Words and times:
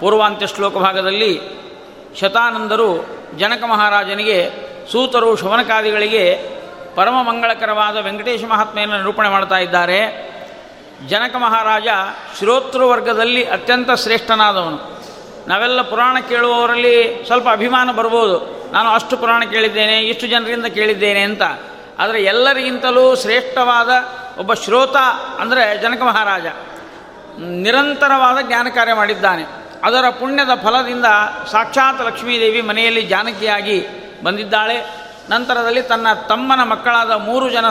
ಪೂರ್ವಾಂತ್ಯ 0.00 0.46
ಶ್ಲೋಕ 0.46 0.76
ಭಾಗದಲ್ಲಿ 0.76 1.40
ಶತಾನಂದರು 2.20 3.06
ಜನಕ 3.38 3.64
ಮಹಾರಾಜನಿಗೆ 3.64 4.50
ಸೂತರು 4.92 5.36
ಶವನಕಾದಿಗಳಿಗೆ 5.36 6.42
ಪರಮ 6.94 7.22
ಮಂಗಳಕರವಾದ 7.22 7.96
ವೆಂಕಟೇಶ 7.96 8.40
ಮಹಾತ್ಮೆಯನ್ನು 8.48 8.96
ನಿರೂಪಣೆ 8.96 9.28
ಮಾಡ್ತಾ 9.28 9.58
ಇದ್ದಾರೆ. 9.58 10.26
ಜನಕ 11.08 11.36
ಮಹಾರಾಜ 11.36 11.86
ಶ್ರೋತೃವರ್ಗದಲ್ಲಿ 12.38 13.44
ಅತ್ಯಂತ 13.44 13.90
ಶ್ರೇಷ್ಠನಾದವನು. 13.90 15.02
ನಾವೆಲ್ಲ 15.48 15.82
ಪುರಾಣ 15.82 16.16
ಕೇಳುವವರಲ್ಲಿ 16.28 17.24
ಸ್ವಲ್ಪ 17.26 17.48
ಅಭಿಮಾನ 17.48 17.92
ಬರ್ಬೋದು. 17.92 18.56
ನಾನು 18.76 18.88
ಅಷ್ಟು 18.90 19.16
ಪುರಾಣ 19.16 19.42
ಕೇಳಿದ್ದೇನೆ, 19.44 19.96
ಇಷ್ಟು 20.00 20.26
ಜನರಿಂದ 20.26 20.66
ಕೇಳಿದ್ದೇನೆ 20.66 21.20
ಅಂತ. 21.20 21.42
ಆದರೆ 21.98 22.18
ಎಲ್ಲರಿಗಿಂತಲೂ 22.24 23.16
ಶ್ರೇಷ್ಠವಾದ 23.16 23.90
ಒಬ್ಬ 24.38 24.54
ಶ್ರೋತ 24.54 24.96
ಅಂದರೆ 25.40 25.78
ಜನಕ 25.82 26.02
ಮಹಾರಾಜ. 26.02 26.46
ನಿರಂತರವಾದ 27.38 28.38
ಜ್ಞಾನ 28.46 28.66
ಕಾರ್ಯ 28.74 28.94
ಮಾಡಿದ್ದಾನೆ. 28.94 29.44
ಅದರ 29.84 30.04
ಪುಣ್ಯದ 30.20 30.52
ಫಲದಿಂದ 30.62 31.04
ಸಾಕ್ಷಾತ್ 31.52 32.02
ಲಕ್ಷ್ಮೀದೇವಿ 32.02 32.60
ಮನೆಯಲ್ಲಿ 32.60 33.02
ಜಾನಕಿಯಾಗಿ 33.02 33.86
ಬಂದಿದ್ದಾಳೆ. 34.22 34.78
ನಂತರದಲ್ಲಿ 35.30 35.82
ತನ್ನ 35.82 36.12
ತಮ್ಮನ 36.28 36.62
ಮಕ್ಕಳಾದ 36.62 37.10
ಮೂರು 37.10 37.50
ಜನ 37.50 37.68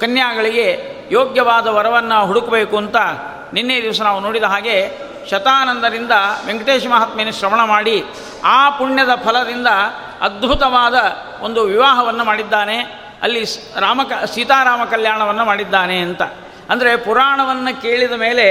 ಕನ್ಯಾಗಳಿಗೆ 0.00 0.66
ಯೋಗ್ಯವಾದ 1.12 1.66
ವರವನ್ನು 1.66 2.26
ಹುಡುಕಬೇಕು 2.26 2.76
ಅಂತ 2.76 2.96
ನಿನ್ನೆ 3.52 3.82
ದಿವಸ 3.82 4.00
ನಾವು 4.02 4.20
ನೋಡಿದ 4.20 4.42
ಹಾಗೆ 4.42 4.76
ಶತಾನಂದರಿಂದ 5.30 6.12
ವೆಂಕಟೇಶ 6.46 6.86
ಮಹಾತ್ಮೆಯನ್ನು 6.86 7.38
ಶ್ರವಣ 7.38 7.64
ಮಾಡಿ 7.64 8.04
ಆ 8.44 8.70
ಪುಣ್ಯದ 8.70 9.14
ಫಲದಿಂದ 9.24 9.66
ಅದ್ಭುತವಾದ 10.20 10.94
ಒಂದು 11.40 11.62
ವಿವಾಹವನ್ನು 11.62 12.24
ಮಾಡಿದ್ದಾನೆ. 12.24 13.04
ಅಲ್ಲಿ 13.22 13.44
ರಾಮಕ 13.80 14.24
ಸೀತಾರಾಮ 14.24 14.84
ಕಲ್ಯಾಣವನ್ನು 14.84 15.44
ಮಾಡಿದ್ದಾನೆ 15.44 15.98
ಅಂತ. 15.98 16.22
ಅಂದರೆ 16.70 16.96
ಪುರಾಣವನ್ನು 16.96 17.82
ಕೇಳಿದ 17.82 18.12
ಮೇಲೆ 18.12 18.46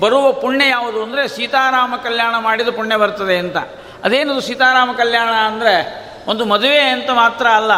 ಬರುವ 0.00 0.32
ಪುಣ್ಯ 0.32 0.68
ಯಾವುದು 0.68 1.02
ಅಂದರೆ 1.02 1.28
ಸೀತಾರಾಮ 1.28 1.94
ಕಲ್ಯಾಣ 1.96 2.38
ಮಾಡಿದ 2.38 2.68
ಪುಣ್ಯ 2.68 2.96
ಬರ್ತದೆ 2.96 3.38
ಅಂತ. 3.38 3.56
ಅದೇನದು 4.04 4.40
ಸೀತಾರಾಮ 4.40 4.92
ಕಲ್ಯಾಣ 4.92 5.28
ಅಂದರೆ? 5.28 6.04
ಒಂದು 6.26 6.44
ಮದುವೆ 6.44 6.78
ಅಂತ 6.78 7.10
ಮಾತ್ರ 7.10 7.46
ಅಲ್ಲ. 7.46 7.72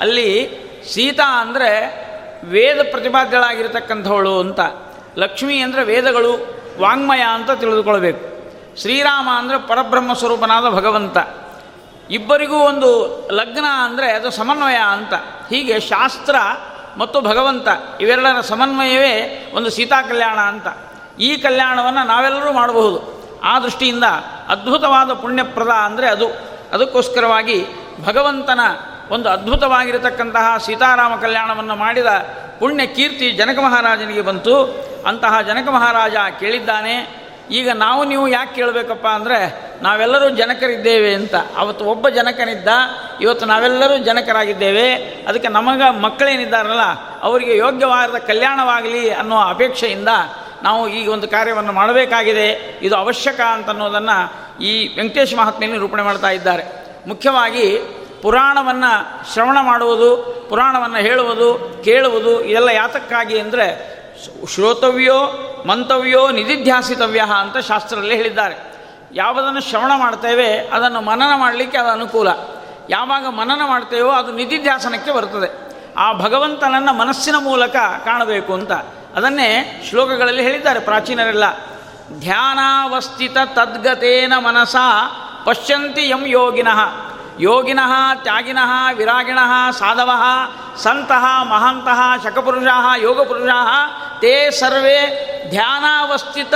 ಅಲ್ಲಿ 0.00 0.50
ಸೀತಾ 0.94 1.40
ಅಂದರೆ 1.40 1.70
ವೇದ 2.44 2.78
ಪ್ರತಿಪಾದ್ಯಳಾಗಿರ್ತಕ್ಕಂಥವಳು 2.90 4.40
ಅಂತ. 4.40 4.60
ಲಕ್ಷ್ಮಿ 5.18 5.58
ಅಂದರೆ 5.58 5.84
ವೇದಗಳು. 5.84 6.56
ವಾಂಗ್ಮಯ 6.80 7.20
ಅಂತ 7.20 7.50
ತಿಳಿದುಕೊಳ್ಬೇಕು. 7.50 8.36
ಶ್ರೀರಾಮ 8.80 9.28
ಅಂದರೆ 9.32 9.58
ಪರಬ್ರಹ್ಮ 9.58 10.12
ಸ್ವರೂಪನಾದ 10.12 10.68
ಭಗವಂತ. 10.68 11.16
ಇಬ್ಬರಿಗೂ 12.10 12.56
ಒಂದು 12.56 13.20
ಲಗ್ನ 13.30 13.64
ಅಂದರೆ 13.84 14.12
ಅದು 14.12 14.30
ಸಮನ್ವಯ 14.30 14.74
ಅಂತ. 14.74 15.14
ಹೀಗೆ 15.50 15.80
ಶಾಸ್ತ್ರ 15.80 16.36
ಮತ್ತು 16.96 17.20
ಭಗವಂತ 17.20 17.68
ಇವೆರಡರ 18.00 18.40
ಸಮನ್ವಯವೇ 18.40 19.52
ಒಂದು 19.54 19.70
ಸೀತಾ 19.70 20.02
ಕಲ್ಯಾಣ 20.02 20.38
ಅಂತ. 20.38 20.66
ಈ 21.20 21.36
ಕಲ್ಯಾಣವನ್ನು 21.36 22.06
ನಾವೆಲ್ಲರೂ 22.06 22.52
ಮಾಡಬಹುದು. 22.52 23.16
ಆ 23.44 23.60
ದೃಷ್ಟಿಯಿಂದ 23.60 24.04
ಅದ್ಭುತವಾದ 24.48 25.12
ಪುಣ್ಯಪ್ರದ 25.12 25.68
ಅಂದರೆ 25.68 26.08
ಅದು. 26.08 26.56
ಅದಕ್ಕೋಸ್ಕರವಾಗಿ 26.72 27.66
ಭಗವಂತನ 28.04 28.60
ಒಂದು 29.10 29.28
ಅದ್ಭುತವಾಗಿರತಕ್ಕಂತಹ 29.28 30.56
ಸೀತಾರಾಮ 30.56 31.16
ಕಲ್ಯಾಣವನ್ನು 31.16 31.76
ಮಾಡಿದ 31.76 32.06
ಪುಣ್ಯ 32.60 32.86
ಕೀರ್ತಿ 32.86 33.30
ಜನಕ 33.30 33.58
ಮಹಾರಾಜನಿಗೆ 33.58 34.20
ಬಂತು. 34.20 34.56
ಅಂತಹ 35.06 35.40
ಜನಕ 35.40 35.68
ಮಹಾರಾಜ 35.68 36.16
ಕೇಳಿದ್ದಾನೆ, 36.40 37.26
ಈಗ 37.50 37.68
ನಾವು 37.70 38.04
ನೀವು 38.04 38.28
ಯಾಕೆ 38.28 38.54
ಕೇಳಬೇಕಪ್ಪ 38.54 39.06
ಅಂದರೆ, 39.06 39.38
ನಾವೆಲ್ಲರೂ 39.82 40.28
ಜನಕರಿದ್ದೇವೆ 40.28 41.14
ಅಂತ. 41.14 41.34
ಅವತ್ತು 41.56 41.84
ಒಬ್ಬ 41.84 42.08
ಜನಕನಿದ್ದ, 42.08 42.68
ಇವತ್ತು 43.20 43.46
ನಾವೆಲ್ಲರೂ 43.46 43.96
ಜನಕರಾಗಿದ್ದೇವೆ. 43.98 44.94
ಅದಕ್ಕೆ 45.28 45.48
ನಮಗ 45.48 45.82
ಮಕ್ಕಳೇನಿದ್ದಾರಲ್ಲ, 46.00 46.86
ಅವರಿಗೆ 47.22 47.56
ಯೋಗ್ಯವಾದ 47.56 48.18
ಕಲ್ಯಾಣವಾಗಲಿ 48.18 49.10
ಅನ್ನೋ 49.10 49.36
ಅಪೇಕ್ಷೆಯಿಂದ 49.36 50.08
ನಾವು 50.62 50.88
ಈ 50.88 51.06
ಒಂದು 51.06 51.28
ಕಾರ್ಯವನ್ನು 51.28 51.72
ಮಾಡಬೇಕಾಗಿದೆ. 51.72 52.48
ಇದು 52.82 52.96
ಅವಶ್ಯಕ 52.96 53.40
ಅಂತನ್ನೋದನ್ನು 53.40 54.16
ಈ 54.62 54.72
ವೆಂಕಟೇಶ್ 54.96 55.34
ಮಹಾತ್ಮೆಯಲ್ಲಿ 55.34 55.78
ನಿರೂಪಣೆ 55.78 56.02
ಮಾಡ್ತಾ 56.02 56.30
ಇದ್ದಾರೆ. 56.30 56.64
ಮುಖ್ಯವಾಗಿ 57.08 57.66
ಪುರಾಣವನ್ನು 58.26 59.32
ಶ್ರವಣ 59.32 59.58
ಮಾಡುವುದು, 59.62 60.16
ಪುರಾಣವನ್ನು 60.48 60.96
ಹೇಳುವುದು, 60.96 61.82
ಕೇಳುವುದು, 61.84 62.40
ಇದೆಲ್ಲ 62.44 62.68
ಯಾತಕ್ಕಾಗಿ 62.68 63.38
ಅಂದರೆ 63.38 63.66
ಶ್ರೋತವ್ಯೋ 64.54 65.18
ಮಂತವ್ಯೋ 65.66 66.30
ನಿಧಿಧ್ಯಾಸಿತವ್ಯ 66.30 67.24
ಅಂತ 67.40 67.56
ಶಾಸ್ತ್ರದಲ್ಲಿ 67.56 68.16
ಹೇಳಿದ್ದಾರೆ. 68.16 68.72
ಯಾವುದನ್ನು 69.14 69.60
ಶ್ರವಣ 69.60 69.92
ಮಾಡ್ತೇವೆ, 69.96 70.58
ಅದನ್ನು 70.58 71.00
ಮನನ 71.00 71.34
ಮಾಡಲಿಕ್ಕೆ 71.36 71.78
ಅದು 71.78 71.88
ಅನುಕೂಲ. 71.88 72.28
ಯಾವಾಗ 72.90 73.26
ಮನನ 73.26 73.60
ಮಾಡ್ತೇವೋ 73.66 74.10
ಅದು 74.10 74.32
ನಿಧಿಧ್ಯಾಸನಕ್ಕೆ 74.32 75.12
ಬರ್ತದೆ. 75.12 75.72
ಆ 75.96 76.12
ಭಗವಂತನನ್ನು 76.12 76.92
ಮನಸ್ಸಿನ 76.92 77.34
ಮೂಲಕ 77.38 77.76
ಕಾಣಬೇಕು 78.04 78.54
ಅಂತ. 78.54 78.72
ಅದನ್ನೇ 79.16 79.82
ಶ್ಲೋಕಗಳಲ್ಲಿ 79.90 80.42
ಹೇಳಿದ್ದಾರೆ 80.42 80.80
ಪ್ರಾಚೀನರೆಲ್ಲ. 80.80 81.44
ಧ್ಯಾನಾವಸ್ಥಿತ 82.20 83.36
ತದ್ಗತೇನ 83.44 84.32
ಮನಸ 84.38 84.76
ಪಶ್ಯಂತಿ 85.44 86.08
ಯಂ 86.08 86.26
ಯೋಗಿನಃ. 86.26 86.80
ಯೋಗಿನಃ, 87.40 88.14
ತ್ಯಾಗಿನಃ, 88.14 88.92
ವಿರಾಗಿಣಃ, 88.92 89.70
ಸಾಧವಃ, 89.70 90.50
ಸಂತಃ, 90.76 91.42
ಮಹಾಂತಃ, 91.42 92.24
ಶಕಪುರುಷಾ, 92.24 92.96
ಯೋಗಪುರುಷಾ, 92.96 93.86
ತೇ 94.20 94.50
ಸರ್ವೇ 94.50 95.22
ಧ್ಯಾನಾವಸ್ಥಿತ 95.50 96.54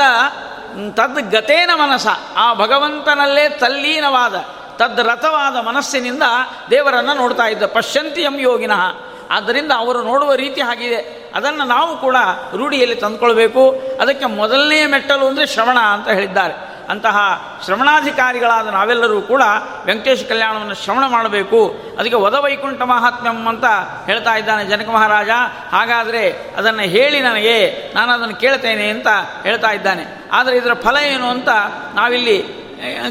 ತದ್ಗತೇನ 0.90 1.70
ಮನಸ. 1.74 2.06
ಆ 2.36 2.54
ಭಗವಂತನಲ್ಲೇ 2.54 3.48
ತಲ್ಲೀನವಾದ 3.48 4.34
ತದ್ರಥವಾದ 4.76 5.56
ಮನಸ್ಸಿನಿಂದ 5.56 6.22
ದೇವರನ್ನು 6.70 7.14
ನೋಡ್ತಾ 7.14 7.46
ಇದ್ದ. 7.48 7.62
ಪಶ್ಯಂತಿ 7.62 8.20
ಎಂ 8.20 8.38
ಯೋಗಿನಃ. 8.38 8.96
ಆದ್ದರಿಂದ 9.30 9.72
ಅವರು 9.76 10.02
ನೋಡುವ 10.02 10.34
ರೀತಿ 10.34 10.60
ಆಗಿದೆ 10.60 11.32
ಅದನ್ನು 11.34 11.64
ನಾವು 11.64 11.96
ಕೂಡ 11.96 12.16
ರೂಢಿಯಲ್ಲಿ 12.54 12.96
ತಂದುಕೊಳ್ಬೇಕು. 12.96 13.82
ಅದಕ್ಕೆ 14.00 14.26
ಮೊದಲನೇ 14.26 14.86
ಮೆಟ್ಟಲು 14.86 15.26
ಅಂದರೆ 15.26 15.46
ಶ್ರವಣ 15.46 15.78
ಅಂತ 15.78 16.08
ಹೇಳಿದ್ದಾರೆ. 16.08 16.69
ಅಂತಹ 16.90 17.18
ಶ್ರವಣಾಧಿಕಾರಿಗಳಾದ 17.64 18.66
ನಾವೆಲ್ಲರೂ 18.66 19.20
ಕೂಡ 19.20 19.42
ವೆಂಕಟೇಶ 19.84 20.24
ಕಲ್ಯಾಣವನ್ನು 20.24 20.74
ಶ್ರವಣ 20.74 21.06
ಮಾಡಬೇಕು. 21.06 21.74
ಅದಕ್ಕೆ 21.98 22.16
ವದವೈಕುಂಠ 22.16 22.82
ಮಹಾತ್ಮ್ಯಂ 22.82 23.48
ಅಂತ 23.48 23.64
ಹೇಳ್ತಾ 24.06 24.36
ಇದ್ದಾನೆ 24.36 24.64
ಜನಕ 24.64 24.88
ಮಹಾರಾಜ. 24.88 25.28
ಹಾಗಾದರೆ 25.70 26.54
ಅದನ್ನು 26.56 26.82
ಹೇಳಿ 26.82 27.20
ನನಗೆ, 27.20 27.90
ನಾನು 27.94 28.12
ಅದನ್ನು 28.12 28.36
ಕೇಳ್ತೇನೆ 28.36 28.88
ಅಂತ 28.88 29.06
ಹೇಳ್ತಾ 29.42 29.70
ಇದ್ದಾನೆ. 29.70 30.04
ಆದರೆ 30.32 30.56
ಇದರ 30.56 30.74
ಫಲ 30.74 30.96
ಏನು 30.96 31.30
ಅಂತ 31.30 31.48
ನಾವಿಲ್ಲಿ 31.94 32.42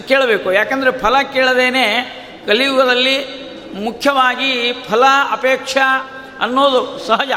ಕೇಳಬೇಕು. 0.07 0.53
ಯಾಕಂದರೆ 0.53 0.91
ಫಲ 0.91 1.21
ಕೇಳದೇನೆ 1.33 1.85
ಕಲಿಯುಗದಲ್ಲಿ 2.47 3.49
ಮುಖ್ಯವಾಗಿ 3.83 4.73
ಫಲ 4.89 5.03
ಅಪೇಕ್ಷೆ 5.31 5.79
ಅನ್ನೋದು 6.41 6.99
ಸಹಜ. 7.07 7.31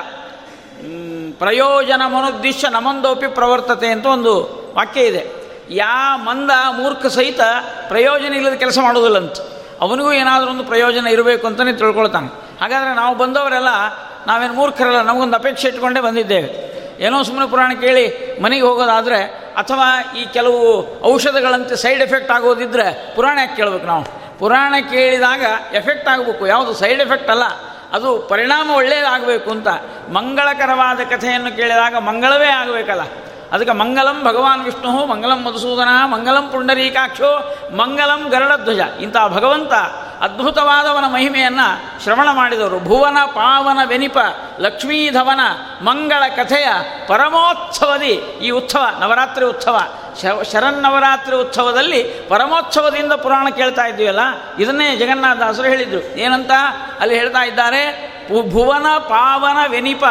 ಪ್ರಯೋಜನ 1.39 2.03
ಮನುದ್ದಿಶ್ಯ 2.07 2.69
ನಮಂದೋಪಿ 2.69 3.27
ಪ್ರವರ್ತತೆ 3.27 3.89
ಅಂತ 3.89 4.07
ಒಂದು 4.07 4.63
ವಾಕ್ಯ 4.77 5.01
ಇದೆ. 5.01 5.42
ಯಾ 5.71 6.17
ಮಂದ 6.17 6.51
ಮೂರ್ಖ 6.73 7.07
ಸಹಿತ 7.07 7.41
ಪ್ರಯೋಜನ 7.89 8.35
ಇಲ್ಲದ 8.35 8.55
ಕೆಲಸ 8.55 8.79
ಮಾಡೋದಿಲ್ಲಂತ 8.83 9.37
ಅವನಿಗೂ 9.81 10.13
ಏನಾದರೂ 10.13 10.51
ಒಂದು 10.51 10.65
ಪ್ರಯೋಜನ 10.65 11.07
ಇರಬೇಕು 11.07 11.47
ಅಂತಲೇ 11.47 11.73
ತಿಳ್ಕೊಳ್ತಾನೆ. 11.73 12.29
ಹಾಗಾದರೆ 12.61 12.95
ನಾವು 12.95 13.15
ಬಂದವರೆಲ್ಲ 13.17 13.71
ನಾವೇನು 14.27 14.55
ಮೂರ್ಖರಲ್ಲ, 14.55 15.03
ನಮಗೊಂದು 15.03 15.37
ಅಪೇಕ್ಷೆ 15.37 15.69
ಇಟ್ಕೊಂಡೇ 15.69 16.01
ಬಂದಿದ್ದೇವೆ. 16.01 16.73
ಏನೋ 17.01 17.23
ಸುಮ್ಮನೆ 17.23 17.51
ಪುರಾಣ 17.51 17.73
ಕೇಳಿ 17.81 18.05
ಮನೆಗೆ 18.43 18.63
ಹೋಗೋದಾದರೆ 18.63 19.21
ಅಥವಾ 19.57 20.15
ಈ 20.17 20.25
ಕೆಲವು 20.33 20.61
ಔಷಧಗಳಂತೆ 21.13 21.77
ಸೈಡ್ 21.77 22.03
ಎಫೆಕ್ಟ್ 22.03 22.31
ಆಗೋದಿದ್ರೆ 22.31 23.15
ಪುರಾಣ 23.15 23.39
ಯಾಕೆ 23.39 23.57
ಕೇಳಬೇಕು 23.57 23.87
ನಾವು? 23.87 24.05
ಪುರಾಣ 24.39 24.75
ಕೇಳಿದಾಗ 24.91 25.43
ಎಫೆಕ್ಟ್ 25.75 26.09
ಆಗಬೇಕು. 26.09 26.47
ಯಾವುದು 26.47 26.75
ಸೈಡ್ 26.75 27.01
ಎಫೆಕ್ಟ್ 27.01 27.31
ಅಲ್ಲ, 27.31 27.45
ಅದು 27.93 28.19
ಪರಿಣಾಮ 28.19 28.71
ಒಳ್ಳೆಯದಾಗಬೇಕು 28.71 29.51
ಅಂತ. 29.51 29.69
ಮಂಗಳಕರವಾದ 30.09 31.01
ಕಥೆಯನ್ನು 31.11 31.57
ಕೇಳಿದಾಗ 31.57 31.95
ಮಂಗಳವೇ 31.95 32.47
ಆಗಬೇಕಲ್ಲ. 32.47 33.01
ಅದಕ್ಕೆ 33.53 33.75
ಮಂಗಲಂ 33.75 34.25
ಭಗವಾನ್ 34.25 34.65
ವಿಷ್ಣು 34.65 35.07
ಮಂಗಲಂ 35.07 35.45
ಮಧುಸೂದನ, 35.45 35.89
ಮಂಗಲಂ 36.05 36.49
ಪುಂಡರೀಕಾಕ್ಷೋ, 36.49 37.59
ಮಂಗಲಂ 37.77 38.29
ಗರಡಧ್ವಜ. 38.29 38.81
ಇಂಥ 39.01 39.17
ಭಗವಂತ 39.29 39.73
ಅದ್ಭುತವಾದವನ 40.21 41.05
ಮಹಿಮೆಯನ್ನು 41.13 42.03
ಶ್ರವಣ 42.03 42.29
ಮಾಡಿದವರು. 42.33 42.81
ಭುವನ, 42.81 43.19
ಪಾವನ, 43.25 43.79
ವೆನಿಪ, 43.85 44.19
ಲಕ್ಷ್ಮೀಧವನ, 44.61 45.41
ಮಂಗಳ 45.83 46.29
ಕಥೆಯ 46.37 46.67
ಪರಮೋತ್ಸವದಿ 47.07 48.13
ಈ 48.43 48.51
ಉತ್ಸವ, 48.51 48.87
ನವರಾತ್ರಿ 49.01 49.45
ಉತ್ಸವ. 49.45 49.81
ಶರನ್ನವರಾತ್ರಿ 50.53 51.37
ಉತ್ಸವದಲ್ಲಿ 51.37 52.03
ಪರಮೋತ್ಸವದಿಂದ 52.03 53.13
ಪುರಾಣ 53.13 53.49
ಕೇಳ್ತಾ 53.49 53.87
ಇದ್ದೀವಲ್ಲ? 53.87 54.21
ಇದನ್ನೇ 54.59 54.97
ಜಗನ್ನಾಥದಾಸರು 54.97 55.69
ಹೇಳಿದರು. 55.69 56.19
ಏನಂತ? 56.19 56.51
ಅಲ್ಲಿ 57.01 57.15
ಹೇಳ್ತಾ 57.19 57.45
ಇದ್ದಾರೆ 57.45 58.12
ಭುವನ 58.41 58.87
ಪಾವನ 58.99 59.71
ವೆನಿಪ 59.71 60.05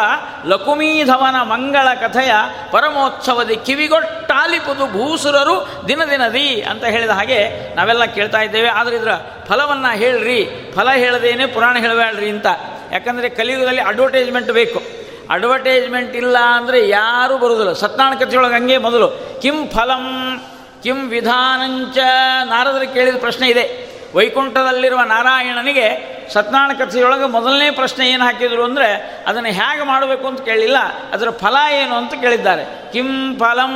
ಲಕುಮೀಧವನ 0.46 1.42
ಮಂಗಳ 1.42 1.94
ಕಥೆಯ 1.94 2.32
ಪರಮೋತ್ಸವದಿ 2.70 3.56
ಕಿವಿಗೊಟ್ಟಾಲಿಪುದು 3.56 4.86
ಭೂಸುರರು 4.86 5.84
ದಿನ 5.88 6.04
ದಿನದಿ 6.04 6.62
ಅಂತ 6.62 6.84
ಹೇಳಿದ 6.84 7.10
ಹಾಗೆ 7.10 7.74
ನಾವೆಲ್ಲ 7.74 8.04
ಕೇಳ್ತಾ 8.04 8.40
ಇದ್ದೇವೆ. 8.40 8.68
ಆದರೆ 8.68 8.96
ಇದರ 8.96 9.10
ಫಲವನ್ನು 9.48 9.96
ಹೇಳ್ರಿ. 9.96 10.72
ಫಲ 10.76 10.90
ಹೇಳದೇನೆ 10.90 11.46
ಪುರಾಣ 11.46 11.76
ಹೇಳಬೇಡ್ರಿ 11.76 12.30
ಅಂತ. 12.30 12.46
ಯಾಕಂದರೆ 12.92 13.28
ಕಲಿಯುಗದಲ್ಲಿ 13.28 13.80
ಅಡ್ವರ್ಟೈಸ್ಮೆಂಟ್ 13.80 14.50
ಬೇಕು. 14.50 14.82
ಅಡ್ವರ್ಟೈಸ್ಮೆಂಟ್ 15.30 16.16
ಇಲ್ಲ 16.16 16.38
ಅಂದರೆ 16.38 16.88
ಯಾರೂ 16.88 17.38
ಬರುವುದಿಲ್ಲ 17.38 17.72
ಸತ್ಯನಾರಾಯಣ 17.72 18.18
ಕಥೆಯೊಳಗೆ 18.18 18.54
ಹಂಗೆ 18.54 18.78
ಮೊದಲು. 18.78 19.08
ಕಿಂ 19.42 19.68
ಫಲಂ, 19.68 20.38
ಕಿಂ 20.82 21.08
ವಿಧಾನಂಚ 21.08 21.98
ನಾರದರು 22.44 22.94
ಕೇಳಿದ 22.94 23.16
ಪ್ರಶ್ನೆ 23.16 23.48
ಇದೆ. 23.48 23.92
ವೈಕುಂಠದಲ್ಲಿರುವ 24.14 25.00
ನಾರಾಯಣನಿಗೆ 25.00 26.11
ಸತ್ಯನಾರಾಯಣ 26.34 26.72
ಕಥೆಯೊಳಗೆ 26.78 27.26
ಮೊದಲನೇ 27.34 27.68
ಪ್ರಶ್ನೆ 27.78 28.04
ಏನು 28.10 28.24
ಹಾಕಿದರು 28.24 28.62
ಅಂದರೆ 28.68 28.88
ಅದನ್ನು 29.28 29.50
ಹೇಗೆ 29.58 29.84
ಮಾಡಬೇಕು 29.90 30.24
ಅಂತ 30.30 30.40
ಕೇಳಿಲ್ಲ, 30.40 30.78
ಅದರ 31.14 31.30
ಫಲ 31.42 31.56
ಏನು 31.80 31.94
ಅಂತ 32.00 32.14
ಕೇಳಿದ್ದಾರೆ. 32.24 32.64
ಕಿಂ 32.92 33.10
ಫಲಂ 33.40 33.74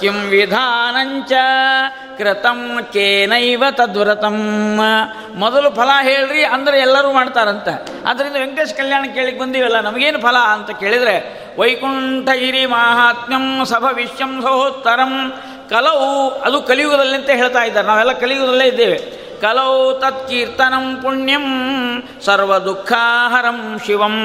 ಕಿಂ 0.00 0.16
ವಿಧಾನಂಚ, 0.32 1.32
ಕೃತಂ 2.18 2.60
ಕೇನೈವ 2.92 3.64
ತದ್ವ್ರತಂ. 3.70 4.38
ಮೊದಲು 5.42 5.68
ಫಲ 5.70 5.90
ಹೇಳ್ರಿ, 6.02 6.42
ಅಂದರೆ 6.56 6.76
ಎಲ್ಲರೂ 6.78 7.08
ಮಾಡ್ತಾರಂತ. 7.12 7.68
ಆದ್ದರಿಂದ 8.08 8.36
ವೆಂಕಟೇಶ್ 8.44 8.74
ಕಲ್ಯಾಣ 8.74 9.04
ಕೇಳಿಗೆ 9.16 9.38
ಬಂದೀವಲ್ಲ, 9.38 9.80
ನಮಗೇನು 9.80 10.20
ಫಲ 10.20 10.38
ಅಂತ 10.54 10.70
ಕೇಳಿದರೆ 10.82 11.16
ವೈಕುಂಠಗಿರಿ 11.58 12.64
ಮಾಹಾತ್ಮ್ಯಂ 12.66 13.44
ಸಭವಿಷ್ಯಂ 13.72 14.32
ಸಹೋತ್ತರಂ. 14.42 15.14
ಕಲವು, 15.70 16.08
ಅದು 16.46 16.56
ಕಲಿಯುಗದಲ್ಲಿ 16.62 17.16
ಅಂತ 17.16 17.30
ಹೇಳ್ತಾ 17.40 17.62
ಇದ್ದಾರೆ. 17.68 17.86
ನಾವೆಲ್ಲ 17.86 18.12
ಕಲಿಯುಗದಲ್ಲೇ 18.22 18.66
ಇದ್ದೇವೆ. 18.66 18.98
ಕಲೌ 19.42 19.74
ತತ್ಕೀರ್ತನಂ 20.02 20.86
ಪುಣ್ಯಂ 21.02 21.46
ಸರ್ವದುಃಖಾಹರಂ 22.26 23.60
ಶಿವಂ 23.86 24.16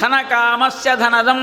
ಧನ 0.00 0.14
ಕಾಮಸ್ಯ 0.28 0.90
ಧನದಂ 1.02 1.42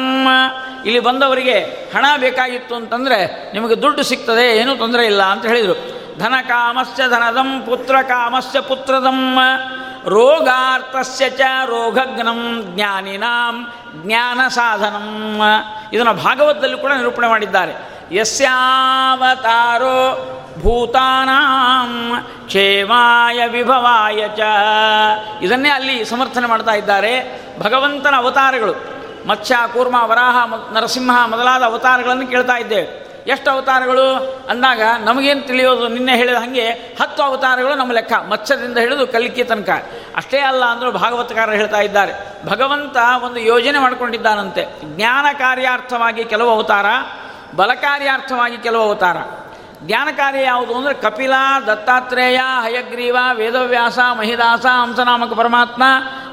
ಇಲ್ಲಿ 0.85 1.01
ಬಂದವರಿಗೆ 1.07 1.57
ಹಣ 1.95 2.05
ಬೇಕಾಗಿತ್ತು 2.23 2.73
ಅಂತಂದರೆ 2.75 3.19
ನಿಮಗೆ 3.53 3.75
ದುಡ್ಡು 3.83 4.03
ಸಿಗ್ತದೆ, 4.09 4.45
ಏನೂ 4.59 4.71
ತೊಂದರೆ 4.75 5.05
ಇಲ್ಲ 5.11 5.23
ಅಂತ 5.33 5.45
ಹೇಳಿದರು. 5.51 5.75
ಧನ 6.19 6.35
ಕಾಮಸ್ಯ 6.47 7.03
ಧನದಂ 7.13 7.49
ಪುತ್ರ 7.65 7.95
ಕಾಮಸ್ಯ 8.11 8.61
ಪುತ್ರದಂ, 8.69 9.19
ರೋಗಾರ್ಥಸ್ಯ 10.15 11.25
ಚ 11.39 11.41
ರೋಗಗ್ನಂ, 11.73 12.41
ಜ್ಞಾನಿನಾಂ 12.73 13.55
ಜ್ಞಾನ 14.05 14.39
ಸಾಧನಂ 14.57 15.07
ಇದನ್ನು 15.93 16.13
ಭಾಗವತದಲ್ಲಿ 16.25 16.77
ಕೂಡ 16.81 16.91
ನಿರೂಪಣೆ 17.01 17.27
ಮಾಡಿದ್ದಾರೆ. 17.33 17.73
ಯಸ್ಯಾವತಾರೋ 18.11 18.73
ಭೂತಾನಾಂ 20.61 22.23
ಕ್ಷೇಮಾಯ 22.45 23.47
ವಿಭವಾಯ 23.47 24.27
ಚ. 24.27 24.39
ಇದನ್ನೇ 25.41 25.69
ಅಲ್ಲಿ 25.69 26.05
ಸಮರ್ಥನೆ 26.05 26.47
ಮಾಡ್ತಾ 26.47 26.71
ಇದ್ದಾರೆ 26.71 27.41
ಭಗವಂತನ 27.59 28.15
ಅವತಾರಗಳು. 28.17 28.97
ಮತ್ಸ್ಯ, 29.27 29.55
ಕೂರ್ಮ, 29.73 29.95
ವರಾಹ 30.03 30.53
ನರಸಿಂಹ 30.73 31.25
ಮೊದಲಾದ 31.25 31.63
ಅವತಾರಗಳನ್ನು 31.63 32.27
ಕೇಳ್ತಾ 32.27 32.57
ಇದ್ದೇವೆ 32.57 33.07
ಎಷ್ಟು 33.27 33.51
ಅವತಾರಗಳು? 33.51 34.15
ಅಂದಾಗ 34.49 34.81
ನಮಗೇನು 35.03 35.41
ತಿಳಿಯೋದು? 35.41 35.87
ನಿನ್ನೆ 35.87 36.15
ಹೇಳಿದ 36.15 36.33
ಹಾಗೆ 36.33 36.69
ಹತ್ತು 36.69 37.23
ಅವತಾರಗಳು 37.23 37.75
ನಮ್ಮ 37.75 37.91
ಲೆಕ್ಕ. 37.91 38.13
ಮತ್ಸ್ಯದಿಂದ 38.29 38.77
ಹಿಡಿದು 38.77 39.07
ಕಲಿಕೆ 39.07 39.43
ತನಕ. 39.43 39.69
ಅಷ್ಟೇ 40.15 40.39
ಅಲ್ಲ 40.39 40.65
ಅಂದರೂ 40.65 40.91
ಭಾಗವತಕಾರರು 40.91 41.55
ಹೇಳ್ತಾ 41.55 41.77
ಇದ್ದಾರೆ. 41.77 42.13
ಭಗವಂತ 42.45 42.97
ಒಂದು 43.23 43.39
ಯೋಜನೆ 43.39 43.79
ಮಾಡಿಕೊಂಡಿದ್ದಾನಂತೆ. 43.79 44.65
ಜ್ಞಾನ 44.83 45.25
ಕಾರ್ಯಾರ್ಥವಾಗಿ 45.33 46.23
ಕೆಲವು 46.23 46.49
ಅವತಾರ 46.49 46.85
ಬಲ 47.55 47.73
ಕಾರ್ಯಾರ್ಥವಾಗಿ 47.73 48.57
ಕೆಲವು 48.57 48.81
ಅವತಾರ. 48.81 49.17
ಜ್ಞಾನಕಾರ್ಯ 49.83 50.43
ಯಾವುದು 50.43 50.73
ಅಂದರೆ 50.75 50.93
ಕಪಿಲ, 50.93 51.31
ದತ್ತಾತ್ರೇಯ, 51.67 52.39
ಹಯಗ್ರೀವ, 52.63 53.17
ವೇದವ್ಯಾಸ, 53.33 53.99
ಮಹಿದಾಸ, 54.17 54.65
ಹಂಸನಾಮಕ 54.65 55.33
ಪರಮಾತ್ಮ 55.33 55.83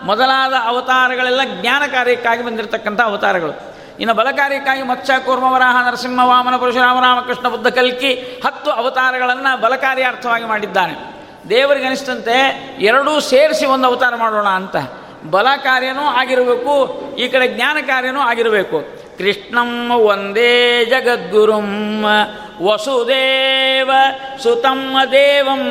ಮೊದಲಾದ 0.03 0.53
ಅವತಾರಗಳೆಲ್ಲ 0.65 1.41
ಜ್ಞಾನ 1.45 1.83
ಕಾರ್ಯಕ್ಕಾಗಿ 1.87 2.45
ಬಂದಿರತಕ್ಕಂಥ 2.45 3.01
ಅವತಾರಗಳು. 3.01 3.75
ಇನ್ನು 4.01 4.15
ಬಲ 4.15 4.31
ಕಾರ್ಯಕ್ಕಾಗಿ 4.31 4.83
ಮತ್ಸ್ಯ, 4.83 5.19
ಕೂರ್ಮ, 5.19 5.45
ವರಾಹ, 5.45 5.89
ನರಸಿಂಹ, 5.89 6.25
ವಾಮನ 6.25 6.57
ಪರಶುರಾಮ 6.57 7.01
ರಾಮಕೃಷ್ಣ 7.01 7.49
ಬುದ್ಧ, 7.49 7.67
ಕಲ್ಕಿ 7.67 8.15
ಹತ್ತು 8.15 8.71
ಅವತಾರಗಳನ್ನು 8.71 9.61
ಬಲ 9.61 9.77
ಕಾರ್ಯಾರ್ಥವಾಗಿ 9.77 10.45
ಮಾಡಿದ್ದಾನೆ. 10.45 11.15
ದೇವರಿಗೆ 11.49 11.87
ಅನಿಸ್ತಂತೆ 11.87 12.37
ಎರಡೂ 12.81 13.21
ಸೇರಿಸಿ 13.21 13.67
ಒಂದು 13.67 13.87
ಅವತಾರ 13.87 14.15
ಮಾಡೋಣ 14.17 14.49
ಅಂತ. 14.49 14.77
ಬಲ 15.31 15.47
ಕಾರ್ಯನೂ 15.57 16.03
ಆಗಿರಬೇಕು, 16.03 16.87
ಈ 17.19 17.29
ಕಡೆ 17.29 17.49
ಜ್ಞಾನ 17.49 17.79
ಕಾರ್ಯನೂ 17.87 18.21
ಆಗಿರಬೇಕು. 18.21 19.04
ಕೃಷ್ಣಂ 19.19 19.91
ವಂದೇ 19.95 20.85
ಜಗದ್ಗುರುಂ 20.85 22.05
ವಸುದೇವ 22.63 23.91
ಸುತಂ 24.43 24.95
ದೇವಂ 25.13 25.71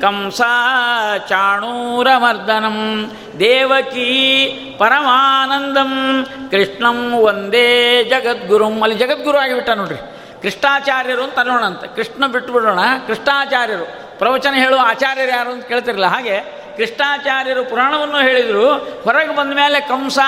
ಕಂಸಾ 0.00 1.18
ಚಾಣೂರಮರ್ದನಂ. 1.28 3.10
ದೇವಕೀ 3.38 4.46
ಪರಮಾನಂದಂ. 4.78 6.24
ಕೃಷ್ಣಂ 6.50 7.14
ವಂದೇ 7.18 8.04
ಜಗದ್ಗುರುಂ. 8.04 8.82
ಅಲ್ಲಿ 8.82 8.98
ಜಗದ್ಗುರು 8.98 9.38
ಆಗಿಬಿಟ್ಟ 9.38 9.70
ನೋಡ್ರಿ. 9.70 9.96
ಕೃಷ್ಣಾಚಾರ್ಯರು 10.42 11.24
ಅಂತ 11.24 11.38
ಅನ್ನೋಣ 11.38 11.64
ಅಂತ 11.64 11.84
ಕೃಷ್ಣ 11.84 12.26
ಬಿಟ್ಟುಬಿಡೋಣ 12.26 12.78
ಕೃಷ್ಣಾಚಾರ್ಯರು. 13.06 14.18
ಪ್ರವಚನ 14.18 14.54
ಹೇಳುವ 14.54 14.80
ಆಚಾರ್ಯರು 14.82 15.30
ಯಾರು 15.30 15.50
ಅಂತ 15.50 15.66
ಕೇಳ್ತಿರಲಿಲ್ಲ. 15.66 16.06
ಹಾಗೆ 16.06 16.61
ಕೃಷ್ಣಾಚಾರ್ಯರು 16.76 17.64
ಪುರಾಣವನ್ನು 17.64 18.18
ಹೇಳಿದರು, 18.18 18.66
ಹೊರಗೆ 19.04 19.36
ಬಂದ 19.36 19.52
ಮೇಲೆ 19.54 19.80
ಕಂಸ 19.80 20.18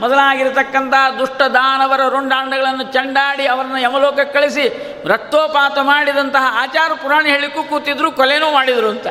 ಮೊದಲಾಗಿರತಕ್ಕಂಥ 0.00 0.94
ದುಷ್ಟ 1.18 1.42
ದಾನವರ 1.42 2.00
ರುಂಡಾಂಡಗಳನ್ನು 2.08 2.92
ಚಂಡಾಡಿ 2.92 3.46
ಅವರನ್ನು 3.46 3.80
ಯಮಲೋಕಕ್ಕೆ 3.80 4.32
ಕಳಿಸಿ 4.32 4.64
ರಕ್ತೋಪಾತ 5.06 5.78
ಮಾಡಿದಂತಹ 5.82 6.44
ಆಚಾರ 6.62 6.92
ಪುರಾಣ 6.92 7.24
ಹೇಳಿಕ್ಕೂ 7.26 7.62
ಕೂತಿದ್ರು, 7.62 8.12
ಕೊಲೆನೂ 8.12 8.52
ಮಾಡಿದರು 8.52 8.88
ಅಂತ. 8.88 9.06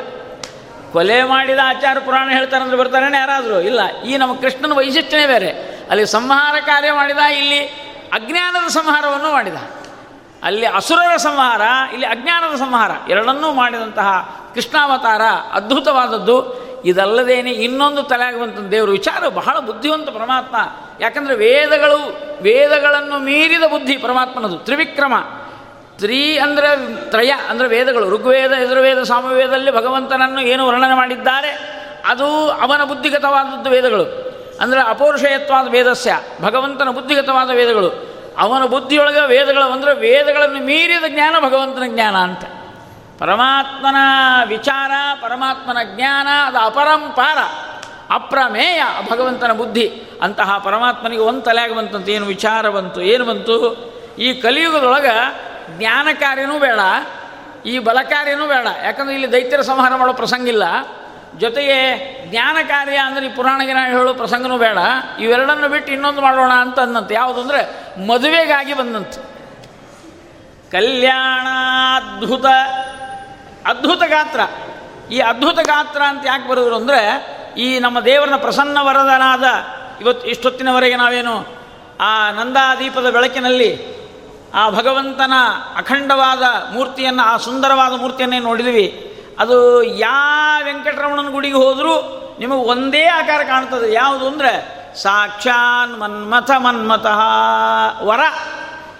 ಕೊಲೆ 0.92 1.22
ಮಾಡಿದ 1.24 1.58
ಆಚಾರ 1.64 1.98
ಪುರಾಣ 1.98 2.28
ಹೇಳ್ತಾರಂದ್ರೆ 2.30 2.76
ಬರ್ತಾರೇನೆ 2.76 3.18
ಯಾರಾದರೂ? 3.18 3.60
ಇಲ್ಲ, 3.60 4.02
ಈ 4.02 4.16
ನಮ್ಮ 4.16 4.40
ಕೃಷ್ಣನ 4.40 4.72
ವೈಶಿಷ್ಟ್ಯನೇ 4.72 5.26
ಬೇರೆ. 5.26 5.50
ಅಲ್ಲಿ 5.90 6.06
ಸಂಹಾರ 6.06 6.54
ಕಾರ್ಯ 6.66 6.92
ಮಾಡಿದ, 6.92 7.18
ಇಲ್ಲಿ 7.18 7.58
ಅಜ್ಞಾನದ 8.12 8.68
ಸಂಹಾರವನ್ನು 8.68 9.32
ಮಾಡಿದ. 9.32 9.54
ಅಲ್ಲಿ 10.42 10.66
ಅಸುರರ 10.66 11.16
ಸಂಹಾರ, 11.16 11.60
ಇಲ್ಲಿ 11.92 12.06
ಅಜ್ಞಾನದ 12.06 12.56
ಸಂಹಾರ, 12.56 12.90
ಎರಡನ್ನೂ 13.08 13.52
ಮಾಡಿದಂತಹ 13.52 14.40
ಕೃಷ್ಣಾವತಾರ 14.54 15.22
ಅದ್ಭುತವಾದದ್ದು. 15.52 16.66
ಇದಲ್ಲದೇನೆ 16.86 17.50
ಇನ್ನೊಂದು 17.50 18.02
ತಲೆಯಾಗುವಂಥ 18.02 18.58
ದೇವರು 18.58 18.92
ವಿಚಾರ, 18.92 19.28
ಬಹಳ 19.28 19.58
ಬುದ್ಧಿವಂತ 19.58 20.08
ಪರಮಾತ್ಮ. 20.08 20.56
ಯಾಕಂದರೆ 21.00 21.34
ವೇದಗಳು, 21.34 21.98
ವೇದಗಳನ್ನು 22.42 23.18
ಮೀರಿದ 23.18 23.62
ಬುದ್ಧಿ 23.62 23.96
ಪರಮಾತ್ಮನದು, 23.96 24.58
ತ್ರಿವಿಕ್ರಮ. 24.58 25.14
ತ್ರೀ 25.98 26.38
ಅಂದರೆ 26.38 26.70
ತ್ರಯ, 27.10 27.32
ಅಂದರೆ 27.48 27.68
ವೇದಗಳು. 27.68 28.10
ಋಗ್ವೇದ, 28.10 28.52
ಯಜುರ್ವೇದ, 28.62 29.02
ಸಾಮವೇದದಲ್ಲಿ 29.02 29.70
ಭಗವಂತನನ್ನು 29.70 30.40
ಏನು 30.40 30.66
ವರ್ಣನೆ 30.66 30.96
ಮಾಡಿದ್ದಾರೆ? 30.96 31.50
ಅದು 32.04 32.50
ಅವನ 32.50 32.84
ಬುದ್ಧಿಗತವಾದದ್ದು 32.84 33.70
ವೇದಗಳು. 33.70 34.04
ಅಂದರೆ 34.60 34.80
ಅಪೌರುಷಯತ್ವಾದ 34.80 35.68
ವೇದಸ್ಯ, 35.68 36.20
ಭಗವಂತನ 36.42 36.88
ಬುದ್ಧಿಗತವಾದ 36.88 37.50
ವೇದಗಳು. 37.50 37.90
ಅವನ 38.38 38.64
ಬುದ್ಧಿಯೊಳಗೆ 38.64 39.26
ವೇದಗಳು, 39.26 39.72
ಅಂದರೆ 39.72 39.94
ವೇದಗಳನ್ನು 39.94 40.66
ಮೀರಿದ 40.66 41.04
ಜ್ಞಾನ 41.08 41.36
ಭಗವಂತನ 41.38 41.82
ಜ್ಞಾನ 41.86 42.16
ಅಂತ. 42.16 42.44
ಪರಮಾತ್ಮನ 43.18 43.96
ವಿಚಾರ, 44.48 44.90
ಪರಮಾತ್ಮನ 45.22 45.76
ಜ್ಞಾನ, 45.96 46.28
ಅದು 46.46 46.58
ಅಪರಂಪಾರ, 46.58 47.38
ಅಪ್ರಮೇಯ 48.14 48.82
ಭಗವಂತನ 49.10 49.52
ಬುದ್ಧಿ. 49.52 50.02
ಅಂತಹ 50.22 50.58
ಪರಮಾತ್ಮನಿಗೆ 50.58 51.22
ಒಂದು 51.22 51.40
ತಲೆಯಾಗಿ 51.40 51.74
ಬಂತಂತ, 51.74 52.08
ಏನು 52.08 52.26
ವಿಚಾರ 52.26 52.68
ಬಂತು, 52.68 53.02
ಏನು 53.02 53.24
ಬಂತು? 53.24 53.56
ಈ 54.18 54.34
ಕಲಿಯುಗದೊಳಗೆ 54.34 55.16
ಜ್ಞಾನ 55.78 56.08
ಕಾರ್ಯನೂ 56.20 56.58
ಬೇಡ, 56.58 56.78
ಈ 57.66 57.78
ಬಲ 57.78 57.98
ಕಾರ್ಯನೂ 58.02 58.46
ಬೇಡ. 58.46 58.66
ಯಾಕಂದರೆ 58.84 59.14
ಇಲ್ಲಿ 59.14 59.32
ದೈತ್ಯರ 59.32 59.60
ಸಂಹಾರ 59.60 59.94
ಮಾಡೋ 59.96 60.12
ಪ್ರಸಂಗ 60.12 60.48
ಇಲ್ಲ. 60.48 60.64
ಜೊತೆಗೆ 61.38 61.76
ಜ್ಞಾನ 62.30 62.56
ಕಾರ್ಯ 62.68 62.96
ಅಂದರೆ 62.96 63.26
ಈ 63.26 63.34
ಪುರಾಣ 63.34 63.60
ಗಿನ 63.64 63.76
ಹೇಳೋ 63.86 64.14
ಪ್ರಸಂಗನೂ 64.14 64.58
ಬೇಡ. 64.58 64.78
ಇವೆರಡನ್ನು 65.20 65.68
ಬಿಟ್ಟು 65.68 65.92
ಇನ್ನೊಂದು 65.92 66.20
ಮಾಡೋಣ 66.20 66.52
ಅಂತ 66.52 66.78
ಅಂದಂತೆ. 66.80 67.14
ಯಾವುದು 67.14 67.40
ಅಂದರೆ 67.40 67.62
ಮದುವೆಗಾಗಿ 68.06 68.74
ಬಂದಂತೆ. 68.74 69.36
ಕಲ್ಯಾಣ 70.70 71.46
ಅದ್ಭುತ 73.66 74.02
ಗಾತ್ರ. 74.02 74.40
ಈ 75.10 75.18
ಅದ್ಭುತ 75.18 75.58
ಗಾತ್ರ 75.58 76.02
ಅಂತ 76.02 76.26
ಯಾಕೆ 76.26 76.48
ಬರೋದ್ರು 76.48 76.76
ಅಂದರೆ, 76.76 77.00
ಈ 77.58 77.78
ನಮ್ಮ 77.78 78.00
ದೇವರನ್ನ 78.00 78.36
ಪ್ರಸನ್ನ 78.36 78.78
ವರದನಾದ 78.80 79.44
ಇವತ್ತು 80.00 80.28
ಇಷ್ಟೊತ್ತಿನವರೆಗೆ 80.28 80.96
ನಾವೇನು 80.96 81.56
ಆ 82.00 82.30
ನಂದಾದೀಪದ 82.30 83.10
ಬೆಳಕಿನಲ್ಲಿ 83.10 83.96
ಆ 84.54 84.70
ಭಗವಂತನ 84.70 85.32
ಅಖಂಡವಾದ 85.76 86.72
ಮೂರ್ತಿಯನ್ನು, 86.72 87.22
ಆ 87.22 87.36
ಸುಂದರವಾದ 87.36 87.92
ಮೂರ್ತಿಯನ್ನೇ 87.92 88.38
ನೋಡಿದ್ವಿ. 88.38 89.12
ಅದು 89.38 89.82
ಯಾವ 89.82 90.64
ವೆಂಕಟರಮಣನ 90.64 91.28
ಗುಡಿಗೆ 91.30 91.56
ಹೋದರೂ 91.56 92.22
ನಿಮಗೆ 92.38 92.60
ಒಂದೇ 92.60 93.04
ಆಕಾರ 93.04 93.42
ಕಾಣ್ತದೆ. 93.42 93.92
ಯಾವುದು 93.92 94.26
ಅಂದರೆ, 94.26 94.76
ಸಾಕ್ಷಾನ್ 95.02 96.00
ಮನ್ಮಥ 96.00 96.50
ಮನ್ಮತಃ 96.50 97.20
ವರ. 98.02 98.20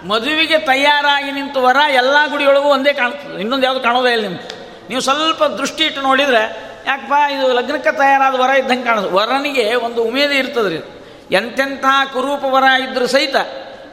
ಮದುವೆಗೆ 0.07 0.57
ತಯಾರಾಗಿ 0.57 1.31
ನಿಂತು 1.31 1.61
ವರ, 1.61 1.75
ಎಲ್ಲ 1.93 2.15
ಗುಡಿಯೊಳಗೂ 2.29 2.67
ಒಂದೇ 2.67 2.93
ಕಾಣ್ತದೆ. 2.93 3.41
ಇನ್ನೊಂದು 3.41 3.65
ಯಾವುದು 3.65 3.83
ಕಾಣೋದೇ 3.83 4.11
ಇಲ್ಲ 4.11 4.21
ನಿಮ್ಗೆ. 4.21 4.56
ನೀವು 4.89 5.01
ಸ್ವಲ್ಪ 5.01 5.43
ದೃಷ್ಟಿ 5.43 5.83
ಇಟ್ಟು 5.83 6.01
ನೋಡಿದರೆ, 6.01 6.41
ಯಾಕಪ್ಪ, 6.85 7.13
ಇದು 7.31 7.53
ಲಗ್ನಕ್ಕೆ 7.53 7.91
ತಯಾರಾದ 7.97 8.35
ವರ 8.35 8.49
ಇದ್ದಂಗೆ 8.49 8.83
ಕಾಣೋದು. 8.83 9.09
ವರನಿಗೆ 9.15 9.75
ಒಂದು 9.75 10.03
ಉಮೇದು 10.03 10.33
ಇರ್ತದೆ 10.33 10.69
ರೀ 10.69 10.79
ಎಂತೆಂಥ 11.31 11.85
ಕುರೂಪ 12.13 12.43
ವರ 12.43 12.63
ಇದ್ದರೂ 12.63 13.07
ಸಹಿತ 13.07 13.35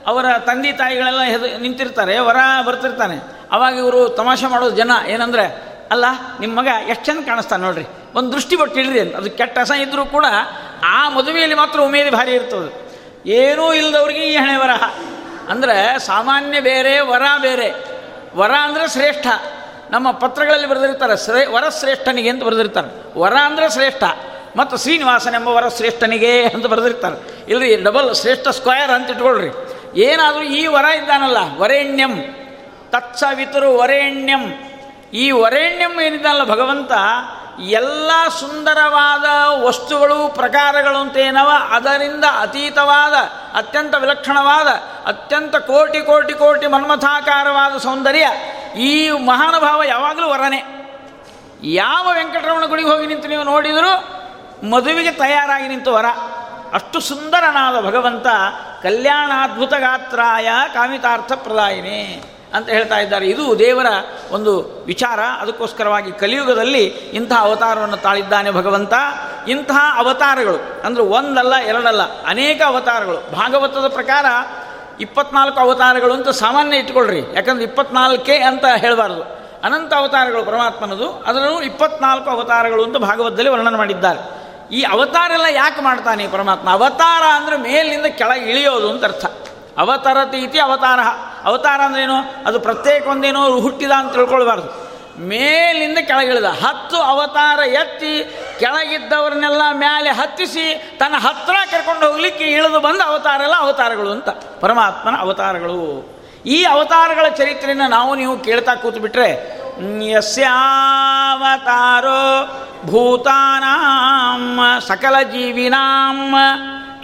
ಅವರ 0.07 0.27
ತಂದೆ 0.39 0.73
ತಾಯಿಗಳೆಲ್ಲ 0.73 1.23
ಹೆದ 1.23 1.43
ನಿಂತಿರ್ತಾರೆ, 1.61 2.19
ವರ 2.19 2.37
ಬರ್ತಿರ್ತಾನೆ. 2.67 3.17
ಅವಾಗ 3.51 3.75
ಇವರು 3.75 4.09
ತಮಾಷೆ 4.09 4.47
ಮಾಡೋದು 4.47 4.77
ಜನ 4.77 4.91
ಏನಂದರೆ, 5.07 5.45
ಅಲ್ಲ 5.91 6.05
ನಿಮ್ಮ 6.41 6.61
ಮಗ 6.61 6.69
ಎಷ್ಟು 6.89 7.05
ಚೆಂದ 7.05 7.27
ಕಾಣಿಸ್ತಾನೆ 7.27 7.63
ನೋಡ್ರಿ. 7.63 7.85
ಒಂದು 8.15 8.33
ದೃಷ್ಟಿ 8.33 8.57
ಬಟ್ಟು 8.57 8.81
ಇಡ್ರಿ 8.81 9.01
ಅಂತ. 9.01 9.17
ಅದು 9.17 9.31
ಕೆಟ್ಟ 9.31 9.59
ಹಸ 9.59 9.71
ಇದ್ದರೂ 9.71 10.05
ಕೂಡ 10.07 10.25
ಆ 10.85 11.09
ಮದುವೆಯಲ್ಲಿ 11.09 11.57
ಮಾತ್ರ 11.57 11.81
ಉಮೇದಿ 11.81 12.11
ಭಾರಿ 12.11 12.33
ಇರ್ತದೆ. 12.33 12.71
ಏನೂ 13.31 13.75
ಇಲ್ಲದವ್ರಿಗೆ 13.75 14.21
ಈ 14.21 14.37
ಹಣೆ 14.37 14.57
ವರಹ 14.57 14.83
ಅಂದರೆ 15.49 15.99
ಸಾಮಾನ್ಯ 15.99 16.61
ಬೇರೆ, 16.61 17.01
ವರ 17.01 17.23
ಬೇರೆ. 17.43 17.69
ವರ 18.37 18.53
ಅಂದರೆ 18.63 18.93
ಶ್ರೇಷ್ಠ. 18.93 19.27
ನಮ್ಮ 19.95 20.09
ಪತ್ರಗಳಲ್ಲಿ 20.23 20.69
ಬರೆದಿರ್ತಾರೆ 20.69 21.17
ಶ್ರೇ, 21.25 21.41
ವರಶ್ರೇಷ್ಠನಿಗೆ 21.47 22.29
ಅಂತ 22.29 22.43
ಬರೆದಿರ್ತಾರೆ 22.45 22.89
ವರ 23.21 23.37
ಅಂದರೆ 23.45 23.67
ಶ್ರೇಷ್ಠ, 23.73 24.05
ಮತ್ತು 24.57 24.75
ಶ್ರೀನಿವಾಸನ್ 24.77 25.35
ಎಂಬ 25.35 25.49
ವರಶ್ರೇಷ್ಠನಿಗೆ 25.49 26.33
ಅಂತ 26.55 26.67
ಬರೆದಿರ್ತಾರೆ 26.67 27.17
ಇಲ್ಲರಿ 27.51 27.71
ಡಬಲ್ 27.83 28.09
ಶ್ರೇಷ್ಠ 28.15 28.49
ಸ್ಕ್ವಯರ್ 28.49 28.91
ಅಂತ 28.91 29.11
ಇಟ್ಕೊಳ್ರಿ. 29.11 29.51
ಏನಾದರೂ 30.01 30.45
ಈ 30.59 30.63
ವರ 30.67 30.87
ಇದ್ದಾನಲ್ಲ, 31.01 31.41
ವರೇಣ್ಯಂ, 31.61 32.15
ತತ್ಸವಿತರು 32.91 33.71
ವರೇಣ್ಯಂ. 33.79 34.45
ಈ 35.15 35.27
ವರೇಣ್ಯಂ 35.41 35.95
ಏನಿದ್ದಾನಲ್ಲ 36.01 36.45
ಭಗವಂತ 36.45 36.93
ಎಲ್ಲ 37.59 38.11
ಸುಂದರವಾದ 38.41 39.25
ವಸ್ತುಗಳು, 39.63 40.29
ಪ್ರಕಾರಗಳು 40.29 41.19
ಏನವ? 41.19 41.51
ಅದರಿಂದ 41.71 42.25
ಅತೀತವಾದ, 42.41 43.15
ಅತ್ಯಂತ 43.57 43.95
ವಿಲಕ್ಷಣವಾದ, 43.95 44.69
ಅತ್ಯಂತ 45.07 45.57
ಕೋಟಿ 45.57 46.01
ಕೋಟಿ 46.01 46.33
ಕೋಟಿ 46.33 46.67
ಮನ್ಮಥಾಕಾರವಾದ 46.67 47.79
ಸೌಂದರ್ಯ 47.79 48.27
ಈ 48.81 49.11
ಮಹಾನುಭಾವ 49.11 49.83
ಯಾವಾಗಲೂ 49.83 50.29
ವರನೇ. 50.29 50.65
ಯಾವ 51.65 52.09
ವೆಂಕಟರಮಣ 52.15 52.65
ಗುಡಿಗೆ 52.65 52.89
ಹೋಗಿ 52.89 53.07
ನಿಂತು 53.07 53.29
ನೀವು 53.29 53.43
ನೋಡಿದರೂ 53.43 54.05
ಮದುವೆಗೆ 54.69 55.11
ತಯಾರಾಗಿ 55.11 55.69
ನಿಂತು 55.69 55.93
ವರ. 55.93 56.07
ಅಷ್ಟು 56.73 57.01
ಸುಂದರನಾದ 57.01 57.81
ಭಗವಂತ 57.81 58.27
ಕಲ್ಯಾಣಾದ್ಭುತ 58.83 59.75
ಗಾತ್ರಾಯ 59.75 60.49
ಕಾಮಿತಾರ್ಥ 60.75 61.33
ಪ್ರದಾಯಿನೇ 61.33 62.23
ಅಂತ 62.55 62.69
ಹೇಳ್ತಾ 62.69 62.99
ಇದ್ದಾರೆ. 62.99 63.27
ಇದು 63.27 63.59
ದೇವರ 63.59 63.87
ಒಂದು 64.31 64.53
ವಿಚಾರ. 64.87 65.21
ಅದಕ್ಕೋಸ್ಕರವಾಗಿ 65.41 66.13
ಕಲಿಯುಗದಲ್ಲಿ 66.13 66.85
ಇಂತಹ 67.19 67.39
ಅವತಾರವನ್ನು 67.41 67.97
ತಾಳಿದ್ದಾನೆ 67.97 68.51
ಭಗವಂತ. 68.51 68.95
ಇಂತಹ 69.49 69.79
ಅವತಾರಗಳು, 69.97 70.61
ಅಂದರೆ 70.85 71.03
ಒಂದಲ್ಲ, 71.03 71.55
ಎರಡಲ್ಲ, 71.57 72.03
ಅನೇಕ 72.25 72.63
ಅವತಾರಗಳು. 72.67 73.37
ಭಾಗವತದ 73.37 73.89
ಪ್ರಕಾರ 73.89 74.27
ಇಪ್ಪತ್ನಾಲ್ಕು 75.01 75.61
ಅವತಾರಗಳು 75.61 76.15
ಅಂತ 76.15 76.29
ಸಾಮಾನ್ಯ 76.29 76.77
ಇಟ್ಕೊಳ್ರಿ. 76.77 77.23
ಯಾಕಂದ್ರೆ 77.35 77.65
ಇಪ್ಪತ್ನಾಲ್ಕೇ 77.65 78.37
ಅಂತ 78.39 78.65
ಹೇಳಬಾರ್ದು. 78.77 79.23
ಅನಂತ 79.63 79.95
ಅವತಾರಗಳು 79.95 80.45
ಪರಮಾತ್ಮನದು, 80.45 81.11
ಅದರಲ್ಲೂ 81.27 81.63
ಇಪ್ಪತ್ನಾಲ್ಕು 81.63 82.31
ಅವತಾರಗಳು 82.31 82.85
ಅಂತ 82.85 82.97
ಭಾಗವತದಲ್ಲಿ 82.97 83.51
ವರ್ಣನೆ 83.51 83.77
ಮಾಡಿದ್ದಾರೆ. 83.77 84.21
ಈ 84.75 84.83
ಅವತಾರ 84.83 85.31
ಎಲ್ಲ 85.31 85.47
ಯಾಕೆ 85.51 85.81
ಮಾಡ್ತಾನೆ 85.83 86.29
ಪರಮಾತ್ಮ? 86.29 86.71
ಅವತಾರ 86.71 87.23
ಅಂದರೆ 87.37 87.57
ಮೇಲಿನಿಂದ 87.57 88.07
ಕೆಳಗೆ 88.07 88.51
ಇಳಿಯೋದು 88.51 88.91
ಅಂತ 88.91 89.05
ಅರ್ಥ. 89.05 89.25
ಅವತರತಿ 89.79 90.39
ಇತಿ 90.39 90.59
ಅವತಾರ 90.59 91.01
ಅವತಾರ 91.45 91.81
ಅಂದ್ರೇನು? 91.81 92.15
ಅದು 92.47 92.61
ಪ್ರತ್ಯೇಕ 92.61 93.07
ಒಂದೇನೋ 93.07 93.61
ಹುಟ್ಟಿದ 93.61 93.91
ಅಂತ 93.91 94.13
ತಿಳ್ಕೊಳ್ಬಾರ್ದು. 94.13 94.85
ಮೇಲಿಂದ 95.19 95.99
ಕೆಳಗಿಳಿದ. 95.99 96.45
ಹತ್ತು 96.45 96.97
ಅವತಾರ 96.97 97.59
ಎತ್ತಿ 97.59 98.39
ಕೆಳಗಿದ್ದವ್ರನ್ನೆಲ್ಲ 98.61 99.63
ಮೇಲೆ 99.73 100.11
ಹತ್ತಿಸಿ 100.11 100.97
ತನ್ನ 101.01 101.15
ಹತ್ತಿರ 101.17 101.55
ಕರ್ಕೊಂಡು 101.71 102.07
ಹೋಗ್ಲಿಕ್ಕೆ 102.07 102.45
ಇಳಿದು 102.45 102.81
ಬಂದ 102.81 103.01
ಅವತಾರ 103.07 103.41
ಎಲ್ಲ 103.41 103.55
ಅವತಾರಗಳು 103.59 104.11
ಅಂತ. 104.11 104.29
ಪರಮಾತ್ಮನ 104.61 105.17
ಅವತಾರಗಳು. 105.19 106.15
ಈ 106.47 106.65
ಅವತಾರಗಳ 106.65 107.29
ಚರಿತ್ರೆಯನ್ನು 107.29 107.89
ನಾವು 107.89 108.15
ನೀವು 108.15 108.39
ಕೇಳ್ತಾ 108.39 108.75
ಕೂತು 108.75 109.01
ಬಿಟ್ರೆ 109.01 109.29
ಯಸ್ಯಾವತಾರೋ 110.09 110.61
ಭೂತಾನಾಂ 112.87 114.59
ಸಕಲ 114.87 115.23
ಜೀವಿನಾಂ 115.23 116.35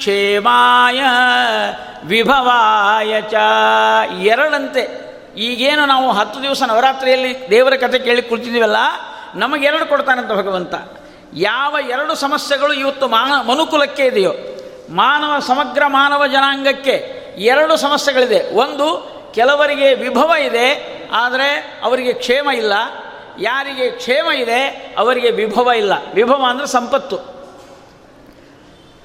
ಕ್ಷೇಮಾಯ 0.00 1.00
ವಿಭವಾಯ 2.04 3.20
ಚ. 3.20 3.34
ಎರಡಂತೆ. 4.22 5.10
ಈಗೇನು 5.36 5.86
ನಾವು 5.86 6.12
ಹತ್ತು 6.12 6.42
ದಿವಸ 6.42 6.62
ನವರಾತ್ರಿಯಲ್ಲಿ 6.62 7.50
ದೇವರ 7.50 7.76
ಕಥೆ 7.76 7.98
ಕೇಳಿ 7.98 8.22
ಕುಳಿತಿದ್ದೀವಲ್ಲ 8.22 8.76
ನಮಗೆ 9.34 9.66
ಎರಡು 9.66 9.86
ಕೊಡ್ತಾನಂತ 9.86 10.32
ಭಗವಂತ. 10.32 10.74
ಯಾವ 11.34 11.76
ಎರಡು 11.90 12.14
ಸಮಸ್ಯೆಗಳು 12.14 12.72
ಇವತ್ತು 12.72 13.08
ಮಾನ, 13.08 13.50
ಮನುಕುಲಕ್ಕೆ 13.50 14.06
ಇದೆಯೋ, 14.06 14.32
ಮಾನವ, 14.90 15.38
ಸಮಗ್ರ 15.38 15.82
ಮಾನವ 15.86 16.26
ಜನಾಂಗಕ್ಕೆ 16.26 17.20
ಎರಡು 17.38 17.76
ಸಮಸ್ಯೆಗಳಿದೆ. 17.76 18.56
ಒಂದು, 18.56 18.88
ಕೆಲವರಿಗೆ 19.34 19.94
ವಿಭವ 19.94 20.30
ಇದೆ, 20.40 20.68
ಆದರೆ 21.12 21.80
ಅವರಿಗೆ 21.84 22.12
ಕ್ಷೇಮ 22.12 22.50
ಇಲ್ಲ. 22.50 22.72
ಯಾರಿಗೆ 23.40 23.90
ಕ್ಷೇಮ 23.90 24.30
ಇದೆ, 24.30 24.94
ಅವರಿಗೆ 24.98 25.30
ವಿಭವ 25.30 25.70
ಇಲ್ಲ. 25.76 25.92
ವಿಭವ 26.14 26.44
ಅಂದರೆ 26.48 26.66
ಸಂಪತ್ತು. 26.66 27.39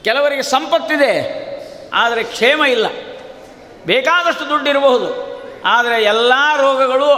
ಕೆಲವರಿಗೆ 0.05 0.43
ಸಂಪತ್ತಿದೆ, 0.55 1.13
ಆದರೆ 2.01 2.21
ಕ್ಷೇಮ 2.35 2.61
ಇಲ್ಲ. 2.75 2.87
ಬೇಕಾದಷ್ಟು 3.89 4.43
ದುಡ್ಡು 4.51 4.67
ಇರಬಹುದು 4.73 5.07
ಆದರೆ 5.73 5.97
ಎಲ್ಲ 6.11 6.33
ರೋಗಗಳು 6.63 7.09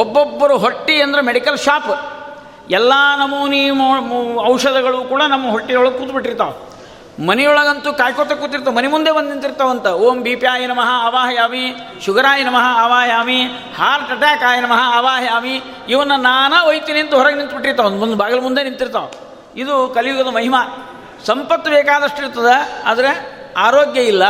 ಒಬ್ಬೊಬ್ಬರು 0.00 0.54
ಹೊಟ್ಟಿ 0.64 0.96
ಅಂದರೆ 1.04 1.22
ಮೆಡಿಕಲ್ 1.28 1.58
ಶಾಪ್. 1.66 1.92
ಎಲ್ಲ 2.78 2.92
ನಮೂನಿ 3.20 3.60
ಔಷಧಗಳು 4.52 4.98
ಕೂಡ 5.12 5.22
ನಮ್ಮ 5.34 5.46
ಹೊಟ್ಟೆಯೊಳಗೆ 5.54 5.96
ಕೂತ್ಬಿಟ್ಟಿರ್ತಾವೆ. 5.98 6.56
ಮನೆಯೊಳಗಂತೂ 7.28 7.90
ಕಾಯ್ಕೋತ 8.00 8.32
ಕೂತಿರ್ತಾವೆ, 8.40 8.74
ಮನೆ 8.78 8.88
ಮುಂದೆ 8.94 9.10
ಬಂದು 9.16 9.30
ನಿಂತಿರ್ತಾವಂತ 9.34 9.86
ಓಂ 10.06 10.18
ಬಿ 10.26 10.34
ಪಿ 10.40 10.46
ಆಯ 10.50 10.66
ನಮಃ 10.72 10.90
ಅವಾಹಯಾಮಿ 11.06 11.64
ಶುಗರಾಯ 12.04 12.40
ನಮಃ 12.48 12.66
ಅವಾಹಯಾಮಿ 12.82 13.38
ಹಾರ್ಟ್ 13.78 14.12
ಅಟ್ಯಾಕ್ 14.16 14.44
ಆಯ 14.50 14.58
ನಮಃ 14.66 14.82
ಅವಾಹಯಾಮಿ 14.98 15.54
ಇವನ್ನ 15.92 16.16
ನಾನಾ 16.28 16.58
ಒಯ್ತೀನಿ 16.70 17.00
ಅಂತ 17.04 17.14
ಹೊರಗೆ 17.20 17.38
ನಿಂತುಬಿಟ್ಟಿರ್ತಾವೆ, 17.40 17.88
ಒಂದು 17.90 18.00
ಮುಂದೆ 18.02 18.18
ಬಾಗಿಲು 18.22 18.42
ಮುಂದೆ 18.46 18.64
ನಿಂತಿರ್ತಾವೆ. 18.68 19.10
ಇದು 19.62 19.74
ಕಲಿಯುಗದ 19.96 20.32
ಮಹಿಮಾ. 20.38 20.62
ಸಂಪತ್ತು 21.26 21.70
ಬೇಕಾದಷ್ಟು 21.70 22.20
ಇರ್ತದೆ, 22.22 22.56
ಆದರೆ 22.84 23.10
ಆರೋಗ್ಯ 23.56 24.00
ಇಲ್ಲ. 24.00 24.24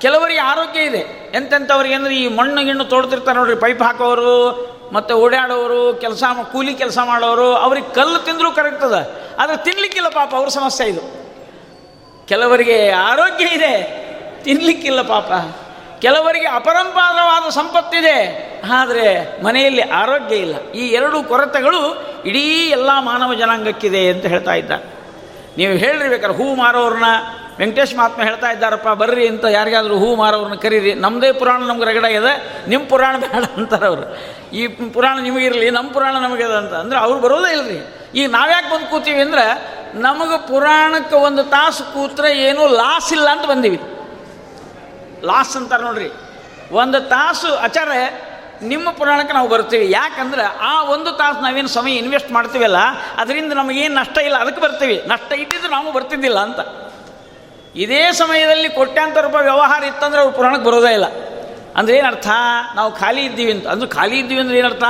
ಕೆಲವರಿಗೆ 0.00 0.40
ಆರೋಗ್ಯ 0.52 0.80
ಇದೆ. 0.80 1.02
ಎಂತೆಂಥವ್ರಿಗೆ 1.34 1.94
ಅಂದರೆ 1.94 2.14
ಈ 2.14 2.24
ಮಣ್ಣು 2.28 2.60
ಗಿಣ್ಣು 2.64 2.84
ತೋಡ್ತಿರ್ತಾರೆ 2.84 3.36
ನೋಡ್ರಿ, 3.38 3.56
ಪೈಪ್ 3.56 3.82
ಹಾಕೋರು, 3.82 4.38
ಮತ್ತು 4.92 5.12
ಓಡಾಡೋರು, 5.24 5.82
ಕೆಲಸ 5.94 6.24
ಕೂಲಿ 6.52 6.74
ಕೆಲಸ 6.74 6.98
ಮಾಡೋರು, 7.04 7.48
ಅವ್ರಿಗೆ 7.54 7.88
ಕಲ್ಲು 7.94 8.18
ತಿಂದರೂ 8.18 8.50
ಕರಗ್ತದೆ 8.52 9.02
ಆದರೆ 9.38 9.56
ತಿನ್ನಲಿಕ್ಕಿಲ್ಲ 9.64 10.08
ಪಾಪ, 10.08 10.30
ಅವ್ರ 10.34 10.48
ಸಮಸ್ಯೆ 10.48 10.86
ಇದು. 10.86 11.04
ಕೆಲವರಿಗೆ 12.28 12.90
ಆರೋಗ್ಯ 12.90 13.46
ಇದೆ 13.46 13.72
ತಿನ್ನಲಿಕ್ಕಿಲ್ಲ 14.44 15.02
ಪಾಪ. 15.02 15.30
ಕೆಲವರಿಗೆ 16.00 16.46
ಅಪರಂಪಾರವಾದ 16.46 17.50
ಸಂಪತ್ತಿದೆ, 17.50 18.16
ಆದರೆ 18.78 19.06
ಮನೆಯಲ್ಲಿ 19.44 19.82
ಆರೋಗ್ಯ 20.00 20.36
ಇಲ್ಲ. 20.36 20.56
ಈ 20.72 20.84
ಎರಡು 20.88 21.18
ಕೊರತೆಗಳು 21.22 21.80
ಇಡೀ 22.24 22.44
ಎಲ್ಲ 22.68 22.90
ಮಾನವ 23.00 23.34
ಜನಾಂಗಕ್ಕಿದೆ 23.34 24.02
ಅಂತ 24.10 24.26
ಹೇಳ್ತಾ 24.26 24.54
ಇದ್ದಾರೆ. 24.54 24.84
ನೀವು 25.58 25.72
ಹೇಳ್ರಿ 25.72 26.08
ಬೇಕಾದ್ರೆ 26.08 26.36
ಹೂ 26.36 26.54
ಮಾರೋರನ್ನ 26.54 27.04
ವೆಂಕಟೇಶ್ 27.58 27.94
ಮಹಾತ್ಮ 27.96 28.22
ಹೇಳ್ತಾ 28.22 28.50
ಇದ್ದಾರಪ್ಪ, 28.50 28.88
ಬರ್ರಿ 28.88 29.28
ಅಂತ 29.28 29.44
ಯಾರಿಗಾದ್ರೂ 29.44 29.98
ಹೂ 29.98 30.16
ಮಾರೋರನ್ನ 30.16 30.54
ಕರೀರಿ. 30.54 30.94
ನಮ್ಮದೇ 30.94 31.32
ಪುರಾಣ 31.32 31.62
ನಮ್ಗೆ 31.62 31.84
ರಗಡ 31.84 32.04
ಇದೆ 32.04 32.32
ನಿಮ್ಮ 32.68 32.86
ಪುರಾಣ 32.86 33.16
ಬೇಡ 33.16 33.44
ಅಂತಾರೆ 33.56 33.86
ಅವರು. 33.86 34.04
ಈ 34.56 34.66
ಪುರಾಣ 34.66 35.18
ನಿಮಗಿರಲಿ 35.18 35.70
ನಮ್ಮ 35.70 35.92
ಪುರಾಣ 35.92 36.16
ನಮಗಿದೆ 36.16 36.56
ಅಂತ. 36.56 36.72
ಅಂದರೆ 36.72 36.98
ಅವ್ರು 36.98 37.18
ಬರೋದೇ 37.18 37.52
ಇಲ್ಲರಿ 37.52 37.78
ಈಗ 38.14 38.30
ನಾವ್ಯಾಕೆ 38.30 38.70
ಬಂದು 38.70 38.90
ಕೂತೀವಿ 38.90 39.20
ಅಂದ್ರೆ 39.20 39.46
ನಮಗೆ 39.94 40.48
ಪುರಾಣಕ್ಕೆ 40.48 41.16
ಒಂದು 41.16 41.42
ತಾಸು 41.42 41.84
ಕೂತ್ರೆ 41.94 42.38
ಏನೂ 42.38 42.66
ಲಾಸ್ 42.66 43.12
ಇಲ್ಲ 43.12 43.28
ಅಂತ 43.30 43.46
ಬಂದೀವಿ. 43.46 43.80
ಲಾಸ್ 45.26 45.56
ಅಂತಾರೆ 45.56 45.82
ನೋಡ್ರಿ. 45.82 46.10
ಒಂದು 46.72 47.00
ತಾಸು 47.00 47.54
ಆಚಾರ 47.54 47.88
ನಿಮ್ಮ 48.62 48.90
ಪುರಾಣಕ್ಕೆ 48.90 49.34
ನಾವು 49.34 49.48
ಬರ್ತೀವಿ. 49.48 49.90
ಯಾಕಂದ್ರೆ 49.90 50.42
ಆ 50.42 50.82
ಒಂದು 50.82 51.12
ತಾಸು 51.12 51.40
ನಾವೇನು 51.40 51.68
ಸಮಯ 51.68 51.92
ಇನ್ವೆಸ್ಟ್ 51.92 52.32
ಮಾಡ್ತೀವಲ್ಲ, 52.32 52.76
ಅದರಿಂದ 53.16 53.52
ನಮಗೇನು 53.52 53.94
ನಷ್ಟ 53.94 54.18
ಇಲ್ಲ, 54.18 54.36
ಅದಕ್ಕೆ 54.36 54.60
ಬರ್ತೀವಿ. 54.60 55.02
ನಷ್ಟ 55.06 55.32
ಇಟ್ಟಿದ್ರೆ 55.32 55.68
ನಾವು 55.68 55.92
ಬರ್ತಿದ್ದಿಲ್ಲ 55.92 56.38
ಅಂತ. 56.38 56.60
ಇದೇ 57.76 58.12
ಸಮಯದಲ್ಲಿ 58.12 58.68
ಕೋಟ್ಯಾಂತರ 58.68 59.20
ರೂಪಾಯಿ 59.20 59.44
ವ್ಯವಹಾರ 59.44 59.84
ಇತ್ತಂದ್ರೆ 59.84 60.20
ಅವ್ರು 60.20 60.36
ಪುರಾಣಕ್ಕೆ 60.36 60.64
ಬರೋದೇ 60.64 60.92
ಇಲ್ಲ. 60.92 61.04
ಅಂದ್ರೆ 61.76 61.96
ಏನರ್ಥ? 61.96 62.28
ನಾವು 62.74 62.92
ಖಾಲಿ 62.92 63.22
ಇದ್ದೀವಿ 63.22 63.52
ಅಂತ. 63.52 63.66
ಅಂದ್ರೆ 63.66 63.90
ಖಾಲಿ 63.90 64.18
ಇದ್ದೀವಿ 64.18 64.40
ಅಂದ್ರೆ 64.40 64.58
ಏನರ್ಥ? 64.58 64.82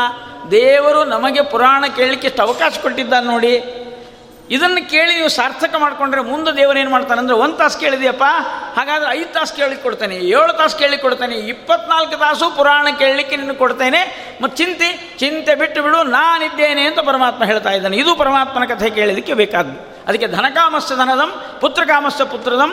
ದೇವರು 0.51 1.05
ನಮಗೆ 1.05 1.43
ಪುರಾಣ 1.43 1.85
ಕೇಳಲಿಕ್ಕೆ 1.97 2.27
ಎಷ್ಟು 2.29 2.43
ಅವಕಾಶ 2.43 2.79
ಕೊಟ್ಟಿದ್ದಾನೆ 2.83 3.27
ನೋಡಿ. 3.27 3.83
ಇದನ್ನು 4.51 4.91
ಕೇಳಿ 4.91 5.15
ನೀವು 5.15 5.29
ಸಾರ್ಥಕ 5.29 5.75
ಮಾಡಿಕೊಂಡ್ರೆ 5.79 6.23
ಮುಂದೆ 6.23 6.57
ದೇವರೇನು 6.57 6.91
ಮಾಡ್ತಾನೆ 6.91 7.21
ಅಂದರೆ 7.21 7.37
ಒಂದು 7.37 7.57
ತಾಸು 7.57 7.79
ಕೇಳಿದೆಯಪ್ಪ? 7.79 8.25
ಹಾಗಾದ್ರೆ 8.79 9.11
ಐದು 9.11 9.33
ತಾಸು 9.33 9.57
ಕೇಳಿ 9.57 9.77
ಕೊಡ್ತೇನೆ, 9.77 10.17
ಏಳು 10.17 10.53
ತಾಸು 10.53 10.79
ಕೇಳಿ 10.79 10.99
ಕೊಡ್ತೇನೆ, 10.99 11.35
ಇಪ್ಪತ್ನಾಲ್ಕು 11.35 12.17
ತಾಸು 12.17 12.57
ಪುರಾಣ 12.57 12.87
ಕೇಳಲಿಕ್ಕೆ 12.99 13.37
ನಿನ್ನ 13.37 13.53
ಕೊಡ್ತೇನೆ. 13.53 14.01
ಮತ್ತು 14.43 14.57
ಚಿಂತೆ 14.57 15.17
ಚಿಂತೆ 15.19 15.55
ಬಿಟ್ಟು 15.55 15.83
ಬಿಡು, 15.83 16.03
ನಾನಿದ್ದೇನೆ 16.03 16.83
ಅಂತ 16.83 16.99
ಪರಮಾತ್ಮ 16.99 17.45
ಹೇಳ್ತಾ 17.45 17.71
ಇದ್ದಾನೆ. 17.71 17.97
ಇದು 17.97 18.17
ಪರಮಾತ್ಮನ 18.17 18.65
ಕಥೆ 18.65 18.91
ಕೇಳಿದಕ್ಕೆ 18.91 19.35
ಬೇಕಾದ್ದು. 19.35 20.07
ಅದಕ್ಕೆ 20.09 20.27
ಧನಕಾಮಸ್ಯ 20.27 20.97
ಧನದಂ, 20.97 21.59
ಪುತ್ರಕಾಮಸ್ಯ 21.61 22.25
ಪುತ್ರದಂ, 22.25 22.73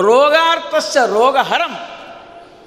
ರೋಗಾರ್ಥಸ್ಯ 0.00 1.00
ರೋಗಹರಂ. 1.00 1.74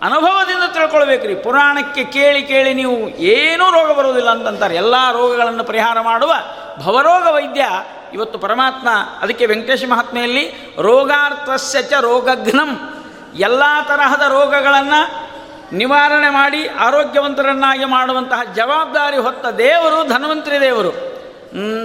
ಅನುಭವದಿಂದ 0.01 0.63
ತಿಳ್ಕೊಳ್ಬೇಕ್ರಿ. 0.73 1.35
ಪುರಾಣಕ್ಕೆ 1.35 2.03
ಕೇಳಿ 2.03 2.43
ಕೇಳಿ 2.43 2.73
ನೀವು 2.73 3.09
ಏನೂ 3.09 3.71
ರೋಗ 3.71 3.97
ಬರುವುದಿಲ್ಲ 3.97 4.29
ಅಂತಂತಾರೆ. 4.29 4.75
ಎಲ್ಲ 4.75 5.11
ರೋಗಗಳನ್ನು 5.11 5.63
ಪರಿಹಾರ 5.63 6.01
ಮಾಡುವ 6.01 6.33
ಭವರೋಗ 6.77 7.27
ವೈದ್ಯ 7.27 7.65
ಇವತ್ತು 8.13 8.39
ಪರಮಾತ್ಮ 8.39 8.87
ಅದಕ್ಕೆ 9.21 9.45
ವೆಂಕಟೇಶ 9.45 9.83
ಮಹಾತ್ಮೆಯಲ್ಲಿ 9.89 10.75
ರೋಗಾರ್ಥಸ್ಯ 10.81 11.81
ಚ 11.81 11.93
ರೋಗಘ್ನಂ. 11.93 12.93
ಎಲ್ಲ 13.35 13.63
ತರಹದ 13.87 14.21
ರೋಗಗಳನ್ನು 14.21 15.27
ನಿವಾರಣೆ 15.75 16.29
ಮಾಡಿ 16.29 16.67
ಆರೋಗ್ಯವಂತರನ್ನಾಗಿ 16.67 17.85
ಮಾಡುವಂತಹ 17.85 18.39
ಜವಾಬ್ದಾರಿ 18.55 19.17
ಹೊತ್ತ 19.17 19.45
ದೇವರು 19.45 20.07
ಧನ್ವಂತರಿ 20.07 20.61
ದೇವರು. 20.61 21.17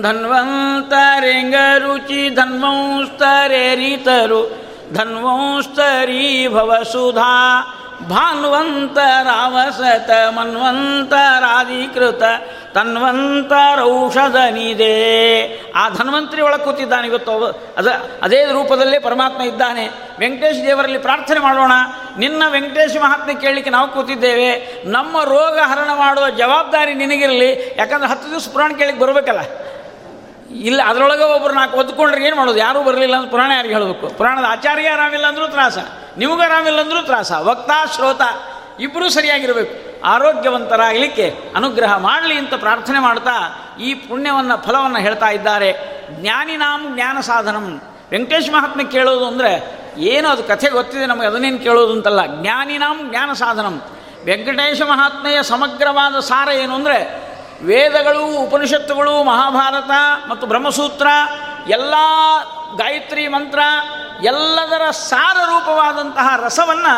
ಧನ್ವಂತರೆಂಗ 0.02 1.54
ರುಚಿ 1.78 2.28
ಧನ್ವಂಸ್ತರೇರಿತರು 2.28 4.60
ಧನ್ವಂಸ್ತರೀ 4.92 6.48
ಭವಸುಧಾ. 6.48 7.62
ಭಾನ್ವಂತರಾವಸತ 8.08 10.10
ತನ್ವಂತರೌಷಧ 12.74 14.36
ನಿದೆ 14.36 15.72
ಆ 15.72 15.88
ಧನ್ವಂತರಿ 15.88 16.42
ಒಳಗೆ 16.42 16.64
ಕೂತಿದ್ದಾನೆ 16.64 17.08
ಇವತ್ತು 17.08 17.60
ಅದ, 17.76 17.86
ಅದೇ 18.22 18.44
ರೂಪದಲ್ಲೇ 18.44 18.98
ಪರಮಾತ್ಮ 18.98 19.42
ಇದ್ದಾನೆ. 19.42 19.88
ವೆಂಕಟೇಶ 20.18 20.56
ದೇವರಲ್ಲಿ 20.66 20.98
ಪ್ರಾರ್ಥನೆ 20.98 21.40
ಮಾಡೋಣ. 21.40 21.72
ನಿನ್ನ 22.18 22.42
ವೆಂಕಟೇಶ 22.48 22.96
ಮಹಾತ್ಮೆ 22.96 23.34
ಕೇಳಲಿಕ್ಕೆ 23.34 23.70
ನಾವು 23.70 23.88
ಕೂತಿದ್ದೇವೆ. 23.88 24.82
ನಮ್ಮ 24.88 25.22
ರೋಗ 25.22 25.58
ಹರಣ 25.58 25.90
ಮಾಡುವ 25.94 26.30
ಜವಾಬ್ದಾರಿ 26.30 26.94
ನಿನಗಿರಲಿ. 26.94 27.74
ಯಾಕಂದ್ರೆ 27.76 28.10
ಹತ್ತು 28.10 28.30
ದಿವಸ 28.30 28.48
ಪುರಾಣ 28.52 28.72
ಕೇಳಿಕ್ಕೆ 28.78 29.04
ಬರಬೇಕಲ್ಲ. 29.04 29.40
ಇಲ್ಲ, 30.68 30.80
ಅದರೊಳಗೆ 30.82 31.24
ಒಬ್ಬರು 31.34 31.54
ನಾಲ್ಕು 31.54 31.76
ಒದ್ಕೊಂಡ್ರೆ 31.78 32.24
ಏನು 32.26 32.36
ಮಾಡೋದು? 32.36 32.58
ಯಾರೂ 32.58 32.82
ಬರಲಿಲ್ಲ 32.82 33.16
ಅಂತ 33.16 33.30
ಪುರಾಣ 33.30 33.50
ಯಾರಿಗೆ 33.52 33.74
ಹೇಳಬೇಕು? 33.74 34.06
ಪುರಾಣದ 34.18 34.46
ಆಚಾರ್ಯ 34.48 34.88
ಆರಾಮಿಲ್ಲ 34.88 35.26
ಅಂದರೂ 35.26 35.46
ತ್ರಾಸ, 35.48 35.78
ನಿಮಗೂ 36.18 36.42
ಆರಾಮಿಲ್ಲ 36.42 36.80
ಅಂದರೂ 36.80 37.02
ತ್ರಾಸ, 37.02 37.32
ವಕ್ತಾ, 37.40 37.78
ಶ್ರೋತ 37.94 38.22
ಇಬ್ಬರೂ 38.80 39.08
ಸರಿಯಾಗಿರಬೇಕು. 39.08 39.72
ಆರೋಗ್ಯವಂತರಾಗಲಿಕ್ಕೆ 40.04 41.26
ಅನುಗ್ರಹ 41.56 41.92
ಮಾಡಲಿ 41.96 42.36
ಅಂತ 42.38 42.54
ಪ್ರಾರ್ಥನೆ 42.54 42.98
ಮಾಡ್ತಾ 42.98 43.34
ಈ 43.80 43.94
ಪುಣ್ಯವನ್ನು, 43.94 44.56
ಫಲವನ್ನು 44.62 45.00
ಹೇಳ್ತಾ 45.00 45.28
ಇದ್ದಾರೆ. 45.28 45.70
ಜ್ಞಾನಿನಾಮ್ 46.20 46.84
ಜ್ಞಾನ 46.94 47.20
ಸಾಧನಂ. 47.20 47.66
ವೆಂಕಟೇಶ್ 48.10 48.50
ಮಹಾತ್ಮೆ 48.50 48.84
ಕೇಳೋದು 48.84 49.24
ಅಂದರೆ 49.26 49.52
ಏನು 49.98 50.28
ಅದು 50.28 50.42
ಕಥೆ 50.44 50.68
ಗೊತ್ತಿದೆ 50.68 51.06
ನಮಗೆ, 51.06 51.26
ಅದನ್ನೇನು 51.26 51.58
ಕೇಳೋದು 51.58 51.92
ಅಂತಲ್ಲ. 51.92 52.20
ಜ್ಞಾನಿನಾಮ್ 52.40 53.10
ಜ್ಞಾನ 53.10 53.32
ಸಾಧನಂ. 53.32 53.76
ವೆಂಕಟೇಶ 54.24 54.82
ಮಹಾತ್ಮೆಯ 54.82 55.38
ಸಮಗ್ರವಾದ 55.42 56.16
ಸಾರ 56.20 56.48
ಏನು 56.48 56.74
ಅಂದರೆ 56.74 56.98
ವೇದಗಳು, 57.64 58.42
ಉಪನಿಷತ್ತುಗಳು, 58.42 59.22
ಮಹಾಭಾರತ 59.22 59.90
ಮತ್ತು 60.28 60.46
ಬ್ರಹ್ಮಸೂತ್ರ, 60.46 61.06
ಎಲ್ಲ 61.68 61.94
ಗಾಯತ್ರಿ 62.76 63.28
ಮಂತ್ರ, 63.28 63.58
ಎಲ್ಲದರ 64.24 64.90
ಸಾರ 64.90 65.36
ರೂಪವಾದಂತಹ 65.46 66.40
ರಸವನ್ನು 66.44 66.94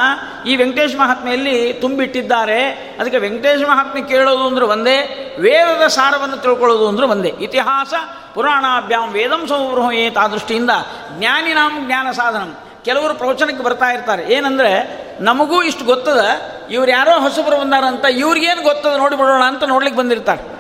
ಈ 0.49 0.57
ವೆಂಕಟೇಶ 0.57 0.95
ಮಹಾತ್ಮೆಯಲ್ಲಿ 0.95 1.73
ತುಂಬಿಟ್ಟಿದ್ದಾರೆ. 1.73 2.69
ಅದಕ್ಕೆ 3.01 3.19
ವೆಂಕಟೇಶ 3.19 3.63
ಮಹಾತ್ಮೆ 3.63 4.03
ಕೇಳೋದು 4.03 4.47
ಅಂದರೆ 4.47 4.65
ಒಂದೇ, 4.65 4.97
ವೇದದ 5.41 5.87
ಸಾರವನ್ನು 5.87 6.37
ತಿಳ್ಕೊಳ್ಳೋದು 6.37 6.89
ಅಂದರೆ 6.89 7.07
ಒಂದೇ. 7.07 7.29
ಇತಿಹಾಸ 7.29 7.95
ಪುರಾಣಾಭ್ಯಾಂ 8.35 9.13
ವೇದಂ 9.13 9.47
ಸಂಬ್ರಹ್ಮೇತ್ 9.47 10.19
ಆ 10.19 10.27
ದೃಷ್ಟಿಯಿಂದ 10.29 10.71
ಜ್ಞಾನಿನಾಂ 11.19 11.87
ಜ್ಞಾನ 11.87 12.11
ಸಾಧನಂ. 12.11 12.59
ಕೆಲವರು 12.85 13.15
ಪ್ರವಚನಕ್ಕೆ 13.15 13.65
ಬರ್ತಾ 13.65 13.87
ಇರ್ತಾರೆ. 13.87 14.33
ಏನಂದರೆ, 14.33 15.05
ನಮಗೂ 15.21 15.63
ಇಷ್ಟು 15.63 15.85
ಗೊತ್ತದ, 15.85 16.25
ಇವ್ರು 16.71 16.91
ಯಾರೋ 16.91 17.21
ಹೊಸಬರು 17.21 17.57
ಬಂದಾರಂತ, 17.57 18.05
ಇವ್ರಿಗೇನು 18.05 18.63
ಗೊತ್ತದ 18.63 18.97
ನೋಡಿಬಿಡೋಣ 18.97 19.43
ಅಂತ 19.43 19.65
ನೋಡ್ಲಿಕ್ಕೆ 19.65 19.99
ಬಂದಿರ್ತಾರೆ. 19.99 20.54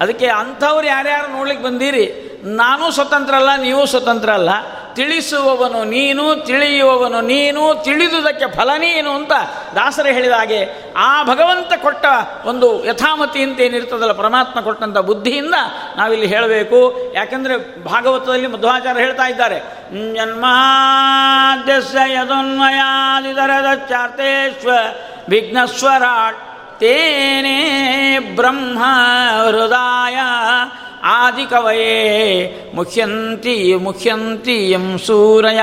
ಅದಕ್ಕೆ 0.00 0.26
ಅಂಥವ್ರು 0.26 0.86
ಯಾರ್ಯಾರು 0.86 1.32
ನೋಡ್ಲಿಕ್ಕೆ 1.32 1.66
ಬಂದೀರಿ? 1.66 2.34
ನಾನೂ 2.44 2.90
ಸ್ವತಂತ್ರ 2.90 3.34
ಅಲ್ಲ, 3.34 3.56
ನೀವು 3.56 3.86
ಸ್ವತಂತ್ರ 3.86 4.30
ಅಲ್ಲ. 4.30 4.50
ತಿಳಿಸುವವನು 4.94 5.84
ನೀನು, 5.84 6.46
ತಿಳಿಯುವವನು 6.46 7.20
ನೀನು, 7.20 7.84
ತಿಳಿದುದಕ್ಕೆ 7.84 8.56
ಫಲ 8.56 8.70
ನೀನು 8.76 9.10
ಅಂತ 9.10 9.32
ದಾಸರ 9.74 10.06
ಹೇಳಿದ 10.06 10.30
ಹಾಗೆ 10.30 10.68
ಆ 10.96 11.22
ಭಗವಂತ 11.22 11.72
ಕೊಟ್ಟ 11.82 12.04
ಒಂದು 12.44 12.84
ಯಥಾಮತಿ 12.84 13.42
ಅಂತ 13.42 13.60
ಏನಿರ್ತದಲ್ಲ, 13.60 14.12
ಪರಮಾತ್ಮ 14.12 14.60
ಕೊಟ್ಟಂಥ 14.60 14.98
ಬುದ್ಧಿಯಿಂದ 14.98 15.54
ನಾವಿಲ್ಲಿ 15.96 16.26
ಹೇಳಬೇಕು. 16.26 17.12
ಯಾಕೆಂದರೆ 17.14 17.84
ಭಾಗವತದಲ್ಲಿ 17.84 18.46
ಮಧ್ವಾಚಾರ್ಯ 18.46 19.00
ಹೇಳ್ತಾ 19.00 19.24
ಇದ್ದಾರೆ 19.24 19.84
ಜನ್ಮಾದ್ಯಸ್ಯ 20.14 21.98
ಯದನ್ಮಯಾದಿದರದಚ್ಚಾರ್ತೇಶ್ವ 22.12 24.70
ವಿಘ್ನಸ್ವರಾಟ್ 25.28 26.53
ತೇನೇ 26.78 28.18
ಬ್ರಹ್ಮ 28.18 28.78
ಹೃದಯ 29.46 30.18
ಆದಿಕವಯೇ 31.04 31.92
ಮುಖ್ಯಂತಿ 32.74 33.74
ಮುಖ್ಯಂತಿ 33.74 34.70
ಎಂ 34.70 34.98
ಸೂರಯ. 34.98 35.60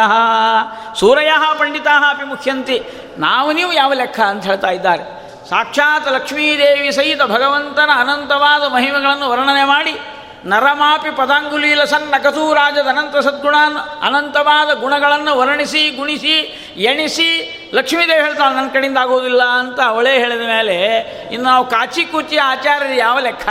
ಸೂರಯ 0.99 1.31
ಪಂಡಿತಾ 1.59 2.09
ಅಪಿ 2.09 2.23
ಮುಖ್ಯಂತಿ. 2.23 2.81
ನಾವು 3.17 3.53
ನೀವು 3.53 3.73
ಯಾವ 3.73 3.93
ಲೆಕ್ಕ 3.93 4.19
ಅಂತ 4.19 4.45
ಹೇಳ್ತಾ 4.45 4.67
ಇದ್ದಾರೆ. 4.67 5.21
ಸಾಕ್ಷಾತ್ 5.49 6.07
ಲಕ್ಷ್ಮೀದೇವಿ 6.11 6.91
ಸಹಿತ 6.91 7.21
ಭಗವಂತನ 7.21 7.89
ಅನಂತವಾದ 7.95 8.73
ಮಹಿಮೆಗಳನ್ನು 8.73 9.29
ವರ್ಣನೆ 9.29 9.63
ಮಾಡಿ 9.63 9.99
ನರಮಾಪಿ 10.45 11.09
ಪದಾಂಗುಲೀಲ 11.09 11.83
ಸಣ್ಣ 11.83 12.15
ಅನಂತ 12.87 13.17
ಸದ್ಗುಣಾನ್ 13.17 13.77
ಅನಂತವಾದ 14.01 14.73
ಗುಣಗಳನ್ನು 14.79 15.37
ವರ್ಣಿಸಿ, 15.37 15.89
ಗುಣಿಸಿ, 15.89 16.35
ಎಣಿಸಿ 16.77 17.29
ಲಕ್ಷ್ಮೀದೇವಿ 17.73 18.21
ಹೇಳ್ತಾಳೆ, 18.21 18.55
ನನ್ನ 18.55 18.69
ಕಡೆಯಿಂದ 18.69 18.97
ಆಗೋದಿಲ್ಲ 18.97 19.43
ಅಂತ 19.43 19.79
ಅವಳೇ 19.79 20.13
ಹೇಳಿದ 20.19 20.41
ಮೇಲೆ, 20.41 20.77
ಇನ್ನು 21.33 21.49
ನಾವು 21.49 21.65
ಕಾಚಿ 21.65 22.05
ಕುಚಿ 22.05 22.37
ಆಚಾರ್ಯರು 22.37 22.93
ಯಾವ 22.93 23.19
ಲೆಕ್ಕ? 23.19 23.49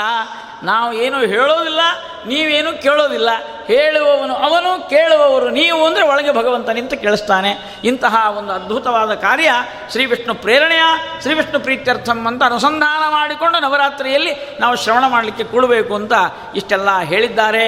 ನಾವು 0.62 0.92
ಏನು 0.92 1.18
ಹೇಳೋದಿಲ್ಲ 1.18 1.80
ನೀವೇನು 2.26 2.70
ಕೇಳೋದಿಲ್ಲ. 2.82 3.30
ಹೇಳುವವನು 3.66 4.34
ಅವನು, 4.46 4.70
ಕೇಳುವವರು 4.88 5.48
ನೀವು 5.50 5.80
ಅಂದರೆ 5.86 6.04
ಒಳಗೆ 6.08 6.32
ಭಗವಂತ 6.32 6.68
ನಿಂತು 6.68 6.96
ಕೇಳಿಸ್ತಾನೆ. 6.96 7.50
ಇಂತಹ 7.84 8.14
ಒಂದು 8.38 8.52
ಅದ್ಭುತವಾದ 8.52 9.12
ಕಾರ್ಯ 9.14 9.50
ಶ್ರೀ 9.92 10.04
ವಿಷ್ಣು 10.04 10.34
ಪ್ರೇರಣೆಯ, 10.34 10.84
ಶ್ರೀ 11.22 11.34
ವಿಷ್ಣು 11.34 11.60
ಪ್ರೀತ್ಯರ್ಥಂ 11.60 12.26
ಅಂತ 12.26 12.42
ಅನುಸಂಧಾನ 12.42 13.02
ಮಾಡಿಕೊಂಡು 13.08 13.58
ನವರಾತ್ರಿಯಲ್ಲಿ 13.60 14.32
ನಾವು 14.60 14.76
ಶ್ರವಣ 14.76 15.04
ಮಾಡಲಿಕ್ಕೆ 15.06 15.44
ಕೂಡಬೇಕು 15.44 15.94
ಅಂತ 15.94 16.12
ಇಷ್ಟೆಲ್ಲ 16.56 16.90
ಹೇಳಿದ್ದಾರೆ. 17.12 17.64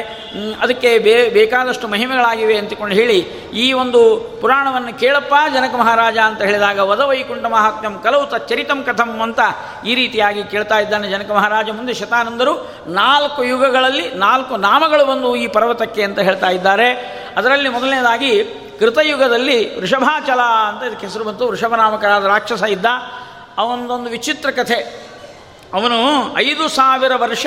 ಅದಕ್ಕೆ 0.61 0.91
ಬೇ, 0.99 1.15
ಬೇಕಾದಷ್ಟು 1.29 1.89
ಮಹಿಮೆಗಳಾಗಿವೆ 1.89 2.57
ಅಂತಕೊಂಡು 2.59 2.95
ಹೇಳಿ, 2.95 3.19
ಈ 3.65 3.67
ಒಂದು 3.73 4.01
ಪುರಾಣವನ್ನು 4.41 4.93
ಕೇಳಪ್ಪ 4.99 5.35
ಜನಕ 5.55 5.75
ಮಹಾರಾಜ 5.75 6.19
ಅಂತ 6.19 6.41
ಹೇಳಿದಾಗ 6.43 6.79
ವದವೈಕುಂಠ 6.91 7.47
ಮಹಾತ್ಮ್ಯಂ 7.57 7.95
ಕಲವು 7.99 8.27
ತಚ್ಚರಿತಂ 8.27 8.83
ಕಥಂ 8.83 9.11
ಅಂತ 9.23 9.41
ಈ 9.87 9.95
ರೀತಿಯಾಗಿ 9.95 10.43
ಕೇಳ್ತಾ 10.45 10.79
ಇದ್ದಾನೆ 10.79 11.09
ಜನಕ 11.09 11.31
ಮಹಾರಾಜ 11.31 11.69
ಮುಂದೆ 11.71 11.95
ಶತಾನಂದರು. 11.95 12.55
ನಾಲ್ಕು 12.87 13.41
ಯುಗಗಳಲ್ಲಿ, 13.45 14.07
ನಾಲ್ಕು 14.15 14.42
ನಾಮಗಳು 14.51 15.05
ಬಂದು 15.05 15.37
ಈ 15.37 15.47
ಪರ್ವತಕ್ಕೆ 15.47 16.03
ಅಂತ 16.03 16.19
ಹೇಳ್ತಾ 16.19 16.49
ಇದ್ದಾರೆ. 16.49 16.91
ಅದರಲ್ಲಿ 17.37 17.69
ಮೊದಲನೇದಾಗಿ 17.69 18.45
ಕೃತಯುಗದಲ್ಲಿ 18.79 19.81
ವೃಷಭಾಚಲ 19.81 20.41
ಅಂತ 20.41 20.83
ಇದಕ್ಕೆ 20.83 21.07
ಹೆಸರು 21.07 21.25
ಬಂತು. 21.25 21.49
ವೃಷಭನಾಮಕರಾದ 21.49 22.25
ರಾಕ್ಷಸ 22.25 22.63
ಇದ್ದ. 22.63 22.87
ಅವನದೊಂದು 23.59 24.11
ವಿಚಿತ್ರ 24.11 24.51
ಕಥೆ. 24.51 25.13
ಅವನು 25.75 25.95
ಐದು 26.39 26.69
ಸಾವಿರ 26.69 27.13
ವರ್ಷ 27.17 27.47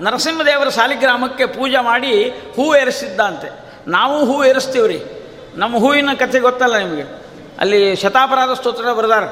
ನರಸಿಂಹದೇವರ 0.00 0.68
ಸಾಲಿಗ್ರಾಮಕ್ಕೆ 0.68 1.46
ಪೂಜೆ 1.46 1.82
ಮಾಡಿ 1.82 2.28
ಹೂ 2.28 2.76
ಏರಿಸಿದ್ದಂತೆ 2.76 3.72
ನಾವು 3.86 4.24
ಹೂ 4.24 4.44
ಏರಿಸ್ತೀವಿ 4.44 4.88
ರೀ 4.88 5.04
ನಮ್ಮ 5.54 5.78
ಹೂವಿನ 5.78 6.08
ಕಥೆ 6.18 6.40
ಗೊತ್ತಲ್ಲ 6.40 6.76
ನಿಮಗೆ. 6.76 7.02
ಅಲ್ಲಿ 7.58 7.96
ಶತಾಪರಾಧ 7.96 8.50
ಸ್ತೋತ್ರ 8.50 8.92
ಬರೆದಾರ. 8.92 9.24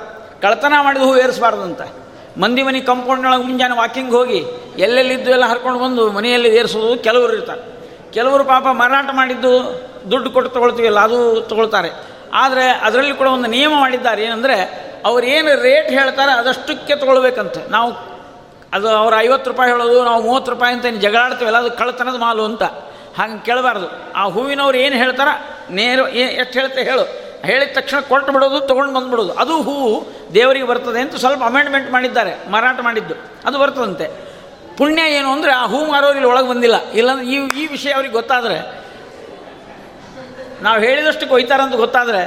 ಕಳ್ತನ 0.42 0.72
ಮಾಡಿದ 0.82 1.02
ಹೂ 1.02 1.16
ಏರಿಸಬಾರ್ದಂತ 1.16 1.80
ಮಂದಿ 2.40 2.62
ಮನೆ 2.62 2.80
ಕಂಪೌಂಡ್ನೊಳಗೆ 2.80 3.42
ಮುಂಜಾನೆ 3.42 3.74
ವಾಕಿಂಗ್ 3.76 4.10
ಹೋಗಿ, 4.10 4.40
ಎಲ್ಲೆಲ್ಲಿದ್ದು 4.78 5.30
ಎಲ್ಲ 5.30 5.44
ಹರ್ಕೊಂಡು 5.44 5.78
ಬಂದು 5.80 6.12
ಮನೆಯಲ್ಲಿ 6.12 6.56
ಏರಿಸೋದು 6.56 7.02
ಕೆಲವರು 7.02 7.32
ಇರ್ತಾರೆ. 7.32 7.62
ಕೆಲವರು 8.12 8.44
ಪಾಪ 8.44 8.66
ಮಾರಾಟ 8.72 9.08
ಮಾಡಿದ್ದು 9.12 9.52
ದುಡ್ಡು 10.10 10.30
ಕೊಟ್ಟು 10.30 10.50
ತೊಗೊಳ್ತೀವಲ್ಲ 10.50 11.00
ಅದು 11.00 11.40
ತೊಗೊಳ್ತಾರೆ. 11.40 11.90
ಆದರೆ 12.34 12.64
ಅದರಲ್ಲಿ 12.68 13.14
ಕೂಡ 13.14 13.26
ಒಂದು 13.26 13.48
ನಿಯಮ 13.48 13.72
ಮಾಡಿದ್ದಾರೆ 13.74 14.24
ಏನಂದರೆ, 14.24 14.56
ಅವ್ರು 15.04 15.26
ಏನು 15.26 15.62
ರೇಟ್ 15.62 15.90
ಹೇಳ್ತಾರೆ 15.90 16.32
ಅದಷ್ಟಕ್ಕೆ 16.32 16.96
ತೊಗೊಳ್ಬೇಕಂತೆ. 16.96 17.70
ನಾವು 17.70 17.90
ಅದು 18.72 18.88
ಅವ್ರು 18.88 19.16
ಐವತ್ತು 19.16 19.50
ರೂಪಾಯಿ 19.50 19.70
ಹೇಳೋದು, 19.72 20.04
ನಾವು 20.04 20.22
ಮೂವತ್ತು 20.22 20.50
ರೂಪಾಯಿ 20.52 20.74
ಅಂತ 20.74 20.84
ಏನು 20.86 20.96
ಜಗಳಾಡ್ತೀವಲ್ಲ 20.96 21.58
ಅದು 21.58 21.70
ಕಳ್ತನದ 21.70 22.18
ಮಾಲು 22.20 22.44
ಅಂತ. 22.44 22.62
ಹಂಗೆ 23.18 23.44
ಕೇಳಬಾರ್ದು. 23.44 23.88
ಆ 24.12 24.24
ಹೂವಿನವ್ರು 24.24 24.78
ಏನು 24.78 24.96
ಹೇಳ್ತಾರ, 24.96 25.28
ನೇರ 25.70 25.98
ಎಷ್ಟು 26.16 26.58
ಹೇಳ್ತೆ 26.60 26.82
ಹೇಳು. 26.82 27.04
ಹೇಳಿದ 27.44 27.70
ತಕ್ಷಣ 27.74 27.98
ಕೊಟ್ಟು 28.00 28.32
ಬಿಡೋದು, 28.32 28.60
ತೊಗೊಂಡು 28.60 28.92
ಬಂದುಬಿಡೋದು 28.94 29.32
ಅದು 29.32 29.54
ಹೂವು 29.62 29.90
ದೇವರಿಗೆ 30.34 30.66
ಬರ್ತದೆ 30.66 31.00
ಅಂತ 31.00 31.16
ಸ್ವಲ್ಪ 31.16 31.42
ಅಮೆಂಡ್ಮೆಂಟ್ 31.44 31.88
ಮಾಡಿದ್ದಾರೆ, 31.92 32.32
ಮಾರಾಟ 32.50 32.80
ಮಾಡಿದ್ದು. 32.80 33.14
ಅದು 33.44 33.58
ಬರ್ತದಂತೆ. 33.58 34.06
ಪುಣ್ಯ 34.78 35.02
ಏನು 35.02 35.28
ಅಂದರೆ 35.32 35.52
ಆ 35.52 35.64
ಹೂ 35.66 35.80
ಮಾರೋರು 35.86 36.14
ಇಲ್ಲಿ 36.14 36.30
ಒಳಗೆ 36.30 36.48
ಬಂದಿಲ್ಲ. 36.48 36.90
ಇಲ್ಲಾಂದ್ರೆ 36.90 37.26
ಈ 37.26 37.36
ಈ 37.62 37.66
ವಿಷಯ 37.66 37.90
ಅವ್ರಿಗೆ 37.90 38.14
ಗೊತ್ತಾದರೆ, 38.14 38.56
ನಾವು 40.62 40.78
ಹೇಳಿದಷ್ಟು 40.80 41.26
ಕೊಯ್ತಾರಂತ 41.26 41.74
ಗೊತ್ತಾದರೆ, 41.74 42.22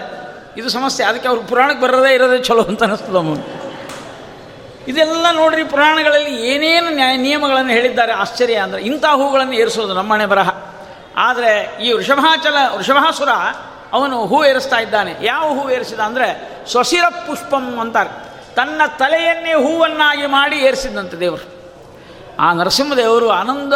ಇದು 0.58 0.70
ಸಮಸ್ಯೆ. 0.70 1.06
ಅದಕ್ಕೆ 1.06 1.28
ಅವ್ರು 1.28 1.42
ಪುರಾಣಕ್ಕೆ 1.42 1.82
ಬರೋದೇ 1.82 2.12
ಇರೋದೇ 2.14 2.38
ಚಲೋ 2.38 2.64
ಅಂತ 2.64 2.84
ಅನ್ನಿಸ್ತದೆ 2.84 3.68
ಇದೆಲ್ಲ 4.92 5.26
ನೋಡ್ರಿ, 5.32 5.64
ಪುರಾಣಗಳಲ್ಲಿ 5.64 6.34
ಏನೇನು 6.48 6.90
ನ್ಯಾಯ, 6.96 7.18
ನಿಯಮಗಳನ್ನು 7.18 7.72
ಹೇಳಿದ್ದಾರೆ. 7.72 8.12
ಆಶ್ಚರ್ಯ 8.12 8.56
ಅಂದರೆ 8.56 8.82
ಇಂಥ 8.82 9.06
ಹೂಗಳನ್ನು 9.06 9.54
ಏರಿಸೋದು 9.54 9.94
ನಮ್ಮನೆ 9.94 10.26
ಬರಹ. 10.26 10.50
ಆದರೆ 11.18 11.78
ಈ 11.84 11.92
ವೃಷಭಾಚಲ, 11.92 12.56
ವೃಷಭಾಸುರ 12.76 13.30
ಅವನು 13.94 14.26
ಹೂ 14.26 14.46
ಏರಿಸ್ತಾ 14.46 14.80
ಇದ್ದಾನೆ. 14.80 15.16
ಯಾವ 15.22 15.60
ಹೂ 15.60 15.70
ಏರಿಸಿದ 15.70 16.00
ಅಂದರೆ 16.00 16.50
ಸ್ವಶಿರ 16.68 17.04
ಪುಷ್ಪಂ 17.28 17.80
ಅಂತಾರೆ. 17.80 18.10
ತನ್ನ 18.56 18.82
ತಲೆಯನ್ನೇ 19.00 19.54
ಹೂವನ್ನಾಗಿ 19.54 20.26
ಮಾಡಿ 20.26 20.56
ಏರಿಸಿದ್ದಂತೆ 20.56 21.18
ದೇವರು. 21.18 21.58
ಆ 22.40 22.54
ನರಸಿಂಹದೇವರು 22.54 23.30
ಆನಂದ 23.30 23.74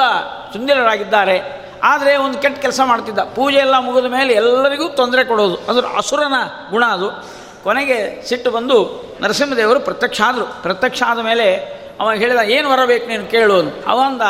ಸುಂದರರಾಗಿದ್ದಾರೆ. 0.54 1.62
ಆದರೆ 1.84 2.16
ಒಂದು 2.16 2.40
ಕೆಟ್ಟ 2.40 2.62
ಕೆಲಸ 2.62 2.80
ಮಾಡ್ತಿದ್ದ. 2.86 3.20
ಪೂಜೆ 3.20 3.58
ಎಲ್ಲ 3.58 3.80
ಮುಗಿದ 3.80 4.06
ಮೇಲೆ 4.06 4.34
ಎಲ್ಲರಿಗೂ 4.34 4.90
ತೊಂದರೆ 4.90 5.24
ಕೊಡೋದು. 5.24 5.56
ಅದು 5.56 5.88
ಅಸುರನ 5.88 6.34
ಗುಣ 6.70 6.86
ಅದು. 6.86 7.12
ಕೊನೆಗೆ 7.64 8.26
ಸಿಟ್ಟು 8.30 8.52
ಬಂದು 8.52 9.04
ನರಸಿಂಹದೇವರು 9.22 9.80
ಪ್ರತ್ಯಕ್ಷ 9.80 10.22
ಆದರು. 10.26 10.64
ಪ್ರತ್ಯಕ್ಷ 10.64 11.04
ಆದ 11.08 11.20
ಮೇಲೆ 11.20 11.56
ಅವ 12.00 12.12
ಹೇಳಿದ, 12.12 12.38
ಏನು 12.38 12.70
ಬರಬೇಕು 12.70 13.08
ನೀನು 13.08 13.26
ಕೇಳುವನು 13.26 13.84
ಅವಂದ, 13.88 14.22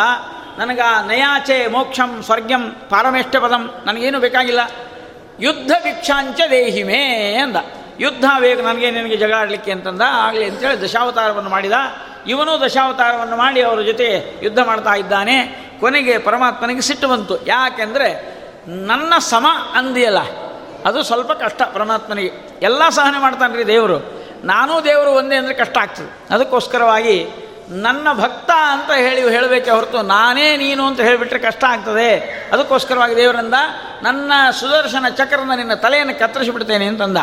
ನನಗ 0.58 0.80
ನಯಾಚೆ 1.06 1.68
ಮೋಕ್ಷಂ 1.68 2.24
ಸ್ವರ್ಗಂ 2.24 2.76
ಪಾರಮೇಷ್ಠ 2.90 3.36
ಪದಂ. 3.36 3.74
ನನಗೇನು 3.86 4.20
ಬೇಕಾಗಿಲ್ಲ. 4.20 4.60
ಯುದ್ಧ 5.42 5.72
ಭಿಕ್ಷಾಂಚ 5.84 6.42
ದೇಹಿಮೇ 6.50 7.34
ಅಂದ. 7.44 7.56
ಯುದ್ಧ 8.00 8.26
ಬೇಕು, 8.40 8.62
ನನಗೆ 8.62 8.92
ನಿನಗೆ 8.92 9.18
ಜಗಾಡಲಿಕ್ಕೆ 9.18 9.72
ಅಂತಂದ. 9.72 10.02
ಆಗಲಿ 10.08 10.46
ಅಂತೇಳಿ 10.46 10.82
ದಶಾವತಾರವನ್ನು 10.82 11.50
ಮಾಡಿದ. 11.50 11.72
ಇವನು 12.28 12.66
ದಶಾವತಾರವನ್ನು 12.66 13.36
ಮಾಡಿ 13.36 13.62
ಅವರ 13.62 13.82
ಜೊತೆ 13.82 14.40
ಯುದ್ಧ 14.44 14.60
ಮಾಡ್ತಾ 14.60 14.96
ಇದ್ದಾನೆ. 14.96 15.70
ಕೊನೆಗೆ 15.80 16.18
ಪರಮಾತ್ಮನಿಗೆ 16.18 16.82
ಸಿಟ್ಟು 16.82 17.08
ಬಂತು. 17.08 17.46
ಯಾಕೆಂದರೆ 17.48 18.38
ನನ್ನ 18.68 19.14
ಸಮ 19.18 19.48
ಅಂದಿಯಲ್ಲ. 19.74 20.18
ಅದು 20.86 21.04
ಸ್ವಲ್ಪ 21.04 21.32
ಕಷ್ಟ 21.32 21.62
ಪರಮಾತ್ಮನಿಗೆ. 21.62 22.60
ಎಲ್ಲ 22.62 22.90
ಸಹನೆ 22.90 23.22
ಮಾಡ್ತಾನೆ 23.22 23.58
ರೀ 23.58 23.64
ದೇವರು. 23.64 24.28
ನಾನೂ 24.44 24.82
ದೇವರು 24.82 25.10
ಒಂದೇ 25.10 25.36
ಅಂದರೆ 25.36 25.54
ಕಷ್ಟ 25.54 25.78
ಆಗ್ತದೆ. 25.78 26.34
ಅದಕ್ಕೋಸ್ಕರವಾಗಿ 26.34 27.30
ನನ್ನ 27.72 28.08
ಭಕ್ತ 28.14 28.52
ಅಂತ 28.52 28.92
ಹೇಳಿ 28.92 29.30
ಹೇಳಬೇಕೆ 29.30 29.72
ಹೊರತು 29.72 30.02
ನಾನೇ 30.02 30.58
ನೀನು 30.58 30.86
ಅಂತ 30.86 31.00
ಹೇಳಿಬಿಟ್ರೆ 31.00 31.40
ಕಷ್ಟ 31.40 31.64
ಆಗ್ತದೆ. 31.64 32.20
ಅದಕ್ಕೋಸ್ಕರವಾಗಿ 32.54 33.16
ದೇವರಿಂದ 33.16 33.54
ನನ್ನ 34.04 34.32
ಸುದರ್ಶನ 34.60 35.06
ಚಕ್ರನ 35.10 35.52
ನಿನ್ನ 35.56 35.74
ತಲೆಯನ್ನು 35.74 36.20
ಕತ್ತರಿಸಿಬಿಡ್ತೇನೆ 36.20 36.86
ಅಂತಂದ. 36.86 37.18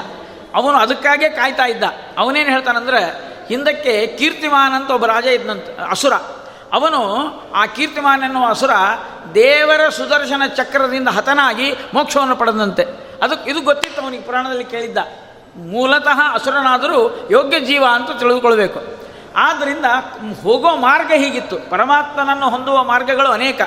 ಅವನು 0.54 0.78
ಅದಕ್ಕಾಗೇ 0.78 1.28
ಕಾಯ್ತಾ 1.28 1.66
ಇದ್ದ. 1.66 1.84
ಅವನೇನು 2.18 2.50
ಹೇಳ್ತಾನಂದ್ರೆ, 2.50 3.04
ಹಿಂದಕ್ಕೆ 3.48 4.06
ಕೀರ್ತಿಮಾನ್ 4.06 4.74
ಅಂತ 4.74 4.90
ಒಬ್ಬ 4.90 5.06
ರಾಜ 5.06 5.26
ಇದ್ದಂತ 5.26 5.64
ಅಸುರ. 5.90 6.12
ಅವನು 6.72 7.28
ಆ 7.54 7.66
ಕೀರ್ತಿಮಾನ್ 7.66 8.22
ಎನ್ನುವ 8.22 8.46
ಅಸುರ 8.46 8.70
ದೇವರ 9.34 9.88
ಸುದರ್ಶನ 9.88 10.42
ಚಕ್ರದಿಂದ 10.56 11.08
ಹತನಾಗಿ 11.08 11.74
ಮೋಕ್ಷವನ್ನು 11.94 12.36
ಪಡೆದಂತೆ. 12.36 12.82
ಅದಕ್ಕೆ 13.22 13.50
ಇದು 13.50 13.60
ಗೊತ್ತಿತ್ತು 13.60 14.02
ಅವನಿಗೆ 14.02 14.22
ಪುರಾಣದಲ್ಲಿ 14.22 14.64
ಕೇಳಿದ್ದ. 14.64 14.98
ಮೂಲತಃ 15.56 16.34
ಅಸುರನಾದರೂ 16.34 17.28
ಯೋಗ್ಯ 17.30 17.60
ಜೀವ 17.60 17.84
ಅಂತ 17.92 18.10
ತಿಳಿದುಕೊಳ್ಬೇಕು. 18.18 18.97
ಆದ್ದರಿಂದ 19.36 19.84
ಹೋಗೋ 20.42 20.76
ಮಾರ್ಗ 20.76 21.12
ಹೀಗಿತ್ತು. 21.16 21.70
ಪರಮಾತ್ಮನನ್ನು 21.70 22.50
ಹೊಂದುವ 22.50 22.84
ಮಾರ್ಗಗಳು 22.84 23.28
ಅನೇಕ. 23.28 23.60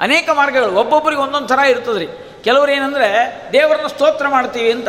ಅನೇಕ 0.00 0.30
ಮಾರ್ಗಗಳು. 0.30 0.74
ಒಬ್ಬೊಬ್ಬರಿಗೆ 0.74 1.22
ಒಂದೊಂದು 1.22 1.48
ಥರ 1.48 1.58
ಇರ್ತದೆ 1.58 1.98
ರೀ 1.98 2.08
ಕೆಲವ್ರು 2.44 2.72
ಏನಂದರೆ, 2.72 3.48
ದೇವರನ್ನು 3.52 3.88
ಸ್ತೋತ್ರ 3.88 4.28
ಮಾಡ್ತೀವಿ 4.28 4.72
ಅಂತ 4.72 4.88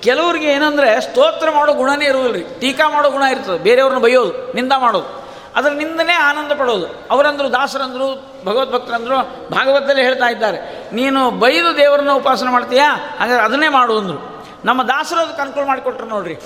ಕೆಲವ್ರಿಗೆ 0.00 0.46
ಏನಂದರೆ, 0.46 1.00
ಸ್ತೋತ್ರ 1.00 1.50
ಮಾಡೋ 1.50 1.74
ಗುಣನೇ 1.74 2.04
ಇರುವುದಿಲ್ಲ 2.04 2.48
ರೀ 2.48 2.58
ಟೀಕಾ 2.60 2.88
ಮಾಡೋ 2.88 3.10
ಗುಣ 3.10 3.22
ಇರ್ತದೆ. 3.22 3.58
ಬೇರೆಯವ್ರನ್ನ 3.58 4.02
ಬೈಯೋದು, 4.02 4.52
ನಿಂದ 4.52 4.72
ಮಾಡೋದು. 4.78 5.20
ಅದರ 5.56 5.70
ನಿಂದನೇ 5.70 6.12
ಆನಂದ 6.12 6.52
ಪಡೋದು. 6.52 6.86
ಅವರಂದರು, 7.10 7.52
ದಾಸರಂದರು, 7.52 8.34
ಭಗವದ್ಭಕ್ತರಂದರು 8.44 9.50
ಭಾಗವತದಲ್ಲಿ 9.50 10.02
ಹೇಳ್ತಾ 10.02 10.26
ಇದ್ದಾರೆ. 10.26 10.88
ನೀನು 10.92 11.30
ಬೈದು 11.30 11.76
ದೇವರನ್ನ 11.76 12.12
ಉಪಾಸನೆ 12.12 12.50
ಮಾಡ್ತೀಯಾ? 12.50 13.16
ಹಾಗಾದ್ರೆ 13.20 13.44
ಅದನ್ನೇ 13.44 13.68
ಮಾಡು 13.68 13.98
ಅಂದರು. 13.98 14.46
ನಮ್ಮ 14.64 14.82
ದಾಸರು 14.82 15.20
ಅದಕ್ಕೆ 15.20 15.66
ಮಾಡಿಕೊಟ್ರು 15.66 16.06
ನೋಡ್ರಿ. 16.06 16.38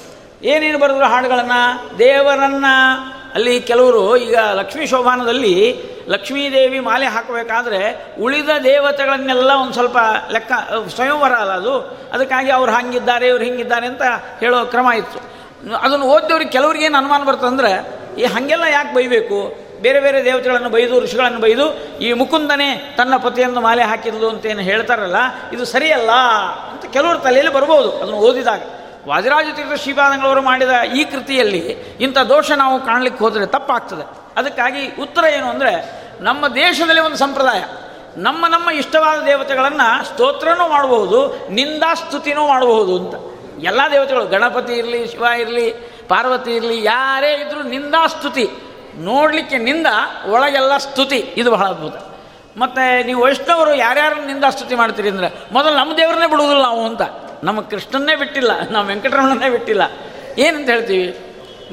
ಏನೇನು 0.44 0.78
ಬರೆದ್ರು 0.78 1.04
ಹಾಡುಗಳನ್ನು? 1.04 1.98
ದೇವರನ್ನು. 1.98 2.74
ಅಲ್ಲಿ 3.34 3.60
ಕೆಲವರು 3.60 4.16
ಈಗ 4.16 4.36
ಲಕ್ಷ್ಮೀ 4.52 4.86
ಶೋಭಾನದಲ್ಲಿ 4.86 5.76
ಲಕ್ಷ್ಮೀದೇವಿ 6.08 6.80
ಮಾಲೆ 6.80 7.06
ಹಾಕಬೇಕಾದ್ರೆ 7.06 8.06
ಉಳಿದ 8.20 8.48
ದೇವತೆಗಳನ್ನೆಲ್ಲ 8.64 9.50
ಒಂದು 9.50 9.72
ಸ್ವಲ್ಪ 9.72 9.98
ಲೆಕ್ಕ, 10.30 10.52
ಸ್ವಯಂವರ 10.94 11.32
ಅಲ್ಲ 11.32 11.52
ಅದು. 11.52 11.78
ಅದಕ್ಕಾಗಿ 12.12 12.50
ಅವ್ರು 12.50 12.72
ಹಂಗಿದ್ದಾರೆ, 12.72 13.28
ಇವ್ರು 13.28 13.44
ಹಿಂಗಿದ್ದಾರೆ 13.44 13.86
ಅಂತ 13.86 14.02
ಹೇಳೋ 14.40 14.64
ಕ್ರಮ 14.64 14.90
ಇತ್ತು. 14.96 15.20
ಅದನ್ನು 15.76 16.06
ಓದಿದವ್ರಿಗೆ 16.06 16.50
ಕೆಲವ್ರಿಗೆ 16.50 16.84
ಏನು 16.84 16.98
ಅನುಮಾನ 16.98 17.24
ಬರ್ತಂದ್ರೆ 17.24 17.72
ಈ 18.20 18.24
ಹಾಗೆಲ್ಲ 18.24 18.64
ಯಾಕೆ 18.72 18.94
ಬೈಬೇಕು? 18.94 19.56
ಬೇರೆ 19.82 20.00
ಬೇರೆ 20.00 20.24
ದೇವತೆಗಳನ್ನು 20.24 20.68
ಬೈದು, 20.68 21.00
ಋಷಿಗಳನ್ನು 21.00 21.40
ಬೈದು, 21.40 21.98
ಈ 21.98 22.12
ಮುಕುಂದನೇ 22.12 22.94
ತನ್ನ 22.96 23.16
ಪತಿಯನ್ನು 23.16 23.60
ಮಾಲೆ 23.60 23.82
ಹಾಕಿದ್ಲು 23.82 24.28
ಅಂತ 24.28 24.46
ಏನು 24.46 24.60
ಹೇಳ್ತಾರಲ್ಲ, 24.60 25.16
ಇದು 25.52 25.64
ಸರಿಯಲ್ಲ 25.64 26.10
ಅಂತ 26.72 26.92
ಕೆಲವರು 26.92 27.18
ತಲೆಯಲ್ಲಿ 27.18 27.52
ಬರ್ಬೋದು 27.52 27.92
ಅದನ್ನು 27.92 28.16
ಓದಿದಾಗ. 28.16 28.62
ವಾದಿರಾಜ 29.06 29.46
ತೀರ್ಥ 29.56 29.80
ಶ್ರೀಪಾದಂಗಳವರು 29.82 30.42
ಮಾಡಿದ 30.42 30.70
ಈ 30.96 31.04
ಕೃತಿಯಲ್ಲಿ 31.04 31.58
ಇಂಥ 32.00 32.18
ದೋಷ 32.18 32.50
ನಾವು 32.50 32.86
ಕಾಣಲಿಕ್ಕೆ 32.86 33.24
ಹೋದರೆ 33.24 33.46
ತಪ್ಪಾಗ್ತದೆ. 33.46 34.08
ಅದಕ್ಕಾಗಿ 34.36 35.02
ಉತ್ತರ 35.02 35.24
ಏನು 35.24 35.46
ಅಂದರೆ, 35.46 36.04
ನಮ್ಮ 36.20 36.48
ದೇಶದಲ್ಲಿ 36.48 37.00
ಒಂದು 37.00 37.16
ಸಂಪ್ರದಾಯ. 37.16 37.64
ನಮ್ಮ 38.16 38.46
ನಮ್ಮ 38.46 38.70
ಇಷ್ಟವಾದ 38.70 39.24
ದೇವತೆಗಳನ್ನು 39.24 40.04
ಸ್ತೋತ್ರನೂ 40.04 40.68
ಮಾಡಬಹುದು, 40.68 41.48
ನಿಂದಾಸ್ತುತಿನೂ 41.48 42.48
ಮಾಡಬಹುದು 42.48 42.98
ಅಂತ. 42.98 43.14
ಎಲ್ಲ 43.64 43.80
ದೇವತೆಗಳು, 43.92 44.24
ಗಣಪತಿ 44.24 44.72
ಇರಲಿ, 44.72 45.06
ಶಿವ 45.06 45.22
ಇರಲಿ, 45.38 45.70
ಪಾರ್ವತಿ 46.08 46.50
ಇರಲಿ, 46.50 46.84
ಯಾರೇ 46.84 47.34
ಇದ್ದರೂ 47.34 47.62
ನಿಂದಾಸ್ತುತಿ. 47.62 48.50
ನೋಡಲಿಕ್ಕೆ 48.96 49.58
ನಿಂದ, 49.58 49.86
ಒಳಗೆಲ್ಲ 50.30 50.76
ಸ್ತುತಿ. 50.76 51.34
ಇದು 51.36 51.50
ಬಹಳ 51.50 51.66
ಅದ್ಭುತ. 51.66 51.96
ಮತ್ತು 52.58 53.06
ನೀವು 53.06 53.22
ವೈಷ್ಣವರು 53.22 53.74
ಯಾರ್ಯಾರನ್ನು 53.74 54.26
ನಿಂದಾಸ್ತುತಿ 54.26 54.74
ಮಾಡ್ತೀರಿ 54.74 55.10
ಅಂದರೆ, 55.10 55.54
ಮೊದಲು 55.54 55.74
ನಮ್ಮ 55.74 55.96
ದೇವರನ್ನೇ 55.96 56.26
ಬಿಡುವುದಿಲ್ಲ 56.26 56.62
ನಾವು 56.62 56.86
ಅಂತ. 56.86 57.02
ನಮ್ಮ 57.44 57.60
ಕೃಷ್ಣನ್ನೇ 57.60 58.14
ಬಿಟ್ಟಿಲ್ಲ, 58.16 58.52
ನಮ್ಮ 58.70 58.86
ವೆಂಕಟರಮಣನೇ 58.86 59.48
ಬಿಟ್ಟಿಲ್ಲ. 59.50 59.82
ಏನಂತ 60.38 60.68
ಹೇಳ್ತೀವಿ? 60.70 61.08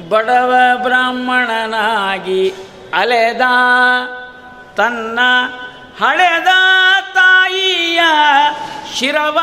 ಬಡವ 0.08 0.54
ಬ್ರಾಹ್ಮಣನಾಗಿ 0.82 2.42
ಅಲೆದ, 2.94 3.44
ತನ್ನ 4.76 5.18
ಹಳೆದ 6.00 6.50
ತಾಯಿಯ 7.14 8.00
ಶಿರವ 8.94 9.38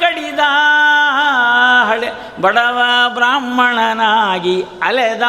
ಕಡಿದ 0.00 0.42
ಹಳೆ, 1.88 2.10
ಬಡವ 2.40 2.78
ಬ್ರಾಹ್ಮಣನಾಗಿ 3.14 4.56
ಅಲೆದ, 4.82 5.26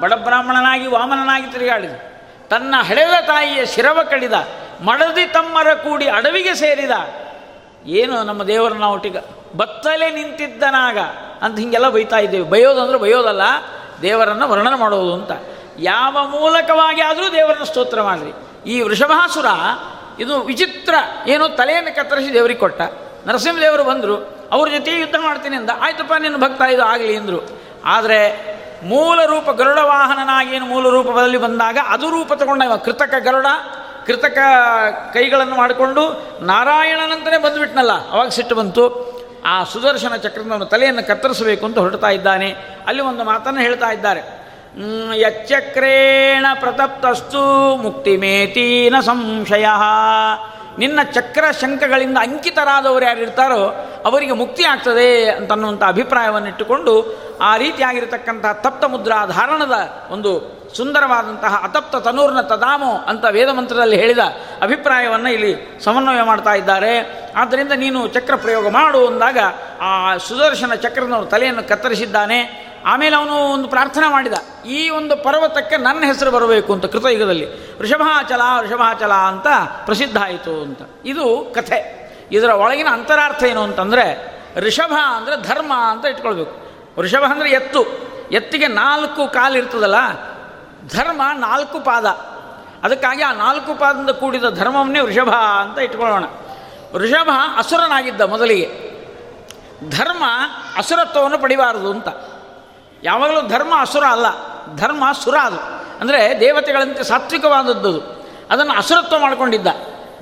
ಬಡ 0.00 0.12
ಬ್ರಾಹ್ಮಣನಾಗಿ 0.12 0.86
ವಾಮನನಾಗಿ 0.86 1.52
ತಿರುಗಾಡಿದ, 1.52 1.96
ತನ್ನ 2.50 2.74
ಹಳೆದ 2.82 3.14
ತಾಯಿಯ 3.26 3.66
ಶಿರವ 3.66 3.98
ಕಡಿದ, 4.10 4.32
ಮಡದಿ 4.84 5.26
ತಮ್ಮರ 5.26 5.74
ಕೂಡಿ 5.74 6.08
ಅಡವಿಗೆ 6.08 6.54
ಸೇರಿದ. 6.54 6.94
ಏನು 7.86 8.14
ನಮ್ಮ 8.22 8.42
ದೇವರನ್ನ 8.42 8.84
ಒಟ್ಟಿಗೆ? 8.84 9.37
ಬತ್ತಲೇ 9.56 10.10
ನಿಂತಿದ್ದನಾಗ 10.10 10.98
ಅಂತ 11.42 11.58
ಹೀಗೆಲ್ಲ 11.58 11.88
ಬೈತಾ 11.88 12.18
ಇದ್ದೇವೆ. 12.18 12.50
ಬಯೋದಂದ್ರೆ 12.50 12.98
ಬಯೋದಲ್ಲ, 12.98 13.42
ದೇವರನ್ನು 14.02 14.48
ವರ್ಣನೆ 14.48 14.78
ಮಾಡೋದು 14.78 15.14
ಅಂತ. 15.14 15.30
ಯಾವ 15.78 16.26
ಮೂಲಕವಾಗಿ 16.26 17.00
ಆದರೂ 17.00 17.32
ದೇವರನ್ನ 17.32 17.64
ಸ್ತೋತ್ರ 17.64 18.02
ಮಾಡಿರಿ. 18.02 18.32
ಈ 18.70 18.82
ವೃಷಭಾಸುರ, 18.82 19.46
ಇದು 20.20 20.40
ವಿಚಿತ್ರ, 20.40 20.94
ಏನು 21.26 21.48
ತಲೆಯನ್ನು 21.48 21.96
ಕತ್ತರಿಸಿ 21.96 22.34
ದೇವರಿಗೆ 22.34 22.60
ಕೊಟ್ಟ. 22.60 22.80
ನರಸಿಂಹದೇವರು 23.26 23.84
ಬಂದರು, 23.84 24.48
ಅವ್ರ 24.52 24.68
ಜೊತೆ 24.68 25.00
ಯುದ್ಧ 25.00 25.14
ಮಾಡ್ತೀನಿ 25.20 25.56
ಅಂದ. 25.56 25.70
ಆಯ್ತಪ್ಪ, 25.80 26.12
ನಿನ್ನ 26.14 26.36
ಭಕ್ತ 26.36 26.60
ಇದು 26.62 26.82
ಆಗಲಿ 26.82 27.16
ಅಂದರು. 27.16 27.60
ಆದರೆ 27.84 28.48
ಮೂಲ 28.82 29.24
ರೂಪ 29.24 29.50
ಗರುಡ 29.50 29.78
ವಾಹನನಾಗಿ 29.78 30.56
ಏನು 30.56 30.66
ಮೂಲ 30.66 30.88
ರೂಪದಲ್ಲಿ 30.88 31.38
ಬಂದಾಗ 31.38 31.78
ಅದು 31.88 32.10
ರೂಪ 32.10 32.32
ತಗೊಂಡ 32.32 32.62
ಕೃತಕ 32.84 33.14
ಗರುಡ, 33.18 33.46
ಕೃತಕ 34.06 34.38
ಕೈಗಳನ್ನು 35.14 35.54
ಮಾಡಿಕೊಂಡು 35.54 36.22
ನಾರಾಯಣನಂತಲೇ 36.40 37.38
ಬಂದುಬಿಟ್ನಲ್ಲ. 37.38 38.10
ಅವಾಗ 38.10 38.28
ಸಿಟ್ಟು 38.28 38.54
ಬಂತು. 38.54 39.17
ಆ 39.48 39.64
ಸುದರ್ಶನ 39.64 40.16
ಚಕ್ರನ 40.16 40.62
ತಲೆಯನ್ನು 40.62 41.06
ಕತ್ತರಿಸಬೇಕು 41.06 41.66
ಅಂತ 41.66 41.78
ಹೊರಡ್ತಾ 41.78 42.08
ಇದ್ದಾನೆ. 42.08 42.56
ಅಲ್ಲಿ 42.86 43.02
ಒಂದು 43.02 43.24
ಮಾತನ್ನು 43.24 43.60
ಹೇಳ್ತಾ 43.60 43.92
ಇದ್ದಾರೆ. 43.92 44.20
ಯಚ್ಚಕ್ರೇಣ 45.14 46.46
ಪ್ರತಪ್ತಸ್ತು 46.60 47.76
ಮುಕ್ತಿ 47.76 48.16
ಮೇತೀನ 48.16 49.00
ಸಂಶಯ. 49.00 49.66
ನಿನ್ನ 50.78 51.00
ಚಕ್ರ 51.02 51.44
ಶಂಕಗಳಿಂದ 51.60 52.18
ಅಂಕಿತರಾದವರು 52.20 53.04
ಯಾರಿರ್ತಾರೋ 53.04 53.90
ಅವರಿಗೆ 54.04 54.32
ಮುಕ್ತಿ 54.32 54.64
ಆಗ್ತದೆ 54.64 55.30
ಅಂತನ್ನುವಂಥ 55.30 55.82
ಅಭಿಪ್ರಾಯವನ್ನಿಟ್ಟುಕೊಂಡು 55.82 57.18
ಆ 57.42 57.56
ರೀತಿಯಾಗಿರತಕ್ಕಂಥ 57.56 58.46
ತಪ್ತ 58.46 58.84
ಮುದ್ರಾ 58.84 59.26
ಧಾರಣದ 59.26 59.72
ಒಂದು 60.10 60.57
ಸುಂದರವಾದಂತಹ 60.76 61.60
ಅತಪ್ತ 61.64 61.96
ತನೂರ್ನ 61.96 62.40
ತದಾಮೋ 62.40 62.96
ಅಂತ 62.96 63.24
ವೇದ 63.30 63.48
ಮಂತ್ರದಲ್ಲಿ 63.48 63.96
ಹೇಳಿದ 63.96 64.18
ಅಭಿಪ್ರಾಯವನ್ನು 64.62 65.28
ಇಲ್ಲಿ 65.28 65.80
ಸಮನ್ವಯ 65.84 66.22
ಮಾಡ್ತಾ 66.22 66.54
ಇದ್ದಾರೆ. 66.54 67.22
ಆದ್ದರಿಂದ 67.36 67.72
ನೀನು 67.72 68.08
ಚಕ್ರ 68.08 68.34
ಪ್ರಯೋಗ 68.34 68.68
ಮಾಡು 68.68 69.06
ಅಂದಾಗ 69.06 69.38
ಆ 69.80 70.16
ಸುದರ್ಶನ 70.16 70.74
ಚಕ್ರನವರು 70.74 71.26
ತಲೆಯನ್ನು 71.26 71.68
ಕತ್ತರಿಸಿದ್ದಾನೆ. 71.68 72.68
ಆಮೇಲೆ 72.86 73.16
ಅವನು 73.16 73.34
ಒಂದು 73.34 73.68
ಪ್ರಾರ್ಥನೆ 73.68 74.10
ಮಾಡಿದ. 74.10 74.32
ಈ 74.66 74.88
ಒಂದು 74.88 75.16
ಪರ್ವತಕ್ಕೆ 75.16 75.76
ನನ್ನ 75.76 76.04
ಹೆಸರು 76.04 76.30
ಬರಬೇಕು 76.30 76.72
ಅಂತ 76.72 76.84
ಕೃತಯುಗದಲ್ಲಿ. 76.84 77.76
ವೃಷಭಾಚಲ 77.78 78.40
ವೃಷಭಾಚಲ 78.60 79.12
ಅಂತ 79.12 79.46
ಪ್ರಸಿದ್ಧ 79.84 80.16
ಆಯಿತು 80.18 80.62
ಅಂತ. 80.62 80.78
ಇದು 81.04 81.52
ಕಥೆ. 81.54 81.98
ಇದರ 82.32 82.48
ಒಳಗಿನ 82.48 82.88
ಅಂತರಾರ್ಥ 82.92 83.44
ಏನು 83.44 83.62
ಅಂತಂದರೆ 83.62 84.38
ಋಷಭ 84.56 84.92
ಅಂದರೆ 85.16 85.42
ಧರ್ಮ 85.42 85.72
ಅಂತ 85.74 86.06
ಇಟ್ಕೊಳ್ಬೇಕು. 86.06 86.68
ವೃಷಭ 86.98 87.24
ಅಂದರೆ 87.30 87.50
ಎತ್ತು. 87.50 88.08
ಎತ್ತಿಗೆ 88.32 88.66
ನಾಲ್ಕು 88.66 89.28
ಕಾಲು 89.28 89.58
ಇರ್ತದಲ್ಲ 89.58 89.94
ಧರ್ಮ 90.94 91.22
ನಾಲ್ಕು 91.38 91.78
ಪಾದ. 91.80 92.06
ಅದಕ್ಕಾಗಿ 92.82 93.22
ಆ 93.22 93.30
ನಾಲ್ಕು 93.34 93.72
ಪಾದದಿಂದ 93.74 94.10
ಕೂಡಿದ 94.10 94.48
ಧರ್ಮವನ್ನೇ 94.50 95.00
ವೃಷಭ 95.00 95.30
ಅಂತ 95.60 95.78
ಇಟ್ಕೊಳ್ಳೋಣ. 95.78 96.26
ವೃಷಭ 96.94 97.30
ಅಸುರನಾಗಿದ್ದ 97.56 98.20
ಮೊದಲಿಗೆ. 98.20 98.68
ಧರ್ಮ 99.90 100.24
ಅಸುರತ್ವವನ್ನು 100.76 101.38
ಪಡಿಬಾರದು 101.38 101.90
ಅಂತ. 101.90 102.08
ಯಾವಾಗಲೂ 103.02 103.40
ಧರ್ಮ 103.48 103.72
ಅಸುರ 103.80 104.04
ಅಲ್ಲ, 104.04 104.26
ಧರ್ಮ 104.76 105.04
ಸುರ 105.24 105.36
ಅದು. 105.42 105.60
ಅಂದರೆ 106.00 106.20
ದೇವತೆಗಳಂತೆ 106.40 107.02
ಸಾತ್ವಿಕವಾದದ್ದು 107.04 107.92
ಅದನ್ನು 108.50 108.74
ಅಸುರತ್ವ 108.76 109.18
ಮಾಡಿಕೊಂಡಿದ್ದ. 109.18 109.68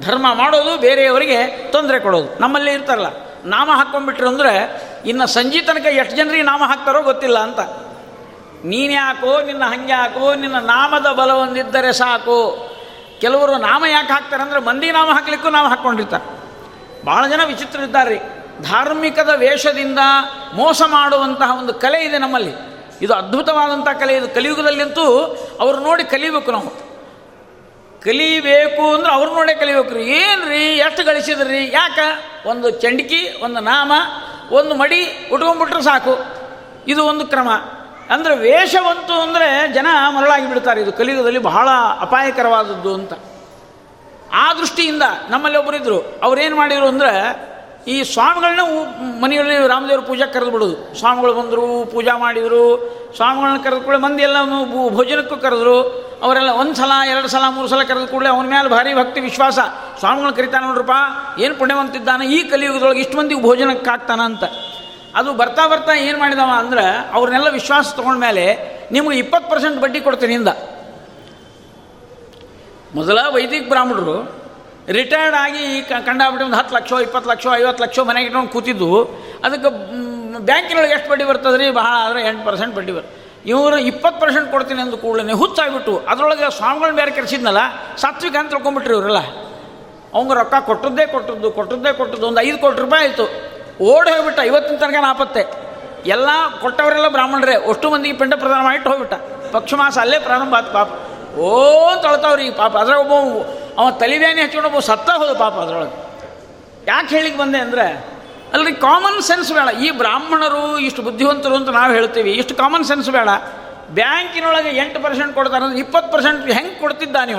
ಧರ್ಮ 0.01 0.27
ಮಾಡೋದು 0.35 0.73
ಬೇರೆಯವರಿಗೆ 0.79 1.41
ತೊಂದರೆ 1.73 1.99
ಕೊಡೋದು. 2.01 2.29
ನಮ್ಮಲ್ಲಿ 2.41 2.71
ಇರ್ತಾರಲ್ಲ, 2.73 3.11
ನಾಮ 3.45 3.69
ಹಾಕ್ಕೊಂಡ್ಬಿಟ್ರು 3.75 4.29
ಅಂದರೆ 4.29 4.53
ಇನ್ನು 5.07 5.27
ಸಂಜೆ 5.27 5.61
ತನಕ 5.63 5.87
ಎಷ್ಟು 5.95 6.17
ಜನರಿಗೆ 6.17 6.43
ನಾಮ 6.43 6.63
ಹಾಕ್ತಾರೋ 6.67 7.03
ಗೊತ್ತಿಲ್ಲ 7.03 7.39
ಅಂತ. 7.39 7.61
ನೀನು 8.65 8.93
ಯಾಕೋ 8.93 9.43
ನಿನ್ನ 9.43 9.65
ಹಂಗ್ಯಾಕೋ, 9.65 10.35
ನಿನ್ನ 10.35 10.59
ನಾಮದ 10.59 11.07
ಬಲ 11.07 11.31
ಒಂದಿದ್ದರೆ 11.31 11.93
ಸಾಕು. 11.93 12.71
ಕೆಲವರು 13.21 13.57
ನಾಮ 13.57 13.85
ಯಾಕೆ 13.91 14.13
ಹಾಕ್ತಾರೆ 14.13 14.43
ಅಂದರೆ 14.43 14.61
ಮಂದಿ 14.61 14.91
ನಾಮ 14.91 15.11
ಹಾಕ್ಲಿಕ್ಕೂ 15.11 15.49
ನಾಮ 15.49 15.67
ಹಾಕ್ಕೊಂಡಿರ್ತಾರೆ. 15.67 16.37
ಭಾಳ 17.07 17.27
ಜನ 17.27 17.41
ವಿಚಿತ್ರ 17.47 17.81
ಇದ್ದಾರೆ 17.81 18.37
ಧಾರ್ಮಿಕದ 18.63 19.31
ವೇಷದಿಂದ 19.37 19.99
ಮೋಸ 20.55 20.83
ಮಾಡುವಂತಹ 20.87 21.59
ಒಂದು 21.59 21.75
ಕಲೆ 21.75 22.05
ಇದೆ 22.05 22.19
ನಮ್ಮಲ್ಲಿ. 22.19 22.53
ಇದು 23.03 23.15
ಅದ್ಭುತವಾದಂಥ 23.15 23.89
ಕಲೆ. 23.89 24.17
ಇದು 24.17 24.29
ಕಲಿಯುಗದಲ್ಲಿಂತೂ 24.29 25.37
ಅವ್ರು 25.61 25.81
ನೋಡಿ 25.81 26.05
ಕಲಿಬೇಕು 26.05 26.53
ನಾವು. 26.53 26.87
ಕಲಿಬೇಕು 28.01 28.95
ಅಂದ್ರೆ 28.95 29.13
ಅವ್ರು 29.13 29.35
ನೋಡೇ 29.35 29.55
ಕಲಿಬೇಕು 29.55 29.95
ರೀ 29.95 30.05
ಏನು 30.05 30.49
ರೀ 30.49 30.63
ಎಷ್ಟು 30.63 31.05
ಗಳಿಸಿದ್ರಿ? 31.05 31.71
ಯಾಕೆ? 31.73 32.41
ಒಂದು 32.49 32.71
ಚಂಡಿಕಿ, 32.71 33.41
ಒಂದು 33.45 33.61
ನಾಮ, 33.61 33.93
ಒಂದು 34.53 34.75
ಮಡಿ 34.75 35.29
ಉಟ್ಕೊಂಡ್ಬಿಟ್ರೆ 35.33 35.83
ಸಾಕು. 35.83 36.19
ಇದು 36.89 37.05
ಒಂದು 37.05 37.27
ಕ್ರಮ. 37.27 37.49
ಅಂದರೆ 38.11 38.35
ವೇಷವಂತು 38.37 39.15
ಅಂದರೆ 39.21 39.49
ಜನ 39.73 39.87
ಮರಳಾಗಿ 40.17 40.47
ಬಿಡ್ತಾರೆ 40.47 40.79
ಇದು 40.83 40.93
ಕಲಿಯುಗದಲ್ಲಿ 40.93 41.43
ಬಹಳ 41.51 41.69
ಅಪಾಯಕರವಾದದ್ದು 42.01 42.91
ಅಂತ. 42.95 43.13
ಆ 44.43 44.47
ದೃಷ್ಟಿಯಿಂದ 44.53 45.05
ನಮ್ಮಲ್ಲಿ 45.31 45.59
ಒಬ್ಬರು 45.59 45.77
ಇದ್ದರು 45.77 45.99
ಅವ್ರೇನು 46.23 46.57
ಮಾಡಿದರು 46.57 46.87
ಅಂದರೆ, 46.87 47.13
ಈ 47.93 47.97
ಸ್ವಾಮಿಗಳನ್ನ 48.13 48.63
ಮನೆಯಲ್ಲಿ 49.23 49.57
ರಾಮದೇವ್ರ 49.69 50.03
ಪೂಜೆ 50.05 50.27
ಕರೆದು 50.35 50.51
ಬಿಡೋದು. 50.51 50.77
ಸ್ವಾಮಿಗಳು 50.99 51.33
ಬಂದರು, 51.35 51.67
ಪೂಜಾ 51.93 52.15
ಮಾಡಿದರು. 52.17 52.65
ಸ್ವಾಮಿಗಳನ್ನ 53.17 53.59
ಕರೆದು 53.65 53.81
ಕೂಡಲೇ 53.81 54.01
ಮಂದಿ 54.01 54.23
ಎಲ್ಲ 54.23 54.39
ಭೋಜನಕ್ಕೂ 54.97 55.37
ಕರೆದ್ರು. 55.37 55.77
ಅವರೆಲ್ಲ 56.23 56.51
ಒಂದು 56.63 56.75
ಸಲ 56.75 56.93
ಎರಡು 57.11 57.29
ಸಲ, 57.29 57.45
ಮೂರು 57.49 57.69
ಸಲ 57.69 57.83
ಕರೆದ 57.83 58.05
ಕೂಡಲೇ 58.05 58.29
ಅವನ 58.29 58.47
ಮೇಲೆ 58.55 58.69
ಭಾರಿ 58.69 58.95
ಭಕ್ತಿ, 58.95 59.21
ವಿಶ್ವಾಸ. 59.21 59.59
ಸ್ವಾಮಿಗಳು 59.99 60.33
ಕರಿತಾನೆ 60.33 60.65
ನೋಡ್ರಪ್ಪ, 60.67 60.97
ಏನು 61.41 61.55
ಪುಣ್ಯವಂತಿದ್ದಾನೆ, 61.55 62.27
ಈ 62.27 62.39
ಕಲಿಯುಗದೊಳಗೆ 62.53 63.01
ಇಷ್ಟು 63.01 63.19
ಮಂದಿಗೆ 63.19 63.43
ಭೋಜನಕ್ಕೆ 63.43 64.15
ಅಂತ 64.25 64.45
ಅದು 65.19 65.31
ಬರ್ತಾ 65.41 65.65
ಬರ್ತಾ 65.73 65.93
ಏನು 66.07 66.19
ಮಾಡಿದವ 66.23 66.53
ಅಂದ್ರೆ 66.63 66.85
ಅವ್ರನ್ನೆಲ್ಲ 67.17 67.51
ವಿಶ್ವಾಸ 67.59 67.95
ತೊಗೊಂಡ್ಮೇಲೆ 67.99 68.45
ನಿಮಗೆ 68.97 69.19
ಇಪ್ಪತ್ತು 69.25 69.49
ಪರ್ಸೆಂಟ್ 69.53 69.79
ಬಡ್ಡಿ 69.85 70.01
ಕೊಡ್ತೀನಿ 70.07 70.35
ಇಂದ. 70.41 70.51
ಮೊದಲ 72.97 73.19
ವೈದಿಕ 73.37 73.65
ಬ್ರಾಹ್ಮಣರು 73.73 74.17
ರಿಟೈರ್ಡ್ 74.99 75.37
ಆಗಿ 75.45 75.65
ಕಂಡಾಬಿಟ್ಟು 76.09 76.45
ಒಂದು 76.49 76.59
ಹತ್ತು 76.59 76.75
ಲಕ್ಷ, 76.77 76.93
ಇಪ್ಪತ್ತು 77.07 77.29
ಲಕ್ಷ, 77.31 77.47
ಐವತ್ತು 77.61 77.83
ಲಕ್ಷ 77.85 77.99
ಮನೆಗೆ 78.11 78.27
ಇಟ್ಕೊಂಡು 78.29 78.53
ಕೂತಿದ್ದು. 78.57 78.91
ಅದಕ್ಕೆ 79.47 79.71
ಬ್ಯಾಂಕಿನೊಳಗೆ 80.51 80.95
ಎಷ್ಟು 80.97 81.09
ಬಡ್ಡಿ 81.13 81.25
ಬರ್ತದೆ 81.31 81.57
ರೀ 81.63 81.67
ಬಹಳ 81.81 81.93
ಆದರೆ 82.07 82.21
ಎಂಟು 82.29 82.45
ಪರ್ಸೆಂಟ್ 82.49 82.75
ಬಡ್ಡಿ 82.77 82.93
ಬರ್ತದೆ 82.97 83.15
ಇವರು 83.53 83.77
ಇಪ್ಪತ್ತು 83.91 84.19
ಪರ್ಸೆಂಟ್ 84.23 84.49
ಕೊಡ್ತೀನಿ 84.55 84.81
ಅಂದ 84.85 84.97
ಕೂಡಲೇ 85.03 85.35
ಹುಚ್ಚಾಗ್ಬಿಟ್ಟು, 85.43 85.95
ಅದರೊಳಗೆ 86.13 86.47
ಸ್ವಾಮಿಗಳನ್ನ 86.59 86.97
ಬೇರೆ 87.03 87.13
ಕರೆಸಿದ್ನಲ್ಲ 87.19 87.61
ಸಾತ್ವಿಕ 88.03 88.37
ಅಂತ 88.41 88.51
ತಿಳ್ಕೊಂಬಿಟ್ರಿ 88.55 88.95
ಇವರೆಲ್ಲ. 88.97 89.21
ಅವಂಗ 90.15 90.33
ರೊಕ್ಕ 90.41 90.55
ಕೊಟ್ಟದ್ದೇ 90.71 91.05
ಕೊಟ್ಟದ್ದು 91.15 91.51
ಕೊಟ್ಟದ್ದೇ 91.59 91.93
ಕೊಟ್ಟದ್ದು, 92.01 92.27
ಒಂದು 92.31 92.41
ಐದು 92.47 92.59
ಕೋಟಿ 92.65 92.81
ರೂಪಾಯಿ 92.85 93.05
ಆಯಿತು. 93.07 93.27
ಓಡಿ 93.81 94.11
ಹೋಗ್ಬಿಟ್ಟ. 94.11 94.39
ಇವತ್ತಿನ 94.39 94.77
ತನಕ 94.77 94.95
ನಾಪತ್ತೆ. 95.01 95.67
ಎಲ್ಲ 96.07 96.29
ಕೊಟ್ಟವರೆಲ್ಲ 96.61 97.09
ಬ್ರಾಹ್ಮಣರೇ, 97.09 97.55
ಅಷ್ಟು 97.55 97.91
ಮಂದಿಗೆ 97.91 98.19
ಪಿಂಡ 98.19 98.35
ಪ್ರದಾನ 98.35 98.63
ಮಾಡಿಟ್ಟು 98.63 98.91
ಹೋಗ್ಬಿಟ್ಟ. 98.91 99.15
ಪಕ್ಷಮಾಸ 99.53 99.99
ಅಲ್ಲೇ 99.99 100.19
ಪ್ರಾರಂಭ 100.19 100.55
ಆತು 100.55 100.73
ಪಾಪ. 100.73 100.89
ಓ 101.39 101.85
ಈ 102.41 102.51
ಪಾಪ. 102.51 102.77
ಅದ್ರ 102.77 102.95
ಒಬ್ಬ 102.95 103.47
ಅವ 103.79 103.91
ತಲಿಬ್ಯಾನಿ 103.91 104.43
ಹಚ್ಕೊಂಡು 104.43 104.69
ಒಬ್ಬ 104.69 104.79
ಸತ್ತ 104.79 105.11
ಹೋದ 105.11 105.37
ಪಾಪ 105.37 105.53
ಅದ್ರೊಳಗೆ. 105.53 106.07
ಯಾಕೆ 106.87 107.09
ಹೇಳಿಕ್ಕೆ 107.09 107.39
ಬಂದೆ 107.39 107.59
ಅಂದರೆ, 107.59 108.07
ಅಲ್ರಿ 108.53 108.75
ಕಾಮನ್ 108.75 109.23
ಸೆನ್ಸ್ 109.23 109.53
ಬೇಡ. 109.53 109.75
ಈ 109.75 109.91
ಬ್ರಾಹ್ಮಣರು 109.91 110.79
ಇಷ್ಟು 110.79 111.03
ಬುದ್ಧಿವಂತರು 111.03 111.55
ಅಂತ 111.55 111.69
ನಾವು 111.69 111.93
ಹೇಳ್ತೀವಿ. 111.93 112.33
ಇಷ್ಟು 112.33 112.55
ಕಾಮನ್ 112.55 112.85
ಸೆನ್ಸ್ 112.85 113.11
ಬೇಡ. 113.11 113.29
ಬ್ಯಾಂಕಿನೊಳಗೆ 113.91 114.69
ಎಂಟು 114.69 115.03
ಪರ್ಸೆಂಟ್ 115.03 115.35
ಕೊಡ್ತಾರೆ 115.35 115.65
ಅಂದ್ರೆ 115.65 115.81
ಇಪ್ಪತ್ತು 115.81 116.13
ಪರ್ಸೆಂಟ್ 116.13 116.51
ಹೆಂಗೆ 116.51 116.81
ಕೊಡ್ತಿದ್ದ 116.81 117.17
ನೀವ 117.27 117.39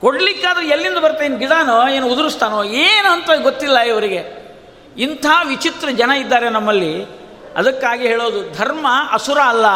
ಕೊಡ್ಲಿಕ್ಕಾದ್ರೆ 0.00 0.66
ಎಲ್ಲಿಂದ 0.66 0.98
ಬರ್ತೇನೆ 0.98 1.38
ಗಿಡನೋ, 1.38 1.88
ಏನು 1.88 2.08
ಉದುರಿಸ್ತಾನೋ 2.08 2.64
ಏನು 2.64 3.12
ಅಂತ 3.12 3.30
ಗೊತ್ತಿಲ್ಲ 3.42 3.78
ಇವರಿಗೆ. 3.78 4.41
ಇಂಥ 4.96 5.26
ವಿಚಿತ್ರ 5.46 5.88
ಜನ 5.88 6.10
ಇದ್ದಾರೆ 6.10 6.48
ನಮ್ಮಲ್ಲಿ. 6.48 7.04
ಅದಕ್ಕಾಗಿ 7.56 8.08
ಹೇಳೋದು, 8.08 8.58
ಧರ್ಮ 8.58 8.86
ಅಸುರ 9.12 9.38
ಅಲ್ಲ. 9.38 9.66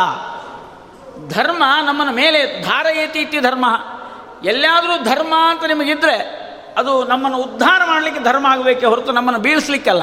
ಧರ್ಮ 1.29 1.65
ನಮ್ಮನ 1.87 2.09
ಮೇಲೆ 2.11 2.63
ಧಾರಯತಿ 2.63 3.19
ಇತಿ 3.19 3.41
ಧರ್ಮ. 3.41 3.65
ಎಲ್ಲಾದರೂ 4.45 5.05
ಧರ್ಮ 5.05 5.35
ಅಂತ 5.51 5.65
ನಿಮಗಿದ್ರೆ 5.65 6.47
ಅದು 6.79 7.05
ನಮ್ಮನ್ನು 7.05 7.39
ಉದ್ಧಾರ 7.39 7.83
ಮಾಡಲಿಕ್ಕೆ 7.87 8.25
ಧರ್ಮ 8.25 8.47
ಆಗಬೇಕೆ 8.47 8.87
ಹೊರತು 8.87 9.13
ನಮ್ಮನ್ನು 9.13 9.41
ಬೀಳಿಸ್ಲಿಕ್ಕಲ್ಲ. 9.41 10.03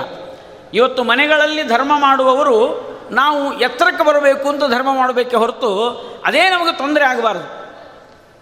ಇವತ್ತು 0.74 1.04
ಮನೆಗಳಲ್ಲಿ 1.04 1.64
ಧರ್ಮ 1.64 2.00
ಮಾಡುವವರು 2.00 2.94
ನಾವು 3.12 3.60
ಎತ್ತರಕ್ಕೆ 3.60 4.04
ಬರಬೇಕು 4.04 4.50
ಅಂತ 4.50 4.62
ಧರ್ಮ 4.62 4.96
ಮಾಡಬೇಕೆ 4.96 5.36
ಹೊರತು 5.36 5.90
ಅದೇ 6.26 6.50
ನಮಗೆ 6.50 6.78
ತೊಂದರೆ 6.78 7.06
ಆಗಬಾರ್ದು. 7.06 7.63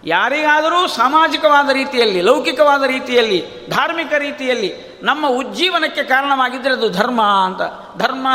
ಯಾರಿಗಾದರೂ 0.04 0.86
ಸಾಮಾಜಿಕವಾದ 0.86 1.70
ರೀತಿಯಲ್ಲಿ, 1.70 2.20
ಲೌಕಿಕವಾದ 2.20 2.82
ರೀತಿಯಲ್ಲಿ, 2.82 3.68
ಧಾರ್ಮಿಕ 3.70 4.12
ರೀತಿಯಲ್ಲಿ 4.18 5.00
ನಮ್ಮ 5.02 5.28
ಉಜ್ಜೀವನಕ್ಕೆ 5.28 6.02
ಕಾರಣವಾಗಿದ್ದರೆ 6.02 6.72
ಅದು 6.72 6.88
ಧರ್ಮ 6.88 7.22
ಅಂತ. 7.22 7.62
ಧರ್ಮ 7.98 8.26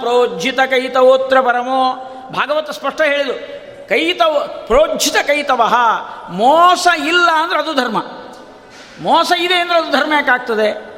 ಪ್ರೋಜ್ಜಿತ 0.00 0.60
ಕೈತವೋತ್ರ 0.60 1.40
ಪರಮೋ. 1.40 1.94
ಭಾಗವತ 2.32 2.70
ಸ್ಪಷ್ಟ 2.70 3.00
ಹೇಳಿದು 3.00 3.34
ಕೈತವ, 3.88 4.48
ಪ್ರೋಜ್ಜಿತ 4.66 5.16
ಕೈತವ, 5.26 5.74
ಮೋಸ 6.30 6.86
ಇಲ್ಲ 7.06 7.30
ಅಂದರೆ 7.30 7.58
ಅದು 7.58 7.74
ಧರ್ಮ. 7.74 7.98
ಮೋಸ 9.00 9.32
ಇದೆ 9.40 9.54
ಅಂದರೆ 9.54 9.78
ಅದು 9.78 9.90
ಧರ್ಮ 9.90 10.12
ಯಾಕಾಗ್ತದೆ? 10.12 10.90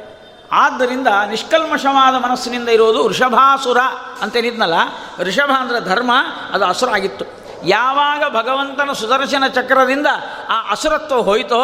ಆದ್ದರಿಂದ 0.51 1.07
ನಿಷ್ಕಲ್ಮಷವಾದ 1.29 2.15
ಮನಸ್ಸಿನಿಂದ 2.15 2.69
ಇರೋದು 2.69 3.03
ವೃಷಭಾಸುರ 3.03 3.77
ಅಂತೇನಿದ್ನಲ್ಲ 4.21 4.73
ವೃಷಭ 5.19 5.51
ಅಂದರೆ 5.59 5.79
ಧರ್ಮ, 5.79 6.11
ಅದು 6.51 6.65
ಅಸುರ 6.65 6.89
ಆಗಿತ್ತು 6.89 7.42
ಯಾವಾಗ 7.63 8.23
ಭಗವಂತನ 8.29 8.91
ಸುದರ್ಶನ 8.91 9.47
ಚಕ್ರದಿಂದ 9.47 10.07
ಆ 10.49 10.71
ಅಸುರತ್ವ 10.71 11.15
ಹೋಯಿತೋ 11.15 11.61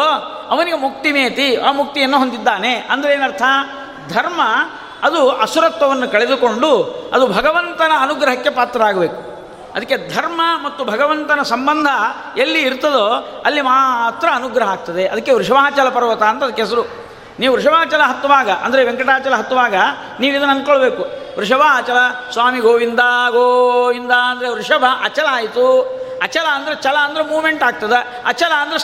ಅವನಿಗೆ 0.50 0.76
ಮುಕ್ತಿ 0.76 1.12
ಮೇತಿ, 1.12 1.56
ಆ 1.56 1.72
ಮುಕ್ತಿಯನ್ನು 1.72 2.18
ಹೊಂದಿದ್ದಾನೆ. 2.18 2.74
ಅಂದರೆ 2.74 3.14
ಏನರ್ಥ? 3.14 3.42
ಧರ್ಮ 4.08 4.40
ಅದು 5.02 5.30
ಅಸುರತ್ವವನ್ನು 5.30 6.08
ಕಳೆದುಕೊಂಡು 6.08 6.82
ಅದು 7.14 7.26
ಭಗವಂತನ 7.26 7.92
ಅನುಗ್ರಹಕ್ಕೆ 8.00 8.50
ಪಾತ್ರ 8.50 8.82
ಆಗಬೇಕು 8.82 9.30
ಅದಕ್ಕೆ 9.74 10.14
ಧರ್ಮ 10.14 10.40
ಮತ್ತು 10.64 10.84
ಭಗವಂತನ 10.84 11.42
ಸಂಬಂಧ 11.42 11.86
ಎಲ್ಲಿ 12.38 12.60
ಇರ್ತದೋ 12.60 13.08
ಅಲ್ಲಿ 13.44 13.60
ಮಾತ್ರ 13.60 14.28
ಅನುಗ್ರಹ 14.32 14.68
ಆಗ್ತದೆ. 14.68 15.08
ಅದಕ್ಕೆ 15.08 15.32
ವೃಷಭಾಚಲ 15.32 15.88
ಪರ್ವತ 15.88 16.22
ಅಂತ 16.22 16.44
ಅದಕ್ಕೆ 16.44 16.62
ಹೆಸರು. 16.62 17.09
ನೀವು 17.40 17.54
ವೃಷಭಾಚಲ 17.54 18.02
ಹತ್ತುವಾಗ, 18.02 18.50
ಅಂದರೆ 18.50 18.84
ವೆಂಕಟಾಚಲ 18.84 19.34
ಹತ್ತುವಾಗ 19.34 19.74
ನೀವು 20.20 20.36
ಇದನ್ನು 20.36 20.54
ಅಂದ್ಕೊಳ್ಬೇಕು 20.54 21.02
ವೃಷಭಾಚಲ 21.38 21.98
ಸ್ವಾಮಿ 22.32 22.60
ಗೋವಿಂದ 22.60 23.00
ಗೋವಿಂದ 23.30 24.10
ಅಂದರೆ 24.10 24.48
ವೃಷಭ, 24.48 24.84
ಅಚಲ 25.04 25.26
ಆಯಿತು. 25.30 25.66
ಅಚಲ 26.22 26.46
ಅಂದರೆ 26.54 26.74
ಚಲ 26.74 26.96
ಅಂದರೆ 26.96 27.22
ಮೂಮೆಂಟ್ 27.22 27.62
ಆಗ್ತದೆ. 27.62 28.22
ಅಚಲ 28.26 28.52
ಅಂದರೆ 28.56 28.78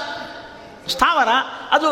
ಸ್ಥಾವರ, 0.91 1.29
ಅದು 1.71 1.91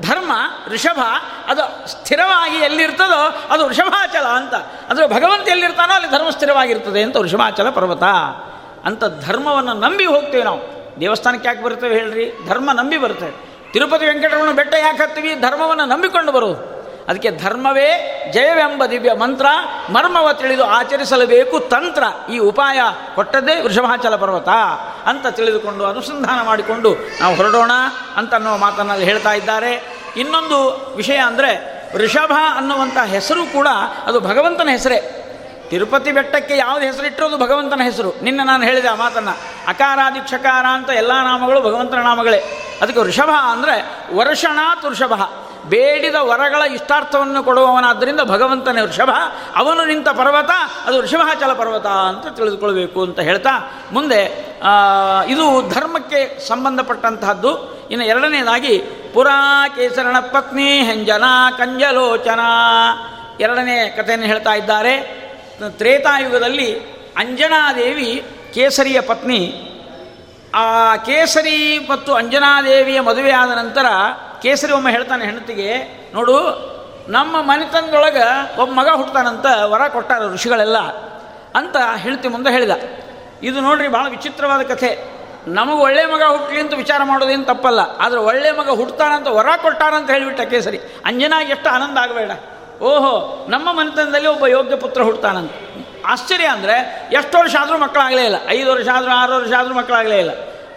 ಧರ್ಮ 0.00 0.32
ಋಷಭ 0.68 1.00
ಅದು 1.46 1.88
ಸ್ಥಿರವಾಗಿ 1.88 2.56
ಎಲ್ಲಿರ್ತದೋ 2.56 3.20
ಅದು 3.50 3.66
ವೃಷಭಾಚಲ 3.66 4.26
ಅಂತ. 4.26 4.54
ಅಂದರೆ 4.90 5.06
ಭಗವಂತ 5.06 5.48
ಎಲ್ಲಿರ್ತಾನೋ 5.48 5.92
ಅಲ್ಲಿ 5.92 6.10
ಧರ್ಮ 6.10 6.30
ಸ್ಥಿರವಾಗಿರ್ತದೆ 6.30 7.02
ಅಂತ 7.02 7.16
ವೃಷಭಾಚಲ 7.16 7.70
ಪರ್ವತ. 7.70 8.02
ಅಂತ 8.84 9.04
ಧರ್ಮವನ್ನು 9.26 9.72
ನಂಬಿ 9.72 10.04
ಹೋಗ್ತೇವೆ 10.04 10.44
ನಾವು. 10.44 10.60
ದೇವಸ್ಥಾನಕ್ಕೆ 11.00 11.48
ಯಾಕೆ 11.48 11.62
ಬರ್ತೇವೆ 11.62 11.94
ಹೇಳ್ರಿ? 11.94 12.46
ಧರ್ಮ 12.48 12.72
ನಂಬಿ 12.72 12.98
ಬರ್ತೇವೆ. 12.98 13.51
ತಿರುಪತಿ 13.72 14.06
ವೆಂಕಟರಮಣ 14.06 14.50
ಬೆಟ್ಟ 14.50 14.74
ಯಾಕೆ 14.74 15.02
ಹತ್ತೀವಿ? 15.02 15.34
ಧರ್ಮವನ್ನು 15.34 15.84
ನಂಬಿಕೊಂಡು 15.84 16.32
ಬರೋದು. 16.32 16.72
ಅದಕ್ಕೆ 17.08 17.30
ಧರ್ಮವೇ 17.30 17.88
ಜಯವೆಂಬ 18.34 18.86
ದಿವ್ಯ 18.86 19.12
ಮಂತ್ರ, 19.12 19.46
ಮರ್ಮವ 19.90 20.32
ತಿಳಿದು 20.32 20.64
ಆಚರಿಸಲೇಬೇಕು 20.64 21.60
ತಂತ್ರ. 21.60 22.02
ಈ 22.32 22.38
ಉಪಾಯ 22.38 22.80
ಕೊಟ್ಟದ್ದೇ 23.14 23.60
ವೃಷಭಾಚಲ 23.60 24.16
ಪರ್ವತ 24.16 24.48
ಅಂತ 25.06 25.26
ತಿಳಿದುಕೊಂಡು 25.26 25.84
ಅನುಸಂಧಾನ 25.84 26.46
ಮಾಡಿಕೊಂಡು 26.46 26.96
ನಾವು 27.20 27.34
ಹೊರಡೋಣ 27.36 27.70
ಅಂತ 28.16 28.34
ಅನ್ನೋ 28.34 28.56
ಮಾತನ್ನು 28.56 28.94
ಹೇಳ್ತಾ 28.94 29.32
ಇದ್ದಾರೆ. 29.32 30.02
ಇನ್ನೊಂದು 30.16 30.92
ವಿಷಯ 30.96 31.16
ಅಂದರೆ 31.16 31.82
ವೃಷಭ 31.96 32.32
ಅನ್ನುವಂಥ 32.56 32.98
ಹೆಸರು 32.98 33.52
ಕೂಡ 33.52 33.68
ಅದು 34.06 34.20
ಭಗವಂತನ 34.20 34.68
ಹೆಸರೇ. 34.68 35.21
ತಿರುಪತಿ 35.72 36.12
ಬೆಟ್ಟಕ್ಕೆ 36.12 36.56
ಯಾವುದು 36.56 36.86
ಹೆಸರಿಟ್ಟರು 36.86 37.26
ಅದು 37.26 37.38
ಭಗವಂತನ 37.38 37.80
ಹೆಸರು. 37.84 38.10
ನಿನ್ನೆ 38.22 38.44
ನಾನು 38.44 38.64
ಹೇಳಿದೆ 38.64 38.88
ಆ 38.88 38.94
ಮಾತನ್ನು. 38.94 39.36
ಅಕಾರಾದಿ 39.68 40.20
ಕ್ಷಕಾರ 40.20 40.66
ಅಂತ 40.68 40.90
ಎಲ್ಲ 40.90 41.12
ನಾಮಗಳು 41.12 41.60
ಭಗವಂತನ 41.60 41.96
ನಾಮಗಳೇ. 41.96 42.40
ಅದಕ್ಕೆ 42.82 43.00
ವೃಷಭ 43.00 43.30
ಅಂದರೆ 43.52 43.76
ವರ್ಷಣಾತ್ 44.16 44.84
ವೃಷಭ. 44.84 45.12
ಬೇಡಿದ 45.68 46.14
ವರಗಳ 46.14 46.62
ಇಷ್ಟಾರ್ಥವನ್ನು 46.62 47.42
ಕೊಡುವವನಾದ್ದರಿಂದ 47.42 48.20
ಭಗವಂತನೇ 48.20 48.80
ವೃಷಭ. 48.80 49.10
ಅವನು 49.56 49.84
ನಿಂತ 49.84 50.08
ಪರ್ವತ, 50.08 50.50
ಅದು 50.86 50.98
ವೃಷಭಾಚಲ 50.98 51.52
ಪರ್ವತ 51.52 51.86
ಅಂತ 51.86 52.26
ತಿಳಿದುಕೊಳ್ಬೇಕು 52.26 53.02
ಅಂತ 53.02 53.20
ಹೇಳ್ತಾ. 53.20 53.72
ಮುಂದೆ 53.92 54.20
ಇದು 55.28 55.74
ಧರ್ಮಕ್ಕೆ 55.74 56.48
ಸಂಬಂಧಪಟ್ಟಂತಹದ್ದು. 56.48 57.52
ಇನ್ನು 57.90 58.06
ಎರಡನೇದಾಗಿ, 58.06 58.78
ಪುರಾ 59.14 59.68
ಕೇಸರಣ 59.68 60.20
ಪತ್ನಿ 60.20 60.68
ಹೆಂಜನ 60.68 61.24
ಕಂಜಲೋಚನ. 61.58 62.40
ಎರಡನೇ 63.40 63.94
ಕಥೆಯನ್ನು 63.96 64.26
ಹೇಳ್ತಾ 64.26 64.54
ಇದ್ದಾರೆ. 64.54 65.22
ತ್ರೇತಾಯುಗದಲ್ಲಿ 65.78 66.68
ಅಂಜನಾದೇವಿ 67.16 68.10
ಕೇಸರಿಯ 68.54 69.00
ಪತ್ನಿ. 69.00 69.40
ಆ 70.54 70.96
ಕೇಸರಿ 70.96 71.58
ಮತ್ತು 71.90 72.10
ಅಂಜನಾದೇವಿಯ 72.14 73.00
ಮದುವೆ 73.00 73.32
ಆದ 73.32 73.50
ನಂತರ 73.50 73.86
ಕೇಸರಿ 74.42 74.72
ಒಮ್ಮೆ 74.72 74.90
ಹೇಳ್ತಾನೆ 74.92 75.24
ಹೆಂಡತಿಗೆ, 75.24 75.70
ನೋಡು, 76.14 76.36
ನಮ್ಮ 77.08 77.34
ಮನೆತನದೊಳಗೆ 77.42 78.26
ಒಬ್ಬ 78.60 78.70
ಮಗ 78.72 78.88
ಹುಟ್ಟತಾನಂತ 78.94 79.46
ವರ 79.62 79.82
ಕೊಟ್ಟಾರ 79.88 80.22
ಋಷಿಗಳೆಲ್ಲ 80.26 80.78
ಅಂತ 81.54 81.76
ಹೆಂಡತಿ 81.96 82.28
ಮುಂದೆ 82.28 82.50
ಹೇಳಿದ. 82.50 82.74
ಇದು 83.42 83.60
ನೋಡ್ರಿ 83.60 83.88
ಭಾಳ 83.88 84.04
ವಿಚಿತ್ರವಾದ 84.08 84.62
ಕಥೆ. 84.62 84.90
ನಮಗೆ 85.48 85.80
ಒಳ್ಳೆ 85.80 86.02
ಮಗ 86.06 86.22
ಹುಟ್ಟಲಿ 86.22 86.60
ಅಂತ 86.60 86.74
ವಿಚಾರ 86.74 87.00
ಮಾಡೋದೇನು 87.02 87.44
ತಪ್ಪಲ್ಲ, 87.44 87.80
ಆದರೆ 87.98 88.20
ಒಳ್ಳೆ 88.20 88.50
ಮಗ 88.52 88.68
ಹುಡ್ತಾನಂತ 88.70 89.28
ವರ 89.28 89.48
ಕೊಟ್ಟಾರಂತ 89.62 90.08
ಹೇಳಿಬಿಟ್ಟ 90.10 90.40
ಕೇಸರಿ. 90.40 90.78
ಅಂಜನಾಗಿ 91.04 91.50
ಎಷ್ಟು 91.50 91.68
ಆನಂದ 91.68 91.98
ಆಗಬೇಡ. 91.98 92.30
ಓಹೋ, 92.82 93.46
ನಮ್ಮ 93.50 93.72
ಮನೆತನದಲ್ಲಿ 93.72 94.28
ಒಬ್ಬ 94.28 94.46
ಯೋಗ್ಯ 94.46 94.76
ಪುತ್ರ 94.76 95.02
ಹುಡ್ತಾನಂತ. 95.02 95.52
ಆಶ್ಚರ್ಯ 96.06 96.44
ಅಂದರೆ, 96.44 97.08
ಎಷ್ಟು 97.12 97.38
ವರ್ಷ 97.38 97.56
ಆದರೂ 97.60 97.78
ಮಕ್ಕಳಾಗಲೇ 97.78 98.24
ಇಲ್ಲ. 98.24 98.36
ಐದು 98.48 98.70
ವರ್ಷ 98.70 98.88
ಆದರೂ, 98.92 99.10
ಆರು 99.10 99.34
ವರ್ಷ 99.34 99.52
ಆದರೂ 99.58 99.74
ಮಕ್ಕಳಾಗಲೇ 99.74 100.18
ಇಲ್ಲ. 100.18 100.30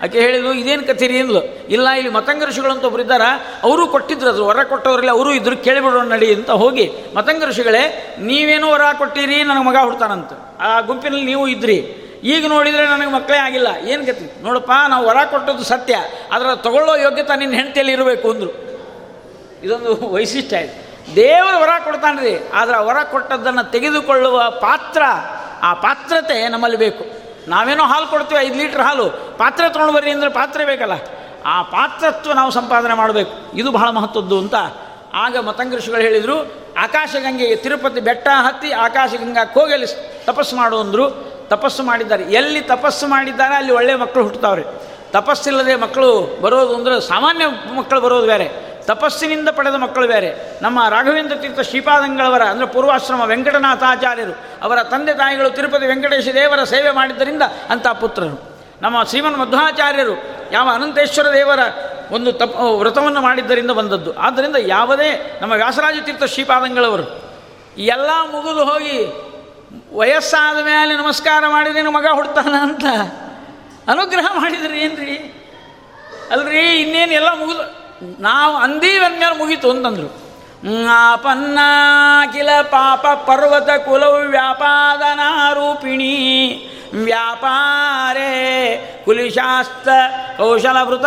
ಆಕೆ 0.04 0.20
ಹೇಳಿದ್ಲು, 0.20 0.54
ಇದೇನು 0.54 1.08
ರೀ 1.08 1.20
ಅಂದ್ಲು 1.20 1.44
ಇಲ್ಲ, 1.44 1.90
ಇಲ್ಲಿ 1.90 2.12
ಮತಂಗ 2.12 2.44
ಋಷಿಗಳು 2.44 2.72
ಅಂತ 2.72 2.84
ಒಬ್ರು 2.84 3.02
ಇದ್ದಾರ, 3.02 3.22
ಅವರು 3.64 3.88
ಕೊಟ್ಟಿದ್ರು 3.88 4.30
ಅದು. 4.30 4.46
ವರ 4.46 4.64
ಕೊಟ್ಟವರಲ್ಲಿ 4.64 5.12
ಅವರು 5.12 5.34
ಇದ್ರು, 5.34 5.58
ಕೇಳಿಬಿಡೋಣ 5.58 6.08
ನಡಿ 6.08 6.34
ಅಂತ 6.34 6.52
ಹೋಗಿ, 6.52 6.92
ಮತಂಗ 7.16 7.44
ಋಷಿಗಳೇ, 7.44 8.16
ನೀವೇನೋ 8.20 8.70
ವರ 8.72 8.82
ಕೊಟ್ಟಿರಿ, 8.98 9.44
ನನಗೆ 9.44 9.64
ಮಗ 9.64 9.76
ಹುಡ್ತಾನಂತ. 9.82 10.34
ಆ 10.60 10.82
ಗುಂಪಿನಲ್ಲಿ 10.82 11.26
ನೀವು 11.26 11.48
ಇದ್ರಿ. 11.48 11.78
ಈಗ 12.24 12.48
ನೋಡಿದರೆ 12.48 12.86
ನನಗೆ 12.86 13.12
ಮಕ್ಕಳೇ 13.12 13.38
ಆಗಿಲ್ಲ. 13.38 13.68
ಏನು 13.90 14.06
ಗತಿ? 14.06 14.44
ನೋಡಪ್ಪ, 14.44 14.72
ನಾವು 14.88 15.08
ವರ 15.08 15.18
ಕೊಟ್ಟದ್ದು 15.32 15.64
ಸತ್ಯ. 15.64 15.98
ಅದರ 16.32 16.56
ತಗೊಳ್ಳೋ 16.56 16.96
ಯೋಗ್ಯತೆ 16.96 17.40
ನಿನ್ನ 17.40 17.54
ಹೆಂಡತಿಯಲ್ಲಿ 17.54 17.94
ಇರಬೇಕು, 17.94 18.32
ಅಂದರು. 18.32 18.66
ಇದೊಂದು 19.64 20.14
ವೈಶಿಷ್ಟ್ಯ 20.14 20.58
ಇದೆ. 20.58 20.85
ದೇವರು 21.16 21.62
ವರ 21.62 21.70
ಕೊಡ್ತಾನ್ರಿ. 21.84 22.50
ಆದರೆ 22.54 22.76
ಆ 22.76 22.82
ವರ 22.82 22.98
ಕೊಟ್ಟದ್ದನ್ನು 23.12 23.72
ತೆಗೆದುಕೊಳ್ಳುವ 23.72 24.50
ಪಾತ್ರ, 24.50 25.02
ಆ 25.62 25.74
ಪಾತ್ರತೆ 25.74 26.48
ನಮ್ಮಲ್ಲಿ 26.48 26.78
ಬೇಕು. 26.78 27.04
ನಾವೇನೋ 27.50 27.84
ಹಾಲು 27.84 28.08
ಕೊಡ್ತೀವಿ, 28.08 28.42
ಐದು 28.42 28.58
ಲೀಟ್ರ್ 28.58 28.82
ಹಾಲು. 28.82 29.10
ಪಾತ್ರೆ 29.38 29.70
ತೊಗೊಂಡು 29.70 29.94
ಬರ್ರಿ 29.94 30.12
ಅಂದರೆ 30.12 30.30
ಪಾತ್ರೆ 30.30 30.66
ಬೇಕಲ್ಲ. 30.66 30.92
ಆ 31.46 31.62
ಪಾತ್ರತ್ವ 31.62 32.32
ನಾವು 32.32 32.52
ಸಂಪಾದನೆ 32.52 32.94
ಮಾಡಬೇಕು. 32.94 33.58
ಇದು 33.58 33.72
ಬಹಳ 33.72 33.90
ಮಹತ್ವದ್ದು 33.90 34.40
ಅಂತ 34.40 34.56
ಆಗ 35.14 35.38
ಮತಂಗಋಷಿಗಳು 35.38 36.02
ಹೇಳಿದರು, 36.02 36.38
ಆಕಾಶಗಂಗೆಗೆ 36.78 37.56
ತಿರುಪತಿ 37.56 38.00
ಬೆಟ್ಟ 38.00 38.28
ಹತ್ತಿ 38.32 38.72
ಆಕಾಶಗಂಗಕ್ಕೆ 38.72 39.60
ಹೋಗಿ 39.60 39.86
ತಪಸ್ಸು 40.26 40.56
ಮಾಡು 40.56 40.80
ಅಂದರು. 40.80 41.36
ತಪಸ್ಸು 41.48 41.84
ಮಾಡಿದ್ದಾರೆ. 41.84 42.24
ಎಲ್ಲಿ 42.24 42.62
ತಪಸ್ಸು 42.62 43.08
ಮಾಡಿದ್ದಾರೆ 43.08 43.56
ಅಲ್ಲಿ 43.56 43.72
ಒಳ್ಳೆಯ 43.72 43.96
ಮಕ್ಕಳು 43.96 44.24
ಹುಟ್ಟುತ್ತವ್ರಿ. 44.24 44.64
ತಪಸ್ಸಿಲ್ಲದೆ 45.12 45.76
ಮಕ್ಕಳು 45.76 46.42
ಬರೋದು 46.42 46.76
ಅಂದರೆ 46.76 47.08
ಸಾಮಾನ್ಯ 47.08 47.46
ಮಕ್ಕಳು 47.78 48.02
ಬರೋದು 48.02 48.28
ಬೇರೆ. 48.28 48.75
ತಪಸ್ಸಿನಿಂದ 48.88 49.50
ಪಡೆದ 49.50 49.76
ಮಕ್ಕಳು 49.76 50.08
ಬೇರೆ. 50.08 50.30
ನಮ್ಮ 50.62 50.80
ರಾಘವೇಂದ್ರ 50.90 51.36
ತೀರ್ಥ 51.36 51.60
ಶ್ರೀಪಾದಂಗಳವರ, 51.60 52.44
ಅಂದರೆ 52.44 52.68
ಪೂರ್ವಾಶ್ರಮ 52.68 53.22
ವೆಂಕಟನಾಥಾಚಾರ್ಯರು, 53.22 54.34
ಅವರ 54.62 54.84
ತಂದೆ 54.84 55.14
ತಾಯಿಗಳು 55.14 55.50
ತಿರುಪತಿ 55.50 55.88
ವೆಂಕಟೇಶ 55.88 56.28
ದೇವರ 56.34 56.64
ಸೇವೆ 56.64 56.92
ಮಾಡಿದ್ದರಿಂದ 56.92 57.42
ಅಂಥ 57.70 57.88
ಪುತ್ರರು. 57.88 58.56
ನಮ್ಮ 58.82 59.04
ಶ್ರೀಮನ್ 59.04 59.38
ಮಧ್ವಾಚಾರ್ಯರು 59.38 60.16
ಯಾವ 60.52 60.70
ಅನಂತೇಶ್ವರ 60.74 61.34
ದೇವರ 61.34 61.60
ಒಂದು 62.12 62.32
ತಪ್ 62.32 62.56
ವ್ರತವನ್ನು 62.56 63.22
ಮಾಡಿದ್ದರಿಂದ 63.22 63.72
ಬಂದದ್ದು. 63.72 64.14
ಆದ್ದರಿಂದ 64.14 64.56
ಯಾವುದೇ 64.56 65.40
ನಮ್ಮ 65.42 65.54
ವ್ಯಾಸರಾಜ 65.54 65.96
ತೀರ್ಥ 66.06 66.24
ಶ್ರೀಪಾದಂಗಳವರು 66.24 67.06
ಎಲ್ಲ 67.78 68.10
ಮುಗಿದು 68.32 68.66
ಹೋಗಿ 68.66 68.98
ವಯಸ್ಸಾದ 69.98 70.58
ಮೇಲೆ 70.66 70.96
ನಮಸ್ಕಾರ 70.96 71.44
ಮಾಡಿದ್ರೆ 71.48 71.82
ಮಗ 71.82 72.06
ಹುಡ್ತಾನ 72.14 72.56
ಅಂತ 72.62 72.86
ಅನುಗ್ರಹ 73.88 74.28
ಮಾಡಿದ್ರಿ 74.34 74.78
ಏನ್ರಿ? 74.78 75.16
ಅಲ್ರಿ, 76.32 76.62
ಇನ್ನೇನು 76.82 77.12
ಎಲ್ಲ 77.12 77.34
ಮುಗಿದು 77.34 77.85
ನಾವು 78.20 78.56
ಅಂದೀವಿ 78.56 79.06
ಅಂದ್ಮೇಲೆ 79.06 79.38
ಮುಗೀತು 79.38 79.70
ಅಂತಂದ್ರು. 79.70 80.26
ಆಪನ್ನ 80.90 81.60
ಕಿಲ 82.34 82.50
ಪಾಪ 82.62 83.08
ಪರ್ವತ 83.08 83.70
ಕುಲವು 83.70 84.28
ವ್ಯಾಪಾದನಾರೂಪಿಣಿ 84.28 85.10
ವ್ಯಾಪಾರೇ 86.94 88.22
ಕುಲಿಶಾಸ್ತ 89.06 89.88
ಕೌಶಲಭೃತ 90.38 91.06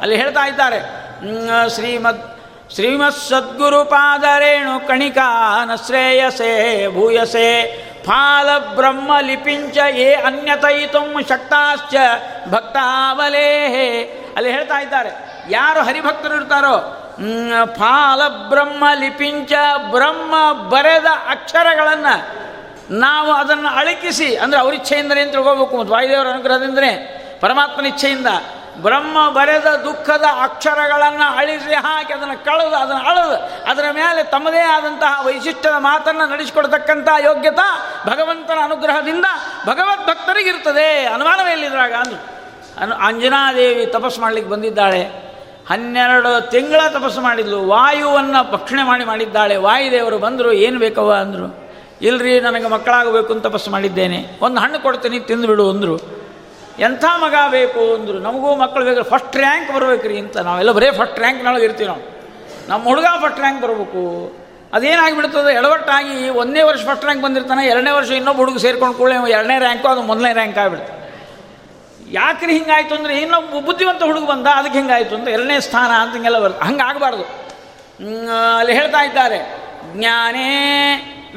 ಅಲ್ಲಿ 0.00 0.16
ಹೇಳ್ತಾ 0.16 0.46
ಇದ್ದಾರೆ. 0.48 0.78
ಹ್ಮ್, 0.78 1.70
ಶ್ರೀಮದ್ 1.70 2.34
ಶ್ರೀಮತ್ 2.74 3.16
ಸದ್ಗುರು 3.16 3.84
ಪಾದರೇಣು 3.84 4.88
ಕಣಿಕಾ 4.88 5.64
ನ 5.64 5.74
ಶ್ರೇಯಸೆ 5.74 6.88
ಭೂಯಸೆ. 6.94 7.84
ಫಾಲ 8.04 8.58
ಬ್ರಹ್ಮ 8.58 9.20
ಲಿಪಿಂಚ 9.20 9.76
ಏ 9.76 10.14
ಅನ್ಯತಯಿತು 10.14 11.28
ಶಕ್ತಾಶ್ಚ 11.28 11.94
ಭಕ್ತಾವಲೇ. 12.50 13.56
ಅಲ್ಲಿ 14.36 14.50
ಹೇಳ್ತಾ 14.52 14.80
ಇದ್ದಾರೆ. 14.82 15.33
ಯಾರು 15.48 15.82
ಹರಿಭಕ್ತರು 15.82 16.34
ಇರ್ತಾರೋ? 16.34 16.76
ಫಾಲ 17.64 18.28
ಬ್ರಹ್ಮ 18.28 18.84
ಲಿಪಿಂಚ 18.94 19.52
ಬ್ರಹ್ಮ 19.90 20.34
ಬರೆದ 20.68 21.06
ಅಕ್ಷರಗಳನ್ನು 21.30 22.44
ನಾವು 22.90 23.32
ಅದನ್ನು 23.32 23.68
ಅಳಕಿಸಿ, 23.68 24.36
ಅಂದರೆ 24.36 24.60
ಅವ್ರ 24.60 24.74
ಇಚ್ಛೆಯಿಂದಲೇ 24.74 25.24
ತಿಳ್ಕೋಬೇಕು 25.24 25.76
ಮತ್ತು 25.76 25.92
ವಾಯುದೇವರ 25.92 26.28
ಅನುಗ್ರಹದಿಂದಲೇ, 26.28 26.92
ಪರಮಾತ್ಮನ 27.40 27.86
ಇಚ್ಛೆಯಿಂದ 27.86 28.26
ಬ್ರಹ್ಮ 28.82 29.30
ಬರೆದ 29.30 29.68
ದುಃಖದ 29.84 30.24
ಅಕ್ಷರಗಳನ್ನು 30.42 31.36
ಅಳಿಸಿ 31.36 31.74
ಹಾಕಿ 31.74 32.12
ಅದನ್ನು 32.12 32.44
ಕಳೆದು, 32.44 32.76
ಅದನ್ನು 32.76 33.02
ಅಳದು, 33.10 33.64
ಅದರ 33.70 33.84
ಮೇಲೆ 33.92 34.22
ತಮ್ಮದೇ 34.22 34.58
ಆದಂತಹ 34.58 35.26
ವೈಶಿಷ್ಟ್ಯದ 35.26 35.74
ಮಾತನ್ನು 35.78 36.26
ನಡೆಸಿಕೊಡ್ತಕ್ಕಂಥ 36.26 37.08
ಯೋಗ್ಯತಾ 37.20 37.66
ಭಗವಂತನ 38.06 38.58
ಅನುಗ್ರಹದಿಂದ 38.62 39.24
ಭಗವದ್ 39.66 40.06
ಭಕ್ತರಿಗಿರ್ತದೆ 40.06 41.04
ಅನುಮಾನವೇ 41.04 41.52
ಇಲ್ಲಿದ್ರಾಗ 41.52 41.92
ಅಂದ್ರು 41.92 42.18
ಅನು 42.80 42.94
ಅಂಜನಾದೇವಿ 42.94 43.86
ತಪಸ್ಸು 43.86 44.20
ಮಾಡಲಿಕ್ಕೆ 44.20 44.50
ಬಂದಿದ್ದಾಳೆ. 44.50 45.23
ಹನ್ನೆರಡು 45.70 46.50
ತಿಂಗಳ 46.50 46.80
ತಪಸ್ಸು 46.88 47.20
ಮಾಡಿದ್ಲು. 47.20 47.66
ವಾಯುವನ್ನು 47.66 48.52
ಭಕ್ಷಣೆ 48.52 48.82
ಮಾಡಿ 48.82 49.04
ಮಾಡಿದ್ದಾಳೆ. 49.04 49.56
ವಾಯುದೇವರು 49.56 50.18
ಬಂದರು, 50.18 50.52
ಏನು 50.52 50.78
ಬೇಕವ 50.78 51.12
ಅಂದರು. 51.12 51.64
ಇಲ್ರಿ, 52.02 52.40
ನನಗೆ 52.40 52.68
ಮಕ್ಕಳಾಗಬೇಕು 52.68 53.32
ಅಂತ 53.32 53.46
ತಪಸ್ಸು 53.46 53.70
ಮಾಡಿದ್ದೇನೆ. 53.70 54.38
ಒಂದು 54.42 54.60
ಹಣ್ಣು 54.60 54.80
ಕೊಡ್ತೀನಿ 54.80 55.20
ತಿಂದುಬಿಡು 55.20 55.70
ಅಂದರು. 55.70 56.24
ಎಂಥ 56.78 57.04
ಮಗ 57.16 57.34
ಬೇಕು 57.50 57.94
ಅಂದರು. 57.94 58.18
ನಮಗೂ 58.18 58.56
ಮಕ್ಕಳು 58.56 58.84
ಬೇಕು. 58.84 59.02
ಫಸ್ಟ್ 59.02 59.36
ರ್ಯಾಂಕ್ 59.36 59.74
ಬರ್ಬೇಕ್ರಿ 59.74 60.18
ಅಂತ 60.18 60.36
ನಾವೆಲ್ಲ 60.36 60.72
ಬರೀ 60.72 60.90
ಫಸ್ಟ್ 60.90 61.18
ರ್ಯಾಂಕ್ನೊಳಗೆ 61.18 61.64
ಇರ್ತೀವಿ 61.64 61.88
ನಾವು. 61.88 62.14
ನಮ್ಮ 62.68 62.84
ಹುಡುಗ 62.84 63.04
ಫಸ್ಟ್ 63.04 63.38
ರ್ಯಾಂಕ್ 63.38 63.62
ಬರಬೇಕು. 63.62 64.32
ಅದೇನಾಗಿಬಿಡ್ತದೆ? 64.72 65.54
ಎಡವಟ್ಟಾಗಿ 65.54 66.28
ಒಂದನೇ 66.28 66.62
ವರ್ಷ 66.62 66.80
ಫಸ್ಟ್ 66.80 67.04
ರ್ಯಾಂಕ್ 67.04 67.24
ಬಂದಿರ್ತಾನೆ, 67.24 67.66
ಎರಡನೇ 67.66 67.90
ವರ್ಷ 67.90 68.10
ಇನ್ನೊಬ್ಬ 68.10 68.40
ಹುಡುಗ 68.40 68.56
ಸೇರ್ಕೊಂಡು 68.56 68.94
ಕೂಡಲೇ 68.94 69.30
ಎರಡನೇ 69.30 69.58
ರ್ಯಾಂಕು, 69.58 69.88
ಅದು 69.88 70.02
ಮೊದಲನೇ 70.02 70.32
ರ್ಯಾಂಕ್ 70.32 70.58
ಆಗಿಬಿಡ್ತು. 70.58 71.03
ಯಾಕ್ರಿ 72.18 72.52
ಹಿಂಗಾಯ್ತು 72.56 72.94
ಅಂದರೆ 72.94 73.14
ಇನ್ನೊಬ್ಬ 73.22 73.60
ಬುದ್ಧಿವಂತ 73.66 74.02
ಹುಡುಗ 74.02 74.24
ಬಂದ, 74.32 74.46
ಅದಕ್ಕೆ 74.60 74.78
ಹಿಂಗಾಯ್ತು 74.78 75.14
ಅಂತ 75.18 75.28
ಎರಡನೇ 75.36 75.56
ಸ್ಥಾನ 75.66 75.90
ಅಂತ 76.02 76.12
ಹಿಂಗೆಲ್ಲ 76.12 76.40
ಬರ್ತದೆ 76.44 76.64
ಹಂಗೆ 76.68 76.84
ಆಗಬಾರ್ದು 76.88 77.24
ಅಲ್ಲಿ 78.58 78.74
ಹೇಳ್ತಾ 78.78 79.00
ಇದ್ದಾರೆ, 79.08 79.38
ಜ್ಞಾನೇ 79.94 80.50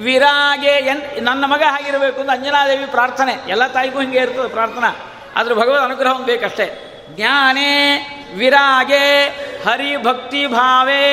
ವಿರಾಗೆ 0.05 0.73
ಎನ್ 0.91 1.01
ನನ್ನ 1.25 1.43
ಮಗ 1.45 1.63
ಆಗಿರಬೇಕು 1.71 2.19
ಅಂತ 2.21 2.31
ಅಂಜನಾದೇವಿ 2.31 2.87
ಪ್ರಾರ್ಥನೆ. 2.91 3.33
ಎಲ್ಲ 3.47 3.63
ತಾಯಿಗೂ 3.67 3.99
ಹಿಂಗೆ 3.99 4.19
ಇರ್ತದೆ 4.19 4.49
ಪ್ರಾರ್ಥನಾ. 4.57 4.91
ಆದ್ರೆ 5.35 5.53
ಭಗವದ್ 5.55 5.83
ಅನುಗ್ರಹ 5.83 6.11
ಒಂದು 6.17 6.29
ಬೇಕಷ್ಟೇ. 6.31 6.67
ಜ್ಞಾನೇ 7.15 7.71
ವಿರಾಗೆ 8.35 9.03
ಹರಿಭಕ್ತಿ 9.65 10.43
ಭಾವೇ 10.47 11.03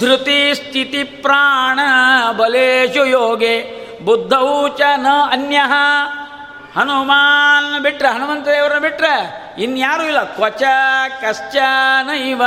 ಧೃತಿ 0.00 0.40
ಸ್ಥಿತಿ 0.54 1.02
ಪ್ರಾಣ 1.24 1.78
ಬಲೇಶು 2.38 3.04
ಯೋಗೆ. 3.16 3.56
ಬುದ್ಧೌ 4.04 4.50
ಚ 4.78 4.80
ನ 4.96 5.06
ಅನ್ಯ 5.32 5.58
ಹನುಮಾನ್ 6.74 7.82
ಬಿಟ್ರೆ 7.82 8.08
ಹನುಮಂತ 8.08 8.48
ದೇವರನ್ನ 8.48 8.80
ಬಿಟ್ರೆ 8.80 9.44
ಇನ್ಯಾರೂ 9.58 10.02
ಇಲ್ಲ. 10.02 10.24
ಕ್ವಚ, 10.24 10.62
ಕಶ್ಚ, 11.20 11.56
ನೈವ. 12.02 12.42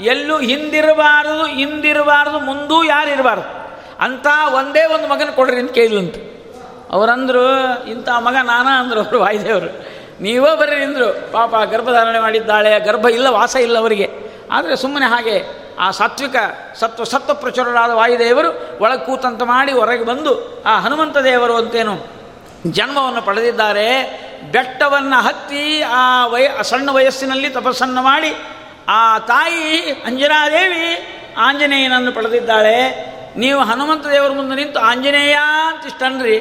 ಎಲ್ಲೂ 0.00 0.38
ಹಿಂದಿರಬಾರದು 0.38 1.46
ಹಿಂದಿರಬಾರದು, 1.46 2.38
ಮುಂದೂ 2.38 2.84
ಯಾರು 2.84 3.10
ಇರಬಾರ್ದು 3.10 3.76
ಅಂತ 4.04 4.26
ಒಂದೇ 4.54 4.84
ಒಂದು 4.84 5.08
ಮಗನ 5.08 5.30
ಕೊಡ್ರಿ 5.30 5.56
ಅಂತ 5.56 5.70
ಕೇಳಿದಂತ 5.70 6.14
ಅವರಂದ್ರು, 6.90 7.46
ಇಂಥ 7.86 8.08
ಮಗ 8.08 8.32
ನಾನಾ 8.32 8.80
ಅಂದರು 8.80 9.02
ಅವರು, 9.02 9.20
ವಾಯುದೇವರು. 9.20 9.66
ನೀವೇ 10.22 10.56
ಬರ್ರಿ 10.56 10.84
ಅಂದರು. 10.84 11.32
ಪಾಪ 11.32 11.54
ಗರ್ಭಧಾರಣೆ 11.56 12.20
ಮಾಡಿದ್ದಾಳೆ, 12.20 12.80
ಗರ್ಭ 12.80 13.08
ಇಲ್ಲ, 13.08 13.26
ವಾಸ 13.26 13.56
ಇಲ್ಲ 13.56 13.78
ಅವರಿಗೆ. 13.78 14.30
ಆದರೆ 14.50 14.76
ಸುಮ್ಮನೆ 14.76 15.06
ಹಾಗೆ 15.06 15.44
ಆ 15.78 15.90
ಸಾತ್ವಿಕ, 15.90 16.36
ಸತ್ವ 16.74 17.04
ಸತ್ವ 17.04 17.34
ಪ್ರಚುರರಾದ 17.34 17.90
ವಾಯುದೇವರು 17.90 18.78
ಒಳಗೆ 18.80 19.06
ಕೂತಂತ 19.06 19.42
ಮಾಡಿ 19.42 19.72
ಹೊರಗೆ 19.72 20.04
ಬಂದು, 20.04 20.62
ಆ 20.66 20.80
ಹನುಮಂತ 20.80 21.16
ದೇವರು 21.16 21.56
ಅಂತೇನು 21.56 22.19
ಜನ್ಮವನ್ನು 22.66 23.22
ಪಡೆದಿದ್ದಾರೆ, 23.22 24.02
ಬೆಟ್ಟವನ್ನು 24.52 25.20
ಹತ್ತಿ 25.22 25.82
ಆ 25.82 26.26
ವಯ, 26.26 26.48
ಸಣ್ಣ 26.62 26.90
ವಯಸ್ಸಿನಲ್ಲಿ 26.90 27.48
ತಪಸ್ಸನ್ನು 27.48 28.02
ಮಾಡಿ 28.02 28.34
ಆ 28.88 29.18
ತಾಯಿ 29.18 29.92
ಅಂಜನಾದೇವಿ 30.06 31.06
ಆಂಜನೇಯನನ್ನು 31.36 32.12
ಪಡೆದಿದ್ದಾಳೆ. 32.12 33.10
ನೀವು 33.36 33.60
ಹನುಮಂತ 33.60 34.06
ದೇವರ 34.06 34.30
ಮುಂದೆ 34.30 34.54
ನಿಂತು 34.54 34.80
ಆಂಜನೇಯ 34.80 35.38
ಅಂತ 35.66 35.86
ಇಷ್ಟನ್ರಿ 35.86 36.40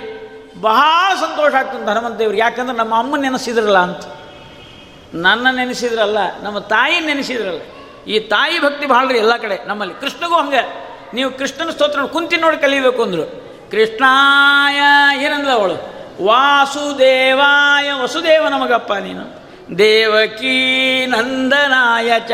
ಬಹಳ 0.61 1.15
ಸಂತೋಷ 1.15 1.53
ಆಗ್ತದೆ 1.53 1.91
ಹನುಮಂತ 1.91 2.17
ದೇವ್ರಿಗೆ 2.17 2.41
ಯಾಕಂದ್ರೆ 2.41 2.77
ನಮ್ಮ 2.77 2.97
ಅಮ್ಮ 2.97 3.17
ನೆನೆಸಿದ್ರಲ್ಲ 3.17 3.77
ಅಂತ. 3.77 4.01
ನನ್ನ 5.13 5.47
ನೆನೆಸಿದ್ರಲ್ಲ, 5.51 6.17
ನಮ್ಮ 6.43 6.59
ತಾಯಿ 6.59 6.99
ನೆನೆಸಿದ್ರಲ್ಲ. 6.99 7.61
ಈ 8.07 8.19
ತಾಯಿ 8.19 8.59
ಭಕ್ತಿ 8.59 8.85
ಭಾಳ 8.85 9.07
ರೀ 9.07 9.17
ಎಲ್ಲ 9.17 9.37
ಕಡೆ 9.37 9.67
ನಮ್ಮಲ್ಲಿ. 9.67 10.01
ಕೃಷ್ಣಗೂ 10.01 10.35
ಹಂಗೆ. 10.35 10.89
ನೀವು 11.13 11.31
ಕೃಷ್ಣನ 11.31 11.69
ಸ್ತೋತ್ರ 11.69 12.01
ಕುಂತಿ 12.01 12.37
ನೋಡಿ 12.37 12.57
ಕಲಿಬೇಕು 12.57 13.03
ಅಂದರು. 13.03 13.49
ಕೃಷ್ಣಾಯ 13.71 14.79
ಏನಂದ್ಲ 15.25 15.51
ಅವಳು. 15.51 15.98
ವಾಸುದೇವಾಯ 16.23 17.91
ವಸುದೇವ 17.93 18.47
ನಮಗಪ್ಪ 18.47 18.93
ನೀನು. 18.93 19.39
ದೇವಕೀ 19.77 21.05
ನಂದನಾಯ 21.05 22.19
ಚ. 22.19 22.31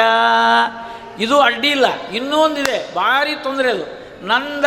ಇದು 1.20 1.42
ಅಡ್ಡಿ 1.42 1.68
ಇಲ್ಲ 1.68 2.02
ಇನ್ನೂ 2.02 2.38
ಒಂದಿದೆ 2.38 2.94
ಭಾರಿ 2.94 3.36
ತೊಂದರೆ 3.36 3.72
ಅದು. 3.72 4.06
ನಂದ 4.28 4.66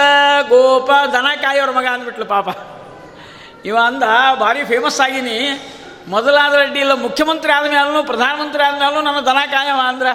ಗೋಪ 0.49 0.91
ದನ 1.12 1.27
ಕಾಯೋರ 1.43 1.71
ಮಗ 1.71 1.87
ಅಂದ್ಬಿಟ್ಲು 1.93 2.25
ಪಾಪ. 2.25 2.49
ಇವ 3.64 3.79
ಅಂದ 3.87 4.03
ಭಾರಿ 4.41 4.64
ಫೇಮಸ್ 4.64 5.01
ಆಗಿನಿ. 5.01 5.62
ಮೊದಲಾದ್ರೆ 6.09 6.62
ಅಡ್ಡಿ 6.62 6.81
ಇಲ್ಲ 6.81 6.93
ಮುಖ್ಯಮಂತ್ರಿ 6.93 7.53
ಆದ್ಮೇಲೂ 7.53 8.03
ಪ್ರಧಾನಮಂತ್ರಿ 8.03 8.62
ಆದ್ಮೇಲೂ 8.62 9.01
ನನ್ನ 9.01 9.21
ದನ 9.21 9.37
ಕಾಯವ 9.51 9.81
ಅಂದ್ರ 9.85 10.07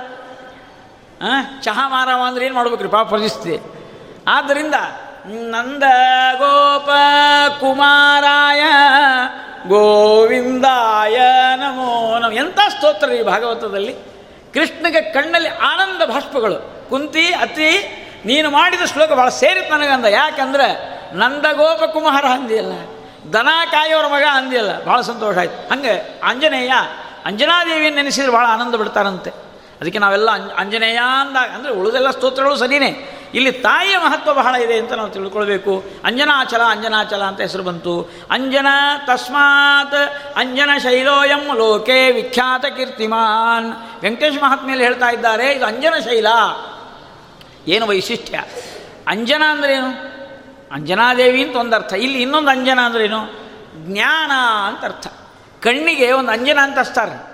ಆ, 1.21 1.25
ಚಹಾ 1.61 1.89
ಮಾರವ 1.89 2.21
ಅಂದ್ರೆ 2.27 2.45
ಏನು 2.45 2.55
ಮಾಡ್ಬೇಕ್ರಿ 2.55 2.87
ಪಾಪ 2.87 3.09
ಪರಿಸ್ಥಿತಿ. 3.09 3.81
ಆದ್ದರಿಂದ 4.27 4.75
ನಂದ 5.27 5.83
ಗೋಪ 6.37 6.89
ಕುಮಾರಾಯ 7.59 8.63
ಗೋವಿಂದಾಯ 9.67 11.17
ನಮೋ 11.55 12.19
ನಮ. 12.19 12.33
ಎಂಥ 12.33 12.59
ಸ್ತೋತ್ರ 12.69 13.09
ಈ 13.09 13.23
ಭಾಗವತದಲ್ಲಿ? 13.23 13.93
ಕೃಷ್ಣಗೆ 14.53 15.01
ಕಣ್ಣಲ್ಲಿ 15.01 15.49
ಆನಂದ 15.49 16.09
ಭಾಷ್ಪಗಳು 16.09 16.89
ಕುಂತಿ, 16.89 17.27
ಅತಿ, 17.27 17.99
ನೀನು 18.25 18.49
ಮಾಡಿದ 18.49 18.81
ಶ್ಲೋಕ 18.85 19.11
ಭಾಳ 19.11 19.29
ಸೇರಿತ್ತು 19.29 19.75
ನನಗಂದ. 19.75 20.05
ಯಾಕಂದ್ರೆ 20.05 20.99
ನಂದಗೋಪ 21.15 21.83
ಕುಮಾರ 21.83 22.25
ಅಂದಿಯಲ್ಲ 22.25 22.71
ದನ 23.33 23.47
ಕಾಯೋರ 23.71 24.07
ಮಗ 24.07 24.23
ಅಂದಿಯಲ್ಲ. 24.31 24.83
ಭಾಳ 24.85 25.01
ಸಂತೋಷ 25.01 25.37
ಆಯ್ತು. 25.37 25.69
ಹಂಗೆ 25.69 26.19
ಆಂಜನೇಯ 26.23 26.71
ಅಂಜನಾದೇವಿಯನ್ನು 27.25 27.95
ನೆನೆಸಿದ್ರೆ 27.95 28.31
ಭಾಳ 28.31 28.45
ಆನಂದ 28.45 28.75
ಬಿಡ್ತಾರಂತೆ. 28.75 29.31
ಅದಕ್ಕೆ 29.83 29.99
ನಾವೆಲ್ಲ 29.99 30.31
ಅಂಜ 30.31 30.51
ಆಂಜನೇಯ 30.57 30.99
ಅಂದಾಗ 31.21 31.49
ಅಂದರೆ 31.49 31.71
ಉಳಿದೆಲ್ಲ 31.71 32.11
ಸ್ತೋತ್ರಗಳು 32.11 32.55
ಸರಿಯೇ 32.55 33.19
ಇಲ್ಲಿ 33.33 33.51
ತಾಯಿಯ 33.51 33.97
ಮಹತ್ವ 33.97 34.33
ಬಹಳ 34.33 34.55
ಇದೆ 34.55 34.79
ಅಂತ 34.79 34.93
ನಾವು 34.93 35.09
ತಿಳ್ಕೊಳ್ಬೇಕು. 35.09 35.83
ಅಂಜನಾಚಲ 36.03 36.61
ಅಂಜನಾಚಲ 36.61 37.23
ಅಂತ 37.23 37.41
ಹೆಸರು 37.41 37.63
ಬಂತು. 37.63 38.09
ಅಂಜನ 38.31 38.67
ತಸ್ಮಾತ್ 39.07 39.95
ಅಂಜನ 40.35 40.69
ಶೈಲೋಯಂ 40.83 41.57
ಲೋಕೆ 41.57 42.11
ವಿಖ್ಯಾತ 42.11 42.65
ಕೀರ್ತಿಮಾನ್. 42.65 43.73
ವೆಂಕಟೇಶ್ 44.01 44.43
ಮಹಾತ್ಮೆಯಲ್ಲಿ 44.43 44.85
ಹೇಳ್ತಾ 44.85 45.09
ಇದ್ದಾರೆ, 45.09 45.51
ಇದು 45.51 45.65
ಅಂಜನ 45.65 45.93
ಶೈಲ. 46.03 46.27
ಏನು 47.67 47.87
ವೈಶಿಷ್ಟ್ಯ? 47.87 48.43
ಅಂಜನ 49.07 49.43
ಅಂದ್ರೇನು? 49.49 50.13
ಅಂಜನಾದೇವಿ 50.71 51.43
ಅಂತ 51.43 51.55
ಒಂದು 51.55 51.75
ಅರ್ಥ. 51.75 51.93
ಇಲ್ಲಿ 51.93 52.21
ಇನ್ನೊಂದು 52.21 52.49
ಅಂಜನ 52.49 52.79
ಅಂದ್ರೇನು? 52.79 53.19
ಜ್ಞಾನ 53.75 54.31
ಅಂತ 54.67 54.85
ಅರ್ಥ. 54.85 55.07
ಕಣ್ಣಿಗೆ 55.61 56.11
ಒಂದು 56.11 56.31
ಅಂಜನ 56.31 56.59
ಅಂತ 56.63 56.79
ಹಚ್ತಾರೆ. 56.79 57.33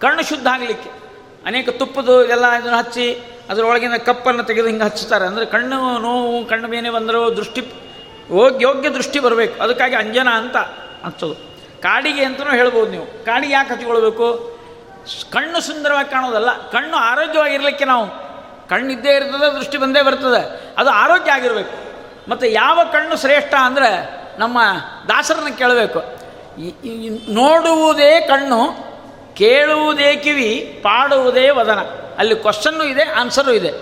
ಕಣ್ಣು 0.00 0.22
ಶುದ್ಧ 0.22 0.46
ಆಗಲಿಕ್ಕೆ. 0.46 1.03
ಅನೇಕ 1.46 1.68
ತುಪ್ಪದು 1.68 2.24
ಎಲ್ಲ 2.24 2.50
ಇದನ್ನು 2.50 2.78
ಹಚ್ಚಿ 2.78 3.20
ಅದರೊಳಗಿನ 3.50 3.96
ಕಪ್ಪನ್ನು 3.96 4.44
ತೆಗೆದು 4.44 4.66
ಹಿಂಗೆ 4.66 4.84
ಹಚ್ಚುತ್ತಾರೆ. 4.84 5.26
ಅಂದರೆ 5.26 5.46
ಕಣ್ಣು 5.46 5.98
ನೋವು, 5.98 6.44
ಕಣ್ಣು 6.44 6.68
ಬೇನೆ 6.68 6.90
ಬಂದರೂ 6.90 7.36
ದೃಷ್ಟಿ 7.36 7.60
ಯೋಗ್ಯ 7.60 8.66
ಯೋಗ್ಯ 8.66 8.88
ದೃಷ್ಟಿ 8.88 9.20
ಬರಬೇಕು. 9.20 9.62
ಅದಕ್ಕಾಗಿ 9.62 9.94
ಅಂಜನ 9.94 10.28
ಅಂತ 10.28 10.56
ಹಚ್ಚೋದು. 11.06 11.34
ಕಾಡಿಗೆ 11.82 12.24
ಅಂತಲೂ 12.24 12.50
ಹೇಳ್ಬೋದು 12.50 12.90
ನೀವು. 12.90 13.24
ಕಾಡಿಗೆ 13.24 13.52
ಯಾಕೆ 13.52 13.74
ಹಚ್ಕೊಳ್ಬೇಕು 13.74 14.54
ಸ್- 15.06 15.32
ಕಣ್ಣು 15.32 15.60
ಸುಂದರವಾಗಿ 15.60 16.10
ಕಾಣೋದಲ್ಲ. 16.10 16.70
ಕಣ್ಣು 16.70 16.96
ಆರೋಗ್ಯವಾಗಿರಲಿಕ್ಕೆ 16.96 17.84
ನಾವು 17.84 18.08
ಕಣ್ಣಿದ್ದೇ 18.68 19.10
ಇರ್ತದೆ, 19.10 19.54
ದೃಷ್ಟಿ 19.54 19.78
ಬಂದೇ 19.78 20.02
ಬರ್ತದೆ. 20.02 20.74
ಅದು 20.78 20.90
ಆರೋಗ್ಯ 20.90 21.32
ಆಗಿರಬೇಕು. 21.32 21.94
ಮತ್ತು 22.30 22.46
ಯಾವ 22.46 22.80
ಕಣ್ಣು 22.92 23.16
ಶ್ರೇಷ್ಠ 23.16 23.54
ಅಂದರೆ 23.54 24.10
ನಮ್ಮ 24.38 24.58
ದಾಸರನ್ನ 25.08 25.48
ಕೇಳಬೇಕು. 25.48 25.98
ನೋಡುವುದೇ 27.32 28.20
ಕಣ್ಣು 28.20 28.93
ಕೇಳುವುದೇ 29.36 30.16
ಕಿವಿ 30.16 30.80
ಪಾಡುವುದೇ 30.82 31.50
ವದನ. 31.50 31.78
ಅಲ್ಲಿ 32.18 32.34
ಕ್ವಶನ್ನು 32.36 32.84
ಇದೆ 32.84 33.02
ಆನ್ಸರು 33.02 33.52
ಇದೆ. 33.52 33.72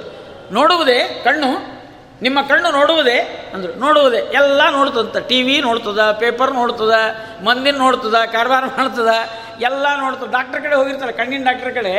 ನೋಡುವುದೇ 0.52 1.22
ಕಣ್ಣು, 1.24 1.82
ನಿಮ್ಮ 2.22 2.42
ಕಣ್ಣು 2.42 2.70
ನೋಡುವುದೇ 2.70 3.50
ಅಂದರು. 3.54 3.80
ನೋಡುವುದೇ, 3.80 4.16
ಎಲ್ಲ 4.16 4.60
ನೋಡ್ತದಂತ. 4.70 5.16
ಟಿ 5.16 5.42
ವಿ 5.42 5.60
ನೋಡ್ತದ 5.60 6.16
ಪೇಪರ್ 6.20 6.52
ನೋಡ್ತದ, 6.52 6.94
ಮಂದಿನ 7.44 7.76
ನೋಡ್ತದ, 7.76 8.14
ಕಾರವಾರ 8.32 8.64
ಮಾಡ್ತದ, 8.64 9.08
ಎಲ್ಲ 9.60 9.86
ನೋಡ್ತದೆ. 9.98 10.32
ಡಾಕ್ಟ್ರ್ 10.32 10.62
ಕಡೆ 10.62 10.74
ಹೋಗಿರ್ತಾರೆ, 10.74 11.12
ಕಣ್ಣಿನ 11.12 11.44
ಡಾಕ್ಟ್ರ್ 11.44 11.74
ಕಡೆ. 11.74 11.94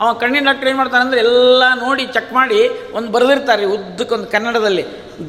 ಅವ 0.00 0.12
ಕಣ್ಣಿನ 0.12 0.44
ಡಾಕ್ಟ್ರ್ 0.44 0.68
ಏನು 0.68 0.78
ಮಾಡ್ತಾನೆ 0.78 1.04
ಅಂದರೆ 1.04 1.20
ಎಲ್ಲ 1.20 1.62
ನೋಡಿ 1.74 2.06
ಚೆಕ್ 2.06 2.32
ಮಾಡಿ 2.32 2.68
ಒಂದು 2.92 3.12
ಬರೆದಿರ್ತಾರೆ 3.12 3.64
ಉದ್ದಕ್ಕೊಂದು 3.64 4.26
ಕನ್ನಡದಲ್ಲಿ. 4.26 4.84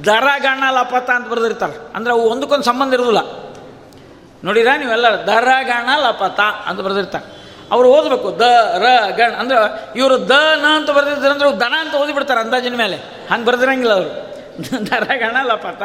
ದರ 0.05 0.27
ಗಣ 0.37 0.63
ಲಪತ 0.71 1.09
ಅಂತ 1.09 1.27
ಬರೆದಿರ್ತಾರೆ. 1.27 1.73
ಅಂದರೆ 1.95 2.13
ಅವು 2.13 2.21
ಒಂದಕ್ಕೊಂದು 2.21 2.63
ಸಂಬಂಧ 2.63 2.93
ಇರೋದಿಲ್ಲ. 2.93 3.19
ನೋಡಿರಾ 4.43 4.77
ನೀವೆಲ್ಲ 4.77 5.07
ದರ 5.07 5.47
ಗಣ 5.63 5.89
ಲಪತ 5.97 6.39
ಅಂತ 6.39 6.79
ಬರೆದಿರ್ತಾರೆ. 6.79 7.38
ಅವ್ರು 7.71 7.89
ಓದಬೇಕು, 7.89 8.39
ದ, 8.39 8.41
ರ, 8.77 9.09
ಗಣ, 9.15 9.31
ಅಂದ್ರೆ 9.31 9.57
ಇವರು 9.95 10.29
ದ, 10.29 10.31
ನ 10.55 10.65
ಅಂತ 10.75 10.89
ಬರೆದಿದ್ರು 10.89 11.29
ಅಂದ್ರೆ 11.29 11.59
ದನ 11.59 11.73
ಅಂತ 11.79 11.95
ಓದಿಬಿಡ್ತಾರೆ 11.95 12.39
ಅಂದಾಜಿನ 12.39 12.75
ಮೇಲೆ. 12.75 12.95
ಹಂಗೆ 13.31 13.45
ಬರೆದಿರಂಗಿಲ್ಲ 13.45 13.93
ಅವರು. 13.93 14.29
ದರ 14.91 15.03
ಗಣ 15.03 15.37
ಲಪತ 15.43 15.81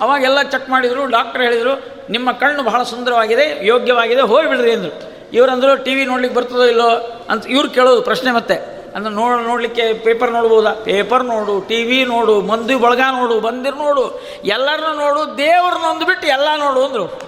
ಅವಾಗೆಲ್ಲ 0.00 0.42
ಚೆಕ್ 0.42 0.70
ಮಾಡಿದರು 0.70 1.06
ಡಾಕ್ಟರ್ 1.06 1.42
ಹೇಳಿದರು, 1.42 1.84
ನಿಮ್ಮ 2.10 2.32
ಕಣ್ಣು 2.32 2.62
ಬಹಳ 2.62 2.82
ಸುಂದರವಾಗಿದೆ, 2.82 3.66
ಯೋಗ್ಯವಾಗಿದೆ, 3.66 4.20
ಹೋಗಿಬಿಡ್ರಿ 4.20 4.72
ಅಂದರು. 4.72 5.12
ಇವರಂದ್ರು 5.32 5.84
ಟಿ 5.84 5.94
ವಿ 5.94 6.04
ನೋಡ್ಲಿಕ್ಕೆ 6.04 6.40
ಬರ್ತದೋ 6.40 6.64
ಇಲ್ಲೋ 6.64 6.88
ಅಂತ 7.30 7.46
ಇವ್ರು 7.46 7.70
ಕೇಳೋದು 7.70 8.02
ಪ್ರಶ್ನೆ 8.02 8.32
ಮತ್ತೆ. 8.32 8.54
ಅಂದ್ರೆ 8.96 9.14
ನೋಡ್ 9.14 9.42
ನೋಡಲಿಕ್ಕೆ 9.42 9.92
ಪೇಪರ್ 9.92 10.32
ನೋಡ್ಬೋದಾ? 10.32 10.72
ಪೇಪರ್ 10.72 11.24
ನೋಡು 11.24 11.68
ಟಿ 11.68 11.84
ವಿ 11.84 12.04
ನೋಡು, 12.04 12.40
ಮಂದಿ 12.40 12.74
ಬಳಗ 12.74 13.00
ನೋಡು, 13.12 13.40
ಬಂದಿರು 13.40 13.76
ನೋಡು. 13.76 14.22
ಎಲ್ಲರನ್ನೂ 14.44 14.94
ನೋಡು 14.94 15.38
ದೇವ್ರನ್ನ 15.38 15.84
ಒಂದು 15.84 16.06
ಬಿಟ್ಟು 16.06 16.26
ಎಲ್ಲ 16.26 16.48
ನೋಡು 16.56 16.84
ಅಂದರು. 16.84 17.20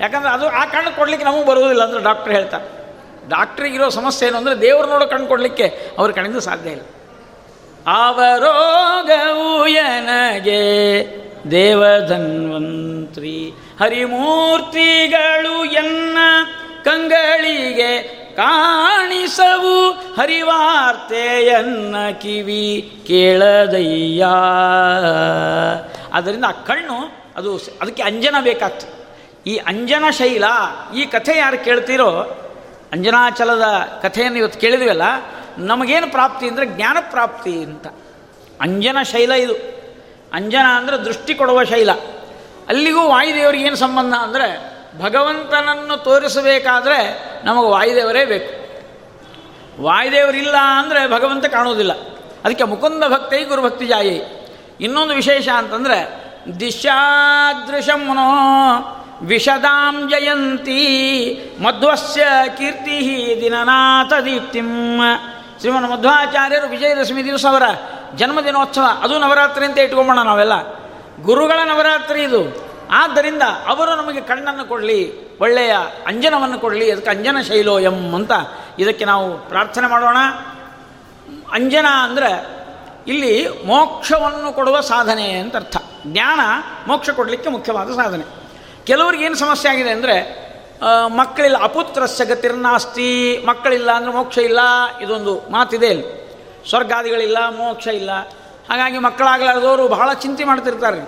ಯಾಕಂದ್ರೆ 0.00 0.30
ಅದು 0.30 0.48
ಆ 0.48 0.64
ಕಣ್ಣು 0.64 0.96
ಕೊಡ್ಲಿಕ್ಕೆ 0.96 1.26
ನಮಗೆ 1.26 1.46
ಬರುವುದಿಲ್ಲ 1.46 1.84
ಅಂದ್ರೆ 1.84 2.02
ಡಾಕ್ಟ್ರ್ 2.02 2.32
ಹೇಳ್ತಾರೆ. 2.32 2.77
ಡಾಕ್ಟ್ರಿಗಿರೋ 3.28 3.88
ಸಮಸ್ಯೆ 3.88 4.28
ಏನು 4.28 4.38
ಅಂದರೆ 4.38 4.60
ದೇವ್ರ 4.60 4.86
ನೋಡೋ 4.86 5.06
ಕಣ್ಣು 5.06 5.26
ಕೊಡಲಿಕ್ಕೆ 5.26 5.94
ಅವ್ರ 5.98 6.12
ಕಣ್ಣಿಂದ 6.12 6.38
ಸಾಧ್ಯ 6.38 6.70
ಇಲ್ಲ. 6.70 6.80
ಅವರೋಗವು 7.86 9.66
ಎನಗೆ 9.66 10.60
ದೇವಧನ್ವಂತ್ರಿ 11.50 13.54
ಹರಿಮೂರ್ತಿಗಳು 13.80 15.64
ಎನ್ನ 15.64 16.18
ಕಂಗಳಿಗೆ 16.84 18.18
ಕಾಣಿಸವು 18.36 19.90
ಹರಿವಾರ್ತೆಯನ್ನ 19.90 22.10
ಕಿವಿ 22.10 23.02
ಕೇಳದಯ್ಯ. 23.06 24.24
ಅದರಿಂದ 26.12 26.44
ಆ 26.44 26.50
ಕಣ್ಣು 26.50 27.18
ಅದು 27.36 27.56
ಅದಕ್ಕೆ 27.56 28.02
ಅಂಜನ 28.02 28.34
ಬೇಕಾಗ್ತದೆ. 28.40 29.20
ಈ 29.50 29.56
ಅಂಜನ 29.56 30.10
ಶೈಲ, 30.10 30.44
ಈ 30.96 31.04
ಕಥೆ 31.04 31.38
ಯಾರು 31.38 31.64
ಕೇಳ್ತೀರೋ 31.64 32.44
ಅಂಜನಾಚಲದ 32.92 33.62
ಕಥೆಯನ್ನು 34.02 34.38
ಇವತ್ತು 34.38 34.60
ಕೇಳಿದ್ವಲ್ಲ, 34.60 35.02
ನಮಗೇನು 35.58 36.10
ಪ್ರಾಪ್ತಿ 36.10 36.48
ಅಂದರೆ 36.48 36.66
ಜ್ಞಾನ 36.66 36.96
ಪ್ರಾಪ್ತಿ 37.10 37.64
ಅಂತ. 37.64 37.86
ಅಂಜನ 38.60 38.96
ಶೈಲ 39.02 39.32
ಇದು. 39.32 39.54
ಅಂಜನ 40.32 40.66
ಅಂದರೆ 40.76 40.96
ದೃಷ್ಟಿ 40.96 41.34
ಕೊಡುವ 41.34 41.64
ಶೈಲ. 41.64 41.90
ಅಲ್ಲಿಗೂ 42.68 43.08
ವಾಯುದೇವರಿಗೆ 43.08 43.64
ಏನು 43.64 43.76
ಸಂಬಂಧ 43.76 44.14
ಅಂದರೆ, 44.14 44.78
ಭಗವಂತನನ್ನು 45.02 45.96
ತೋರಿಸಬೇಕಾದ್ರೆ 45.96 47.28
ನಮಗೆ 47.44 47.70
ವಾಯುದೇವರೇ 47.70 48.24
ಬೇಕು. 48.24 48.68
ವಾಯುದೇವರಿಲ್ಲ 49.82 50.56
ಅಂದರೆ 50.78 51.10
ಭಗವಂತ 51.10 51.46
ಕಾಣುವುದಿಲ್ಲ. 51.46 51.92
ಅದಕ್ಕೆ 52.44 52.64
ಮುಕುಂದ 52.64 53.04
ಭಕ್ತೈ 53.08 53.44
ಗುರುಭಕ್ತಿ 53.44 53.86
ಜಾಯಿ. 53.86 54.22
ಇನ್ನೊಂದು 54.80 55.14
ವಿಶೇಷ 55.14 55.48
ಅಂತಂದರೆ 55.48 56.28
ದಿಶಾದೃಶಂನೋ 56.60 58.24
ವಿಶದಾಂ 59.22 60.10
ಜಯಂತಿ 60.10 60.80
ಮಧ್ವಸ್ಯ 61.62 62.26
ಕೀರ್ತಿ 62.58 63.38
ದಿನನಾಥ 63.40 64.12
ದೀಪ್ತಿಂ 64.24 65.00
ಶ್ರೀಮನ್ 65.60 65.90
ಮಧ್ವಾಚಾರ್ಯರು 65.90 66.68
ವಿಜಯದಶಮಿ 66.68 67.24
ದಿವಸ 67.24 67.46
ಅವರ 67.46 67.62
ಜನ್ಮದಿನೋತ್ಸವ, 68.14 68.82
ಅದು 69.02 69.18
ನವರಾತ್ರಿ 69.18 69.64
ಅಂತ 69.66 69.78
ಇಟ್ಕೊಂಬೋಣ 69.78 70.22
ನಾವೆಲ್ಲ. 70.22 70.52
ಗುರುಗಳ 71.22 71.58
ನವರಾತ್ರಿ 71.64 72.22
ಇದು. 72.22 72.68
ಆದ್ದರಿಂದ 72.90 73.42
ಅವರು 73.66 73.94
ನಮಗೆ 73.94 74.20
ಕಣ್ಣನ್ನು 74.20 74.64
ಕೊಡಲಿ, 74.64 75.28
ಒಳ್ಳೆಯ 75.38 75.76
ಅಂಜನವನ್ನು 76.06 76.58
ಕೊಡಲಿ, 76.58 76.90
ಅದಕ್ಕೆ 76.90 77.10
ಅಂಜನ 77.10 77.36
ಶೈಲೋಯಂ 77.48 78.14
ಅಂತ 78.14 78.32
ಇದಕ್ಕೆ 78.78 79.04
ನಾವು 79.04 79.38
ಪ್ರಾರ್ಥನೆ 79.38 79.86
ಮಾಡೋಣ. 79.86 80.16
ಅಂಜನ 81.52 81.86
ಅಂದರೆ 82.02 82.46
ಇಲ್ಲಿ 83.06 83.48
ಮೋಕ್ಷವನ್ನು 83.48 84.52
ಕೊಡುವ 84.52 84.80
ಸಾಧನೆ 84.80 85.30
ಅಂತ 85.30 85.56
ಅರ್ಥ. 85.56 85.76
ಜ್ಞಾನ 86.06 86.40
ಮೋಕ್ಷ 86.86 87.10
ಕೊಡಲಿಕ್ಕೆ 87.10 87.50
ಮುಖ್ಯವಾದ 87.50 87.92
ಸಾಧನೆ. 87.92 88.47
ಕೆಲವ್ರಿಗೆ 88.88 89.24
ಏನು 89.28 89.38
ಸಮಸ್ಯೆ 89.44 89.68
ಆಗಿದೆ 89.72 89.90
ಅಂದರೆ 89.96 90.16
ಮಕ್ಕಳಿಲ್ಲ, 91.20 91.56
ಅಪುತ್ರಸ್ಯ 91.68 92.24
ಗತಿರ್ನಾಸ್ತಿ, 92.24 93.10
ಮಕ್ಕಳಿಲ್ಲ 93.50 93.90
ಅಂದರೆ 93.98 94.12
ಮೋಕ್ಷ 94.16 94.38
ಇಲ್ಲ, 94.50 94.60
ಇದೊಂದು 95.04 95.32
ಮಾತಿದೆ 95.54 95.88
ಇಲ್ಲಿ. 95.94 96.06
ಸ್ವರ್ಗಾದಿಗಳಿಲ್ಲ, 96.70 97.38
ಮೋಕ್ಷ 97.60 97.86
ಇಲ್ಲ. 98.00 98.10
ಹಾಗಾಗಿ 98.68 98.98
ಮಕ್ಕಳಾಗಲಾರ್ದವರು 99.06 99.84
ಬಹಳ 99.94 100.08
ಚಿಂತೆ 100.24 100.44
ಮಾಡ್ತಿರ್ತಾರೆ. 100.50 101.00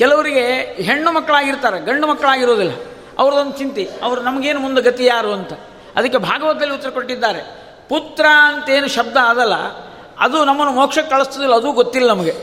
ಕೆಲವರಿಗೆ 0.00 0.44
ಹೆಣ್ಣು 0.88 1.10
ಮಕ್ಕಳಾಗಿರ್ತಾರೆ, 1.16 1.78
ಗಂಡು 1.88 2.06
ಮಕ್ಕಳಾಗಿರೋದಿಲ್ಲ 2.06 2.74
ಅವ್ರದ್ದೊಂದು 3.18 3.56
ಚಿಂತೆ, 3.60 3.84
ಅವರು 4.06 4.20
ನಮಗೇನು 4.28 4.60
ಮುಂದೆ 4.60 4.82
ಗತಿ 4.88 5.04
ಯಾರು 5.04 5.30
ಅಂತ. 5.38 5.52
ಅದಕ್ಕೆ 5.96 6.18
ಭಾಗವತದಲ್ಲಿ 6.28 6.74
ಉತ್ತರ 6.74 6.90
ಕೊಟ್ಟಿದ್ದಾರೆ. 6.98 7.42
ಪುತ್ರ 7.90 8.26
ಅಂತೇನು 8.48 8.88
ಶಬ್ದ 8.96 9.16
ಅದಲ್ಲ, 9.32 9.56
ಅದು 10.26 10.38
ನಮ್ಮನ್ನು 10.48 10.74
ಮೋಕ್ಷಕ್ಕೆ 10.80 11.10
ಕಳಿಸ್ತದಿಲ್ಲ 11.14 11.54
ಅದು 11.60 11.70
ಗೊತ್ತಿಲ್ಲ 11.80 12.08
ನಮಗೆ. 12.14 12.34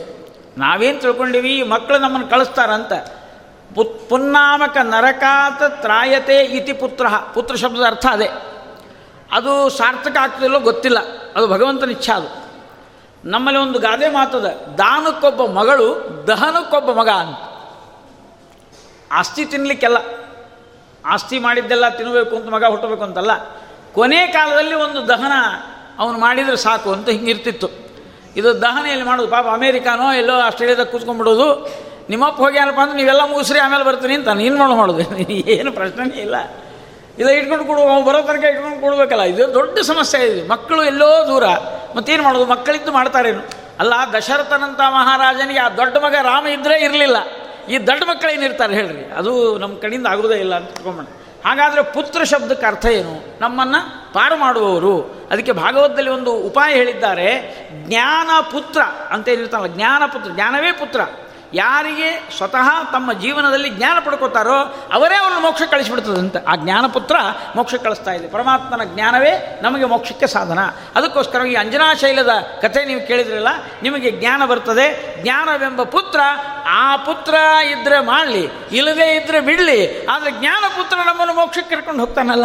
ನಾವೇನು 0.64 0.98
ತಿಳ್ಕೊಂಡಿವಿ, 1.04 1.54
ಮಕ್ಕಳು 1.74 1.98
ನಮ್ಮನ್ನು 1.98 2.28
ಕಳಿಸ್ತಾರಂತ. 2.34 2.92
ಪುನ್ನಾಮಕ 4.08 4.76
ನರಕಾತ 4.82 5.62
ತ್ರಾಯತೆ 5.62 6.38
ಇತಿ 6.38 6.72
ಪುತ್ರ. 6.72 7.06
ಪುತ್ರ 7.34 7.56
ಶಬ್ದದ 7.56 7.82
ಅರ್ಥ 7.86 8.06
ಅದೇ. 8.10 8.28
ಅದು 9.32 9.68
ಸಾರ್ಥಕ 9.68 10.16
ಆಗ್ತದಿಲ್ಲೋ 10.16 10.60
ಗೊತ್ತಿಲ್ಲ. 10.60 10.98
ಅದು 11.36 11.48
ಭಗವಂತನ 11.48 11.90
ಇಚ್ಛಾ 11.90 12.16
ಅದು. 12.16 12.48
ನಮ್ಮಲ್ಲಿ 13.24 13.60
ಒಂದು 13.60 13.78
ಗಾದೆ 13.78 14.08
ಮಾತದ. 14.08 14.46
ದಾನಕ್ಕೊಬ್ಬ 14.78 15.44
ಮಗಳು 15.44 16.08
ದಹನಕ್ಕೊಬ್ಬ 16.28 16.92
ಮಗ 16.92 17.08
ಅಂತ. 17.08 17.38
ಆಸ್ತಿ 19.12 19.44
ತಿನ್ನಲಿಕ್ಕೆಲ್ಲ 19.44 19.96
ಆಸ್ತಿ 21.06 21.38
ಮಾಡಿದ್ದೆಲ್ಲ 21.38 21.88
ತಿನ್ನಬೇಕು 21.88 22.36
ಅಂತ 22.36 22.48
ಮಗ 22.48 22.64
ಹುಟ್ಟಬೇಕು 22.64 23.02
ಅಂತಲ್ಲ. 23.02 23.30
ಕೊನೆ 23.92 24.26
ಕಾಲದಲ್ಲಿ 24.26 24.74
ಒಂದು 24.74 25.08
ದಹನ 25.08 25.32
ಅವನು 25.98 26.18
ಮಾಡಿದರೆ 26.18 26.56
ಸಾಕು 26.56 26.92
ಅಂತ 26.92 27.08
ಹಿಂಗಿರ್ತಿತ್ತು. 27.08 27.68
ಇದು 28.36 28.62
ದಹನ 28.62 28.86
ಎಲ್ಲಿ 28.86 29.04
ಮಾಡೋದು 29.04 29.28
ಪಾಪ 29.28 29.46
ಅಮೇರಿಕಾನೋ 29.46 30.12
ಎಲ್ಲೋ 30.12 30.34
ಆಸ್ಟ್ರೇಲಿಯಾದಾಗ 30.34 30.86
ಕೂತ್ಕೊಂಡ್ಬಿಡೋದು. 30.86 31.72
ನಿಮ್ಮಪ್ಪ 32.10 32.40
ಹೋಗ್ಯಾನಪ್ಪ 32.40 32.80
ಅಂದ್ರೆ 32.80 32.98
ನೀವೆಲ್ಲ 32.98 33.20
ಮುಗಿಸ್ರಿ, 33.30 33.58
ಆಮೇಲೆ 33.58 33.84
ಬರ್ತೀನಿ 33.84 34.14
ಅಂತ. 34.14 34.28
ಏನು 34.40 34.58
ಮಾಡಿ 34.58 34.74
ಮಾಡೋದು. 34.74 35.18
ಏನು 35.28 35.72
ಪ್ರಶ್ನೆನೇ 35.72 36.16
ಇಲ್ಲ. 36.16 36.36
ಇದು 37.18 37.30
ಇಟ್ಕೊಂಡು 37.30 37.64
ಕೊಡು, 37.64 37.80
ಅವ್ನು 37.80 38.06
ಬರೋ 38.06 38.22
ತನಕ 38.22 38.44
ಇಟ್ಕೊಂಡು 38.44 38.80
ಕೊಡಬೇಕಲ್ಲ. 38.80 39.22
ಇದು 39.22 39.54
ದೊಡ್ಡ 39.54 39.78
ಸಮಸ್ಯೆ 39.78 40.26
ಇದೆ. 40.26 40.48
ಮಕ್ಕಳು 40.48 40.84
ಎಲ್ಲೋ 40.84 41.26
ದೂರ. 41.28 41.44
ಮತ್ತೇನು 41.96 42.22
ಮಾಡೋದು? 42.22 42.44
ಮಕ್ಕಳಿದ್ದು 42.44 42.92
ಮಾಡ್ತಾರೇನು? 42.92 43.42
ಅಲ್ಲ, 43.78 43.94
ದಶರಥನಂತ 44.12 44.80
ಮಹಾರಾಜನಿಗೆ 44.80 45.60
ಆ 45.60 45.68
ದೊಡ್ಡ 45.68 45.96
ಮಗ 45.96 46.14
ರಾಮ 46.22 46.46
ಇದ್ದರೆ 46.46 46.80
ಇರಲಿಲ್ಲ. 46.80 47.16
ಈ 47.70 47.78
ದೊಡ್ಡ 47.78 48.02
ಮಕ್ಕಳೇನಿರ್ತಾರೆ 48.02 48.74
ಹೇಳ್ರಿ? 48.74 49.04
ಅದು 49.04 49.58
ನಮ್ಮ 49.58 49.78
ಕಡೆಯಿಂದ 49.78 50.06
ಆಗೋದೇ 50.06 50.34
ಇಲ್ಲ 50.34 50.54
ಅಂತ 50.54 50.70
ತಿಳ್ಕೊಂಬೋಣ 50.70 51.04
ಹಾಗಾದರೆ 51.44 51.82
ಪುತ್ರ 51.82 52.24
ಶಬ್ದಕ್ಕೆ 52.24 52.66
ಅರ್ಥ 52.66 52.86
ಏನು? 52.86 53.40
ನಮ್ಮನ್ನು 53.40 54.12
ಪಾರು 54.12 54.36
ಮಾಡುವವರು. 54.36 55.26
ಅದಕ್ಕೆ 55.30 55.52
ಭಾಗವತದಲ್ಲಿ 55.52 56.10
ಒಂದು 56.10 56.32
ಉಪಾಯ 56.32 56.74
ಹೇಳಿದ್ದಾರೆ. 56.74 57.28
ಜ್ಞಾನ 57.72 58.28
ಪುತ್ರ 58.52 58.80
ಅಂತ 59.10 59.28
ಏನಿರ್ತಾನಲ್ಲ 59.28 59.66
ಜ್ಞಾನ 59.66 60.02
ಪುತ್ರ, 60.06 60.30
ಜ್ಞಾನವೇ 60.30 60.72
ಪುತ್ರ. 60.72 61.00
ಯಾರಿಗೆ 61.54 62.36
ಸ್ವತಃ 62.36 62.90
ತಮ್ಮ 62.92 63.12
ಜೀವನದಲ್ಲಿ 63.12 63.70
ಜ್ಞಾನ 63.70 63.98
ಪಡ್ಕೋತಾರೋ 64.04 64.88
ಅವರೇ 64.92 65.16
ಅವರನ್ನು 65.16 65.40
ಮೋಕ್ಷ 65.40 65.62
ಕಳಿಸಿಬಿಡ್ತದಂತೆ. 65.62 66.44
ಆ 66.44 66.56
ಜ್ಞಾನಪುತ್ರ 66.56 67.16
ಮೋಕ್ಷ 67.56 67.74
ಕಳಿಸ್ತಾ 67.74 68.10
ಇದೆ. 68.10 68.28
ಪರಮಾತ್ಮನ 68.28 68.84
ಜ್ಞಾನವೇ 68.84 69.60
ನಮಗೆ 69.62 69.84
ಮೋಕ್ಷಕ್ಕೆ 69.84 70.26
ಸಾಧನ. 70.26 70.58
ಅದಕ್ಕೋಸ್ಕರ 70.94 71.46
ಈ 71.46 71.54
ಅಂಜನಾಶೈಲದ 71.54 72.30
ಕಥೆ 72.62 72.84
ನೀವು 72.84 73.06
ಕೇಳಿದ್ರಲ್ಲ, 73.06 73.48
ನಿಮಗೆ 73.82 74.10
ಜ್ಞಾನ 74.10 74.44
ಬರ್ತದೆ. 74.44 75.16
ಜ್ಞಾನವೆಂಬ 75.22 75.82
ಪುತ್ರ 75.82 76.20
ಆ 76.68 76.96
ಪುತ್ರ 76.96 77.34
ಇದ್ದರೆ 77.70 78.00
ಮಾಡಲಿ, 78.00 78.48
ಇಲ್ಲದೇ 78.72 79.16
ಇದ್ದರೆ 79.16 79.40
ಬಿಡಲಿ. 79.40 80.06
ಆದರೆ 80.06 80.30
ಜ್ಞಾನಪುತ್ರ 80.30 80.96
ನಮ್ಮನ್ನು 80.96 81.34
ಮೋಕ್ಷಕ್ಕೆ 81.34 81.76
ಕರ್ಕೊಂಡು 81.76 82.00
ಹೋಗ್ತಾನಲ್ಲ. 82.00 82.44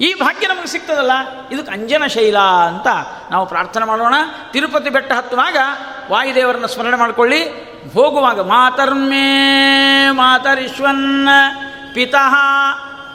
ಈ 0.00 0.14
ಭಾಗ್ಯ 0.14 0.46
ನಮಗೆ 0.46 0.66
ಸಿಗ್ತದಲ್ಲ. 0.66 1.12
ಇದಕ್ಕೆ 1.52 1.72
ಅಂಜನ 1.72 2.06
ಶೈಲ 2.06 2.38
ಅಂತ 2.38 2.86
ನಾವು 3.30 3.46
ಪ್ರಾರ್ಥನೆ 3.46 3.84
ಮಾಡೋಣ. 3.84 4.14
ತಿರುಪತಿ 4.50 4.90
ಬೆಟ್ಟ 4.90 5.12
ಹತ್ತುವಾಗ 5.12 5.56
ವಾಯುದೇವರನ್ನು 6.10 6.68
ಸ್ಮರಣೆ 6.68 6.96
ಮಾಡಿಕೊಳ್ಳಿ. 6.96 7.73
ಹೋಗುವಾಗ 7.92 8.40
ಮಾತರ್ಮೇ 8.40 9.26
ಮಾತರಿಶ್ವನ್ನ 10.10 11.28
ಪಿತಃ 11.94 12.34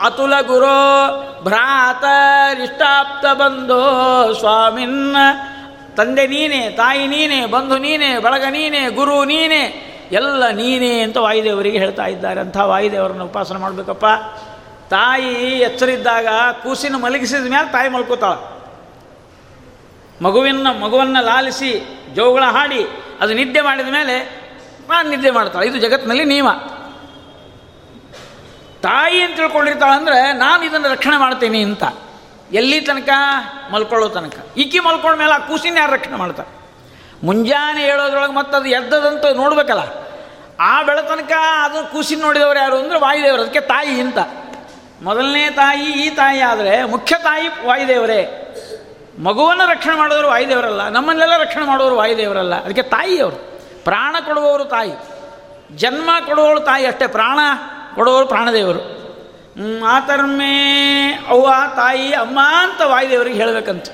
ಅತುಲ 0.02 0.42
ಗುರೋ 0.42 1.26
ಭ್ರಾತರಿಷ್ಟಾಪ್ತ 1.44 3.26
ಬಂಧೋ 3.26 4.34
ಸ್ವಾಮಿನ್ನ. 4.34 5.16
ತಂದೆ 5.98 6.28
ನೀನೇ, 6.28 6.70
ತಾಯಿ 6.70 7.08
ನೀನೇ, 7.08 7.46
ಬಂಧು 7.46 7.78
ನೀನೇ, 7.78 8.18
ಬಳಗ 8.18 8.44
ನೀನೇ, 8.50 8.90
ಗುರು 8.90 9.26
ನೀನೇ, 9.26 9.86
ಎಲ್ಲ 10.12 10.50
ನೀನೇ 10.50 11.00
ಅಂತ 11.00 11.18
ವಾಯುದೇವರಿಗೆ 11.18 11.78
ಹೇಳ್ತಾ 11.78 12.06
ಇದ್ದಾರೆ. 12.06 12.40
ಅಂಥ 12.40 12.58
ವಾಯುದೇವರನ್ನು 12.58 13.26
ಉಪಾಸನೆ 13.26 13.60
ಮಾಡಬೇಕಪ್ಪ. 13.60 14.06
ತಾಯಿ 14.90 15.60
ಎಚ್ಚರಿದ್ದಾಗ 15.60 16.28
ಕೂಸಿನ 16.64 16.96
ಮಲಗಿಸಿದ 16.96 17.52
ಮೇಲೆ 17.52 17.72
ತಾಯಿ 17.72 17.90
ಮಲ್ಕೋತಾಳ. 17.90 18.36
ಮಗುವಿನ 20.26 20.68
ಮಗುವನ್ನು 20.68 21.24
ಲಾಲಿಸಿ 21.24 22.02
ಜೋಗಳ 22.16 22.44
ಹಾಡಿ 22.44 22.88
ಅದು 23.22 23.34
ನಿದ್ದೆ 23.34 23.62
ಮಾಡಿದ 23.62 23.88
ಮೇಲೆ 23.88 24.39
ನಾನು 24.90 25.10
ನಿದ್ದೆ 25.10 25.32
ಮಾಡ್ತಾಳೆ. 25.32 25.68
ಇದು 25.68 25.78
ಜಗತ್ತಿನಲ್ಲಿ 25.78 26.26
ನಿಯಮ. 26.26 26.52
ತಾಯಿ 28.84 29.22
ಅಂತ 29.22 29.36
ತಿಳ್ಕೊಂಡಿರ್ತಾಳೆ 29.36 29.96
ಅಂದರೆ 29.96 30.34
ನಾನು 30.34 30.66
ಇದನ್ನು 30.66 30.90
ರಕ್ಷಣೆ 30.90 31.18
ಮಾಡ್ತೀನಿ 31.18 31.64
ಅಂತ. 31.64 31.84
ಎಲ್ಲಿ 32.52 32.82
ತನಕ? 32.82 33.10
ಮಲ್ಕೊಳ್ಳೋ 33.72 34.10
ತನಕ. 34.10 34.36
ಈಕಿ 34.58 34.80
ಮಲ್ಕೊಂಡ 34.80 35.18
ಮೇಲೆ 35.18 35.34
ಆ 35.34 35.38
ಕೂಸಿನ 35.38 35.78
ಯಾರು 35.78 35.94
ರಕ್ಷಣೆ 35.94 36.16
ಮಾಡ್ತಾರೆ? 36.16 36.52
ಮುಂಜಾನೆ 37.26 37.82
ಹೇಳೋದ್ರೊಳಗೆ 37.82 38.34
ಮತ್ತೆ 38.34 38.58
ಅದು 38.58 38.70
ಎದ್ದದಂತ 38.70 39.26
ನೋಡ್ಬೇಕಲ್ಲ. 39.26 39.80
ಆ 40.60 40.84
ಬೆಳತನಕ 40.84 41.32
ಅದು 41.64 41.92
ಕೂಸಿನ 41.92 42.22
ನೋಡಿದವರು 42.22 42.60
ಯಾರು 42.60 42.78
ಅಂದರೆ 42.78 43.00
ವಾಯುದೇವರು, 43.00 43.42
ಅದಕ್ಕೆ 43.42 43.60
ತಾಯಿ 43.60 44.02
ಅಂತ. 44.02 44.18
ಮೊದಲನೇ 45.02 45.50
ತಾಯಿ 45.50 45.86
ಈ 46.06 46.10
ತಾಯಿ 46.10 46.40
ಆದರೆ 46.42 46.84
ಮುಖ್ಯ 46.84 47.16
ತಾಯಿ 47.24 47.48
ವಾಯುದೇವರೇ. 47.66 48.22
ಮಗುವನ್ನು 49.20 49.66
ರಕ್ಷಣೆ 49.72 49.96
ಮಾಡೋರು 49.96 50.28
ವಾಯುದೇವರಲ್ಲ, 50.28 50.90
ನಮ್ಮನ್ನೆಲ್ಲ 50.90 51.38
ರಕ್ಷಣೆ 51.38 51.66
ಮಾಡೋರು 51.66 51.96
ವಾಯುದೇವರಲ್ಲ, 51.96 52.56
ಅದಕ್ಕೆ 52.64 52.82
ತಾಯಿಯವರು. 52.82 53.59
ಪ್ರಾಣ 53.90 54.16
ಕೊಡುವವರು 54.26 54.66
ತಾಯಿ. 54.66 54.92
ಜನ್ಮ 55.78 56.10
ಕೊಡುವವಳು 56.28 56.60
ತಾಯಿ 56.60 56.86
ಅಷ್ಟೇ. 56.86 57.08
ಪ್ರಾಣ 57.08 57.40
ಕೊಡುವವರು 57.96 58.26
ಪ್ರಾಣದೇವರು. 58.26 59.00
ಮಾತರ್ಮೇ 59.82 61.12
ಅವ್ವ, 61.30 61.54
ತಾಯಿ, 61.76 62.14
ಅಮ್ಮ 62.14 62.40
ಅಂತ 62.40 62.82
ವಾಯುದೇವರಿಗೆ 62.82 63.36
ಹೇಳಬೇಕಂತ. 63.36 63.86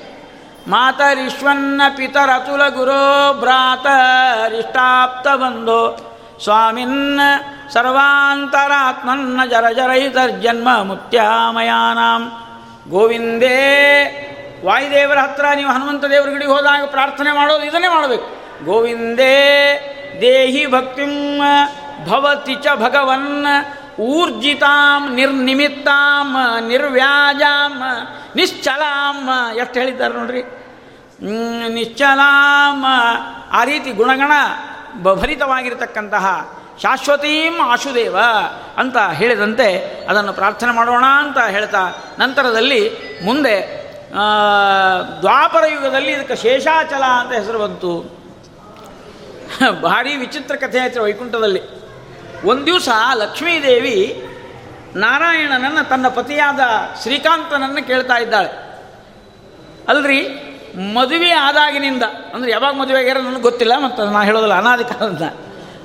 ಮಾತರಿಶ್ವನ್ನ 0.68 1.82
ಪಿತರತುಲ 1.96 2.68
ಗುರೋ 2.68 3.34
ಭ್ರಾತರಿಷ್ಟಾಪ್ತ 3.40 5.28
ಬಂಧೋ. 5.28 6.12
ಸ್ವಾಮಿನ್ನ 6.42 7.20
ಸರ್ವಾಂತರಾತ್ಮನ್ನ 7.72 9.40
ಜರ 9.50 9.70
ಜರೈತರ್ಜನ್ಮ 9.70 10.82
ಮುತ್ಯಾಮಯಾನಾಂ. 10.82 12.32
ಗೋವಿಂದೇ, 12.90 13.52
ವಾಯುದೇವರ 14.64 15.18
ಹತ್ರ 15.18 15.44
ನೀವು 15.54 15.70
ಹನುಮಂತ 15.70 16.04
ದೇವರ 16.04 16.28
ಗಿಡಿಗೆ 16.28 16.50
ಹೋದಾಗ 16.50 16.84
ಪ್ರಾರ್ಥನೆ 16.84 17.32
ಮಾಡೋದು 17.32 17.64
ಇದನ್ನೇ 17.64 17.88
ಮಾಡಬೇಕು. 17.88 18.35
ಗೋವಿಂದೇ 18.64 19.34
ದೇಹಿ 20.20 20.66
ಭಕ್ತಿಂ 20.66 21.38
ಭವತಿ 22.06 22.54
ಚ 22.54 22.66
ಭಗವನ್ 22.74 23.46
ಊರ್ಜಿತಾಂ 24.00 25.14
ನಿರ್ನಿಮಿತ್ತಾಂ 25.14 26.36
ನಿರ್ವ್ಯಾಜಾಂ 26.68 27.82
ನಿಶ್ಚಲಾಂ 28.36 29.28
ಎಷ್ಟು 29.56 29.80
ಹೇಳಿದ್ದಾರೆ 29.80 30.14
ನೋಡ್ರಿ. 30.14 30.42
ನಿಶ್ಚಲಾಂ 31.74 32.84
ಆ 33.52 33.64
ರೀತಿ 33.64 33.90
ಗುಣಗಣ 33.90 34.32
ಭರಿತವಾಗಿರತಕ್ಕಂತಹ 35.02 36.56
ಶಾಶ್ವತೀಂ 36.82 37.60
ಆಶುದೇವ 37.60 38.16
ಅಂತ 38.76 38.96
ಹೇಳಿದಂತೆ 39.12 39.84
ಅದನ್ನು 40.08 40.32
ಪ್ರಾರ್ಥನೆ 40.32 40.72
ಮಾಡೋಣ 40.72 41.04
ಅಂತ 41.04 41.38
ಹೇಳ್ತಾ 41.38 41.88
ನಂತರದಲ್ಲಿ 42.18 42.90
ಮುಂದೆ 43.24 43.86
ದ್ವಾಪರ 45.20 45.66
ಯುಗದಲ್ಲಿ 45.66 46.12
ಇದಕ್ಕೆ 46.12 46.36
ಶೇಷಾಚಲ 46.36 47.02
ಅಂತ 47.02 47.32
ಹೆಸರು 47.32 47.58
ಬಂತು. 47.58 48.25
ಭಾರಿ 49.82 50.16
ವಿಚಿತ್ರ 50.16 50.56
ಕಥೆ 50.56 50.78
ಆಯ್ತು 50.78 51.02
ವೈಕುಂಠದಲ್ಲಿ. 51.02 51.60
ಒಂದು 52.44 52.66
ದಿವಸ 52.66 52.88
ಲಕ್ಷ್ಮೀದೇವಿ 53.14 54.24
ನಾರಾಯಣನನ್ನು 54.96 55.88
ತನ್ನ 55.88 56.08
ಪತಿಯಾದ 56.08 56.60
ಶ್ರೀಕಾಂತನನ್ನು 57.02 57.86
ಕೇಳ್ತಾ 57.86 58.16
ಇದ್ದಾಳೆ. 58.16 58.48
ಅಲ್ರಿ, 59.88 60.28
ಮದುವೆ 60.94 61.30
ಆದಾಗಿನಿಂದ, 61.30 62.02
ಅಂದರೆ 62.34 62.50
ಯಾವಾಗ 62.50 62.74
ಮದುವೆ 62.74 62.98
ಆಗ್ಯಾರ 62.98 63.18
ನನಗೆ 63.18 63.42
ಗೊತ್ತಿಲ್ಲ, 63.42 63.84
ಮತ್ತು 63.84 64.04
ನಾನು 64.04 64.24
ಹೇಳೋದಿಲ್ಲ, 64.24 64.54
ಅನಾದಿ 64.54 64.84
ಕಾಲದಿಂದ. 64.84 65.22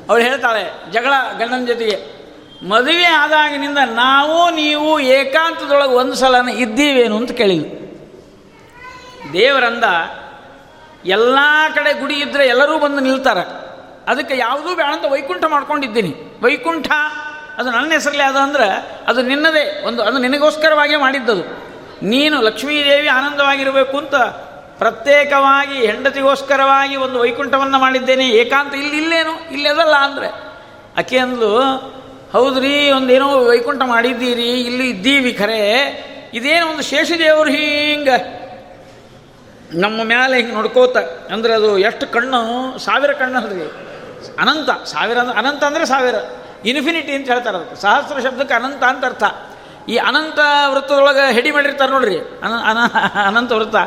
ಅವಳು 0.09 0.23
ಹೇಳ್ತಾಳೆ, 0.23 0.91
ಜಗಳ 0.91 1.13
ಗಂಡನ 1.37 1.65
ಜೊತೆಗೆ, 1.65 2.21
ಮದುವೆ 2.69 3.05
ಆದಾಗಿನಿಂದ 3.05 3.77
ನಾವು, 3.85 4.49
ನೀವು 4.49 4.99
ಏಕಾಂತದೊಳಗೆ 4.99 5.91
ಒಂದು 5.91 6.15
ಸಲನ 6.15 6.49
ಇದ್ದೀವೇನು? 6.49 7.17
ಅಂತ 7.17 7.31
ಕೇಳಿದ್ವಿ 7.31 7.77
ದೇವರಂದ 9.33 9.83
ಎಲ್ಲ 11.05 11.37
ಕಡೆ 11.75 11.99
ಗುಡಿ 11.99 12.13
ಇದ್ದರೆ 12.13 12.47
ಎಲ್ಲರೂ 12.47 12.79
ಬಂದು 12.79 12.99
ನಿಲ್ತಾರೆ. 12.99 13.71
ಅದಕ್ಕೆ 14.07 14.37
ಯಾವುದೂ 14.37 14.75
ಬೇಡ 14.75 14.85
ಅಂತ 14.85 15.05
ವೈಕುಂಠ 15.05 15.43
ಮಾಡ್ಕೊಂಡಿದ್ದೀನಿ. 15.47 16.39
ವೈಕುಂಠ, 16.43 16.91
ಅದು 17.57 17.71
ನನ್ನ 17.71 17.91
ಹೆಸರಲ್ಲಿ 17.91 18.23
ಅದು 18.23 18.39
ಅಂದರೆ 18.39 18.67
ಅದು 19.07 19.21
ನಿನ್ನದೇ 19.21 19.83
ಒಂದು, 19.87 20.03
ಅದು 20.03 20.17
ನಿನಗೋಸ್ಕರವಾಗಿಯೇ 20.17 20.99
ಮಾಡಿದ್ದದು. 20.99 21.43
ನೀನು 22.03 22.41
ಲಕ್ಷ್ಮೀದೇವಿ 22.41 23.07
ಆನಂದವಾಗಿರಬೇಕು 23.07 23.97
ಅಂತ 23.97 24.15
ಪ್ರತ್ಯೇಕವಾಗಿ 24.77 25.85
ಹೆಂಡತಿಗೋಸ್ಕರವಾಗಿ 25.85 26.95
ಒಂದು 26.95 27.19
ವೈಕುಂಠವನ್ನು 27.19 27.79
ಮಾಡಿದ್ದೇನೆ. 27.79 28.29
ಏಕಾಂತ 28.29 28.75
ಇಲ್ಲಿ 28.75 28.97
ಇಲ್ಲೇನು? 28.97 29.51
ಇಲ್ಲದಲ್ಲ 29.51 29.95
ಅಂದರೆ. 29.95 30.27
ಆಕೆ 30.97 31.17
ಅಂದ್ಲು, 31.17 31.61
ಹೌದ್ರಿ, 32.31 32.91
ಒಂದೇನೋ 32.91 33.45
ವೈಕುಂಠ 33.45 33.81
ಮಾಡಿದ್ದೀರಿ, 33.85 34.61
ಇಲ್ಲಿ 34.61 34.89
ಇದ್ದೀವಿ 34.89 35.33
ಖರೆ. 35.33 35.61
ಇದೇನೋ 36.33 36.67
ಒಂದು 36.67 36.83
ಶೇಷದೇವರು 36.83 37.49
ಹಿಂಗೆ 37.49 38.41
ನಮ್ಮ 39.83 40.03
ಮೇಲೆ 40.03 40.33
ಹಿಂಗೆ 40.37 40.53
ನೋಡ್ಕೋತ, 40.53 40.97
ಅಂದರೆ 41.33 41.53
ಅದು 41.53 41.69
ಎಷ್ಟು 41.89 42.05
ಕಣ್ಣು? 42.13 42.41
ಸಾವಿರ 42.85 43.11
ಕಣ್ಣು 43.21 43.37
ಅಲ್ರಿ 43.39 43.65
ಅನಂತ, 44.41 44.69
ಸಾವಿರ 44.93 45.17
ಅಂದ್ರೆ 45.19 45.37
ಅನಂತ 45.37 45.61
ಅಂದರೆ 45.63 45.85
ಸಾವಿರ. 45.85 46.15
ಇನ್ಫಿನಿಟಿ 46.71 47.13
ಅಂತ 47.17 47.27
ಹೇಳ್ತಾರೆ 47.33 47.57
ಅದಕ್ಕೆ. 47.57 47.77
ಸಹಸ್ರ 47.81 48.17
ಶಬ್ದಕ್ಕೆ 48.27 48.53
ಅನಂತ 48.53 48.83
ಅಂತ 48.91 49.03
ಅರ್ಥ. 49.05 49.23
ಈ 49.89 49.95
ಅನಂತ 50.09 50.39
ವೃತ್ತದೊಳಗೆ 50.73 51.25
ಹೆಡಿ 51.33 51.51
ಮಾಡಿರ್ತಾರೆ 51.51 51.91
ನೋಡ್ರಿ. 51.91 52.19
ಅನ 52.45 52.53
ಅನ 52.69 52.77
ಅನಂತ 53.29 53.51
ವೃತ್ತ. 53.51 53.77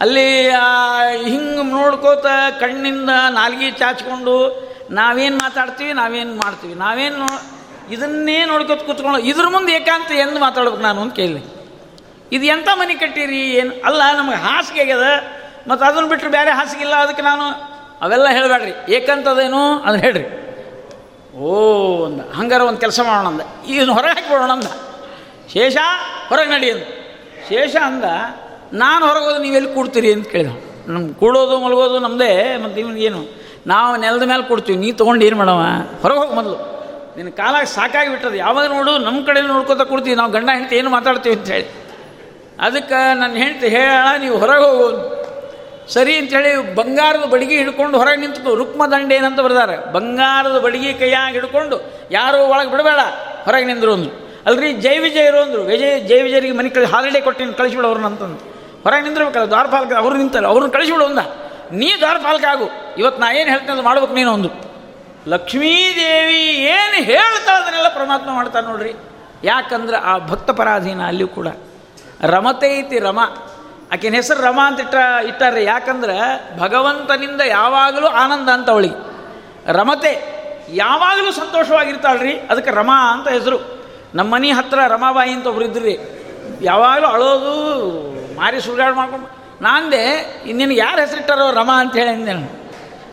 ಅಲ್ಲಿ 0.00 0.28
ಹಿಂಗೆ 1.32 1.64
ನೋಡ್ಕೋತ 1.70 2.26
ಕಣ್ಣಿಂದ 2.60 3.10
ನಾಲ್ಗೆ 3.30 3.70
ಚಾಚ್ಕೊಂಡು 3.70 4.36
ನಾವೇನು 4.90 5.36
ಮಾತಾಡ್ತೀವಿ, 5.36 5.92
ನಾವೇನು 5.92 6.34
ಮಾಡ್ತೀವಿ. 6.36 6.74
ನಾವೇನು 6.74 7.26
ಇದನ್ನೇ 7.90 8.38
ನೋಡ್ಕೋತ 8.44 8.82
ಕೂತ್ಕೊಂಡು, 8.82 9.18
ಇದ್ರ 9.18 9.46
ಮುಂದೆ 9.48 9.72
ಏಕಾಂತ 9.72 10.10
ಎಂದು 10.12 10.40
ಮಾತಾಡ್ಬೇಕು 10.40 10.82
ನಾನು 10.88 11.00
ಅಂತ 11.02 11.14
ಕೇಳಿ 11.14 11.42
ಇದು 12.32 12.44
ಎಂಥ 12.44 12.68
ಮನೆ 12.74 12.94
ಕಟ್ಟಿರಿ? 12.94 13.40
ಏನು? 13.40 13.82
ಅಲ್ಲ, 13.84 14.02
ನಮಗೆ 14.18 14.36
ಹಾಸಿಗೆ 14.36 14.80
ಆಗ್ಯದ. 14.80 15.02
ಮತ್ತು 15.68 15.86
ಅದನ್ನು 15.86 16.08
ಬಿಟ್ಟರೆ 16.08 16.30
ಬೇರೆ 16.30 16.50
ಹಾಸಿಗೆ 16.50 16.82
ಇಲ್ಲ 16.82 16.94
ಅದಕ್ಕೆ 16.94 17.22
ನಾನು 17.22 17.74
ಅವೆಲ್ಲ 18.00 18.28
ಹೇಳಬೇಡ್ರಿ 18.28 18.92
ಏಕಂತದೇನು? 18.92 19.78
ಅದು 19.78 19.98
ಹೇಳ್ರಿ. 19.98 20.44
ಓ 21.38 22.04
ಅಂದ 22.04 22.20
ಹಂಗಾರ 22.20 22.60
ಒಂದು 22.60 22.80
ಕೆಲಸ 22.80 23.00
ಮಾಡೋಣ 23.00 23.26
ಅಂದ. 23.26 23.40
ಈಗ 23.66 23.90
ಹೊರಗೆ 23.90 24.08
ಹಾಕಿಬಿಡೋಣ 24.08 24.52
ಅಂದ. 24.52 24.64
ಶೇಷ, 25.52 25.76
ಹೊರಗೆ 26.28 26.50
ನಡಿ 26.50 26.70
ಅಂದ. 26.70 26.82
ಶೇಷ 27.48 27.76
ಅಂದ, 27.76 28.04
ನಾನು 28.72 29.06
ಹೊರಗೆ 29.06 29.24
ಹೋದ್ರೆ 29.24 29.42
ನೀವೆಲ್ಲಿ 29.42 29.74
ಕೂಡ್ತೀರಿ 29.74 30.12
ಅಂತ 30.12 30.28
ಕೇಳಿದ. 30.28 30.48
ನಮ್ಗೆ 30.86 31.14
ಕೂಡೋದು, 31.14 31.60
ಮಲಗೋದು 31.60 31.98
ನಮ್ಮದೇ 31.98 32.56
ಮತ್ತು 32.56 32.76
ನಿಮ್ಗೆ 32.76 33.04
ಏನು? 33.04 33.44
ನಾವು 33.66 33.96
ನೆಲದ 33.96 34.22
ಮೇಲೆ 34.22 34.42
ಕೊಡ್ತೀವಿ, 34.42 34.78
ನೀ 34.78 34.92
ತೊಗೊಂಡು 34.92 35.24
ಏನು 35.24 35.36
ಮಾಡವ? 35.36 35.62
ಹೊರಗೆ 36.02 36.18
ಹೋಗಿ 36.18 36.34
ಮೊದಲು. 36.34 36.74
ನಿನ್ನ 37.16 37.30
ಕಾಲಾಗಿ 37.30 37.66
ಸಾಕಾಗಿ 37.66 38.10
ಬಿಟ್ಟದು. 38.10 38.34
ಯಾವಾಗ 38.34 38.66
ನೋಡು 38.66 38.98
ನಮ್ಮ 38.98 39.26
ಕಡೆ 39.26 39.40
ನೋಡ್ಕೊತ 39.40 39.80
ಕೊಡ್ತೀವಿ. 39.80 40.16
ನಾವು 40.16 40.32
ಗಂಡ 40.32 40.50
ಹೆಂಡತಿ 40.54 40.76
ಏನು 40.76 40.90
ಮಾತಾಡ್ತೀವಿ 40.90 41.36
ಅಂತ 41.36 41.48
ಹೇಳಿ. 41.48 41.83
ಅದಕ್ಕೆ 42.60 43.14
ನನ್ನ 43.14 43.34
ಹೆಂಡತಿ 43.34 43.68
ಹೇಳ 43.68 44.20
ನೀವು 44.20 44.38
ಹೊರಗೆ 44.38 44.64
ಹೋಗು. 44.64 45.24
ಸರಿ 45.92 46.16
ಅಂತೇಳಿ 46.16 46.74
ಬಂಗಾರದ 46.74 47.24
ಬಡಿಗೆ 47.24 47.56
ಹಿಡ್ಕೊಂಡು 47.56 47.98
ಹೊರಗೆ 47.98 48.16
ನಿಂತು 48.16 48.54
ರುಕ್ಮದಂಡೆ 48.54 49.14
ಏನಂತ 49.14 49.40
ಬರ್ದಾರೆ. 49.40 49.92
ಬಂಗಾರದ 49.92 50.58
ಬಡಿಗೆ 50.58 50.92
ಕೈಯಾಗಿ 50.92 51.32
ಹಿಡ್ಕೊಂಡು 51.32 51.76
ಯಾರು 52.10 52.38
ಒಳಗೆ 52.46 52.70
ಬಿಡಬೇಡ, 52.70 53.00
ಹೊರಗೆ 53.44 53.64
ನಿಂದ್ರು 53.64 53.92
ಅಂದರು. 53.92 54.42
ಅಲ್ರಿ, 54.46 54.72
ಜೈ 54.72 54.98
ವಿಜಯರು 54.98 55.40
ಅಂದರು. 55.40 55.62
ವಿಜಯ್, 55.62 56.00
ಜೈ 56.08 56.22
ವಿಜಯರಿಗೆ 56.22 56.52
ಮನೆ 56.52 56.68
ಕಳಿಸಿ 56.68 56.92
ಹಾಲಿಡೇ 56.92 57.20
ಕೊಟ್ಟಿನಿ, 57.20 57.54
ಕಳಿಸಿಬಿಡು 57.54 57.88
ಅವ್ರನ್ನ 57.88 58.06
ಅಂತಂದು 58.06 58.38
ಹೊರಗೆ 58.82 59.02
ನಿಂದಿರ್ಬೇಕಲ್ಲ 59.02 59.46
ದ್ವಾರಪಾಲಕ, 59.46 59.92
ಅವ್ರು 59.92 60.16
ನಿಂತಲ್ಲ, 60.16 60.46
ಅವ್ರನ್ನ 60.46 60.72
ಕಳಿಸಿಬಿಡು 60.72 61.04
ಅಂದ. 61.04 61.18
ನೀ 61.72 61.92
ದ್ವಾರಪಾಲಕ 61.98 62.44
ಆಗು 62.44 62.70
ಇವತ್ತು 62.98 63.20
ನಾ 63.20 63.32
ಏನು 63.32 63.50
ಹೇಳ್ತೇನೆ 63.50 63.72
ಅದು 63.72 63.82
ಮಾಡ್ಬೇಕು 63.82 64.14
ನೀನು 64.14 64.32
ಒಂದು 64.32 64.50
ಲಕ್ಷ್ಮೀದೇವಿ 65.28 66.42
ಏನು 66.78 67.04
ಹೇಳ್ತಾ 67.04 67.52
ಅದನ್ನೆಲ್ಲ 67.52 67.88
ಪರಮಾತ್ಮ 67.88 68.34
ಮಾಡ್ತಾರೆ 68.34 68.66
ನೋಡ್ರಿ. 68.66 68.94
ಯಾಕಂದ್ರೆ 69.44 69.96
ಆ 69.96 70.18
ಭಕ್ತ 70.18 70.50
ಪರಾಧೀನ 70.50 71.02
ಅಲ್ಲಿಯೂ 71.02 71.28
ಕೂಡ 71.28 71.48
ರಮತೆ 72.22 72.78
ಐತಿ 72.78 72.98
ರಮ. 72.98 73.20
ಆಕಿನ 73.92 74.14
ಹೆಸರು 74.14 74.42
ರಮ 74.42 74.60
ಅಂತ 74.66 74.80
ಇಟ್ಟ 74.80 74.94
ಇಟ್ಟಾರೆ 75.28 75.64
ಯಾಕಂದ್ರೆ 75.64 76.16
ಭಗವಂತನಿಂದ 76.58 77.40
ಯಾವಾಗಲೂ 77.40 78.06
ಆನಂದ 78.06 78.48
ಅಂತ 78.48 78.70
ಅವಳಿಗೆ. 78.70 78.98
ರಮತೆ, 79.72 80.12
ಯಾವಾಗಲೂ 80.70 81.32
ಸಂತೋಷವಾಗಿರ್ತಾಳ್ರಿ. 81.32 82.32
ಅದಕ್ಕೆ 82.32 82.70
ರಮಾ 82.70 83.12
ಅಂತ 83.12 83.28
ಹೆಸರು. 83.28 83.58
ನಮ್ಮ 84.14 84.34
ಮನೆ 84.34 84.50
ಹತ್ರ 84.50 84.78
ರಮಾಬಾಯಿ 84.88 85.32
ಅಂತ 85.32 85.46
ಒಬ್ರು 85.46 85.64
ಇದ್ರಿ. 85.64 85.94
ಯಾವಾಗಲೂ 86.62 87.06
ಅಳೋದು, 87.06 87.54
ಮಾರಿ 88.36 88.60
ಸುಳ್ಗಾಡು 88.60 88.96
ಮಾಡ್ಕೊಂಡು 88.96 89.28
ನಾಂದೆ, 89.62 90.02
ಇನ್ನೇನು 90.46 90.74
ಯಾರು 90.74 91.00
ಹೆಸರಿಟ್ಟಾರೋ 91.00 91.50
ರಮಾ 91.50 91.80
ಅಂತ 91.80 91.96
ಹೇಳಿ 91.96 92.10
ಅಂದೆ 92.10 92.32
ನಾನು. 92.32 92.50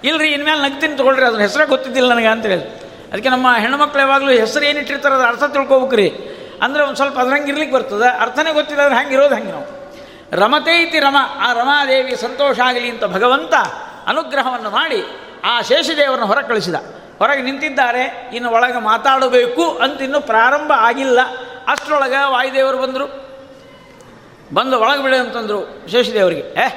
ಇಲ್ರಿ, 0.04 0.28
ಇನ್ಮೇಲೆ 0.28 0.62
ನಗ್ತೀನಿ 0.62 0.98
ತೊಗೊಳ್ರಿ 0.98 1.26
ಅದ್ರ 1.26 1.40
ಹೆಸರೇ 1.40 1.66
ಗೊತ್ತಿದ್ದಿಲ್ಲ 1.66 2.14
ನನಗೆ 2.14 2.28
ಅಂತ 2.28 2.46
ಹೇಳಿ. 2.46 2.64
ಅದಕ್ಕೆ 3.12 3.30
ನಮ್ಮ 3.30 3.48
ಹೆಣ್ಮಕ್ಳು 3.58 4.02
ಯಾವಾಗಲೂ 4.02 4.32
ಹೆಸರು 4.32 4.66
ಏನಿಟ್ಟಿರ್ತಾರೆ 4.66 5.16
ಅದ್ರ 5.16 5.28
ಅರ್ಥ 5.28 5.44
ತಿಳ್ಕೊಬೇಕ್ರಿ. 5.44 6.08
ಅಂದರೆ 6.62 6.84
ಒಂದು 6.84 6.96
ಸ್ವಲ್ಪ 6.96 7.20
ಅದ್ರಂಗೆ 7.20 7.48
ಇರ್ಲಿಕ್ಕೆ 7.48 7.76
ಬರ್ತದೆ. 7.76 8.20
ಅರ್ಥನೇ 8.20 8.54
ಗೊತ್ತಿಲ್ಲ 8.54 8.84
ಅಂದ್ರೆ 8.84 9.00
ಹಂಗೆ 9.00 9.14
ಇರೋದು 9.14 9.36
ಹಂಗೆ 9.36 9.52
ನಾವು. 9.52 9.82
ರಮತೆ 10.32 10.82
ಇತಿ 10.82 11.00
ರಮ, 11.00 11.16
ಆ 11.38 11.54
ರಮಾದೇವಿ 11.54 12.16
ಸಂತೋಷ 12.16 12.60
ಆಗಲಿ 12.60 12.90
ಅಂತ 12.90 13.06
ಭಗವಂತ 13.06 13.54
ಅನುಗ್ರಹವನ್ನು 14.08 14.70
ಮಾಡಿ 14.70 15.04
ಆ 15.44 15.62
ಶೇಷದೇವರನ್ನು 15.62 16.26
ಹೊರ 16.26 16.42
ಕಳಿಸಿದ. 16.42 16.76
ಹೊರಗೆ 17.20 17.42
ನಿಂತಿದ್ದಾರೆ, 17.42 18.32
ಇನ್ನು 18.34 18.50
ಒಳಗೆ 18.50 18.80
ಮಾತಾಡಬೇಕು 18.80 19.78
ಅಂತ 19.78 20.02
ಇನ್ನೂ 20.02 20.22
ಪ್ರಾರಂಭ 20.22 20.72
ಆಗಿಲ್ಲ. 20.76 21.20
ಅಷ್ಟರೊಳಗೆ 21.68 22.32
ವಾಯುದೇವರು 22.32 22.78
ಬಂದರು. 22.78 23.32
ಬಂದು 24.54 24.80
ಒಳಗೆ 24.80 25.04
ಬಿಡು 25.04 25.16
ಅಂತಂದರು 25.16 25.92
ಶೇಷದೇವರಿಗೆ. 25.92 26.42
ಏ 26.42 26.68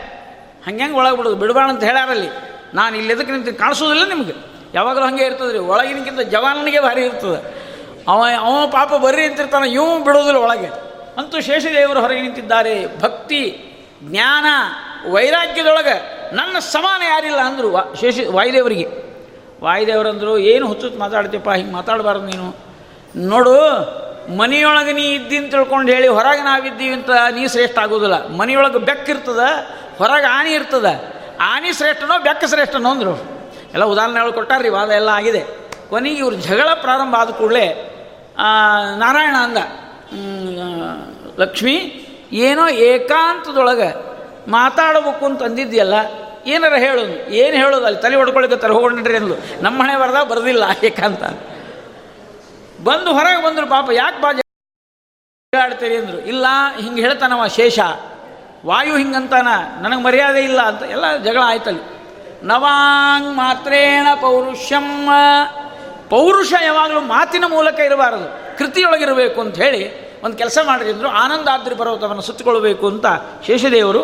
ಹಂಗೆ 0.66 0.90
ಒಳಗೆ 0.90 1.16
ಬಿಡೋದು? 1.16 1.36
ಬಿಡಬೇಡ 1.36 1.68
ಅಂತ 1.68 1.84
ಹೇಳಾರಲ್ಲಿ 1.84 2.28
ನಾನು 2.74 2.96
ಇಲ್ಲಿ 2.96 3.12
ಎದಕ್ಕೆ 3.12 3.32
ನಿಂತು 3.32 3.58
ಕಾಣಿಸೋದಿಲ್ಲ 3.58 4.08
ನಿಮಗೆ. 4.08 4.32
ಯಾವಾಗಲೂ 4.74 5.04
ಹಾಗೆ 5.04 5.24
ಇರ್ತದೆ 5.24 5.52
ರೀ 5.52 5.58
ಒಳಗಿನಕ್ಕಿಂತ 5.58 6.20
ಜವಾನನಿಗೆ 6.20 6.80
ಭಾರಿ 6.80 7.02
ಇರ್ತದೆ. 7.02 7.63
ಅವ 8.08 8.24
ಅವ 8.40 8.66
ಪಾಪ 8.66 8.94
ಬರ್ರಿ 8.94 9.24
ಅಂತಿರ್ತಾನೆ 9.24 9.68
ಇವು 9.68 10.04
ಬಿಡೋದಿಲ್ಲ 10.04 10.38
ಒಳಗೆ. 10.38 10.66
ಅಂತೂ 11.18 11.40
ಶೇಷದೇವರು 11.40 12.00
ಹೊರಗೆ 12.00 12.22
ನಿಂತಿದ್ದಾರೆ, 12.22 13.00
ಭಕ್ತಿ, 13.00 13.64
ಜ್ಞಾನ, 14.02 14.46
ವೈರಾಗ್ಯದೊಳಗೆ 15.12 16.24
ನನ್ನ 16.34 16.58
ಸಮಾನ 16.58 17.02
ಯಾರಿಲ್ಲ 17.02 17.38
ಅಂದರು 17.38 17.72
ವಾ, 17.72 17.82
ಶೇಷ, 18.00 18.18
ವಾಯುದೇವರಿಗೆ. 18.30 18.86
ವಾಯುದೇವರಂದರು, 19.64 20.38
ಏನು 20.38 20.66
ಹುಚ್ಚುತ್ತು 20.66 21.00
ಮಾತಾಡ್ತೀಪ್ಪ 21.00 21.50
ಹಿಂಗೆ 21.50 21.72
ಮಾತಾಡಬಾರ್ದು 21.72 22.26
ನೀನು. 22.26 22.56
ನೋಡು, 23.16 23.54
ಮನೆಯೊಳಗೆ 24.36 24.92
ನೀ 24.92 25.02
ಇದ್ದೀನಿ 25.02 25.48
ತಿಳ್ಕೊಂಡು 25.48 25.92
ಹೇಳಿ, 25.92 26.08
ಹೊರಗೆ 26.08 26.42
ನಾವಿದ್ದೀವಿ 26.42 26.94
ಅಂತ 26.94 27.10
ನೀ 27.10 27.48
ಶ್ರೇಷ್ಠ 27.48 27.78
ಆಗೋದಿಲ್ಲ. 27.78 28.28
ಮನೆಯೊಳಗೆ 28.28 28.78
ಬೆಕ್ಕಿರ್ತದ 28.78 29.40
ಹೊರಗೆ 29.98 30.26
ಆನೆ 30.26 30.52
ಇರ್ತದೆ. 30.52 31.14
ಆನೆ 31.40 31.72
ಶ್ರೇಷ್ಠನೋ, 31.72 32.18
ಬೆಕ್ಕ 32.18 32.44
ಶ್ರೇಷ್ಠನೋ 32.44 32.90
ಅಂದರು. 32.90 33.44
ಎಲ್ಲ 33.72 33.84
ಉದಾಹರಣೆಗಳು 33.84 34.32
ಕೊಟ್ಟಾರ್ರಿ, 34.32 34.68
ವಾದ 34.68 34.90
ಎಲ್ಲ 34.90 35.08
ಆಗಿದೆ. 35.08 35.44
ಕೊನೆಗೆ 35.90 36.16
ಇವ್ರ 36.16 36.34
ಜಗಳ 36.34 36.68
ಪ್ರಾರಂಭ 36.74 37.14
ಆದ 37.18 37.30
ಕೂಡಲೇ 37.30 37.90
ನಾರಾಯಣ 38.96 39.36
ಅಂದ. 39.36 39.58
ಲಕ್ಷ್ಮಿ, 41.38 41.76
ಏನೋ 42.32 42.68
ಏಕಾಂತದೊಳಗೆ 42.68 43.90
ಮಾತಾಡಬೇಕು 44.50 45.24
ಅಂತ 45.26 45.42
ಅಂದಿದ್ಯಲ್ಲ, 45.42 45.94
ಏನಾರ 46.46 46.74
ಹೇಳೋದು 46.74 47.14
ಏನು 47.42 47.56
ಹೇಳೋದು? 47.56 47.84
ಅಲ್ಲಿ 47.86 48.00
ತಲೆ 48.02 48.16
ಹೊಡ್ಕೊಳ್ಳಿಕ್ಕೆ 48.16 48.58
ತರ 48.60 48.70
ಹೋಗ್ರಿ 48.70 49.16
ಅಂದ್ಲು. 49.16 49.36
ನಮ್ಮ 49.62 49.82
ಹಣೆ 49.82 49.94
ಬರ್ದ 50.00 50.18
ಬರೋದಿಲ್ಲ 50.28 50.64
ಏಕಾಂತ. 50.84 51.22
ಬಂದು 52.84 53.12
ಹೊರಗೆ 53.12 53.40
ಬಂದರು 53.44 53.66
ಪಾಪ, 53.66 53.90
ಯಾಕೆ 53.92 54.20
ಬಾ 54.20 54.30
ಆಡ್ತೀರಿ 55.52 55.96
ಅಂದರು. 55.96 56.18
ಇಲ್ಲ, 56.26 56.46
ಹಿಂಗೆ 56.80 57.02
ಹೇಳ್ತಾನವ 57.02 57.46
ಶೇಷ. 57.46 57.78
ವಾಯು 58.66 58.96
ಹಿಂಗಂತಾನ, 58.96 59.48
ನನಗೆ 59.80 60.02
ಮರ್ಯಾದೆ 60.02 60.40
ಇಲ್ಲ 60.40 60.60
ಅಂತ 60.62 60.82
ಎಲ್ಲ 60.82 61.16
ಜಗಳ 61.16 61.42
ಆಯ್ತಲ್ಲಿ. 61.44 61.84
ನವಾಂಗ್ 62.46 63.30
ಮಾತ್ರೇಣ 63.36 64.06
ಪೌರುಷಂ 64.20 65.08
ಪೌರುಷ 66.10 66.52
ಯಾವಾಗಲೂ 66.64 67.00
ಮಾತಿನ 67.00 67.44
ಮೂಲಕ 67.48 67.78
ಇರಬಾರದು, 67.80 68.28
ಕೃತಿಯೊಳಗಿರಬೇಕು 68.58 69.38
ಅಂತ 69.40 69.56
ಹೇಳಿ 69.56 69.82
ಒಂದು 70.22 70.36
ಕೆಲಸ 70.36 70.58
ಮಾಡಿದ್ರು 70.64 71.08
ಆನಂದಾದ್ರಿ 71.22 71.74
ಪರ್ವತವನ್ನು 71.74 72.22
ಸುತ್ತಕೊಳ್ಬೇಕು 72.22 72.86
ಅಂತ 72.86 73.06
ಶೇಷದೇವರು 73.46 74.02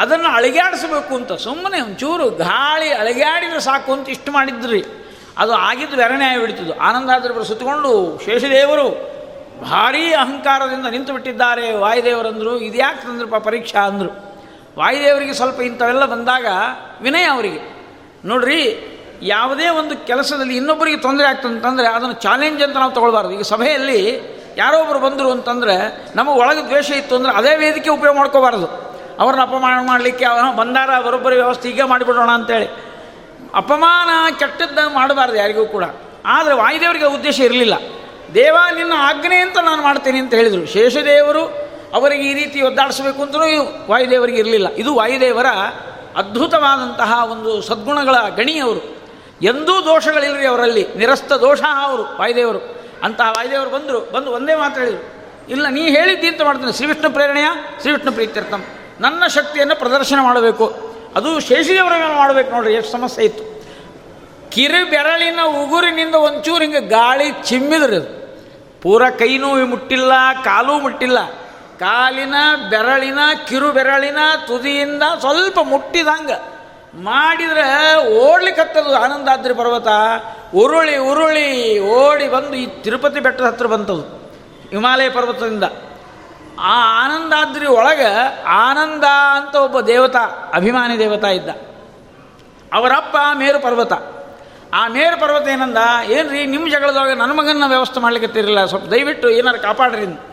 ಅದನ್ನು 0.00 0.28
ಅಳಿಗಾಡಿಸಬೇಕು 0.28 1.12
ಅಂತ, 1.14 1.32
ಸುಮ್ಮನೆ 1.32 1.78
ಒಂಚೂರು 1.80 2.26
ಗಾಳಿ 2.30 2.88
ಅಳಿಗಾಡಿದ್ರೆ 2.92 3.60
ಸಾಕು 3.60 3.90
ಅಂತ 3.92 4.08
ಇಷ್ಟು 4.08 4.30
ಮಾಡಿದ್ರಿ. 4.32 4.82
ಅದು 5.38 5.52
ಆಗಿದ್ದು 5.52 5.96
ಬೆರಣೆ 5.96 6.24
ಆಗಿಬಿಡ್ತಿದ್ದು 6.24 6.74
ಆನಂದಾದ್ರಿ 6.78 7.46
ಸುತ್ತಕೊಂಡು 7.48 7.90
ಶೇಷದೇವರು 8.24 8.86
ಭಾರೀ 9.62 10.04
ಅಹಂಕಾರದಿಂದ 10.12 10.86
ನಿಂತು 10.86 11.12
ಬಿಟ್ಟಿದ್ದಾರೆ, 11.12 11.66
ವಾಯುದೇವರಂದರು 11.76 12.52
ಇದ್ಯಾಕೆ 12.58 13.02
ತಂದ್ರಪ್ಪ 13.02 13.36
ಪರೀಕ್ಷಾ 13.48 13.82
ಅಂದರು. 13.82 14.10
ವಾಯುದೇವರಿಗೆ 14.78 15.34
ಸ್ವಲ್ಪ 15.34 15.60
ಇಂಥವೆಲ್ಲ 15.60 16.04
ಬಂದಾಗ 16.04 16.46
ವಿನಯ 17.02 17.24
ಅವರಿಗೆ, 17.24 17.60
ನೋಡ್ರಿ 18.24 18.60
ಯಾವುದೇ 19.22 19.68
ಒಂದು 19.68 20.06
ಕೆಲಸದಲ್ಲಿ 20.06 20.56
ಇನ್ನೊಬ್ಬರಿಗೆ 20.56 20.96
ತೊಂದರೆ 20.96 21.26
ಆಗ್ತಂತಂದರೆ 21.26 21.88
ಅದನ್ನು 21.88 22.12
ಚಾಲೆಂಜ್ 22.12 22.62
ಅಂತ 22.62 22.76
ನಾವು 22.76 22.92
ತೊಗೊಳ್ಬಾರ್ದು. 22.92 23.32
ಈಗ 23.32 23.40
ಸಭೆಯಲ್ಲಿ 23.40 24.20
ಯಾರೋ 24.56 24.80
ಒಬ್ಬರು 24.80 24.98
ಬಂದರು 24.98 25.30
ಅಂತಂದರೆ 25.30 26.06
ನಮಗೆ 26.16 26.40
ಒಳಗೆ 26.40 26.62
ದ್ವೇಷ 26.62 26.90
ಇತ್ತು 26.90 27.16
ಅಂದರೆ 27.16 27.32
ಅದೇ 27.32 27.56
ವೇದಿಕೆ 27.56 27.90
ಉಪಯೋಗ 27.90 28.16
ಮಾಡ್ಕೋಬಾರ್ದು. 28.16 28.66
ಅವ್ರನ್ನ 29.20 29.42
ಅಪಮಾನ 29.42 29.86
ಮಾಡಲಿಕ್ಕೆ 29.86 30.24
ಅವನ 30.24 30.56
ಬಂದಾರ 30.56 31.00
ಬರೋಬ್ಬರಿ 31.00 31.36
ವ್ಯವಸ್ಥೆ 31.36 31.68
ಹೀಗೆ 31.68 31.82
ಮಾಡಿಬಿಡೋಣ 31.82 32.30
ಅಂತೇಳಿ. 32.30 32.66
ಅಪಮಾನ 33.54 34.34
ಕೆಟ್ಟದ್ದು 34.38 34.94
ಮಾಡಬಾರ್ದು 34.94 35.36
ಯಾರಿಗೂ 35.36 35.66
ಕೂಡ. 35.66 35.84
ಆದರೆ 36.24 36.54
ವಾಯುದೇವರಿಗೆ 36.54 37.04
ಉದ್ದೇಶ 37.04 37.40
ಇರಲಿಲ್ಲ. 37.40 37.74
ದೇವ 38.34 38.56
ನಿನ್ನ 38.74 38.92
ಆಜ್ಞೆ 38.96 39.36
ಅಂತ 39.36 39.58
ನಾನು 39.58 39.82
ಮಾಡ್ತೇನೆ 39.82 40.18
ಅಂತ 40.18 40.34
ಹೇಳಿದರು. 40.34 40.72
ಶೇಷದೇವರು 40.72 41.44
ಅವರಿಗೆ 41.94 42.22
ಈ 42.22 42.34
ರೀತಿ 42.34 42.62
ಒದ್ದಾಡಿಸಬೇಕು 42.62 43.22
ಅಂತಲೂ 43.22 43.86
ವಾಯುದೇವರಿಗೆ 43.90 44.38
ಇರಲಿಲ್ಲ. 44.38 44.68
ಇದು 44.68 44.94
ವಾಯುದೇವರ 44.94 45.46
ಅದ್ಭುತವಾದಂತಹ 46.16 47.24
ಒಂದು 47.32 47.62
ಸದ್ಗುಣಗಳ 47.62 48.14
ಗಣಿಯವರು 48.36 49.01
ಎಂದೂ 49.42 49.84
ದೋಷಗಳಿಲ್ಲರಿ 49.84 50.46
ಅವರಲ್ಲಿ. 50.46 50.86
ನಿರಸ್ತ 50.96 51.32
ದೋಷ 51.32 51.60
ಅವರು, 51.82 52.02
ವಾಯುದೇವರು. 52.02 52.58
ಅಂತಹ 53.02 53.28
ವಾಯುದೇವರು 53.28 53.70
ಬಂದರು, 53.70 54.12
ಬಂದು 54.12 54.30
ಒಂದೇ 54.30 54.54
ಮಾತು 54.54 54.80
ಹೇಳಿದರು. 54.80 55.22
ಇಲ್ಲ, 55.48 55.66
ನೀ 55.68 55.80
ಹೇಳಿದ್ದಿ 55.80 56.26
ಅಂತ 56.28 56.40
ಶ್ರೀ 56.40 56.72
ಶ್ರೀವಿಷ್ಣು 56.72 57.10
ಪ್ರೇರಣೆಯ, 57.10 57.46
ಶ್ರೀವಿಷ್ಣು 57.80 58.12
ಪ್ರೀತ್ಯರ್ಥಂ. 58.12 58.64
ನನ್ನ 59.00 59.26
ಶಕ್ತಿಯನ್ನು 59.26 59.76
ಪ್ರದರ್ಶನ 59.76 60.18
ಮಾಡಬೇಕು. 60.22 60.92
ಅದು 61.16 61.40
ಶೇಷಿಯವರ 61.40 61.92
ಮೇಲೆ 61.92 62.16
ಮಾಡಬೇಕು 62.16 62.50
ನೋಡ್ರಿ, 62.50 62.74
ಎಷ್ಟು 62.74 62.92
ಸಮಸ್ಯೆ 62.92 63.24
ಇತ್ತು. 63.24 63.52
ಕಿರು 64.50 64.90
ಬೆರಳಿನ 64.90 65.40
ಉಗುರಿನಿಂದ 65.64 66.14
ಒಂಚೂರು 66.14 66.62
ಹಿಂಗೆ 66.62 66.80
ಗಾಳಿ 66.80 67.30
ಚಿಮ್ಮಿದ್ರಿ 67.42 67.96
ಅದು. 67.96 68.22
ಪೂರ 68.82 69.10
ಕೈನೂ 69.10 69.66
ಮುಟ್ಟಿಲ್ಲ, 69.66 70.12
ಕಾಲೂ 70.44 70.80
ಮುಟ್ಟಿಲ್ಲ. 70.80 71.30
ಕಾಲಿನ 71.78 72.34
ಬೆರಳಿನ, 72.70 73.18
ಕಿರು 73.48 73.72
ಬೆರಳಿನ 73.72 74.18
ತುದಿಯಿಂದ 74.46 75.02
ಸ್ವಲ್ಪ 75.20 75.58
ಮುಟ್ಟಿದಂಗೆ 75.62 76.61
ಮಾಡಿದ್ರೆ 76.94 77.96
ಓಡ್ಲಿಕ್ಕತ್ತದು 78.14 78.94
ಆನಂದಾದ್ರಿ 78.94 79.54
ಪರ್ವತ. 79.54 79.88
ಉರುಳಿ 80.54 80.96
ಉರುಳಿ 80.96 81.78
ಓಡಿ 81.80 82.28
ಬಂದು 82.28 82.54
ಈ 82.54 82.66
ತಿರುಪತಿ 82.82 83.20
ಬೆಟ್ಟದ 83.20 83.44
ಹತ್ರ 83.44 83.66
ಬಂತದು, 83.66 84.02
ಹಿಮಾಲಯ 84.70 85.08
ಪರ್ವತದಿಂದ. 85.10 85.64
ಆ 86.58 87.04
ಆನಂದಾದ್ರಿ 87.04 87.66
ಒಳಗೆ 87.66 88.10
ಆನಂದ 88.44 89.04
ಅಂತ 89.36 89.54
ಒಬ್ಬ 89.56 89.80
ದೇವತಾ, 89.80 90.50
ಅಭಿಮಾನಿ 90.54 90.98
ದೇವತಾ 90.98 91.28
ಇದ್ದ. 91.28 91.48
ಅವರಪ್ಪ 92.72 93.16
ಮೇರು 93.34 93.60
ಪರ್ವತ. 93.60 93.92
ಆ 94.74 94.88
ಮೇರು 94.88 95.20
ಪರ್ವತ 95.20 95.48
ಏನಂದ, 95.48 95.76
ಏನ್ರಿ 96.06 96.46
ನಿಮ್ಮ 96.46 96.70
ಜಗಳದೊಳಗೆ 96.70 97.14
ನನ್ನ 97.14 97.32
ಮಗನ 97.32 97.64
ವ್ಯವಸ್ಥೆ 97.68 98.00
ಮಾಡ್ಲಿಕ್ಕೆ 98.00 98.68
ಸ್ವಲ್ಪ 98.68 98.86
ದಯವಿಟ್ಟು 98.88 99.30
ಏನಾರು 99.30 99.58
ಕಾಪಾಡ್ರಿ. 99.58 100.31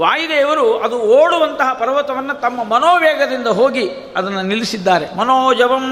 ವಾಯುದೇವರು 0.00 0.66
ಅದು 0.78 0.96
ಓಡುವಂತಹ 1.18 1.70
ಪರ್ವತವನ್ನು 1.72 2.34
ತಮ್ಮ 2.40 2.62
ಮನೋವೇಗದಿಂದ 2.64 3.48
ಹೋಗಿ 3.60 3.86
ಅದನ್ನು 4.16 4.42
ನಿಲ್ಲಿಸಿದ್ದಾರೆ. 4.42 5.06
ಮನೋಜವಂ 5.16 5.86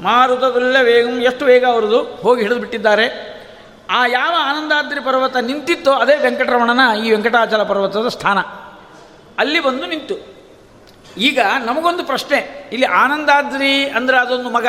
ಮಾರುತದಲ್ಲ 0.00 0.76
ವೇಗಂ 0.80 1.16
ಎಷ್ಟು 1.20 1.44
ವೇಗ 1.44 1.64
ಅವರದು? 1.66 2.00
ಹೋಗಿ 2.22 2.40
ಹಿಡಿದು 2.42 2.60
ಬಿಟ್ಟಿದ್ದಾರೆ. 2.60 3.06
ಆ 3.90 4.06
ಯಾವ 4.06 4.34
ಆನಂದಾದ್ರಿ 4.40 5.00
ಪರ್ವತ 5.00 5.36
ನಿಂತಿತ್ತೋ 5.36 5.92
ಅದೇ 5.92 6.16
ವೆಂಕಟರಮಣನ 6.16 6.82
ಈ 7.04 7.06
ವೆಂಕಟಾಚಲ 7.10 7.62
ಪರ್ವತದ 7.62 8.08
ಸ್ಥಾನ. 8.08 8.38
ಅಲ್ಲಿ 9.38 9.60
ಬಂದು 9.60 9.86
ನಿಂತು. 9.86 10.16
ಈಗ 11.18 11.38
ನಮಗೊಂದು 11.64 12.04
ಪ್ರಶ್ನೆ, 12.04 12.68
ಇಲ್ಲಿ 12.72 12.86
ಆನಂದಾದ್ರಿ 12.86 13.72
ಅಂದರೆ 13.88 14.16
ಅದೊಂದು 14.18 14.50
ಮಗ, 14.50 14.68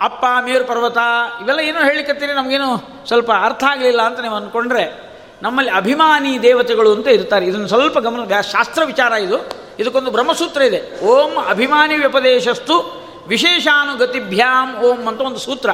ಅಪ್ಪ, 0.00 0.24
ಮೇರು 0.44 0.64
ಪರ್ವತ, 0.64 0.98
ಇವೆಲ್ಲ 1.42 1.60
ಏನೋ 1.60 1.80
ಹೇಳಿಕತ್ತೀರಿ, 1.80 2.32
ನಮಗೇನು 2.32 2.70
ಸ್ವಲ್ಪ 3.08 3.30
ಅರ್ಥ 3.44 3.64
ಆಗಲಿಲ್ಲ 3.64 4.02
ಅಂತ 4.02 4.20
ನೀವು 4.20 4.34
ಅಂದ್ಕೊಂಡ್ರೆ 4.34 5.07
ನಮ್ಮಲ್ಲಿ 5.42 5.72
ಅಭಿಮಾನಿ 5.72 6.42
ದೇವತೆಗಳು 6.42 6.92
ಅಂತ 6.92 7.08
ಇರ್ತಾರೆ. 7.08 7.46
ಇದನ್ನು 7.46 7.68
ಸ್ವಲ್ಪ 7.68 7.98
ಗಮನ 7.98 8.40
ಶಾಸ್ತ್ರ 8.40 8.82
ವಿಚಾರ 8.84 9.12
ಇದು. 9.12 9.48
ಇದಕ್ಕೊಂದು 9.78 10.10
ಬ್ರಹ್ಮಸೂತ್ರ 10.10 10.62
ಇದೆ. 10.62 11.04
ಓಂ 11.04 11.44
ಅಭಿಮಾನಿ 11.48 11.96
ವ್ಯಪದೇಶಸ್ತು 11.96 13.08
ವಿಶೇಷಾನುಗತಿಭ್ಯಾಂ 13.28 14.78
ಓಂ 14.78 15.06
ಅಂತ 15.06 15.20
ಒಂದು 15.20 15.38
ಸೂತ್ರ. 15.38 15.70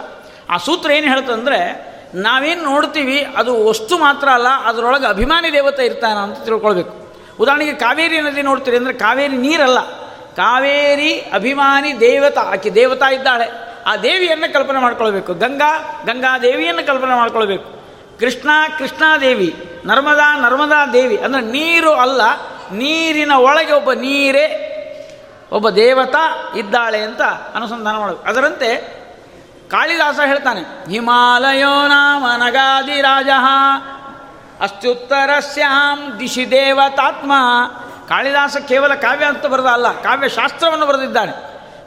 ಆ 0.51 0.57
ಸೂತ್ರ 0.57 0.91
ಏನು 0.91 1.07
ಹೇಳ್ತಂದರೆ, 1.07 1.95
ನಾವೇನು 2.15 2.62
ನೋಡ್ತೀವಿ, 2.62 3.27
ಅದು 3.37 3.67
ವಸ್ತು 3.67 3.99
ಮಾತ್ರ 3.99 4.29
ಅಲ್ಲ, 4.29 4.47
ಅದರೊಳಗೆ 4.65 5.07
ಅಭಿಮಾನಿ 5.07 5.53
ದೇವತೆ 5.53 5.85
ಇರ್ತಾನ 5.85 6.19
ಅಂತ 6.19 6.39
ತಿಳ್ಕೊಳ್ಬೇಕು. 6.39 7.17
ಉದಾಹರಣೆಗೆ 7.41 7.73
ಕಾವೇರಿ 7.73 8.21
ನದಿ 8.21 8.43
ನೋಡ್ತೀರಿ 8.43 8.77
ಅಂದರೆ 8.77 8.93
ಕಾವೇರಿ 8.93 9.37
ನೀರಲ್ಲ. 9.37 9.81
ಕಾವೇರಿ 10.37 11.12
ಅಭಿಮಾನಿ 11.12 12.01
ದೇವತಾ, 12.01 12.41
ಆಕೆ 12.41 12.71
ದೇವತಾ 12.71 13.11
ಇದ್ದಾಳೆ. 13.11 13.75
ಆ 13.87 13.97
ದೇವಿಯನ್ನು 13.97 14.53
ಕಲ್ಪನೆ 14.53 14.79
ಮಾಡ್ಕೊಳ್ಬೇಕು. 14.79 15.35
ಗಂಗಾ 15.35 16.03
ಗಂಗಾ 16.07 16.39
ದೇವಿಯನ್ನು 16.39 16.87
ಕಲ್ಪನೆ 16.87 17.17
ಮಾಡ್ಕೊಳ್ಬೇಕು. 17.17 17.84
ಕೃಷ್ಣ 18.21 18.51
ಕೃಷ್ಣಾದೇವಿ, 18.79 19.49
ನರ್ಮದಾ 19.85 20.29
ನರ್ಮದಾ 20.41 20.81
ದೇವಿ 20.87 21.17
ಅಂದರೆ 21.17 21.41
ನೀರು 21.41 21.93
ಅಲ್ಲ, 21.95 22.23
ನೀರಿನ 22.73 23.33
ಒಳಗೆ 23.39 23.73
ಒಬ್ಬ 23.73 23.93
ನೀರೇ, 23.93 24.47
ಒಬ್ಬ 25.53 25.67
ದೇವತಾ 25.71 26.23
ಇದ್ದಾಳೆ 26.57 27.01
ಅಂತ 27.01 27.23
ಅನುಸಂಧಾನ 27.55 27.97
ಮಾಡಬೇಕು 27.97 28.25
ಅದರಂತೆ 28.29 28.71
ಕಾಳಿದಾಸ 29.71 30.19
ಹೇಳ್ತಾನೆ, 30.27 30.62
ಹಿಮಾಲಯೋ 30.91 31.75
ನಾಮ 31.87 32.25
ನಗಾದಿ 32.37 32.97
ರಾಜಃ 33.01 33.47
ಅಸ್ತ್ಯುತ್ತರ 34.61 35.31
ಸ್ಯಾಮ್ 35.53 36.03
ದಿಶಿ 36.21 36.45
ದೇವತಾತ್ಮ. 36.51 37.33
ಕಾಳಿದಾಸ 38.09 38.57
ಕೇವಲ 38.69 38.95
ಕಾವ್ಯ 38.95 39.25
ಅಂತ 39.25 39.47
ಬರೆದ 39.47 39.67
ಅಲ್ಲ, 39.67 39.89
ಕಾವ್ಯಶಾಸ್ತ್ರವನ್ನು 40.01 40.87
ಬರೆದಿದ್ದಾನೆ. 40.87 41.33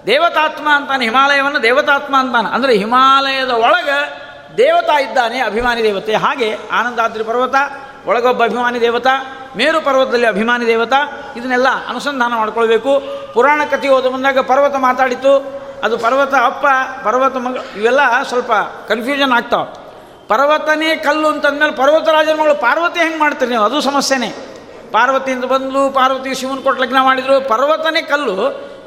ದೇವತಾತ್ಮ 0.06 0.68
ಅಂತಾನೆ, 0.70 1.04
ಹಿಮಾಲಯವನ್ನು 1.06 1.64
ದೇವತಾತ್ಮ 1.64 2.16
ಅಂತಾನೆ. 2.20 2.50
ಅಂದರೆ 2.50 2.74
ಹಿಮಾಲಯದ 2.74 3.50
ಒಳಗೆ 3.50 4.00
ದೇವತಾ 4.58 5.00
ಇದ್ದಾನೆ 5.00 5.40
ಅಭಿಮಾನಿ 5.40 5.84
ದೇವತೆ. 5.84 6.16
ಹಾಗೆ 6.16 6.58
ಆನಂದಾದ್ರಿ 6.72 7.24
ಪರ್ವತ, 7.24 7.56
ಒಳಗೊಬ್ಬ 8.06 8.44
ಅಭಿಮಾನಿ 8.44 8.82
ದೇವತಾ, 8.82 9.44
ಮೇರು 9.58 9.82
ಪರ್ವತದಲ್ಲಿ 9.82 10.28
ಅಭಿಮಾನಿ 10.28 10.68
ದೇವತಾ, 10.68 10.96
ಇದನ್ನೆಲ್ಲ 11.38 11.68
ಅನುಸಂಧಾನ 11.88 12.34
ಮಾಡ್ಕೊಳ್ಬೇಕು. 12.36 13.04
ಪುರಾಣ 13.34 13.62
ಕಥೆ 13.72 13.90
ಓದ 13.90 14.06
ಬಂದಾಗ 14.06 14.40
ಪರ್ವತ 14.40 14.76
ಮಾತಾಡಿತು 14.76 15.62
ಅದು 15.84 15.98
ಪರ್ವತ 15.98 16.34
ಅಪ್ಪ, 16.34 16.66
ಪರ್ವತ 17.08 17.36
ಮಗ, 17.36 17.58
ಇವೆಲ್ಲ 17.78 18.00
ಸ್ವಲ್ಪ 18.24 18.52
ಕನ್ಫ್ಯೂಷನ್ 18.88 19.32
ಆಗ್ತಾವೆ. 19.32 19.88
ಪರ್ವತನೇ 20.28 20.96
ಕಲ್ಲು 20.96 21.28
ಅಂತಂದ್ಮೇಲೆ 21.28 21.72
ಪರ್ವತರಾಜನ 21.72 22.40
ಮಗಳು 22.40 22.56
ಪಾರ್ವತಿ 22.56 23.00
ಹೆಂಗೆ 23.00 23.20
ಮಾಡ್ತೀರಿ 23.20 23.52
ನೀವು? 23.52 23.64
ಅದು 23.64 23.82
ಸಮಸ್ಯೆನೇ. 23.82 24.30
ಪಾರ್ವತಿಯಿಂದ 24.92 25.44
ಬಂದಲು 25.44 25.90
ಪಾರ್ವತಿ 25.90 26.36
ಶಿವನ 26.36 26.60
ಕೊಟ್ಟು 26.64 26.84
ಲಗ್ನ 26.84 26.98
ಮಾಡಿದರು. 27.02 27.50
ಪರ್ವತನೇ 27.50 28.02
ಕಲ್ಲು, 28.02 28.36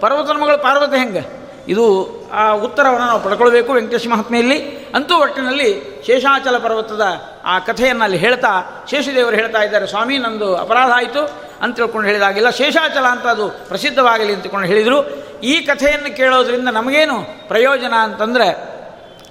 ಪರ್ವತನ 0.00 0.42
ಮಗಳು 0.42 0.58
ಪಾರ್ವತಿ 0.58 0.96
ಹೆಂಗೆ? 0.96 1.39
ಇದು 1.68 2.08
ಆ 2.32 2.52
ಉತ್ತರವನ್ನು 2.52 3.06
ನಾವು 3.06 3.20
ಪಡ್ಕೊಳ್ಬೇಕು 3.20 3.72
ವೆಂಕಟೇಶ 3.72 4.06
ಮಹಾತ್ಮೆಯಲ್ಲಿ. 4.08 4.86
ಅಂತೂ 4.94 5.14
ಒಟ್ಟಿನಲ್ಲಿ 5.14 5.82
ಶೇಷಾಚಲ 6.06 6.58
ಪರ್ವತದ 6.58 7.02
ಆ 7.44 7.58
ಕಥೆಯನ್ನು 7.58 8.04
ಅಲ್ಲಿ 8.04 8.18
ಹೇಳ್ತಾ 8.18 8.84
ಶೇಷದೇವರು 8.90 9.36
ಹೇಳ್ತಾ 9.36 9.62
ಇದ್ದಾರೆ, 9.62 9.86
ಸ್ವಾಮಿ, 9.86 10.18
ನಂದು 10.18 10.56
ಅಪರಾಧ 10.56 10.90
ಆಯಿತು. 10.90 11.50
ಅಂತ 11.62 11.76
ತಿಳ್ಕೊಂಡು 11.76 12.08
ಹೇಳಿದಾಗಿಲ್ಲ. 12.08 12.50
ಶೇಷಾಚಲ 12.50 13.06
ಅಂತ 13.06 13.26
ಅದು 13.26 13.48
ಪ್ರಸಿದ್ಧವಾಗಲಿ 13.48 14.34
ಅಂತಕೊಂಡು 14.34 14.66
ಹೇಳಿದರು. 14.66 15.08
ಈ 15.40 15.60
ಕಥೆಯನ್ನು 15.60 16.16
ಕೇಳೋದ್ರಿಂದ 16.16 16.68
ನಮಗೇನು 16.68 17.48
ಪ್ರಯೋಜನ 17.48 17.94
ಅಂತಂದರೆ, 18.02 18.68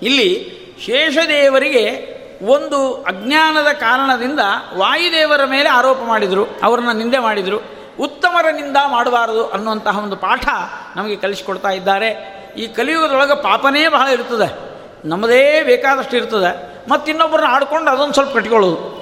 ಇಲ್ಲಿ 0.01 0.59
ಶೇಷದೇವರಿಗೆ 0.85 2.19
ಒಂದು 2.45 2.93
ಅಜ್ಞಾನದ 2.93 3.71
ಕಾರಣದಿಂದ 3.73 4.39
ವಾಯುದೇವರ 4.77 5.41
ಮೇಲೆ 5.45 5.69
ಆರೋಪ 5.69 5.97
ಮಾಡಿದರು. 6.05 6.45
ಅವರನ್ನು 6.63 6.93
ನಿಂದೆ 6.93 7.19
ಮಾಡಿದರು. 7.19 7.78
ಉತ್ತಮರ 7.99 8.45
ನಿಂದ 8.51 8.77
ಮಾಡಬಾರದು 8.87 9.49
ಅನ್ನುವಂತಹ 9.49 9.99
ಒಂದು 9.99 10.15
ಪಾಠ 10.15 10.47
ನಮಗೆ 10.95 11.15
ಕಲಿಸಿಕೊಡ್ತಾ 11.15 11.69
ಇದ್ದಾರೆ. 11.69 12.39
ಈ 12.57 12.67
ಕಲಿಯುಗದೊಳಗೆ 12.67 13.43
ಪಾಪನೇ 13.43 13.87
ಬಹಳ 13.87 14.07
ಇರ್ತದೆ. 14.07 14.69
ನಮ್ಮದೇ 15.05 15.63
ಬೇಕಾದಷ್ಟು 15.63 16.17
ಇರ್ತದೆ. 16.17 16.79
ಮತ್ತು 16.89 17.11
ಇನ್ನೊಬ್ಬರನ್ನ 17.11 17.47
ಆಡ್ಕೊಂಡು 17.49 17.91
ಅದೊಂದು 17.91 18.13
ಸ್ವಲ್ಪ 18.13 18.37
ಕಟ್ಕೊಳ್ಳೋದು 18.37 18.99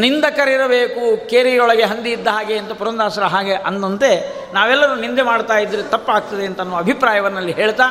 ನಿಂದಕರಿರಬೇಕು, 0.00 1.28
ಕೇರಿಯೊಳಗೆ 1.30 1.84
ಹಂದಿ 1.84 2.10
ಇದ್ದ 2.10 2.28
ಹಾಗೆ 2.28 2.58
ಅಂತ 2.58 2.72
ಪುರಂದಾಸರ 2.72 3.22
ಹಾಗೆ 3.22 3.54
ಅಂದಂತೆ 3.54 4.34
ನಾವೆಲ್ಲರೂ 4.54 4.94
ನಿಂದೆ 4.94 5.22
ಮಾಡ್ತಾ 5.22 5.58
ಇದ್ದರೆ 5.58 5.82
ತಪ್ಪಾಗ್ತದೆ 5.82 6.46
ಅಂತ 6.46 6.60
ಅನ್ನೋ 6.60 6.76
ಅಭಿಪ್ರಾಯವನ್ನಲ್ಲಿ 6.76 7.52
ಹೇಳ್ತಾ, 7.52 7.84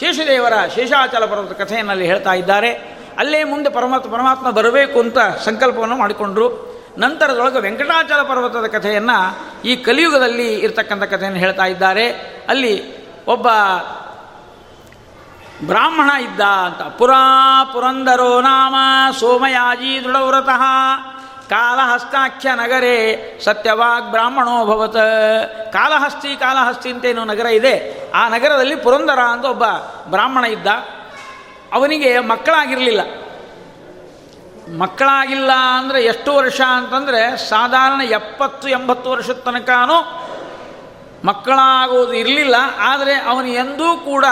ಶೇಷದೇವರ 0.00 0.52
ಶೇಷಾಚಲ 0.74 1.24
ಪರ್ವತ 1.24 1.52
ಕಥೆಯನ್ನಲ್ಲಿ 1.52 2.06
ಹೇಳ್ತಾ 2.06 2.32
ಇದ್ದಾರೆ. 2.32 2.70
ಅಲ್ಲೇ 3.18 3.44
ಮುಂದೆ 3.44 3.70
ಪರಮಾತ್ಮ 3.70 4.12
ಪರಮಾತ್ಮ 4.12 4.50
ಬರಬೇಕು 4.50 5.00
ಅಂತ 5.00 5.18
ಸಂಕಲ್ಪವನ್ನು 5.44 5.96
ಮಾಡಿಕೊಂಡ್ರು. 5.96 6.71
ನಂತರದೊಳಗೆ 6.98 7.60
ವೆಂಕಟಾಚಲ 7.60 8.22
ಪರ್ವತದ 8.22 8.66
ಕಥೆಯನ್ನು 8.66 9.38
ಈ 9.62 9.76
ಕಲಿಯುಗದಲ್ಲಿ 9.76 10.54
ಇರತಕ್ಕಂಥ 10.54 11.02
ಕಥೆಯನ್ನು 11.02 11.38
ಹೇಳ್ತಾ 11.38 11.64
ಇದ್ದಾರೆ. 11.64 12.10
ಅಲ್ಲಿ 12.48 13.02
ಒಬ್ಬ 13.26 13.48
ಬ್ರಾಹ್ಮಣ 15.66 16.22
ಇದ್ದ 16.22 16.40
ಅಂತ, 16.40 16.82
ಪುರಾ 16.82 17.64
ಪುರಂದರೋ 17.72 18.40
ನಾಮ 18.40 18.74
ಸೋಮಯಾಜಿ 19.12 20.04
ದೃಢವ್ರತಃ, 20.04 20.62
ಕಾಲಹಸ್ತಾಖ್ಯ 21.50 22.48
ನಗರೇ 22.54 23.40
ಸತ್ಯವಾಗ್ 23.44 24.10
ಬ್ರಾಹ್ಮಣೋ 24.10 24.66
ಭವತ. 24.66 24.96
ಕಾಲಹಸ್ತಿ 25.72 26.36
ಕಾಲಹಸ್ತಿ 26.36 26.90
ಅಂತೇನು 26.90 27.24
ನಗರ 27.24 27.46
ಇದೆ. 27.46 28.02
ಆ 28.14 28.28
ನಗರದಲ್ಲಿ 28.28 28.76
ಪುರಂದರ 28.76 29.18
ಅಂತ 29.18 29.44
ಒಬ್ಬ 29.44 29.64
ಬ್ರಾಹ್ಮಣ 30.10 30.44
ಇದ್ದ. 30.44 30.66
ಅವನಿಗೆ 31.72 32.18
ಮಕ್ಕಳಾಗಿರಲಿಲ್ಲ. 32.18 33.21
ಮಕ್ಕಳಾಗಿಲ್ಲ 34.68 35.50
ಅಂದರೆ 35.52 36.04
ಎಷ್ಟು 36.04 36.34
ವರ್ಷ 36.34 36.60
ಅಂತಂದರೆ 36.60 37.48
ಸಾಧಾರಣ 37.48 38.00
ಎಪ್ಪತ್ತು, 38.00 38.68
ಎಂಬತ್ತು 38.68 39.10
ವರ್ಷದ 39.10 39.32
ತನಕನೂ 39.32 40.22
ಮಕ್ಕಳಾಗೋದು 41.24 42.12
ಇರಲಿಲ್ಲ. 42.12 42.54
ಆದರೆ 42.78 43.14
ಅವನು 43.14 43.46
ಎಂದೂ 43.46 43.96
ಕೂಡ 43.96 44.24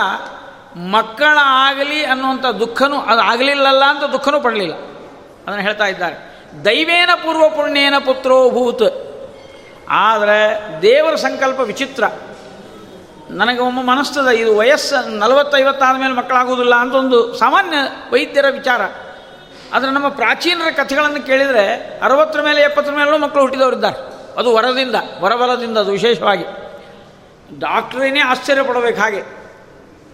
ಮಕ್ಕಳಾಗಲಿ 0.77 2.05
ಅನ್ನುವಂಥ 2.05 2.47
ದುಃಖನೂ, 2.47 2.97
ಅದು 2.97 3.21
ಆಗಲಿಲ್ಲಲ್ಲ 3.21 3.85
ಅಂತ 3.85 4.05
ದುಃಖನೂ 4.05 4.41
ಪಡಲಿಲ್ಲ. 4.41 4.75
ಅದನ್ನು 5.47 5.63
ಹೇಳ್ತಾ 5.63 5.87
ಇದ್ದಾರೆ. 5.87 6.47
ದೈವೇನ 6.65 7.11
ಪೂರ್ವ 7.15 7.49
ಪುಣ್ಯೇನ 7.49 7.95
ಪುತ್ರೋ 7.99 8.51
ಭೂತ್. 8.51 9.11
ಆದರೆ 9.91 10.69
ದೇವರ 10.83 11.15
ಸಂಕಲ್ಪ 11.15 11.61
ವಿಚಿತ್ರ. 11.61 12.05
ನನಗೆ 13.31 13.59
ಒಮ್ಮೆ 13.59 13.83
ಮನಸ್ತದ, 13.83 14.29
ಇದು 14.29 14.57
ವಯಸ್ಸು 14.57 15.19
ನಲವತ್ತೈವತ್ತಾದ 15.19 16.01
ಮೇಲೆ 16.01 16.15
ಮಕ್ಕಳಾಗುವುದಿಲ್ಲ 16.15 16.75
ಅಂತ 16.75 16.95
ಒಂದು 16.95 17.35
ಸಾಮಾನ್ಯ 17.35 17.77
ವೈದ್ಯರ 18.13 18.47
ವಿಚಾರ. 18.51 18.81
ಆದರೆ 19.73 19.91
ನಮ್ಮ 19.91 20.09
ಪ್ರಾಚೀನರ 20.09 20.71
ಕಥೆಗಳನ್ನು 20.71 21.27
ಕೇಳಿದರೆ 21.27 21.99
ಅರವತ್ತರ 22.03 22.43
ಮೇಲೆ, 22.43 22.61
ಎಪ್ಪತ್ತರ 22.61 22.93
ಮೇಲೂ 22.93 23.19
ಮಕ್ಕಳು 23.19 23.43
ಹುಟ್ಟಿದವರಿದ್ದಾರೆ 23.43 24.11
ಅದು 24.39 24.55
ವರದಿಂದ, 24.55 24.95
ವರಬಲದಿಂದ, 25.21 25.79
ಅದು 25.79 25.91
ವಿಶೇಷವಾಗಿ. 25.91 26.45
ಡಾಕ್ಟ್ರೇನೇ 27.59 28.21
ಆಶ್ಚರ್ಯ 28.21 28.63
ಪಡಬೇಕು 28.63 29.01
ಹಾಗೆ. 29.01 29.23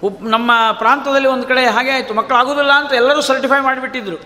ಉಪ್, 0.02 0.22
ನಮ್ಮ 0.22 0.50
ಪ್ರಾಂತದಲ್ಲಿ 0.72 1.28
ಒಂದು 1.28 1.46
ಕಡೆ 1.46 1.66
ಹಾಗೆ 1.66 1.90
ಆಯಿತು. 1.90 2.14
ಮಕ್ಕಳು 2.14 2.38
ಆಗೋದಿಲ್ಲ 2.38 2.72
ಅಂತ 2.72 2.92
ಎಲ್ಲರೂ 2.92 3.20
ಸರ್ಟಿಫೈ 3.20 3.62
ಮಾಡಿಬಿಟ್ಟಿದ್ರು. 3.62 4.16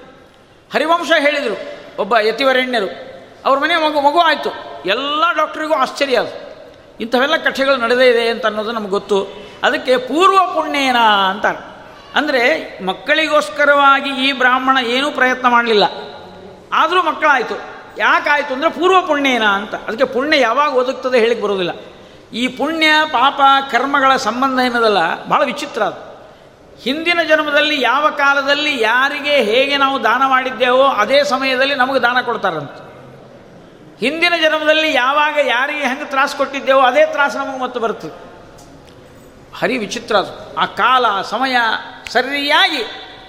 ಹರಿವಂಶ 0.73 1.13
ಹೇಳಿದರು, 1.19 1.57
ಒಬ್ಬ 2.03 2.19
ಯತಿವರೆಣ್ಯರು. 2.19 3.11
ಅವ್ರ 3.45 3.59
ಮನೆ 3.59 3.77
ಮಗು 3.77 4.01
ಮಗು 4.01 4.19
ಆಯಿತು. 4.19 4.51
ಎಲ್ಲ 4.87 5.33
ಡಾಕ್ಟ್ರಿಗೂ 5.37 5.75
ಆಶ್ಚರ್ಯ 5.75 6.19
ಅದು. 6.19 6.51
ಇಂಥವೆಲ್ಲ 7.01 7.37
ಕಥೆಗಳು 7.37 7.77
ನಡೆದೇ 7.77 8.07
ಇದೆ 8.07 8.29
ಅಂತ 8.29 8.47
ಅನ್ನೋದು 8.47 8.73
ನಮ್ಗೆ 8.73 8.91
ಗೊತ್ತು. 8.91 9.27
ಅದಕ್ಕೆ 9.63 9.97
ಪೂರ್ವ 9.97 10.39
ಪುಣ್ಯೇನ 10.55 10.97
ಅಂತಾರೆ. 11.31 11.70
ಅಂದರೆ 12.15 12.79
ಮಕ್ಕಳಿಗೋಸ್ಕರವಾಗಿ 12.85 14.11
ಈ 14.11 14.33
ಬ್ರಾಹ್ಮಣ 14.33 14.79
ಏನೂ 14.85 15.11
ಪ್ರಯತ್ನ 15.11 15.49
ಮಾಡಲಿಲ್ಲ. 15.49 15.85
ಆದರೂ 16.73 17.03
ಮಕ್ಕಳಾಯಿತು. 17.03 17.81
ಯಾಕಾಯಿತು 17.99 18.55
ಅಂದರೆ 18.55 18.71
ಪೂರ್ವ 18.71 19.03
ಪುಣ್ಯೇನ 19.03 19.45
ಅಂತ. 19.45 19.75
ಅದಕ್ಕೆ 19.75 20.05
ಪುಣ್ಯ 20.05 20.41
ಯಾವಾಗ 20.41 20.77
ಒದಗ್ತದೆ 20.77 21.19
ಹೇಳಿಕ್ಕೆ 21.19 21.45
ಬರೋದಿಲ್ಲ. 21.45 21.71
ಈ 22.33 22.49
ಪುಣ್ಯ, 22.49 22.87
ಪಾಪ, 23.05 23.41
ಕರ್ಮಗಳ 23.73 24.17
ಸಂಬಂಧ 24.17 24.61
ಏನದಲ್ಲ 24.61 25.25
ಭಾಳ 25.25 25.45
ವಿಚಿತ್ರ 25.45 25.83
ಅದು. 25.83 26.11
ಹಿಂದಿನ 26.83 27.19
ಜನ್ಮದಲ್ಲಿ 27.29 27.83
ಯಾವ 27.83 28.11
ಕಾಲದಲ್ಲಿ 28.11 28.83
ಯಾರಿಗೆ 28.83 29.37
ಹೇಗೆ 29.37 29.77
ನಾವು 29.77 30.05
ದಾನ 30.05 30.27
ಮಾಡಿದ್ದೇವೋ 30.27 30.83
ಅದೇ 30.83 31.25
ಸಮಯದಲ್ಲಿ 31.25 31.75
ನಮಗೆ 31.75 32.01
ದಾನ 32.01 32.21
ಕೊಡ್ತಾರಂತ. 32.21 32.71
ಹಿಂದಿನ 34.01 34.33
ಜನ್ಮದಲ್ಲಿ 34.43 34.95
ಯಾವಾಗ 34.95 35.39
ಯಾರಿಗೆ 35.47 35.81
ಹೆಂಗೆ 35.81 36.05
ತ್ರಾಸು 36.05 36.37
ಕೊಟ್ಟಿದ್ದೇವೋ 36.37 36.81
ಅದೇ 36.81 37.07
ತ್ರಾಸು 37.07 37.39
ನಮಗೆ 37.39 37.61
ಮತ್ತೆ 37.61 37.81
ಬರ್ತದೆ. 37.81 38.30
ಹರಿ 39.55 39.79
ವಿಚಿತ್ರ 39.79 40.17
ಅದು 40.17 40.57
ಆ 40.57 40.67
ಕಾಲ 40.67 41.23
ಸಮಯ 41.23 41.57
ಸರಿಯಾಗಿ 42.13 42.83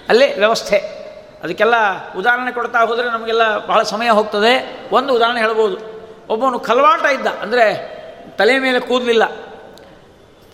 ಅಲ್ಲೇ 0.08 0.34
ವ್ಯವಸ್ಥೆ. 0.38 1.02
ಅದಕ್ಕೆಲ್ಲ 1.42 1.74
ಉದಾಹರಣೆ 2.14 2.52
ಕೊಡ್ತಾ 2.52 2.78
ಹೋದರೆ 2.78 3.08
ನಮಗೆಲ್ಲ 3.08 3.66
ಬಹಳ 3.66 3.82
ಸಮಯ 3.82 4.10
ಹೋಗ್ತದೆ. 4.10 4.80
ಒಂದು 4.92 5.14
ಉದಾಹರಣೆ 5.14 5.40
ಹೇಳ್ಬೋದು. 5.40 5.76
ಒಬ್ಬನು 6.28 6.58
ಕಲ್ವಾಟ 6.58 7.04
ಇದ್ದ, 7.04 7.26
ಅಂದರೆ 7.26 7.92
ತಲೆ 8.38 8.58
ಮೇಲೆ 8.58 8.80
ಕೂದಲಿಲ್ಲ. 8.80 9.24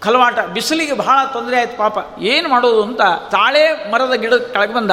ಕಲ್ವಾಟ 0.00 0.40
ಬಿಸಿಲಿಗೆ 0.40 0.92
ಬಹಳ 0.92 1.18
ತೊಂದರೆ 1.32 1.58
ಆಯ್ತು 1.58 1.78
ಪಾಪ. 1.78 2.18
ಏನು 2.20 2.48
ಮಾಡೋದು 2.48 2.82
ಅಂತ 2.82 3.00
ತಾಳೆ 3.30 3.90
ಮರದ 3.90 4.12
ಗಿಡ 4.12 4.34
ಕೆಳಗೆ 4.34 4.74
ಬಂದ. 4.74 4.90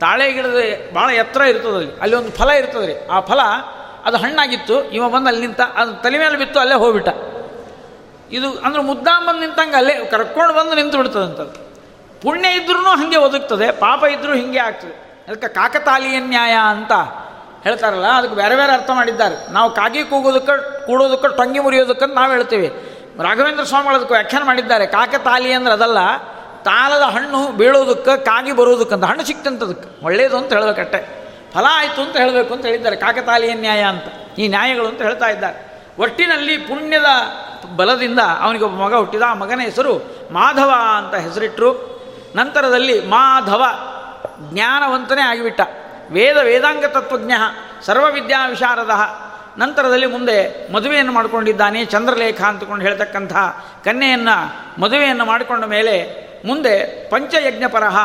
ತಾಳೆ 0.00 0.32
ಗಿಡದ 0.32 0.56
ಭಾಳ 0.94 1.10
ಎತ್ತರ 1.10 1.40
ಇರ್ತದೆ 1.40 1.76
ಅಲ್ಲಿ. 1.76 2.00
ಅಲ್ಲಿ 2.00 2.16
ಒಂದು 2.16 2.30
ಫಲ 2.30 2.50
ಇರ್ತದೆ. 2.50 2.86
ರೀ 2.86 3.06
ಆ 3.06 3.20
ಫಲ 3.20 3.40
ಅದು 4.04 4.16
ಹಣ್ಣಾಗಿತ್ತು. 4.16 4.84
ಇವ 4.84 5.08
ಬಂದು 5.08 5.26
ಅಲ್ಲಿ 5.26 5.46
ನಿಂತ, 5.46 5.60
ಅದು 5.60 6.02
ತಲೆ 6.02 6.18
ಮೇಲೆ 6.18 6.38
ಬಿತ್ತು, 6.38 6.60
ಅಲ್ಲೇ 6.60 6.74
ಹೋಗ್ಬಿಟ್ಟ. 6.74 7.08
ಇದು 8.30 8.48
ಅಂದ್ರೆ 8.58 8.82
ಮುದ್ದಾಂಬಂದು 8.82 9.40
ನಿಂತಂಗೆ 9.40 9.76
ಅಲ್ಲೇ 9.76 9.94
ಕರ್ಕೊಂಡು 10.10 10.54
ಬಂದು 10.54 10.74
ನಿಂತು 10.74 10.96
ಬಿಡ್ತದೆ 10.96 11.24
ಅಂತದ್ದು 11.24 11.60
ಪುಣ್ಯ 12.22 12.48
ಇದ್ರೂ 12.48 12.78
ಹಾಗೆ 12.78 13.16
ಒದಗ್ತದೆ, 13.16 13.72
ಪಾಪ 13.72 14.04
ಇದ್ರೂ 14.04 14.34
ಹಿಂಗೆ 14.34 14.58
ಆಗ್ತದೆ. 14.58 14.94
ಅದಕ್ಕೆ 15.28 15.48
ಕಾಕತಾಲೀಯ 15.48 16.18
ನ್ಯಾಯ 16.18 16.52
ಅಂತ 16.52 16.92
ಹೇಳ್ತಾರಲ್ಲ, 17.64 18.06
ಅದಕ್ಕೆ 18.06 18.36
ಬೇರೆ 18.36 18.56
ಬೇರೆ 18.56 18.72
ಅರ್ಥ 18.72 18.90
ಮಾಡಿದ್ದಾರೆ. 18.90 19.52
ನಾವು 19.52 19.74
ಕಾಗಿ 19.74 20.04
ಕೂಗೋದಕ್ಕೆ, 20.04 20.86
ಕೂಡೋದಕ್ಕೆ, 20.86 21.36
ಟೊಂಗಿ 21.36 21.58
ಮುರಿಯೋದಕ್ಕಂತ 21.58 22.14
ನಾವು 22.14 22.32
ಹೇಳ್ತೀವಿ. 22.32 22.68
ರಾಘವೇಂದ್ರ 23.22 23.64
ಸ್ವಾಮಿಗಳು 23.64 23.96
ಅದಕ್ಕೆ 23.96 24.14
ವ್ಯಾಖ್ಯಾನ 24.14 24.44
ಮಾಡಿದ್ದಾರೆ 24.44 24.86
ಕಾಕತಾಲಿ 24.86 25.52
ಅಂದ್ರೆ 25.52 25.74
ಅದಲ್ಲ 25.74 25.98
ತಾಲದ 26.62 27.02
ಹಣ್ಣು 27.02 27.48
ಬೀಳೋದಕ್ಕೆ, 27.48 28.24
ಕಾಗಿ 28.24 28.52
ಬರೋದಕ್ಕಂತ 28.52 29.04
ಹಣ್ಣು 29.04 29.24
ಸಿಕ್ತಂತದಕ್ಕೆ. 29.24 30.04
ಒಳ್ಳೇದು 30.04 30.36
ಅಂತ 30.36 30.52
ಹೇಳಬೇಕಟ್ಟೆ 30.52 31.00
ಫಲ 31.54 31.66
ಆಯಿತು 31.70 32.02
ಅಂತ 32.02 32.16
ಹೇಳಬೇಕು 32.16 32.54
ಅಂತ 32.54 32.66
ಹೇಳಿದ್ದಾರೆ 32.66 32.96
ಕಾಕತಾಲಿಯ 32.96 33.54
ನ್ಯಾಯ 33.54 33.82
ಅಂತ, 33.82 34.04
ಈ 34.38 34.48
ನ್ಯಾಯಗಳು 34.48 34.88
ಅಂತ 34.88 35.02
ಹೇಳ್ತಾ 35.02 35.26
ಇದ್ದಾರೆ. 35.26 35.58
ಒಟ್ಟಿನಲ್ಲಿ 35.98 36.56
ಪುಣ್ಯದ 36.56 37.10
ಬಲದಿಂದ 37.76 38.18
ಅವನಿಗೆ 38.40 38.64
ಒಬ್ಬ 38.64 38.82
ಮಗ 38.82 38.94
ಹುಟ್ಟಿದ. 38.94 39.22
ಆ 39.26 39.34
ಮಗನ 39.34 39.60
ಹೆಸರು 39.60 39.98
ಮಾಧವ 40.32 40.72
ಅಂತ 40.96 41.14
ಹೆಸರಿಟ್ಟರು 41.14 41.94
ನಂತರದಲ್ಲಿ 42.36 43.00
ಮಾಧವ 43.00 43.64
ಜ್ಞಾನವಂತನೇ 44.52 45.20
ಆಗಿಬಿಟ್ಟ. 45.20 45.60
ವೇದ 46.10 46.36
ವೇದಾಂಗ 46.36 46.84
ತತ್ವಜ್ಞ 46.84 47.32
ಸರ್ವವಿದ್ಯಾ 47.84 48.46
ವಿಶಾರದ 48.46 48.90
ನಂತರದಲ್ಲಿ 49.58 50.06
ಮುಂದೆ 50.06 50.72
ಮದುವೆಯನ್ನು 50.72 51.12
ಮಾಡಿಕೊಂಡಿದ್ದಾನೆ, 51.12 51.84
ಚಂದ್ರಲೇಖ 51.84 52.42
ಅಂತಕೊಂಡು 52.42 52.84
ಹೇಳ್ತಕ್ಕಂಥ 52.84 53.32
ಕನ್ಯೆಯನ್ನು 53.84 54.36
ಮದುವೆಯನ್ನು 54.80 55.24
ಮಾಡಿಕೊಂಡ 55.24 55.64
ಮೇಲೆ 55.64 56.24
ಮುಂದೆ 56.46 57.08
ಪಂಚಯಜ್ಞಪರಹ 57.10 57.98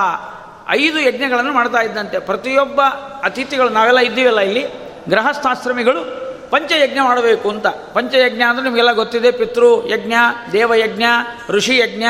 ಐದು 0.70 1.00
ಯಜ್ಞಗಳನ್ನು 1.00 1.54
ಮಾಡ್ತಾ 1.54 1.78
ಇದ್ದಂತೆ. 1.78 2.20
ಪ್ರತಿಯೊಬ್ಬ 2.20 2.82
ಅತಿಥಿಗಳು, 3.24 3.70
ನಾವೆಲ್ಲ 3.70 4.00
ಇದ್ದೀವಲ್ಲ 4.00 4.40
ಇಲ್ಲಿ, 4.40 4.68
ಗೃಹಸ್ಥಾಶ್ರಮಿಗಳು 5.10 6.29
ಪಂಚಯಜ್ಞ 6.50 7.00
ಮಾಡಬೇಕು 7.02 7.50
ಅಂತ. 7.50 7.68
ಪಂಚಯಜ್ಞ 7.68 8.42
ಅಂದರೆ 8.42 8.64
ನಿಮಗೆಲ್ಲ 8.64 8.92
ಗೊತ್ತಿದೆ, 8.92 9.32
ಪಿತೃ 9.32 9.70
ಯಜ್ಞ 9.88 10.14
ದೇವಯಜ್ಞ 10.54 11.04
ಋಷಿ 11.50 11.78
ಯಜ್ಞ, 11.78 12.04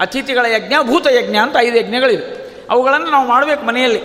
ಅತಿಥಿಗಳ 0.00 0.46
ಯಜ್ಞ 0.46 0.74
ಭೂತಯಜ್ಞ 0.82 1.36
ಅಂತ 1.36 1.56
ಐದು 1.60 1.76
ಯಜ್ಞಗಳಿವೆ. 1.76 2.26
ಅವುಗಳನ್ನು 2.70 3.10
ನಾವು 3.10 3.26
ಮಾಡಬೇಕು 3.28 3.64
ಮನೆಯಲ್ಲಿ. 3.64 4.02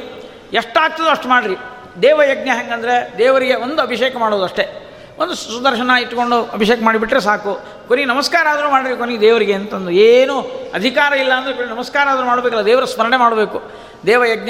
ಎಷ್ಟಾಗ್ತದೋ 0.53 1.09
ಅಷ್ಟು 1.09 1.27
ಮಾಡಿರಿ. 1.27 1.55
ದೇವಯಜ್ಞ 2.01 2.49
ಹೆಂಗಂದರೆ 2.49 3.17
ದೇವರಿಗೆ 3.17 3.55
ಒಂದು 3.55 3.81
ಅಭಿಷೇಕ 3.81 4.17
ಮಾಡೋದು 4.17 4.43
ಅಷ್ಟೇ 4.43 4.65
ಒಂದು 5.19 5.35
ಸುದರ್ಶನ 5.35 5.91
ಇಟ್ಕೊಂಡು 5.99 6.37
ಅಭಿಷೇಕ 6.43 6.79
ಮಾಡಿಬಿಟ್ರೆ 6.81 7.21
ಸಾಕು. 7.21 7.61
ಕೊನೆಗೆ 7.87 8.07
ನಮಸ್ಕಾರ 8.07 8.47
ಆದರೂ 8.49 8.71
ಮಾಡಿರಿ 8.71 8.97
ಕೊನೆಗೆ 8.97 9.21
ದೇವರಿಗೆ 9.21 9.53
ಅಂತಂದು. 9.53 9.91
ಏನು 9.91 10.35
ಅಧಿಕಾರ 10.73 11.13
ಇಲ್ಲ 11.13 11.33
ಅಂದರೆ 11.33 11.65
ನಮಸ್ಕಾರ 11.65 12.07
ಆದರೂ 12.09 12.25
ಮಾಡಬೇಕಲ್ಲ, 12.25 12.65
ದೇವರ 12.65 12.85
ಸ್ಮರಣೆ 12.85 13.17
ಮಾಡಬೇಕು. 13.17 13.61
ದೇವಯಜ್ಞ 14.05 14.49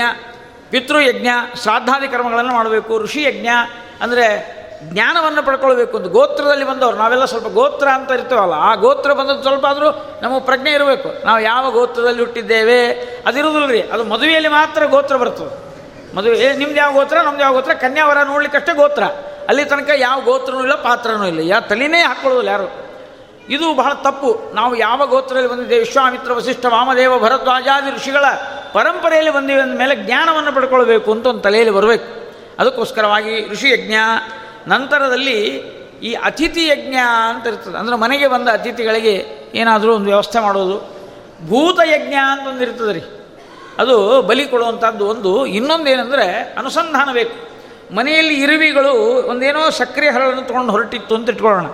ಪಿತೃಯಜ್ಞ 0.70 1.28
ಶ್ರಾದ್ದಾದಿ 1.62 2.08
ಕರ್ಮಗಳನ್ನು 2.08 2.54
ಮಾಡಬೇಕು. 2.54 3.00
ಋಷಿ 3.00 3.24
ಯಜ್ಞ 3.24 3.48
ಅಂದರೆ 4.02 4.61
ಜ್ಞಾನವನ್ನು 4.82 5.44
ಪಡ್ಕೊಳ್ಬೇಕು 5.44 5.98
ಒಂದು 5.98 6.10
ಗೋತ್ರದಲ್ಲಿ 6.10 6.66
ಬಂದವರು. 6.66 6.98
ನಾವೆಲ್ಲ 6.98 7.26
ಸ್ವಲ್ಪ 7.26 7.48
ಗೋತ್ರ 7.48 7.88
ಅಂತ 7.88 8.12
ಇರ್ತೇವಲ್ಲ, 8.12 8.54
ಆ 8.54 8.76
ಗೋತ್ರ 8.76 9.14
ಬಂದದ್ದು 9.14 9.42
ಸ್ವಲ್ಪ 9.42 9.66
ಆದರೂ 9.66 10.20
ನಮಗೆ 10.22 10.42
ಪ್ರಜ್ಞೆ 10.42 10.72
ಇರಬೇಕು. 10.72 11.26
ನಾವು 11.26 11.40
ಯಾವ 11.40 11.72
ಗೋತ್ರದಲ್ಲಿ 11.72 12.20
ಹುಟ್ಟಿದ್ದೇವೆ? 12.20 12.92
ಅದಿರುವುದಿಲ್ಲ 13.28 13.68
ರೀ 13.68 13.82
ಅದು 13.82 14.04
ಮದುವೆಯಲ್ಲಿ 14.04 14.50
ಮಾತ್ರ 14.50 14.86
ಗೋತ್ರ 14.86 15.16
ಬರ್ತದೆ. 15.16 15.72
ಮದುವೆ 16.16 16.54
ನಿಮ್ದು 16.54 16.76
ಯಾವ 16.76 16.94
ಗೋತ್ರ, 16.94 17.18
ನಮ್ದು 17.22 17.42
ಯಾವ 17.42 17.54
ಗೋತ್ರ? 17.54 17.74
ಕನ್ಯಾವರ 17.74 18.18
ನೋಡ್ಲಿಕ್ಕಷ್ಟೇ 18.24 18.74
ಗೋತ್ರ. 18.74 19.04
ಅಲ್ಲಿ 19.48 19.66
ತನಕ 19.66 19.90
ಯಾವ 19.96 20.22
ಗೋತ್ರನೂ 20.22 20.62
ಇಲ್ಲ, 20.62 20.76
ಪಾತ್ರನೂ 20.76 21.26
ಇಲ್ಲ. 21.26 21.40
ಯಾವ 21.40 21.62
ತಲೆನೇ 21.62 22.02
ಹಾಕ್ಕೊಳ್ಳೋದಿಲ್ಲ 22.02 22.52
ಯಾರು. 22.52 22.92
ಇದು 23.50 23.76
ಬಹಳ 23.76 23.94
ತಪ್ಪು. 23.94 24.52
ನಾವು 24.54 24.76
ಯಾವ 24.76 25.06
ಗೋತ್ರದಲ್ಲಿ 25.06 25.50
ಬಂದಿದ್ದೇವೆ? 25.50 25.80
ವಿಶ್ವಾಮಿತ್ರ 25.80 26.34
ವಸಿಷ್ಠ 26.34 26.66
ವಾಮದೇವ 26.66 27.20
ಭರದ್ವಾಜಾದಿ 27.20 27.96
ಋಷಿಗಳ 27.96 28.26
ಪರಂಪರೆಯಲ್ಲಿ 28.74 29.32
ಬಂದಿವೆ 29.32 29.62
ಅಂದ 29.62 29.78
ಮೇಲೆ 29.78 29.96
ಜ್ಞಾನವನ್ನು 29.96 30.52
ಪಡ್ಕೊಳ್ಬೇಕು 30.52 31.12
ಅಂತ 31.12 31.28
ಒಂದು 31.28 31.40
ತಲೆಯಲ್ಲಿ 31.40 31.74
ಬರಬೇಕು. 31.74 32.22
ಅದಕ್ಕೋಸ್ಕರವಾಗಿ 32.60 33.50
ಋಷಿ 33.50 33.70
ಯಜ್ಞ 33.70 33.94
ನಂತರದಲ್ಲಿ 34.68 35.58
ಈ 36.04 36.14
ಅತಿಥಿ 36.14 36.68
ಯಜ್ಞ 36.68 36.96
ಅಂತ 37.30 37.48
ಇರ್ತದೆ. 37.48 37.78
ಅಂದರೆ 37.78 37.96
ಮನೆಗೆ 37.96 38.28
ಬಂದ 38.28 38.50
ಅತಿಥಿಗಳಿಗೆ 38.50 39.26
ಏನಾದರೂ 39.54 39.94
ಒಂದು 39.94 40.06
ವ್ಯವಸ್ಥೆ 40.06 40.40
ಮಾಡೋದು. 40.40 40.80
ಭೂತಯಜ್ಞ 41.48 42.14
ಅಂತ 42.14 42.48
ಒಂದು 42.48 42.64
ಇರ್ತದೆ 42.64 42.94
ರೀ. 42.94 43.04
ಅದು 43.78 44.22
ಬಲಿ 44.22 44.46
ಕೊಡುವಂಥದ್ದು 44.46 45.08
ಒಂದು. 45.08 45.46
ಇನ್ನೊಂದು 45.46 45.90
ಏನಂದರೆ 45.90 46.56
ಅನುಸಂಧಾನ 46.58 47.14
ಬೇಕು. 47.14 47.52
ಮನೆಯಲ್ಲಿ 47.96 48.34
ಇರುವಿಗಳು 48.34 48.94
ಒಂದೇನೋ 49.28 49.70
ಸಕ್ಕರೆ 49.70 50.10
ಹರಳನ್ನು 50.10 50.42
ತೊಗೊಂಡು 50.42 50.72
ಹೊರಟಿತ್ತು 50.72 51.16
ಅಂತ 51.16 51.30
ಇಟ್ಕೊಳ್ಳೋಣ. 51.30 51.66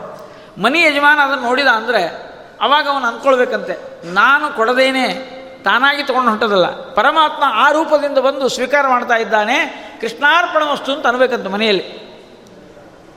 ಮನೆ 0.61 0.81
ಯಜಮಾನ 0.81 1.19
ಅದನ್ನು 1.19 1.43
ನೋಡಿದ 1.43 1.67
ಅಂದರೆ 1.67 2.27
ಅವಾಗ 2.61 2.87
ಅವನು 2.89 3.05
ಅಂದ್ಕೊಳ್ಬೇಕಂತೆ. 3.05 4.03
ನಾನು 4.05 4.55
ಕೊಡದೇನೆ, 4.55 5.37
ತಾನಾಗಿ 5.63 6.03
ತೊಗೊಂಡು 6.03 6.29
ಹೊಂಟದಲ್ಲ 6.29 6.93
ಪರಮಾತ್ಮ 6.93 7.43
ಆ 7.47 7.71
ರೂಪದಿಂದ 7.71 8.17
ಬಂದು 8.17 8.49
ಸ್ವೀಕಾರ 8.49 8.87
ಮಾಡ್ತಾ 8.87 9.15
ಇದ್ದಾನೆ. 9.15 9.87
ಕೃಷ್ಣಾರ್ಪಣ 10.01 10.63
ವಸ್ತು 10.63 10.91
ಅಂತ 10.91 11.07
ಅನ್ಬೇಕಂತ 11.07 11.47
ಮನೆಯಲ್ಲಿ. 11.47 12.06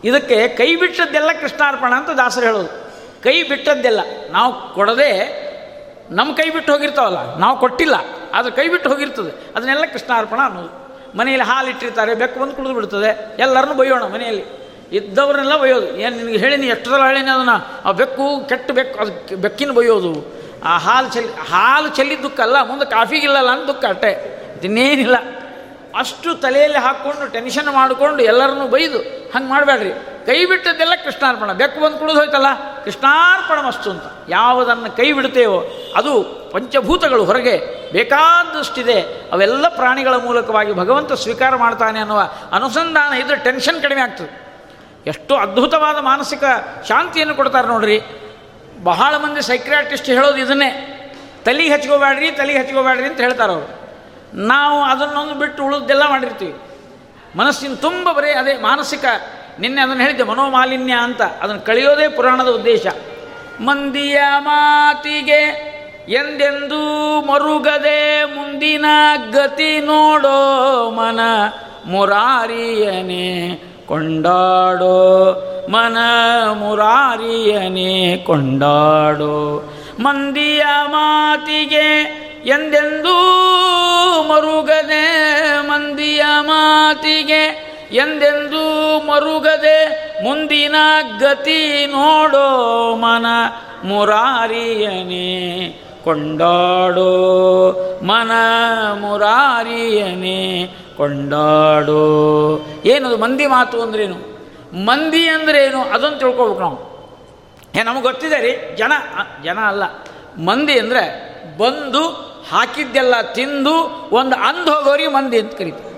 ಇದಕ್ಕೆ 0.09 0.36
ಕೈ 0.61 0.68
ಬಿಟ್ಟದ್ದೆಲ್ಲ 0.82 1.30
ಕೃಷ್ಣಾರ್ಪಣ 1.40 1.92
ಅಂತ 2.01 2.11
ದಾಸರು 2.20 2.46
ಹೇಳೋದು. 2.48 2.70
ಕೈ 3.24 3.36
ಬಿಟ್ಟದ್ದೆಲ್ಲ, 3.51 4.01
ನಾವು 4.36 4.51
ಕೊಡದೆ 4.74 5.11
ನಮ್ಮ 6.18 6.30
ಕೈ 6.34 6.46
ಬಿಟ್ಟು 6.51 6.70
ಹೋಗಿರ್ತಾವಲ್ಲ, 6.72 7.20
ನಾವು 7.42 7.57
ಕೊಟ್ಟಿಲ್ಲ, 7.64 7.96
ಆದರೆ 8.36 8.53
ಕೈ 8.59 8.66
ಬಿಟ್ಟು 8.68 8.88
ಹೋಗಿರ್ತದೆ. 8.90 9.32
ಅದನ್ನೆಲ್ಲ 9.57 9.86
ಕೃಷ್ಣಾರ್ಪಣ 9.92 10.40
ಅನ್ನೋದು. 10.48 10.70
ಮನೆಯಲ್ಲಿ 11.18 11.46
ಹಾಲು 11.51 11.68
ಇಟ್ಟಿರ್ತಾರೆ, 11.68 12.12
ಬೆಕ್ಕು 12.14 12.36
ಬಂದು 12.40 12.55
ಕುಡಿದು 12.57 12.74
ಬಿಡ್ತದೆ, 12.74 13.11
ಎಲ್ಲರನ್ನೂ 13.44 13.76
ಬೈಯೋಣ 13.80 14.05
ಮನೆಯಲ್ಲಿ. 14.14 14.44
ಇದ್ದವ್ರನ್ನೆಲ್ಲ 14.98 15.57
ಬೈಯೋದು 15.62 15.88
ಏನು 16.03 16.14
ನಿನಗೆ 16.16 16.38
ಹೇಳಿನಿ 16.44 16.66
ಎಷ್ಟು 16.74 16.88
ಸಲ 16.90 17.03
ಹೇಳಿನಿ 17.11 17.30
ಅದನ್ನು? 17.30 17.57
ಆ 17.86 17.92
ಬೆಕ್ಕು 18.01 18.26
ಕೆಟ್ಟ 18.51 18.70
ಬೆಕ್ಕು, 18.78 18.96
ಅದು 19.03 19.36
ಬೆಕ್ಕಿನ 19.44 19.72
ಬೈಯೋದು 19.78 20.12
ಆ 20.70 20.72
ಹಾಲು 20.86 21.09
ಚೆಲ್ಲಿ 21.14 21.32
ಹಾಲು 21.51 21.88
ಚೆಲ್ಲಿದ್ದು 21.98 22.24
ದುಃಖ 22.28 22.40
ಅಲ್ಲ, 22.40 22.57
ಮುಂದೆ 22.70 22.86
ಕಾಫಿಗಿಲ್ಲಲ್ಲ 22.90 23.51
ಅಂತ 23.57 23.64
ದುಃಖ 23.68 23.84
ಅಷ್ಟೇ 23.92 24.11
ಇನ್ನೇನಿಲ್ಲ 24.64 25.16
ಅಷ್ಟು 25.99 26.34
ತಲೆಯಲ್ಲಿ 26.34 26.78
ಹಾಕ್ಕೊಂಡು 26.78 27.32
ಟೆನ್ಷನ್ 27.32 27.72
ಮಾಡಿಕೊಂಡು 27.72 28.22
ಎಲ್ಲರನ್ನೂ 28.22 28.68
ಬೈದು 28.68 28.99
ಹಂಗೆ 29.34 29.49
ಮಾಡಬೇಡ್ರಿ. 29.49 29.91
ಕೈ 30.26 30.47
ಬಿಟ್ಟದ್ದೆಲ್ಲ 30.47 30.93
ಕೃಷ್ಣಾರ್ಪಣ. 31.05 31.53
ಬೆಕ್ಕು 31.53 31.80
ಬಂದು 31.80 31.99
ಕುಳಿದು 31.99 32.18
ಹೋಯ್ತಲ್ಲ? 32.18 32.47
ಕೃಷ್ಣಾರ್ಪಣ 32.84 33.66
ಮಸ್ತು 33.66 33.91
ಅಂತ. 33.91 34.03
ಯಾವುದನ್ನು 34.28 34.97
ಕೈ 34.97 35.12
ಬಿಡ್ತೇವೋ 35.12 35.64
ಅದು 35.97 36.22
ಪಂಚಭೂತಗಳು 36.53 37.24
ಹೊರಗೆ 37.24 37.57
ಬೇಕಾದಷ್ಟಿದೆ. 37.93 39.01
ಅವೆಲ್ಲ 39.32 39.68
ಪ್ರಾಣಿಗಳ 39.68 40.14
ಮೂಲಕವಾಗಿ 40.14 40.72
ಭಗವಂತ 40.72 41.12
ಸ್ವೀಕಾರ 41.12 41.57
ಮಾಡ್ತಾನೆ 41.57 42.01
ಅನ್ನುವ 42.01 42.20
ಅನುಸಂಧಾನ 42.53 43.12
ಇದ್ದರೆ 43.12 43.36
ಟೆನ್ಷನ್ 43.36 43.82
ಕಡಿಮೆ 43.82 44.01
ಆಗ್ತದೆ. 44.01 44.51
ಎಷ್ಟು 45.07 45.36
ಅದ್ಭುತವಾದ 45.36 45.99
ಮಾನಸಿಕ 45.99 46.45
ಶಾಂತಿಯನ್ನು 46.88 47.34
ಕೊಡ್ತಾರೆ 47.34 47.68
ನೋಡ್ರಿ. 47.68 48.01
ಬಹಳ 48.82 49.16
ಮಂದಿ 49.16 49.43
ಸೈಕ್ರಾಟಿಸ್ಟ್ 49.43 50.07
ಹೇಳೋದು 50.07 50.36
ಇದನ್ನೇ. 50.36 50.97
ತಲೆ 51.45 51.68
ಹಚ್ಕೋಬೇಡ್ರಿ 51.68 52.30
ತಲೆಗೆ 52.30 52.59
ಹಚ್ಕೋಬೇಡ್ರಿ 52.59 53.07
ಅಂತ 53.07 53.20
ಹೇಳ್ತಾರೆ 53.20 53.53
ಅವರು. 53.53 53.80
ನಾವು 54.35 54.83
ಅದನ್ನೊಂದು 54.83 55.35
ಬಿಟ್ಟು 55.35 55.64
ಉಳಿದೆಲ್ಲ 55.64 56.11
ಮಾಡಿರ್ತೀವಿ. 56.11 56.55
ಮನಸ್ಸಿನ 57.37 57.74
ತುಂಬ 57.74 58.12
ಬರೀ 58.12 58.31
ಅದೇ 58.31 58.53
ಮಾನಸಿಕ, 58.55 59.05
ನಿನ್ನೆ 59.59 59.83
ಅದನ್ನು 59.83 60.03
ಹೇಳಿದ್ದೆ, 60.03 60.22
ಮನೋಮಾಲಿನ್ಯ 60.22 60.93
ಅಂತ. 60.93 61.22
ಅದನ್ನು 61.22 61.61
ಕಳೆಯೋದೇ 61.61 62.09
ಪುರಾಣದ 62.09 62.49
ಉದ್ದೇಶ. 62.49 62.87
ಮಂದಿಯ 63.61 64.22
ಮಾತಿಗೆ 64.39 65.70
ಎಂದೆಂದೂ 66.09 67.20
ಮರುಗದೆ 67.20 68.24
ಮುಂದಿನ 68.24 68.85
ಗತಿ 69.31 69.81
ನೋಡೋ 69.81 70.91
ಮನ 70.91 71.20
ಮುರಾರಿಯನೇ 71.87 73.62
ಕೊಂಡಾಡೋ 73.87 75.33
ಮನ 75.68 75.99
ಮುರಾರಿಯನೇ 76.53 78.16
ಕೊಂಡಾಡೋ. 78.16 79.64
ಮಂದಿಯ 80.01 80.64
ಮಾತಿಗೆ 80.87 82.20
ಎಂದೆಂದೂ 82.45 83.14
ಮರುಗದೆ 84.22 85.30
ಮಂದಿಯ 85.61 86.22
ಮಾತಿಗೆ, 86.41 87.70
ಎಂದೆಂದೂ 87.93 88.99
ಮರುಗದೆ 89.07 89.86
ಮುಂದಿನ 90.24 90.74
ಗತಿ 91.18 91.86
ನೋಡೋ 91.86 92.97
ಮನ 92.97 93.26
ಮುರಾರಿಯನೇ, 93.84 95.41
ಕೊಂಡಾಡೋ 96.05 97.11
ಮನ 98.03 98.30
ಮುರಾರಿಯನೇ, 99.01 100.66
ಕೊಂಡಾಡೋ. 100.97 102.01
ಏನದು 102.84 103.16
ಮಂದಿ 103.16 103.47
ಮಾತು 103.47 103.82
ಅಂದ್ರೇನು? 103.82 104.49
ಮಂದಿ 104.84 105.28
ಅಂದ್ರೇನು? 105.28 105.80
ಅದನ್ನು 105.80 106.18
ತಿಳ್ಕೊಬೇಕು 106.18 106.61
ನಾವು. 106.61 106.91
ಏ, 107.74 107.82
ನಮಗೆ 107.82 108.03
ಗೊತ್ತಿದೆ 108.03 108.41
ರೀ, 108.41 108.76
ಜನ 108.76 108.93
ಜನ 109.45 109.59
ಅಲ್ಲ. 109.59 109.82
ಮಂದಿ 110.45 110.78
ಅಂದರೆ 110.78 111.30
ಬಂದು 111.61 112.02
ಹಾಕಿದ್ದೆಲ್ಲ 112.50 113.20
ತಿಂದು 113.20 113.74
ಒಂದು 114.12 114.36
ಅಂದ್ 114.36 114.68
ಹೋಗೋರಿ 114.70 115.06
ಮಂದಿ 115.06 115.38
ಅಂತ 115.40 115.54
ಕರೀತಾರೆ. 115.54 115.90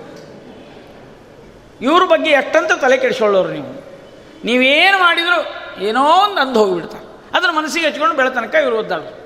ಇವ್ರ 1.81 2.03
ಬಗ್ಗೆ 2.03 2.31
ಎಷ್ಟಂತ 2.31 2.71
ತಲೆ 2.71 2.97
ಕೆಡಿಸ್ಕೊಳ್ಳೋರು 2.97 3.49
ನೀವು? 3.49 3.71
ನೀವೇನು 4.45 4.97
ಮಾಡಿದ್ರು 4.97 5.39
ಏನೋ 5.83 6.03
ಒಂದು 6.03 6.39
ಅಂದು 6.41 6.59
ಹೋಗಿಬಿಡ್ತಾರೆ. 6.59 7.03
ಅದನ್ನು 7.37 7.55
ಮನಸ್ಸಿಗೆ 7.55 7.87
ಹಚ್ಕೊಂಡು 7.87 8.15
ಬೆಳೆ 8.15 8.29
ತನಕ 8.29 8.55
ಇವರು 8.55 8.77
ಓದ್ದಾಳು 8.77 9.23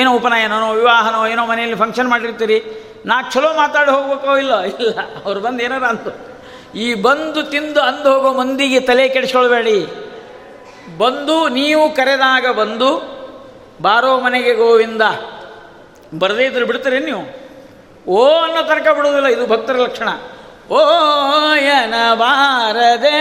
ಏನೋ 0.00 0.10
ಉಪನಯನೋ 0.12 0.72
ವಿವಾಹನೋ 0.72 1.26
ಏನೋ 1.26 1.46
ಮನೆಯಲ್ಲಿ 1.46 1.76
ಫಂಕ್ಷನ್ 1.76 2.08
ಮಾಡಿರ್ತೀರಿ. 2.08 2.58
ನಾ 3.06 3.22
ಚಲೋ 3.30 3.54
ಮಾತಾಡಿ 3.54 3.90
ಹೋಗ್ಬೇಕೋ 3.90 4.36
ಇಲ್ಲ? 4.36 4.60
ಇಲ್ಲ, 4.60 4.98
ಅವ್ರು 5.24 5.40
ಬಂದು 5.40 5.62
ಏನಾರ 5.62 5.84
ಅಂತ 5.84 6.08
ಈ 6.74 6.94
ಬಂದು 6.94 7.42
ತಿಂದು 7.42 7.80
ಅಂದು 7.80 8.12
ಹೋಗೋ 8.12 8.32
ಮಂದಿಗೆ 8.32 8.80
ತಲೆ 8.80 9.08
ಕೆಡಿಸ್ಕೊಳ್ಬೇಡಿ. 9.08 9.78
ಬಂದು 10.98 11.48
ನೀವು 11.48 11.94
ಕರೆದಾಗ 11.94 12.46
ಬಂದು 12.52 13.19
ಬಾರೋ 13.82 14.20
ಮನೆಗೆ 14.20 14.54
ಗೋವಿಂದ. 14.54 15.02
ಬರದೇ 16.18 16.44
ಇದ್ರೆ 16.44 16.64
ಬಿಡ್ತೀರಿ 16.64 16.98
ನೀವು? 16.98 17.50
ಓ 18.10 18.38
ಅನ್ನೋ 18.38 18.62
ತನಕ 18.62 18.88
ಬಿಡೋದಿಲ್ಲ 18.88 19.26
ಇದು 19.26 19.46
ಭಕ್ತರ 19.46 19.72
ಲಕ್ಷಣ. 19.72 20.08
ಓಯನ 20.70 21.58
ಯನ 21.58 21.94
ಬಾರದೆ, 22.14 23.20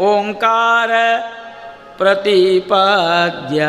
ಓಂಕಾರ 0.00 0.90
ಪ್ರತಿಪಾದ್ಯ. 1.98 3.62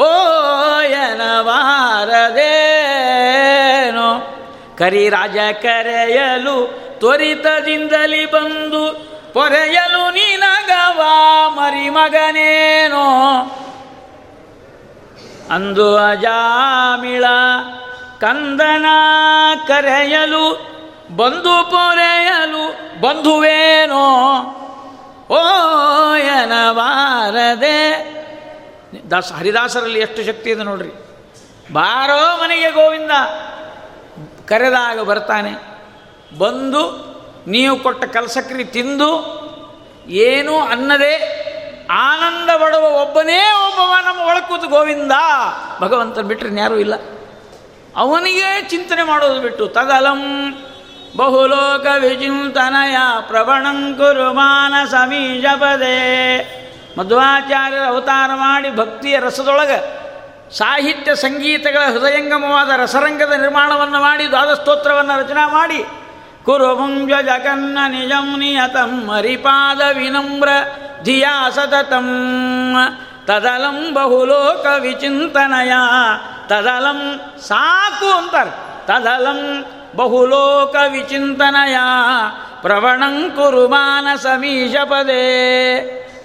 ಓಯನ 0.00 1.42
ಬಾರದೇನೋ 1.42 4.36
ಕರಿ 4.78 5.08
ರಾಜ 5.08 5.36
ಕರೆಯಲು 5.62 6.80
ತ್ವರಿತದಿಂದಲಿ 6.98 8.30
ಬಂದು, 8.30 9.10
ಪೊರೆಯಲು 9.32 10.10
ನಿನಗವ 10.10 11.02
ಮರಿಮಗನೇನೋ. 11.48 13.06
ಅಂದು 15.50 15.96
ಅಜಾಮಿಳ 15.96 17.24
ಕಂದನ 18.20 18.86
ಕರೆಯಲು 19.66 20.44
ಬಂಧು 21.16 21.70
ಪೊರೆಯಲು 21.70 22.64
ಬಂಧುವೇನೋ? 23.00 24.04
ಓಯನವಾರದೆ 25.30 26.48
ದಾಸ 29.10 29.32
ಹರಿದಾಸರಲ್ಲಿ 29.32 30.00
ಎಷ್ಟು 30.00 30.24
ಶಕ್ತಿ 30.24 30.50
ಇದೆ 30.50 30.62
ನೋಡ್ರಿ. 30.62 30.90
ಬಾರೋ 31.72 32.42
ಮನೆಗೆ 32.42 32.70
ಗೋವಿಂದ 32.70 33.10
ಕರೆದಾಗ 34.48 35.00
ಬರ್ತಾನೆ. 35.00 35.52
ಬಂದು 36.38 36.82
ನೀವು 37.46 37.76
ಕೊಟ್ಟ 37.76 38.04
ಕಲಸಕ್ರಿ 38.04 38.64
ತಿಂದು, 38.64 39.10
ಏನೂ 40.08 40.60
ಅನ್ನದೇ 40.60 41.14
ಆನಂದ 41.90 42.50
ಪಡುವ 42.50 42.84
ಒಬ್ಬನೇ 42.84 43.38
ಒಬ್ಬವ 43.38 43.94
ನಮ್ಮ 44.06 44.20
ಒಳಕೂತು 44.20 44.68
ಗೋವಿಂದ. 44.68 45.12
ಭಗವಂತನ 45.80 46.20
ಬಿಟ್ಟರೆ 46.20 46.60
ಯಾರೂ 46.60 46.74
ಇಲ್ಲ. 46.76 46.94
ಅವನಿಗೆ 47.96 48.68
ಚಿಂತನೆ 48.68 49.02
ಮಾಡೋದು 49.02 49.40
ಬಿಟ್ಟು 49.40 49.66
ತದಲಂ 49.66 50.54
ಬಹುಲೋಕ 51.16 51.86
ವಿಚಿಂತನಯ 51.98 52.96
ಪ್ರವಣಂಕುರು 53.28 54.32
ಮಾನಸ 54.32 54.94
ಮಧ್ವಾಚಾರ್ಯರ 56.98 57.82
ಅವತಾರ 57.86 58.30
ಮಾಡಿ 58.34 58.76
ಭಕ್ತಿಯ 58.76 59.20
ರಸದೊಳಗೆ 59.20 60.08
ಸಾಹಿತ್ಯ 60.56 61.14
ಸಂಗೀತಗಳ 61.14 61.92
ಹೃದಯಂಗಮವಾದ 61.92 62.80
ರಸರಂಗದ 62.80 63.32
ನಿರ್ಮಾಣವನ್ನು 63.32 64.00
ಮಾಡಿ 64.00 64.26
ದ್ವಾದಸ್ತೋತ್ರವನ್ನು 64.26 65.18
ರಚನಾ 65.18 65.48
ಮಾಡಿ 65.48 65.84
ಕುರುಭುಂಜ 66.44 67.12
ಜಗನ್ನ 67.22 67.78
ನಿಜಂ 67.88 68.38
ನಿಯತಂ 68.38 69.10
ಹರಿಪಾದ 69.10 69.80
ವಿನಮ್ರ 69.98 70.48
ಧಿಯಾ 71.04 71.50
ಸತತಂ 71.50 72.08
ತದಲಂ 73.26 73.94
ಬಹುಲೋಕ 73.94 74.66
ವಿಚಿಂತನಯ 74.78 75.72
ತದಲಂ 76.48 77.00
ಸಾಕು 77.40 78.06
ಅಂತಾರೆ 78.06 78.50
ತದಲಂ 78.86 79.40
ಬಹುಲೋಕ 79.96 80.76
ವಿಚಿಂತನಯ 80.88 81.76
ಪ್ರವಣಂ 82.62 83.30
ಕುರು 83.36 83.68
ಮಾನಸ 83.68 84.26
ಮೀಶ 84.36 84.76
ಪದೇ 84.84 85.24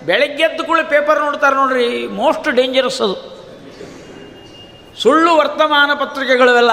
ಬೆಳಗ್ಗೆದ್ದು 0.06 0.64
ಕೂಡ 0.64 0.80
ಪೇಪರ್ 0.90 1.20
ನೋಡ್ತಾರೆ 1.20 1.56
ನೋಡ್ರಿ, 1.56 2.08
ಮೋಸ್ಟ್ 2.08 2.50
ಡೇಂಜರಸ್ 2.50 3.02
ಅದು. 3.02 3.16
ಸುಳ್ಳು 5.02 5.38
ವರ್ತಮಾನ 5.38 5.92
ಪತ್ರಿಕೆಗಳೆಲ್ಲ 5.94 6.72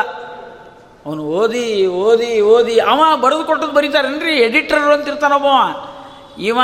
ಅವನು 1.06 1.22
ಓದಿ 1.22 1.86
ಓದಿ 1.86 2.40
ಓದಿ, 2.40 2.78
ಅವ 2.78 3.16
ಬರೆದು 3.16 3.44
ಕೊಟ್ಟದ್ದು 3.44 3.74
ಬರೀತಾರೇನ್ರಿ? 3.74 4.36
ಎಡಿಟರ್ 4.36 4.78
ಅಂತ 4.78 5.08
ಇರ್ತಾನೊಬ್ಬ 5.08 5.46
ಇವ 6.40 6.58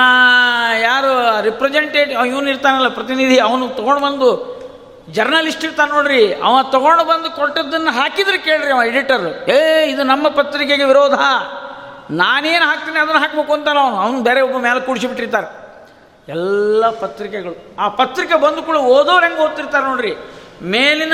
ಯಾರು 0.81 1.43
ರಿಪ್ರೆಸೆಂಟೇಟಿವ್ 1.43 2.27
ಇವನು 2.27 2.51
ಇರ್ತಾನಲ್ಲ, 2.51 2.89
ಪ್ರತಿನಿಧಿ, 2.89 3.39
ಅವನು 3.39 3.69
ತೊಗೊಂಡು 3.69 4.03
ಬಂದು 4.03 4.57
ಜರ್ನಲಿಸ್ಟ್ 5.11 5.65
ಇರ್ತಾನೆ 5.65 5.91
ನೋಡ್ರಿ. 5.91 6.35
ಅವ 6.35 6.63
ತೊಗೊಂಡು 6.63 7.05
ಬಂದು 7.05 7.31
ಕೊಟ್ಟದ್ದನ್ನು 7.31 7.91
ಹಾಕಿದ್ರೆ 7.91 8.39
ಕೇಳ್ರಿ 8.39 8.73
ಅವ 8.73 8.83
ಎಡಿಟರ್ 8.83 9.51
ಏ, 9.51 9.91
ಇದು 9.91 10.03
ನಮ್ಮ 10.03 10.29
ಪತ್ರಿಕೆಗೆ 10.29 10.85
ವಿರೋಧ. 10.85 11.15
ನಾನೇನು 12.11 12.65
ಹಾಕ್ತೀನಿ 12.65 12.99
ಅದನ್ನು 12.99 13.21
ಹಾಕ್ಬೇಕು 13.21 13.53
ಅಂತಾನೆ 13.53 13.81
ಅವನು. 13.81 13.97
ಅವನು 13.97 14.23
ಬೇರೆ 14.23 14.41
ಒಬ್ಬ 14.41 14.59
ಮೇಲೆ 14.59 14.81
ಕೂಡಿಸಿಬಿಟ್ಟಿರ್ತಾರೆ 14.81 15.67
ಎಲ್ಲ 16.29 16.91
ಪತ್ರಿಕೆಗಳು. 16.91 17.77
ಆ 17.79 17.89
ಪತ್ರಿಕೆ 17.89 18.35
ಬಂದು 18.35 18.63
ಕೂಡ 18.63 18.77
ಓದೋರು 18.77 19.27
ಹೆಂಗೆ 19.27 19.41
ಓದ್ತಿರ್ತಾರೆ 19.41 19.85
ನೋಡ್ರಿ. 19.85 20.15
ಮೇಲಿನ 20.63 21.13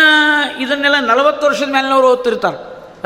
ಇದನ್ನೆಲ್ಲ 0.58 1.00
ನಲವತ್ತು 1.00 1.46
ವರ್ಷದ 1.46 1.68
ಮೇಲಿನವರು 1.68 2.08
ಓದ್ತಿರ್ತಾರೆ. 2.08 2.56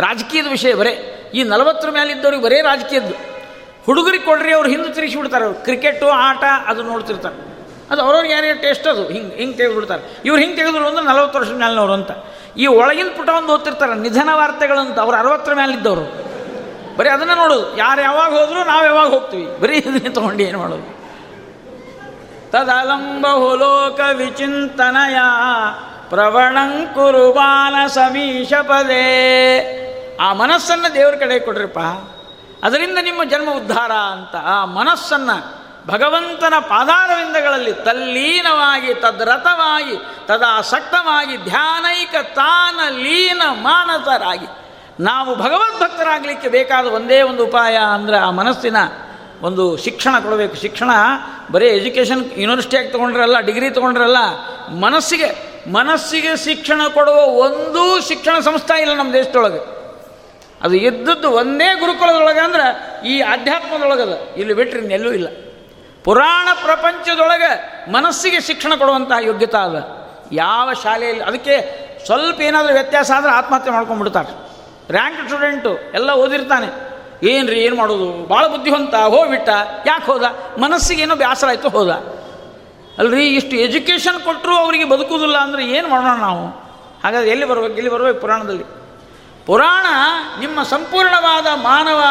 ರಾಜಕೀಯದ 0.01 0.47
ವಿಷಯ 0.51 0.75
ಬರೇ. 0.75 1.13
ಈ 1.35 1.43
ನಲವತ್ತರ 1.43 1.91
ಮೇಲಿದ್ದವ್ರಿಗೆ 1.91 2.43
ಬರೇ 2.43 2.61
ರಾಜಕೀಯದ್ದು. 2.61 3.36
ಹುಡುಗರಿಗೆ 3.87 4.25
ಕೊಡ್ರಿ, 4.25 4.53
ಅವ್ರು 4.53 4.69
ಹಿಂದೆ 4.69 4.89
ತಿರುಗಿಸ್ಬಿಡ್ತಾರೆ 4.89 5.45
ಅವ್ರು 5.45 5.65
ಕ್ರಿಕೆಟು 5.65 6.09
ಆಟ, 6.09 6.45
ಅದು 6.67 6.83
ನೋಡ್ತಿರ್ತಾರೆ. 6.83 7.47
ಅದು 7.91 8.03
ಅವ್ರವ್ರಿಗೆ 8.03 8.35
ಯಾರ್ಯಾರು 8.35 8.63
ಟೇಸ್ಟ್ 8.63 8.87
ಅದು. 8.89 9.09
ಹಿಂಗೆ 9.09 9.37
ಹಿಂಗೆ 9.37 9.57
ತೆಗೆದುಬಿಡ್ತಾರೆ. 9.57 10.19
ಇವ್ರು 10.25 10.43
ಹಿಂಗೆ 10.43 10.57
ತೆಗೆದ್ರು 10.57 10.87
ಅಂದ್ರೆ 10.87 11.07
ನಲವತ್ತು 11.07 11.39
ವರ್ಷದ 11.39 11.53
ಮೇಲಿನವರು 11.53 11.93
ಅಂತ. 11.93 12.11
ಈ 12.57 12.67
ಒಳಗಿನ 12.67 13.07
ಪುಟ 13.17 13.29
ಒಂದು 13.29 13.55
ಓದ್ತಿರ್ತಾರೆ, 13.55 13.95
ನಿಧನ 13.95 14.29
ವಾರ್ತೆಗಳಂತ 14.33 14.99
ಅವ್ರು 14.99 15.17
ಅರವತ್ತರ 15.17 15.55
ಮೇಲಿದ್ದವರು. 15.55 16.27
ಬರೀ 16.97 17.09
ಅದನ್ನು 17.09 17.35
ನೋಡೋದು. 17.35 17.77
ಯಾರು 17.77 18.03
ಯಾವಾಗ 18.03 18.39
ಹೋದ್ರು 18.39 18.65
ನಾವು 18.65 18.85
ಯಾವಾಗ 18.85 19.09
ಹೋಗ್ತೀವಿ. 19.09 19.61
ಬರೀ 19.61 19.77
ಇದನ್ನೇ 19.77 19.99
ತೊಗೊಂಡು 19.99 20.43
ಏನು 20.43 20.59
ಮಾಡೋದು. 20.59 20.97
ತದಲಂಬಹುಲೋಕ 22.51 24.01
ವಿಚಿಂತನಯ 24.13 25.17
ಪ್ರವಣಂ 26.11 26.87
ಕುರುಬಾನ 26.87 27.87
ಸಮೀಶ 27.87 28.53
ಪದೇ. 28.55 29.03
ಆ 30.21 30.33
ಮನಸ್ಸನ್ನು 30.33 30.95
ದೇವ್ರ 30.95 31.15
ಕಡೆ 31.15 31.39
ಕೊಡ್ರಿಪ್ಪ. 31.39 31.79
ಅದರಿಂದ 32.65 32.99
ನಿಮ್ಮ 33.03 33.25
ಜನ್ಮ 33.25 33.51
ಉದ್ಧಾರ 33.51 33.93
ಅಂತ 33.93 34.37
ಆ 34.37 34.65
ಮನಸ್ಸನ್ನು 34.65 35.67
ಭಗವಂತನ 35.87 36.55
ಪಾದಾರವಿಂದಗಳಲ್ಲಿ 36.61 37.73
ತಲ್ಲೀನವಾಗಿ 37.73 38.95
ತದ್ರತವಾಗಿ 38.95 39.97
ತದಾಸಕ್ತವಾಗಿ, 40.27 41.37
ಧ್ಯಾನೈಕ 41.37 42.15
ತಾನ 42.35 42.81
ಲೀನ 42.91 43.43
ಮಾನಸರಾಗಿ 43.51 44.47
ನಾವು 45.01 45.35
ಭಗವದ್ಭಕ್ತರಾಗಲಿಕ್ಕೆ 45.35 46.49
ಬೇಕಾದ 46.49 46.87
ಒಂದೇ 46.87 47.23
ಒಂದು 47.23 47.45
ಉಪಾಯ 47.45 47.77
ಅಂದರೆ 47.77 48.17
ಆ 48.17 48.31
ಮನಸ್ಸಿನ 48.31 48.77
ಒಂದು 49.43 49.77
ಶಿಕ್ಷಣ 49.77 50.19
ಕೊಡಬೇಕು. 50.19 50.57
ಶಿಕ್ಷಣ 50.57 50.91
ಬರೀ 51.53 51.69
ಎಜುಕೇಷನ್ 51.69 52.31
ಯೂನಿವರ್ಸಿಟಿಯಾಗಿ 52.37 52.89
ತೊಗೊಂಡ್ರಲ್ಲ, 52.89 53.41
ಡಿಗ್ರಿ 53.41 53.71
ತೊಗೊಂಡ್ರಲ್ಲ, 53.71 54.17
ಮನಸ್ಸಿಗೆ 54.81 55.57
ಮನಸ್ಸಿಗೆ 55.73 56.45
ಶಿಕ್ಷಣ 56.45 56.81
ಕೊಡುವ 56.95 57.15
ಒಂದೂ 57.15 58.01
ಶಿಕ್ಷಣ 58.01 58.41
ಸಂಸ್ಥೆ 58.41 58.81
ಇಲ್ಲ 58.81 58.95
ನಮ್ಮ 58.95 59.13
ದೇಶದೊಳಗೆ. 59.13 59.76
ಅದು 60.63 60.77
ಇದ್ದದ್ದು 60.77 61.31
ಒಂದೇ 61.31 61.75
ಗುರುಕುಲದೊಳಗೆ 61.81 62.41
ಅಂದ್ರೆ 62.41 63.01
ಈ 63.09 63.21
ಅಧ್ಯಾತ್ಮದೊಳಗದ. 63.21 64.19
ಇಲ್ಲಿ 64.37 64.55
ಬಿಟ್ಟರೆ 64.55 64.81
ಇನ್ನೆಲ್ಲೂ 64.81 65.13
ಇಲ್ಲ. 65.13 65.29
ಪುರಾಣ 66.05 66.49
ಪ್ರಪಂಚದೊಳಗೆ 66.65 67.77
ಮನಸ್ಸಿಗೆ 67.93 68.41
ಶಿಕ್ಷಣ 68.41 68.75
ಕೊಡುವಂತಹ 68.75 69.17
ಯೋಗ್ಯತೆ 69.21 69.63
ಅದ 69.63 70.07
ಯಾವ 70.33 70.73
ಶಾಲೆಯಲ್ಲಿ 70.83 71.23
ಅದಕ್ಕೆ 71.23 71.87
ಸ್ವಲ್ಪ 72.07 72.41
ಏನಾದರೂ 72.41 72.73
ವ್ಯತ್ಯಾಸ 72.73 73.11
ಆದರೆ 73.17 73.31
ಆತ್ಮಹತ್ಯೆ 73.31 73.73
ಮಾಡ್ಕೊಂಡ್ಬಿಡ್ತಾರೆ. 73.73 74.47
ರ್ಯಾಂಕ್ 74.93 75.29
ಸ್ಟೂಡೆಂಟು 75.29 75.79
ಎಲ್ಲ 75.95 76.11
ಓದಿರ್ತಾನೆ. 76.11 76.97
ಏನು 77.27 77.49
ರೀ 77.49 77.61
ಏನು 77.61 77.77
ಮಾಡೋದು? 77.77 78.29
ಭಾಳ 78.29 78.47
ಬುದ್ಧಿವಂತ, 78.47 78.95
ಹೋಗ್ಬಿಟ್ಟ. 78.95 79.49
ಯಾಕೆ 79.87 80.07
ಹೋದ? 80.07 80.23
ಮನಸ್ಸಿಗೆ 80.59 81.03
ಏನೋ 81.03 81.15
ಬೇಸರ 81.15 81.47
ಆಯಿತು, 81.47 81.69
ಹೋದ. 81.69 81.91
ಅಲ್ರಿ, 82.99 83.27
ಇಷ್ಟು 83.27 83.57
ಎಜುಕೇಷನ್ 83.57 84.21
ಕೊಟ್ಟರು 84.21 84.57
ಅವರಿಗೆ 84.57 84.85
ಬದುಕುವುದಿಲ್ಲ 84.85 85.37
ಅಂದರೆ 85.37 85.67
ಏನು 85.67 85.89
ಮಾಡೋಣ 85.89 86.21
ನಾವು? 86.21 86.49
ಹಾಗಾದ್ರೆ 87.05 87.31
ಎಲ್ಲಿ 87.31 87.45
ಬರ್ಬೇಕು? 87.45 87.75
ಎಲ್ಲಿ 87.75 87.91
ಬರ್ಬೇಕು 87.91 88.21
ಪುರಾಣದಲ್ಲಿ? 88.21 88.65
ಪುರಾಣ 89.47 89.87
ನಿಮ್ಮ 90.41 90.63
ಸಂಪೂರ್ಣವಾದ 90.63 91.47
ಮಾನವ 91.55 92.03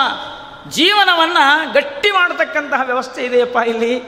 ಜೀವನವನ್ನು 0.69 1.73
ಗಟ್ಟಿ 1.73 2.11
ಮಾಡತಕ್ಕಂತಹ 2.11 2.81
ವ್ಯವಸ್ಥೆ 2.86 3.23
ಇದೆಯಪ್ಪ 3.23 3.57
ಇಲ್ಲಿ. 3.67 3.99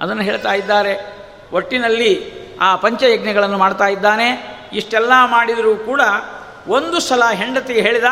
ಅದನ್ನು 0.00 0.22
ಹೇಳ್ತಾ 0.22 0.52
ಇದ್ದಾರೆ. 0.52 1.24
ಒಟ್ಟಿನಲ್ಲಿ 1.52 2.32
ಆ 2.60 2.76
ಪಂಚಯಜ್ಞಗಳನ್ನು 2.76 3.58
ಮಾಡ್ತಾ 3.58 3.86
ಇದ್ದಾನೆ. 3.86 4.58
ಇಷ್ಟೆಲ್ಲ 4.72 5.12
ಮಾಡಿದರೂ 5.26 5.76
ಕೂಡ 5.76 6.00
ಒಂದು 6.68 7.00
ಸಲ 7.00 7.22
ಹೆಂಡತಿಗೆ 7.30 7.80
ಹೇಳಿದ, 7.80 8.04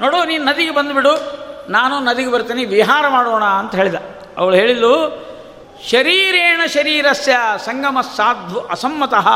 ನೋಡು, 0.00 0.24
ನೀನು 0.24 0.44
ನದಿಗೆ 0.44 0.70
ಬಂದುಬಿಡು. 0.70 1.14
ನಾನು 1.68 2.00
ನದಿಗೆ 2.00 2.30
ಬರ್ತೀನಿ, 2.30 2.64
ವಿಹಾರ 2.64 3.08
ಮಾಡೋಣ 3.08 3.44
ಅಂತ 3.44 3.74
ಹೇಳಿದ. 3.74 3.94
ಅವಳು 4.38 4.56
ಹೇಳಿದ್ಲು, 4.56 5.26
ಶರೀರೇಣ 5.90 6.60
ಶರೀರಸ್ಯ 6.66 7.36
ಸಂಗಮ 7.64 8.00
ಸಾಧು 8.00 8.60
ಅಸಮ್ಮತಃ. 8.60 9.28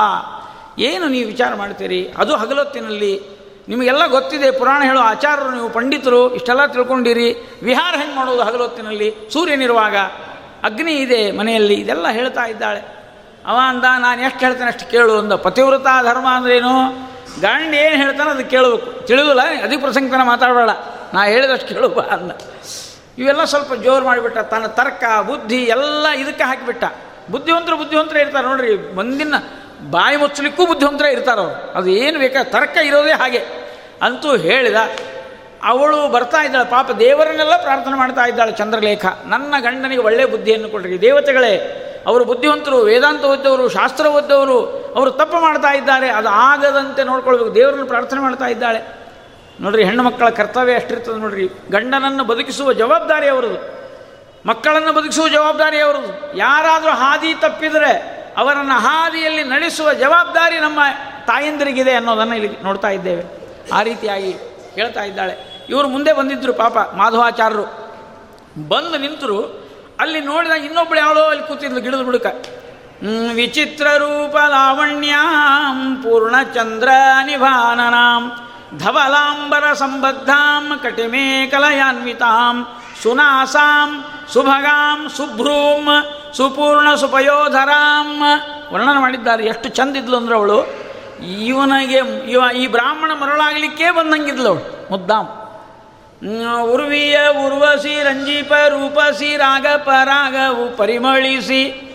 ಏನು 0.78 1.08
ನೀವು 1.08 1.26
ವಿಚಾರ 1.26 1.54
ಮಾಡ್ತೀರಿ 1.54 2.14
ಅದು 2.18 2.36
ಹಗಲೊತ್ತಿನಲ್ಲಿ 2.36 3.33
ನಿಮಗೆಲ್ಲ 3.68 4.06
ಗೊತ್ತಿದೆ, 4.06 4.50
ಪುರಾಣ 4.50 4.82
ಹೇಳೋ 4.82 5.00
ಆಚಾರ್ಯರು 5.00 5.50
ನೀವು 5.50 5.68
ಪಂಡಿತರು, 5.70 6.34
ಇಷ್ಟೆಲ್ಲ 6.34 6.66
ತಿಳ್ಕೊಂಡಿರಿ. 6.66 7.58
ವಿಹಾರ 7.62 7.94
ಹೆಂಗೆ 7.98 8.16
ಮಾಡೋದು 8.16 8.42
ಹಗಲೊತ್ತಿನಲ್ಲಿ? 8.42 9.14
ಸೂರ್ಯನಿರುವಾಗ 9.32 9.96
ಅಗ್ನಿ 10.64 10.92
ಇದೆ 10.92 11.30
ಮನೆಯಲ್ಲಿ, 11.30 11.74
ಇದೆಲ್ಲ 11.74 12.08
ಹೇಳ್ತಾ 12.08 12.44
ಇದ್ದಾಳೆ. 12.44 12.80
ಅವ 13.46 13.56
ಅಂದ, 13.68 13.84
ನಾನು 13.98 14.22
ಎಷ್ಟು 14.22 14.40
ಹೇಳ್ತೇನೆ 14.40 14.66
ಅಷ್ಟು 14.66 14.90
ಕೇಳು 14.90 15.18
ಅಂದ. 15.18 15.32
ಪತಿವ್ರತ 15.32 15.86
ಧರ್ಮ 16.02 16.26
ಅಂದ್ರೇನು? 16.28 16.92
ಗಂಡ 17.40 17.74
ಏನು 17.74 17.96
ಹೇಳ್ತಾನೆ 17.96 18.30
ಅದು 18.30 18.44
ಕೇಳಬೇಕು. 18.44 19.06
ತಿಳಿದಿಲ್ಲ 19.06 19.40
ಅಧಿಕ 19.62 19.80
ಪ್ರಸಂಗತನ 19.80 20.22
ಮಾತಾಡಬೇಡ. 20.22 20.70
ನಾ 21.14 21.24
ಹೇಳಿದಷ್ಟು 21.24 21.68
ಕೇಳುವ 21.68 22.00
ಅಂದ. 22.00 22.30
ಇವೆಲ್ಲ 23.18 23.44
ಸ್ವಲ್ಪ 23.44 23.74
ಜೋರು 23.74 24.04
ಮಾಡಿಬಿಟ್ಟ. 24.04 24.38
ತನ್ನ 24.38 24.66
ತರ್ಕ, 24.66 25.04
ಬುದ್ಧಿ 25.26 25.56
ಎಲ್ಲ 25.56 26.08
ಇದಕ್ಕೆ 26.08 26.44
ಹಾಕಿಬಿಟ್ಟ. 26.44 26.84
ಬುದ್ಧಿವಂತರು 27.30 27.76
ಬುದ್ಧಿವಂತರೇ 27.76 28.20
ಇರ್ತಾರೆ 28.20 28.46
ನೋಡ್ರಿ 28.46 28.94
ಮುಂದಿನ 28.94 29.34
ಬಾಯಿ 29.90 30.16
ಮುಚ್ಚಲಿಕ್ಕೂ 30.16 30.66
ಬುದ್ಧಿವಂತರೇ 30.66 31.12
ಇರ್ತಾರೆ 31.12 31.72
ಅದು 31.72 31.90
ಏನು 31.90 32.18
ಬೇಕಾ? 32.18 32.44
ತರ್ಕ 32.44 32.76
ಇರೋದೇ 32.84 33.10
ಹಾಗೆ. 33.10 33.38
ಅಂತೂ 34.02 34.36
ಹೇಳಿದ, 34.36 34.76
ಅವಳು 35.64 36.08
ಬರ್ತಾ 36.08 36.42
ಇದ್ದಾಳೆ, 36.42 36.70
ಪಾಪ 36.70 36.90
ದೇವರನ್ನೆಲ್ಲ 36.90 37.62
ಪ್ರಾರ್ಥನೆ 37.62 37.94
ಮಾಡ್ತಾ 37.94 38.24
ಇದ್ದಾಳೆ 38.24 38.52
ಚಂದ್ರಲೇಖ. 38.52 39.06
ನನ್ನ 39.26 39.54
ಗಂಡನಿಗೆ 39.60 40.00
ಒಳ್ಳೆಯ 40.00 40.26
ಬುದ್ಧಿಯನ್ನು 40.26 40.68
ಕೊಡ್ರಿ. 40.68 41.00
ದೇವತೆಗಳೇ, 41.00 41.80
ಅವರು 42.06 42.24
ಬುದ್ಧಿವಂತರು, 42.24 42.78
ವೇದಾಂತ 42.78 43.24
ಓದ್ದವರು, 43.24 43.68
ಶಾಸ್ತ್ರ 43.68 44.06
ಓದ್ದವರು, 44.06 44.60
ಅವರು 44.96 45.10
ತಪ್ಪು 45.10 45.40
ಮಾಡ್ತಾ 45.40 45.74
ಇದ್ದಾರೆ. 45.74 46.10
ಅದು 46.10 46.28
ಆಗದಂತೆ 46.28 47.04
ನೋಡ್ಕೊಳ್ಬೇಕು. 47.04 47.54
ದೇವರನ್ನು 47.54 47.86
ಪ್ರಾರ್ಥನೆ 47.86 48.20
ಮಾಡ್ತಾ 48.20 48.46
ಇದ್ದಾಳೆ. 48.46 48.80
ನೋಡ್ರಿ, 49.60 49.84
ಹೆಣ್ಣು 49.84 50.02
ಮಕ್ಕಳ 50.02 50.28
ಕರ್ತವ್ಯ 50.28 50.72
ಎಷ್ಟಿರ್ತದೆ 50.72 51.20
ನೋಡ್ರಿ. 51.20 51.48
ಗಂಡನನ್ನು 51.70 52.24
ಬದುಕಿಸುವ 52.24 52.72
ಜವಾಬ್ದಾರಿ 52.72 53.28
ಅವರದು 53.28 53.84
ಮಕ್ಕಳನ್ನು 54.46 54.92
ಬದುಕಿಸುವ 54.92 55.28
ಜವಾಬ್ದಾರಿ 55.28 55.80
ಅವರದು 55.80 56.36
ಯಾರಾದರೂ 56.36 56.90
ಹಾದಿ 56.90 57.34
ತಪ್ಪಿದರೆ 57.34 58.13
ಅವರನ್ನು 58.36 58.74
ಹಾದಿಯಲ್ಲಿ 58.74 59.44
ನಡೆಸುವ 59.44 59.92
ಜವಾಬ್ದಾರಿ 59.92 60.60
ನಮ್ಮ 60.60 60.78
ತಾಯಂದಿರಿಗಿದೆ 61.26 61.92
ಅನ್ನೋದನ್ನು 61.92 62.36
ಇಲ್ಲಿ 62.36 62.62
ನೋಡ್ತಾ 62.62 62.88
ಇದ್ದೇವೆ. 62.88 63.24
ಆ 63.72 63.82
ರೀತಿಯಾಗಿ 63.82 64.32
ಹೇಳ್ತಾ 64.74 65.02
ಇದ್ದಾಳೆ. 65.02 65.66
ಇವರು 65.68 65.88
ಮುಂದೆ 65.88 66.12
ಬಂದಿದ್ದರು 66.12 66.54
ಪಾಪ 66.54 66.76
ಮಾಧವಾಚಾರ್ಯರು 66.76 67.62
ಬಂದು 68.68 68.98
ನಿಂತರು. 68.98 69.64
ಅಲ್ಲಿ 70.00 70.20
ನೋಡಿದ 70.20 70.50
ಇನ್ನೊಬ್ಬಳು 70.50 70.98
ಯಾವಳೋ 70.98 71.22
ಅಲ್ಲಿ 71.22 71.48
ಕೂತಿದ್ಲು 71.48 71.80
ಗಿಡದ 71.80 72.02
ಬುಡಕ. 72.02 72.46
ವಿಚಿತ್ರ 73.34 73.86
ರೂಪ 73.98 74.36
ಲಾವಣ್ಯಾಂ, 74.36 75.96
ಪೂರ್ಣಚಂದ್ರ 75.96 76.88
ನಿಭಾನನಾಂ, 77.26 78.32
ಧವಲಾಂಬರ 78.78 79.72
ಸಂಬದ್ಧಾಂ, 79.72 80.80
ಕಟಿಮೆ 80.82 81.46
ಕಲಯಾನ್ವಿತಾಂ 81.46 82.66
ಸುನಾಸಾಂ, 83.02 84.04
ಸುಭಗಾಂ, 84.32 85.08
ಸುಭ್ರೂಂ, 85.16 85.88
ಸುಪೂರ್ಣ 86.36 86.94
ಸುಪಯೋಧರಾಂ. 86.94 88.22
ವರ್ಣನೆ 88.72 89.00
ಮಾಡಿದ್ದಾರೆ. 89.00 89.46
ಎಷ್ಟು 89.46 89.68
ಚಂದಿದ್ಲು 89.68 90.16
ಅಂದ್ರೆ 90.16 90.36
ಅವಳು, 90.36 90.84
ಇವನಿಗೆ, 91.44 92.30
ಇವ 92.30 92.42
ಈ 92.56 92.66
ಬ್ರಾಹ್ಮಣ 92.66 93.10
ಮರಳಾಗಲಿಕ್ಕೇ 93.10 93.90
ಬಂದಂಗಿದ್ಲು 93.90 94.48
ಅವಳು. 94.48 94.92
ಮುದ್ದಾಂ. 94.92 95.40
ಉರ್ವಿಯ 96.62 97.18
ಉರ್ವಸಿ, 97.46 98.02
ರಂಜೀಪ 98.02 98.52
ರೂಪಸಿ 98.68 99.36
ರಾಗ 99.36 99.66
ಪರಾಗವು 99.66 100.76
ಪರಿಮಳಿಸಿ, 100.76 101.90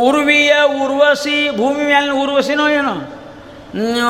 ಉರ್ವಿಯ 0.00 0.54
ಉರ್ವಸಿ, 0.66 1.56
ಭೂಮಿ 1.56 1.84
ಮೇಲೆ 1.84 2.10
ಉರ್ವಸಿನೋ 2.10 2.68
ಏನೋ? 2.68 2.94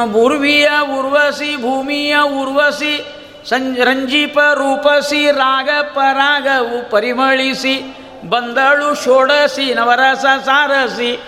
ಉರ್ವಿಯ 0.04 0.68
ಉರ್ವಸಿ, 0.98 1.56
ಭೂಮಿಯ 1.56 2.16
ಉರ್ವಸಿ 2.22 3.21
ಸಂಜ 3.48 3.80
ರಂಜೀಪ 3.80 4.38
ರೂಪಸಿ 4.38 5.30
ರಾಗ 5.30 5.68
ಪರಾಗವು 5.82 6.90
ಪರಿಮಳಿಸಿ, 6.90 7.96
ಬಂದಳು 8.28 9.04
ಷೋಡಸಿ 9.04 9.74
ನವರಸ 9.74 10.24
ಸಾರಸಿ. 10.44 11.22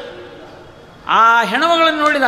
ಆ 1.08 1.42
ಹೆಣಮಗಳನ್ನು 1.42 2.00
ನೋಡಿದ? 2.00 2.22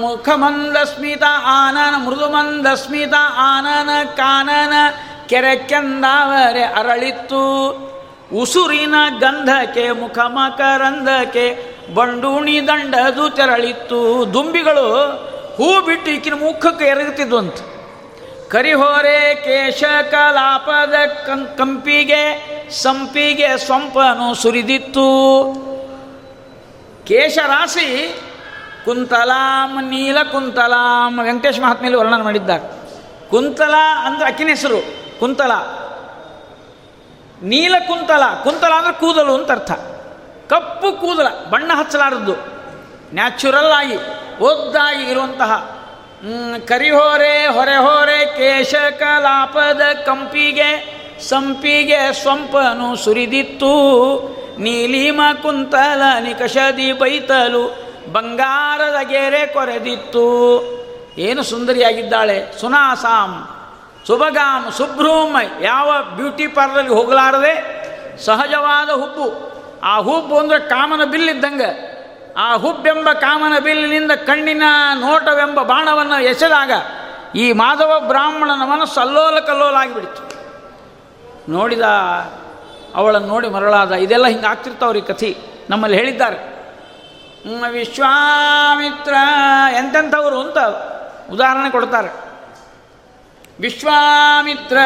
ಮುಖಮಂದ 0.00 0.76
ಸ್ಮಿತ 0.76 1.22
ಆನನ, 1.46 1.94
ಮೃದುಮಂದ 2.06 2.66
ಸ್ಮಿತ 2.66 3.14
ಆನನ, 3.36 3.90
ಕಾನನ 4.16 4.72
ಕೆರೆ 5.26 5.56
ಕೆಂದಾವರೆ 5.56 6.64
ಅರಳಿತ್ತು. 6.64 7.42
ಉಸುರಿನ 8.40 8.94
ಗಂಧಕ್ಕೆ, 9.18 9.90
ಮುಖ 9.90 10.18
ಮಕರಂಧಕ್ಕೆ 10.18 11.46
ಬಂಡೂಣಿ 11.94 12.66
ದಂಡದು 12.66 13.30
ತೆರಳಿತ್ತು. 13.30 14.32
ದುಂಬಿಗಳು 14.34 14.86
ಹೂ 15.56 15.80
ಬಿಟ್ಟು 15.86 16.10
ಈಕಿನ 16.10 16.34
ಮುಖಕ್ಕೆ 16.34 16.84
ಎರಗುತ್ತಿದ್ವಂತ. 16.84 17.54
ಕರಿಹೋರೆ 18.52 19.34
ಕೇಶ 19.34 19.84
ಕಲಾಪದ 20.10 20.94
ಕಂಪಿಗೆ 21.56 22.22
ಸಂಪಿಗೆ 22.70 23.58
ಸ್ವಂಪನು 23.58 24.34
ಸುರಿದಿತ್ತು. 24.34 25.06
ಕೇಶರಾಶಿ 27.06 28.20
ಕುಂತಲಾಂ, 28.84 29.90
ನೀಲ 29.90 30.22
ಕುಂತಲಾಂ, 30.22 31.22
ವೆಂಕಟೇಶ್ 31.22 31.60
ಮಹಾತ್ಮೇಲಿ 31.60 31.96
ವರ್ಣನೆ 31.96 32.22
ಮಾಡಿದ್ದಾರೆ. 32.22 32.72
ಕುಂತಲ 33.30 33.74
ಅಂದ್ರೆ 34.06 34.28
ಅಕ್ಕಿನ 34.28 34.48
ಹೆಸರು, 34.48 34.94
ಕುಂತಲ. 35.20 35.52
ನೀಲ 37.42 37.74
ಕುಂತಲ 37.86 38.22
ಕುಂತಲ 38.44 38.72
ಅಂದ್ರೆ 38.76 38.92
ಕೂದಲು 38.92 39.34
ಅಂತ 39.34 39.50
ಅರ್ಥ. 39.50 39.70
ಕಪ್ಪು 40.50 40.92
ಕೂದಲ, 40.92 41.28
ಬಣ್ಣ 41.50 41.70
ಹಚ್ಚಲಾರದ್ದು. 41.74 42.34
ನ್ಯಾಚುರಲ್ 43.14 43.72
ಆಗಿ, 43.72 43.96
ಒದ್ದಾಗಿ 44.38 45.10
ಇರುವಂತಹ 45.10 45.81
ಕರಿಹೋರೆ, 46.66 47.46
ಹೊರೆಹೋರೆ 47.46 48.26
ಕೇಶ 48.26 48.74
ಕಲಾಪದ 48.74 49.80
ಕಂಪಿಗೆ, 50.02 51.02
ಸಂಪಿಗೆ 51.28 52.22
ಸ್ವಂಪನು 52.22 52.96
ಸುರಿದಿತ್ತು. 52.96 53.72
ನೀಲಿಮ 54.58 55.20
ಕುಂತಲ 55.42 56.02
ನಿಕಷದಿ 56.20 56.92
ಬೈತಲು 56.92 57.62
ಬಂಗಾರದ 58.12 59.08
ಗೆರೆ 59.08 59.46
ಕೊರೆದಿತ್ತು. 59.46 60.26
ಏನು 61.18 61.42
ಸುಂದರಿಯಾಗಿದ್ದಾಳೆ? 61.42 62.60
ಸುನಾಸಾಮ್, 62.60 63.36
ಸುಭಗಾಮ್, 64.06 64.72
ಸುಭ್ರೂಮ್, 64.72 65.62
ಯಾವ 65.62 66.02
ಬ್ಯೂಟಿ 66.16 66.46
ಪಾರ್ಲರ್ಗೆ 66.46 66.94
ಹೋಗಲಾರದೆ 66.94 67.54
ಸಹಜವಾದ 68.24 68.90
ಹುಬ್ಬು. 68.90 69.52
ಆ 69.82 69.98
ಹುಬ್ಬು 69.98 70.38
ಅಂದರೆ 70.38 70.58
ಕಾಮನ 70.58 71.04
ಬಿಲ್ಲಿದ್ದಂಗೆ 71.04 71.91
ಆ 72.36 72.56
ಹುಬ್ಬೆಂಬ 72.56 73.12
ಕಾಮನ 73.12 73.58
ಬಿಲ್ಲಿನಿಂದ 73.58 74.10
ಕಣ್ಣಿನ 74.10 74.62
ನೋಟವೆಂಬ 74.94 75.62
ಬಾಣವನ್ನು 75.62 76.22
ಎಸೆದಾಗ 76.22 76.70
ಈ 77.36 77.52
ಮಾಧವ 77.52 78.00
ಬ್ರಾಹ್ಮಣನ 78.00 78.64
ಮನಸ್ಸು 78.64 79.00
ಅಲ್ಲೋಲ 79.00 79.38
ಕಲ್ಲೋಲ 79.38 79.74
ಆಗಿಬಿಡಿತು 79.74 80.32
ನೋಡಿದ 81.52 81.80
ಅವಳನ್ನು 82.94 83.28
ನೋಡಿ 83.28 83.48
ಮರಳಾದ, 83.48 83.92
ಇದೆಲ್ಲ 83.92 84.26
ಹಿಂಗೆ 84.26 84.46
ಆಗ್ತಿರ್ತಾವ್ರಿ 84.46 85.02
ಕಥೆ? 85.02 85.36
ನಮ್ಮಲ್ಲಿ 85.70 85.98
ಹೇಳಿದ್ದಾರೆ. 85.98 86.52
ವಿಶ್ವಾಮಿತ್ರ 87.70 89.14
ಎಂತೆಂಥವ್ರು 89.72 90.40
ಅಂತ 90.40 90.58
ಉದಾಹರಣೆ 91.30 91.70
ಕೊಡ್ತಾರೆ. 91.70 92.08
ವಿಶ್ವಾಮಿತ್ರ 93.60 94.78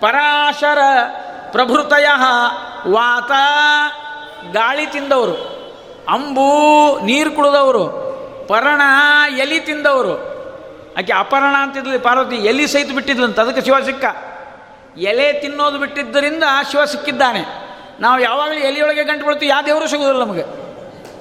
ಪರಾಶರ 0.00 0.78
ಪ್ರಭೃತಯ 1.50 2.06
ವಾತ 2.88 3.30
ಗಾಳಿ 4.52 4.86
ತಿಂದವರು. 4.86 5.61
ಅಂಬು 6.08 7.00
ನೀರು 7.00 7.30
ಕುಡಿದವರು, 7.30 7.84
ಪರ್ಣ 8.48 8.80
ಎಲಿ 9.38 9.60
ತಿಂದವರು. 9.60 10.32
ಆಕೆ 10.98 11.12
ಅಪರ್ಣ 11.12 11.54
ಅಂತಿದ್ಲಿ, 11.56 11.98
ಪಾರ್ವತಿ 11.98 12.36
ಎಲಿ 12.36 12.66
ಸಹಿತ 12.66 12.92
ಬಿಟ್ಟಿದ್ಲಂತ 12.92 13.40
ಅದಕ್ಕೆ 13.40 13.62
ಶಿವ 13.62 13.80
ಸಿಕ್ಕ. 13.80 14.04
ಎಲೆ 14.98 15.32
ತಿನ್ನೋದು 15.32 15.78
ಬಿಟ್ಟಿದ್ದರಿಂದ 15.78 16.42
ಶಿವ 16.70 16.84
ಸಿಕ್ಕಿದ್ದಾನೆ. 16.84 17.44
ನಾವು 18.00 18.20
ಯಾವಾಗಲೂ 18.20 18.58
ಎಲೆಯೊಳಗೆ 18.58 19.04
ಗಂಟು 19.04 19.26
ಬೀಳ್ತೀವಿ, 19.26 19.50
ಯಾವ 19.50 19.62
ದೇವರು 19.62 19.86
ಸಿಗೋದಿಲ್ಲ 19.86 20.20
ನಮಗೆ. 20.20 20.44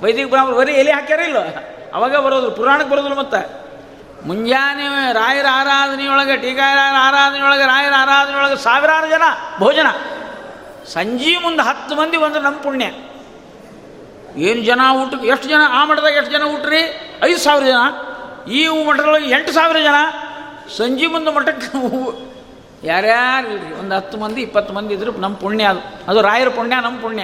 ವೈದಿಕ 0.03 0.29
ಬ್ರಾಹ್ಮಣರು 0.29 0.59
ಬರೀ 0.59 0.73
ಎಲೆ 0.73 0.91
ಹಾಕ್ಯಾರ 0.91 1.19
ಇಲ್ಲ 1.19 1.37
ಅವಾಗ 1.93 2.15
ಬರೋದು, 2.15 2.51
ಪುರಾಣಕ್ಕೆ 2.51 2.89
ಬರೋದಿಲ್ಲ 2.89 3.17
ಮತ್ತೆ. 3.19 3.61
ಮುಂಜಾನೆ 4.27 5.13
ರಾಯರ 5.13 5.45
ಆರಾಧನೆಯೊಳಗೆ 5.51 6.37
ಟೀಕಾಯರ 6.37 6.77
ಆರಾಧನೆಯೊಳಗೆ, 6.99 7.65
ರಾಯರ 7.65 7.93
ಆರಾಧನೆಯೊಳಗೆ 7.97 8.63
ಸಾವಿರಾರು 8.63 9.09
ಜನ 9.09 9.23
ಭೋಜನ. 9.59 9.87
ಸಂಜೆ 10.93 11.37
ಮುಂದೆ 11.37 11.63
ಹತ್ತು 11.63 11.95
ಮಂದಿ 11.95 12.17
ಬಂದ್ರೆ 12.17 12.43
ನಮ್ಮ 12.43 12.57
ಪುಣ್ಯ. 12.57 12.85
ಏನು 14.37 14.61
ಜನ 14.61 14.79
ಊಟ, 14.93 15.23
ಎಷ್ಟು 15.23 15.47
ಜನ 15.47 15.61
ಆ 15.69 15.85
ಮಠದಾಗ 15.85 16.13
ಎಷ್ಟು 16.13 16.31
ಜನ 16.31 16.43
ಊಟ್ರಿ? 16.43 16.81
ಐದು 17.23 17.39
ಸಾವಿರ 17.39 17.63
ಜನ. 17.65 17.81
ಈ 18.51 18.85
ಮಠದೊಳಗೆ 18.85 19.29
ಎಂಟು 19.29 19.51
ಸಾವಿರ 19.51 19.77
ಜನ. 19.77 19.97
ಸಂಜೆ 20.77 21.07
ಮುಂದೆ 21.07 21.31
ಮಠಕ್ಕೆ 21.31 21.67
ಯಾರ್ಯಾರು 22.87 23.79
ಒಂದು 23.79 23.95
ಹತ್ತು 23.95 24.17
ಮಂದಿ, 24.17 24.41
ಇಪ್ಪತ್ತು 24.41 24.73
ಮಂದಿ 24.73 24.93
ಇದ್ರು 24.93 25.11
ನಮ್ಮ 25.11 25.35
ಪುಣ್ಯ 25.35 25.63
ಅದು. 25.63 25.79
ಅದು 26.07 26.21
ರಾಯರ 26.21 26.49
ಪುಣ್ಯ 26.49 26.75
ನಮ್ಮ 26.75 26.99
ಪುಣ್ಯ. 26.99 27.23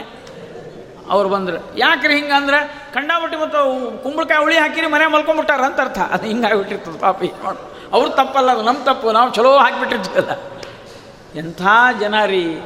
ಅವ್ರು 1.10 1.30
ಬಂದರು. 1.30 1.78
ಯಾಕ್ರಿ 1.78 2.16
ಹಿಂಗಂದ್ರೆ 2.16 2.90
ಕಂಡಾಬಿಟ್ಟು 2.94 3.40
ಮತ್ತು 3.40 3.60
ಕುಂಬಳಕಾಯಿ 4.04 4.40
ಹುಳಿ 4.40 4.58
ಹಾಕಿರಿ, 4.58 4.88
ಮನೆ 4.88 5.08
ಮಲ್ಕೊಂಡ್ಬಿಟ್ಟಾರ 5.08 5.62
ಅಂತ 5.62 5.82
ಅರ್ಥ. 5.82 6.00
ಅದು 6.00 6.28
ಹಿಂಗಾಗಿಬಿಟ್ಟಿರ್ತದೆ 6.28 7.00
ಪಾಪಿ 7.00 7.32
ಅವ್ರು 7.94 8.10
ತಪ್ಪಲ್ಲ 8.10 8.52
ಅದು 8.52 8.62
ನಮ್ಮ 8.62 8.84
ತಪ್ಪು. 8.84 9.12
ನಾವು 9.12 9.34
ಚಲೋ 9.34 9.58
ಹಾಕಿಬಿಟ್ಟಿರ್ತೀವಲ್ಲ. 9.58 10.32
ಎಂಥ 11.40 11.62
ಜನ 12.00 12.26
ರೀ 12.26 12.62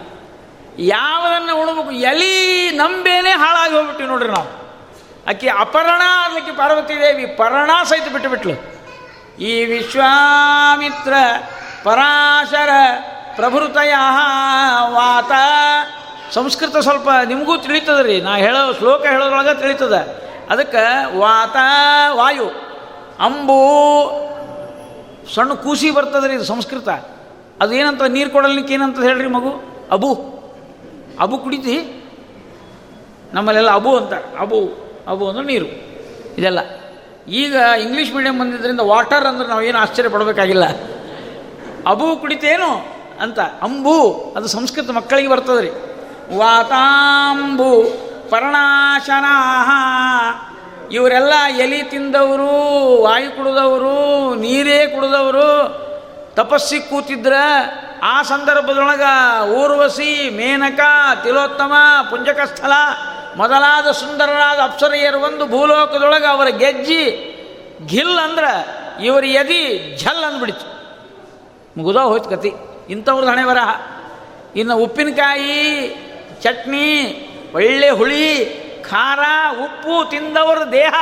ಯಾವುದನ್ನು 0.80 1.62
ಉಳಬೇಕು 1.62 1.92
ಎಲಿ 1.92 2.70
ನಂಬೇನೆ 2.72 3.30
ಹಾಳಾಗಿ 3.30 3.74
ಹೋಗ್ಬಿಟ್ಟಿವಿ 3.74 4.10
ನೋಡ್ರಿ 4.10 4.30
ನಾವು. 4.30 4.62
ಆಕೆ 5.30 5.50
ಅಪರ್ಣ 5.50 6.02
ಅದಕ್ಕೆ 6.24 6.52
ಪಾರ್ವತಿ 6.52 6.96
ದೇವಿ 6.96 7.26
ಪರ್ಣ 7.26 7.70
ಸಹಿತ 7.84 8.14
ಬಿಟ್ಟು 8.14 8.30
ಬಿಟ್ಲು 8.30 8.54
ಈ 9.42 9.66
ವಿಶ್ವಾಮಿತ್ರ 9.66 11.14
ಪರಾಶರ 11.84 12.70
ಪ್ರಭೃತಯ 13.36 13.94
ವಾತ. 14.82 15.32
ಸಂಸ್ಕೃತ 16.34 16.78
ಸ್ವಲ್ಪ 16.78 17.10
ನಿಮಗೂ 17.26 17.58
ತಿಳಿತದ 17.58 18.00
ರೀ 18.00 18.22
ನಾ 18.22 18.36
ಹೇಳೋ 18.36 18.74
ಶ್ಲೋಕ 18.74 19.06
ಹೇಳೋದ್ರೊಳಗೆ 19.06 19.60
ತಿಳಿತದ. 19.60 19.94
ಅದಕ್ಕೆ 20.50 21.18
ವಾತ 21.18 21.56
ವಾಯು. 22.14 22.46
ಅಂಬು 23.20 23.62
ಸಣ್ಣ 25.36 25.54
ಕೂಸಿ 25.54 25.92
ಬರ್ತದೆ 25.92 26.28
ರೀ 26.28 26.34
ಇದು 26.34 26.44
ಸಂಸ್ಕೃತ. 26.44 26.90
ಅದು 27.62 27.74
ಏನಂತ 27.74 28.02
ನೀರು 28.02 28.30
ಕೊಡಲಿಕ್ಕೆ 28.30 28.74
ಏನಂತ 28.74 29.00
ಹೇಳ್ರಿ 29.00 29.28
ಮಗು? 29.28 29.62
ಅಬು. 29.92 30.41
ಅಬು 31.22 31.38
ಕುಡಿತಿ? 31.38 32.04
ನಮ್ಮಲ್ಲೆಲ್ಲ 33.34 33.72
ಅಬು 33.72 33.98
ಅಂತ, 33.98 34.14
ಅಬು 34.14 34.70
ಅಬು 35.08 35.30
ಅಂದ್ರೆ 35.30 35.46
ನೀರು. 35.46 35.66
ಇದೆಲ್ಲ. 36.38 36.60
ಈಗ 37.28 37.56
ಇಂಗ್ಲೀಷ್ 37.82 38.16
ಮೀಡಿಯಂ 38.16 38.40
ಬಂದಿದ್ದರಿಂದ 38.40 38.80
ವಾಟರ್ 38.80 39.26
ಅಂದ್ರೆ 39.26 39.50
ನಾವೇನು 39.50 39.78
ಆಶ್ಚರ್ಯ 39.78 40.10
ಪಡಬೇಕಾಗಿಲ್ಲ. 40.10 40.66
ಅಬು 41.88 42.18
ಕುಡಿತೇನು 42.18 42.86
ಅಂತ, 43.20 43.40
ಅಂಬು, 43.40 44.14
ಅದು 44.38 44.48
ಸಂಸ್ಕೃತ 44.48 44.90
ಮಕ್ಕಳಿಗೆ 44.90 45.28
ಬರ್ತದೆ 45.28 45.62
ರೀ 45.62 45.70
ವಾತಾಂಬು, 46.38 47.84
ಪರ್ಣಾಶನಾಹ, 48.30 49.72
ಇವರೆಲ್ಲ 50.92 51.34
ಎಲಿ 51.58 51.84
ತಿಂದವರು, 51.84 53.02
ವಾಯು 53.04 53.32
ಕುಡಿದವರು, 53.32 54.36
ನೀರೇ 54.36 54.88
ಕುಡಿದವರು, 54.88 55.82
ತಪಸ್ಸಿಗೆ 56.36 56.90
ಕೂತಿದ್ರ 56.90 57.34
ಆ 58.02 58.22
ಸಂದರ್ಭದೊಳಗ 58.22 59.02
ಊರ್ವಶಿ, 59.50 60.30
ಮೇನಕ, 60.30 60.80
ತಿಲೋತ್ತಮ 61.24 61.74
ಪುಂಜಕಸ್ಥಲ 62.10 62.72
ಮೊದಲಾದ 63.38 63.92
ಸುಂದರರಾದ 63.92 64.60
ಅಪ್ಸರೆಯರು 64.64 65.20
ಒಂದು 65.20 65.46
ಭೂಲೋಕದೊಳಗೆ 65.46 66.26
ಅವರ 66.26 66.48
ಗೆಜ್ಜಿ 66.48 67.28
ಘಿಲ್ 67.90 68.20
ಅಂದ್ರೆ 68.20 68.82
ಇವರ 69.06 69.26
ಎದಿ 69.26 69.96
ಝಲ್ 69.98 70.24
ಅಂದ್ಬಿಡಿತು. 70.24 70.82
ಮುಗಿದ 71.78 71.96
ಹೋಯ್ತು 71.96 72.30
ಕತಿ. 72.30 72.54
ಇಂಥವ್ರದ್ದು 72.90 73.32
ಹಣೆ 73.32 73.46
ಬರಹ. 73.46 73.82
ಇನ್ನು 74.56 74.78
ಉಪ್ಪಿನಕಾಯಿ, 74.78 75.88
ಚಟ್ನಿ, 76.42 77.28
ಒಳ್ಳೆ 77.56 77.90
ಹುಳಿ, 77.90 78.46
ಖಾರ, 78.90 79.20
ಉಪ್ಪು 79.64 80.10
ತಿಂದವರ 80.10 80.64
ದೇಹ. 80.72 80.94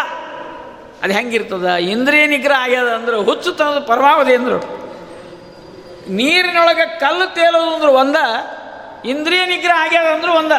ಅದು 1.03 1.13
ಹೆಂಗಿರ್ತದ? 1.13 1.65
ಇಂದ್ರಿಯ 1.65 2.27
ನಿಗ್ರಹ 2.27 2.55
ಆಗ್ಯದ 2.55 2.88
ಅಂದ್ರೆ 2.88 3.17
ಹುಚ್ಚು 3.17 3.51
ತನ್ನದು 3.51 3.81
ಪರಮಾವಧಿ 3.81 4.35
ಅಂದರು 4.35 4.89
ನೀರಿನೊಳಗೆ 6.10 6.99
ಕಲ್ಲು 6.99 7.34
ತೇಲೋದು 7.34 7.73
ಅಂದ್ರೆ 7.73 7.91
ಒಂದ, 7.91 8.15
ಇಂದ್ರಿಯ 9.06 9.45
ನಿಗ್ರಹ 9.45 9.81
ಆಗ್ಯದ 9.81 10.14
ಅಂದ್ರೆ 10.14 10.31
ಒಂದ. 10.31 10.52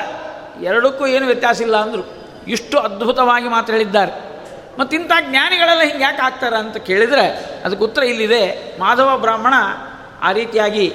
ಎರಡಕ್ಕೂ 0.64 1.06
ಏನು 1.06 1.26
ವ್ಯತ್ಯಾಸ 1.26 1.60
ಇಲ್ಲ 1.60 1.76
ಅಂದರು. 1.76 2.20
ಇಷ್ಟು 2.48 2.78
ಅದ್ಭುತವಾಗಿ 2.78 3.48
ಮಾತು 3.48 3.72
ಹೇಳಿದ್ದಾರೆ. 3.72 4.30
ಮತ್ತು 4.78 4.96
ಇಂಥ 4.96 5.12
ಜ್ಞಾನಿಗಳೆಲ್ಲ 5.20 5.82
ಹಿಂಗೆ 5.82 6.04
ಯಾಕೆ 6.04 6.22
ಆಗ್ತಾರೆ 6.22 6.56
ಅಂತ 6.56 6.76
ಕೇಳಿದರೆ 6.76 7.28
ಅದಕ್ಕೆ 7.64 7.84
ಉತ್ತರ 7.84 8.02
ಇಲ್ಲಿದೆ. 8.02 8.74
ಮಾಧವ 8.80 9.18
ಬ್ರಾಹ್ಮಣ 9.18 9.54
ಆ 10.22 10.32
ರೀತಿಯಾಗಿ 10.32 10.94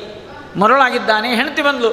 ಮರಳಾಗಿದ್ದಾನೆ. 0.55 1.35
ಹೆಂಡತಿ 1.35 1.61
ಬಂದ್ಲು. 1.61 1.91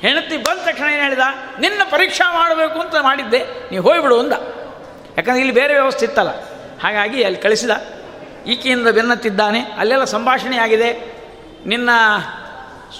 ಹೆಂಡತಿ 0.00 0.36
ಬಂದ 0.36 0.58
ತಕ್ಷಣ 0.58 0.84
ಏನು 0.84 1.02
ಹೇಳಿದ? 1.02 1.18
ನಿನ್ನ 1.60 1.82
ಪರೀಕ್ಷಾ 1.90 2.32
ಮಾಡಬೇಕು 2.32 2.80
ಅಂತ 2.80 2.94
ಮಾಡಿದ್ದೆ. 3.00 3.38
ನೀವು 3.70 3.84
ಹೋಗ್ಬಿಡು 3.84 4.20
ಅಂದ. 4.20 4.32
ಯಾಕಂದ್ರೆ 5.18 5.38
ಇಲ್ಲಿ 5.38 5.54
ಬೇರೆ 5.54 5.74
ವ್ಯವಸ್ಥೆ 5.74 6.06
ಇತ್ತಲ್ಲ. 6.06 6.28
ಹಾಗಾಗಿ 6.82 7.22
ಅಲ್ಲಿ 7.22 7.40
ಕಳಿಸಿದ. 7.40 7.70
ಈಕೆಯಿಂದ 8.46 8.88
ಬೆನ್ನತ್ತಿದ್ದಾನೆ. 8.88 9.60
ಅಲ್ಲೆಲ್ಲ 9.60 10.04
ಸಂಭಾಷಣೆ 10.04 10.58
ಆಗಿದೆ 10.58 11.21
ನಿನ್ನ 11.66 11.90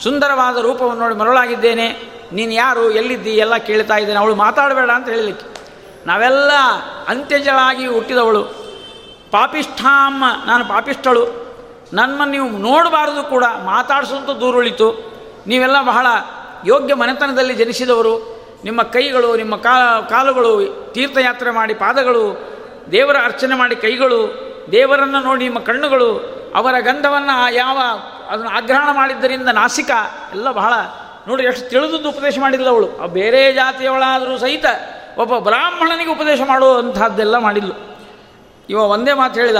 ಸುಂದರವಾದ 0.02 0.56
ರೂಪವನ್ನು 0.56 1.02
ನೋಡಿ 1.02 1.14
ಮರಳಾಗಿದ್ದೇನೆ. 1.14 2.12
ನೀನು 2.32 2.52
ಯಾರು, 2.52 2.90
ಎಲ್ಲಿದ್ದಿ, 2.90 3.30
ಎಲ್ಲ 3.30 3.56
ಕೇಳ್ತಾ 3.56 3.96
ಇದ್ದೇನೆ. 3.96 4.18
ಅವಳು 4.18 4.34
ಮಾತಾಡಬೇಡ 4.34 4.90
ಅಂತ 4.90 5.08
ಹೇಳಲಿಕ್ಕೆ 5.08 5.52
ನಾವೆಲ್ಲ 6.06 6.50
ಅಂತ್ಯಜಳಾಗಿ 7.08 7.86
ಹುಟ್ಟಿದವಳು. 7.86 8.42
ಪಾಪಿಷ್ಠಾಮ್ಮ 9.30 10.24
ನಾನು 10.46 10.64
ಪಾಪಿಷ್ಠಳು. 10.64 11.42
ನನ್ನನ್ನು 11.92 12.24
ನೀವು 12.24 12.48
ನೋಡಬಾರದು 12.48 13.22
ಕೂಡ 13.22 13.44
ಮಾತಾಡಿಸುವಂಥ 13.64 14.30
ದೂರುಳಿತು. 14.30 15.12
ನೀವೆಲ್ಲ 15.46 15.82
ಬಹಳ 15.82 16.06
ಯೋಗ್ಯ 16.66 16.94
ಮನೆತನದಲ್ಲಿ 16.94 17.54
ಜನಿಸಿದವರು. 17.54 18.42
ನಿಮ್ಮ 18.64 18.82
ಕೈಗಳು, 18.82 19.36
ನಿಮ್ಮ 19.36 19.56
ಕಾ, 19.56 20.00
ಕಾಲುಗಳು 20.00 20.66
ತೀರ್ಥಯಾತ್ರೆ 20.92 21.50
ಮಾಡಿ 21.50 21.74
ಪಾದಗಳು, 21.74 22.52
ದೇವರ 22.90 23.16
ಅರ್ಚನೆ 23.24 23.54
ಮಾಡಿ 23.54 23.76
ಕೈಗಳು, 23.76 24.52
ದೇವರನ್ನು 24.72 25.20
ನೋಡಿ 25.20 25.44
ನಿಮ್ಮ 25.44 25.58
ಕಣ್ಣುಗಳು, 25.58 26.42
ಅವರ 26.56 26.74
ಗಂಧವನ್ನು 26.80 27.54
ಯಾವ 27.54 27.78
ಅದನ್ನು 28.32 28.50
ಆಗ್ರಹಣ 28.50 28.88
ಮಾಡಿದ್ದರಿಂದ 28.92 29.48
ನಾಸಿಕ 29.48 29.90
ಎಲ್ಲ 30.32 30.50
ಬಹಳ 30.50 30.72
ನೋಡಿ 31.28 31.44
ಎಷ್ಟು 31.44 31.70
ತಿಳಿದದ್ದು 31.70 32.08
ಉಪದೇಶ 32.08 32.38
ಮಾಡಿಲ್ಲ 32.40 32.68
ಅವಳು. 32.68 33.02
ಆ 33.02 33.06
ಬೇರೆ 33.06 33.52
ಜಾತಿಯವಳಾದರೂ 33.52 34.38
ಸಹಿತ 34.38 34.64
ಒಬ್ಬ 35.18 35.38
ಬ್ರಾಹ್ಮಣನಿಗೆ 35.38 36.10
ಉಪದೇಶ 36.10 36.40
ಮಾಡುವಂಥದ್ದೆಲ್ಲ 36.46 37.38
ಮಾಡಿದ್ಲು. 37.38 37.74
ಇವ 38.70 38.78
ಒಂದೇ 38.78 39.12
ಮಾತು 39.12 39.40
ಹೇಳಿದ. 39.40 39.56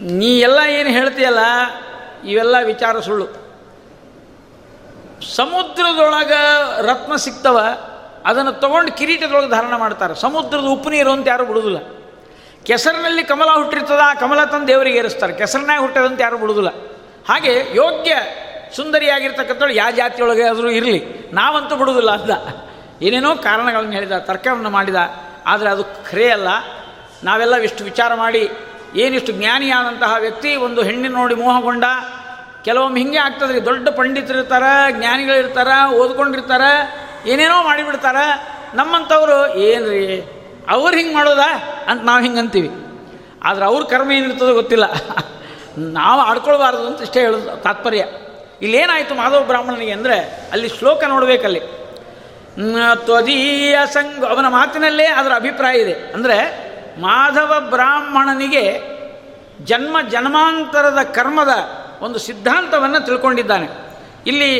ನೀ 0.00 0.40
ಎಲ್ಲ 0.40 0.58
ಏನು 0.68 0.90
ಹೇಳ್ತೀಯಲ್ಲ, 0.90 1.38
ಇವೆಲ್ಲ 2.24 2.56
ವಿಚಾರ 2.64 3.00
ಸುಳ್ಳು. 3.00 3.26
ಸಮುದ್ರದೊಳಗೆ 5.36 6.82
ರತ್ನ 6.82 7.16
ಸಿಗ್ತವ 7.16 7.60
ಅದನ್ನು 8.26 8.52
ತಗೊಂಡು 8.52 8.92
ಕಿರೀಟದೊಳಗೆ 8.92 9.50
ಧಾರಣ 9.50 9.76
ಮಾಡ್ತಾರೆ. 9.76 10.14
ಸಮುದ್ರದ 10.14 10.64
ಉಪ್ಪು 10.64 10.90
ನೀರು 10.90 11.12
ಅಂತ 11.12 11.28
ಯಾರು 11.28 11.44
ಬಿಡುವುದಿಲ್ಲ 11.44 11.99
ಕೆಸರಿನಲ್ಲಿ 12.66 13.24
ಕಮಲ 13.24 13.48
ಹುಟ್ಟಿರ್ತದ, 13.54 14.00
ಆ 14.04 14.14
ಕಮಲ 14.14 14.44
ತಂದು 14.44 14.68
ದೇವರಿಗೆ 14.68 14.98
ಏರಿಸ್ತಾರೆ. 14.98 15.32
ಕೆಸರನಾಗಿ 15.32 15.80
ಹುಟ್ಟದಂತ 15.80 16.20
ಯಾರು 16.20 16.38
ಬಿಡುವುದಿಲ್ಲ. 16.38 16.70
ಹಾಗೆ 17.28 17.66
ಯೋಗ್ಯ 17.74 18.16
ಸುಂದರಿಯಾಗಿರ್ತಕ್ಕಂಥವ್ಳು 18.76 19.74
ಯಾವ 19.74 19.90
ಜಾತಿಯೊಳಗೆ 19.90 20.44
ಆದರೂ 20.44 20.70
ಇರಲಿ. 20.70 21.30
ನಾವಂತೂ 21.32 21.76
ಬಿಡುವುದಿಲ್ಲ 21.76 22.10
ಅಂತ 22.10 22.30
ಏನೇನೋ 23.02 23.34
ಕಾರಣಗಳನ್ನು 23.34 23.92
ಹೇಳಿದ, 23.92 24.18
ತರ್ಕವನ್ನು 24.18 24.70
ಮಾಡಿದ, 24.70 24.96
ಆದರೆ 25.46 25.68
ಅದು 25.68 25.82
ಅಲ್ಲ. 26.32 26.48
ನಾವೆಲ್ಲ 27.24 27.56
ಇಷ್ಟು 27.56 27.84
ವಿಚಾರ 27.84 28.14
ಮಾಡಿ, 28.14 28.50
ಏನಿಷ್ಟು 28.96 29.32
ಜ್ಞಾನಿಯಾದಂತಹ 29.32 30.16
ವ್ಯಕ್ತಿ, 30.18 30.56
ಒಂದು 30.56 30.82
ಹೆಣ್ಣಿನ 30.82 31.12
ನೋಡಿ 31.12 31.34
ಮೋಹಗೊಂಡ, 31.34 31.84
ಕೆಲವೊಮ್ಮೆ 32.64 33.00
ಹಿಂಗೆ 33.00 33.18
ಆಗ್ತದೆ 33.18 33.52
ರೀ 33.52 33.60
ದೊಡ್ಡ 33.60 33.88
ಪಂಡಿತರಿರ್ತಾರೆ, 33.88 34.92
ಜ್ಞಾನಿಗಳಿರ್ತಾರೆ, 34.92 35.90
ಓದ್ಕೊಂಡಿರ್ತಾರೆ, 35.90 36.72
ಏನೇನೋ 37.26 37.62
ಮಾಡಿಬಿಡ್ತಾರೆ. 37.62 38.26
ನಮ್ಮಂಥವ್ರು 38.74 39.54
ಏನು 39.54 39.88
ರೀ 39.88 40.22
ಅವ್ರು 40.68 40.96
ಹಿಂಗೆ 40.96 41.14
ಮಾಡೋದಾ? 41.14 41.79
ಅಂತ 41.90 42.02
ನಾವು 42.04 42.22
ಹಿಂಗೆ 42.22 42.38
ಅಂತೀವಿ 42.38 42.70
ಆದರೆ 43.44 43.64
ಅವ್ರ 43.64 43.82
ಕರ್ಮ 43.84 44.12
ಏನಿರ್ತದೋ 44.12 44.54
ಗೊತ್ತಿಲ್ಲ. 44.54 44.86
ನಾವು 45.98 46.20
ಆಡ್ಕೊಳ್ಬಾರ್ದು 46.20 46.86
ಅಂತ 46.86 47.00
ಇಷ್ಟೇ 47.02 47.20
ಹೇಳೋದು 47.20 47.62
ತಾತ್ಪರ್ಯ. 47.62 48.02
ಇಲ್ಲೇನಾಯಿತು 48.62 49.14
ಮಾಧವ 49.14 49.40
ಬ್ರಾಹ್ಮಣನಿಗೆ 49.40 49.92
ಅಂದರೆ 49.92 50.16
ಅಲ್ಲಿ 50.52 50.68
ಶ್ಲೋಕ 50.68 51.04
ನೋಡಬೇಕಲ್ಲಿ. 51.04 51.60
ತ್ವದೀಯ 53.04 53.78
ಸಂಘ 53.86 54.24
ಅವನ 54.24 54.46
ಮಾತಿನಲ್ಲೇ 54.48 55.06
ಅದರ 55.06 55.32
ಅಭಿಪ್ರಾಯ 55.34 55.76
ಇದೆ. 55.76 55.94
ಅಂದರೆ 56.14 56.36
ಮಾಧವ 57.00 57.52
ಬ್ರಾಹ್ಮಣನಿಗೆ 57.70 58.64
ಜನ್ಮ 59.64 59.96
ಜನ್ಮಾಂತರದ 60.08 61.00
ಕರ್ಮದ 61.02 61.54
ಒಂದು 62.00 62.18
ಸಿದ್ಧಾಂತವನ್ನು 62.18 63.00
ತಿಳ್ಕೊಂಡಿದ್ದಾನೆ. 63.06 63.68
ಇಲ್ಲಿ 64.26 64.52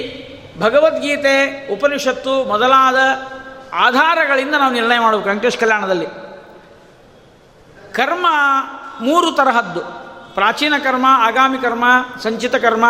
ಭಗವದ್ಗೀತೆ, 0.61 1.37
ಉಪನಿಷತ್ತು 1.73 2.33
ಮೊದಲಾದ 2.45 2.99
ಆಧಾರಗಳಿಂದ 3.73 4.55
ನಾವು 4.55 4.73
ನಿರ್ಣಯ 4.73 4.99
ಮಾಡಬೇಕು 4.99 5.29
ವೆಂಕಟೇಶ್ 5.29 5.59
ಕಲ್ಯಾಣದಲ್ಲಿ. 5.59 6.09
ಕರ್ಮ 7.95 8.27
ಮೂರು 9.01 9.33
ತರಹದ್ದು. 9.33 9.81
ಪ್ರಾಚೀನ 10.35 10.75
ಕರ್ಮ, 10.79 11.07
ಆಗಾಮಿ 11.09 11.59
ಕರ್ಮ, 11.59 11.85
ಸಂಚಿತ 12.23 12.55
ಕರ್ಮ, 12.55 12.85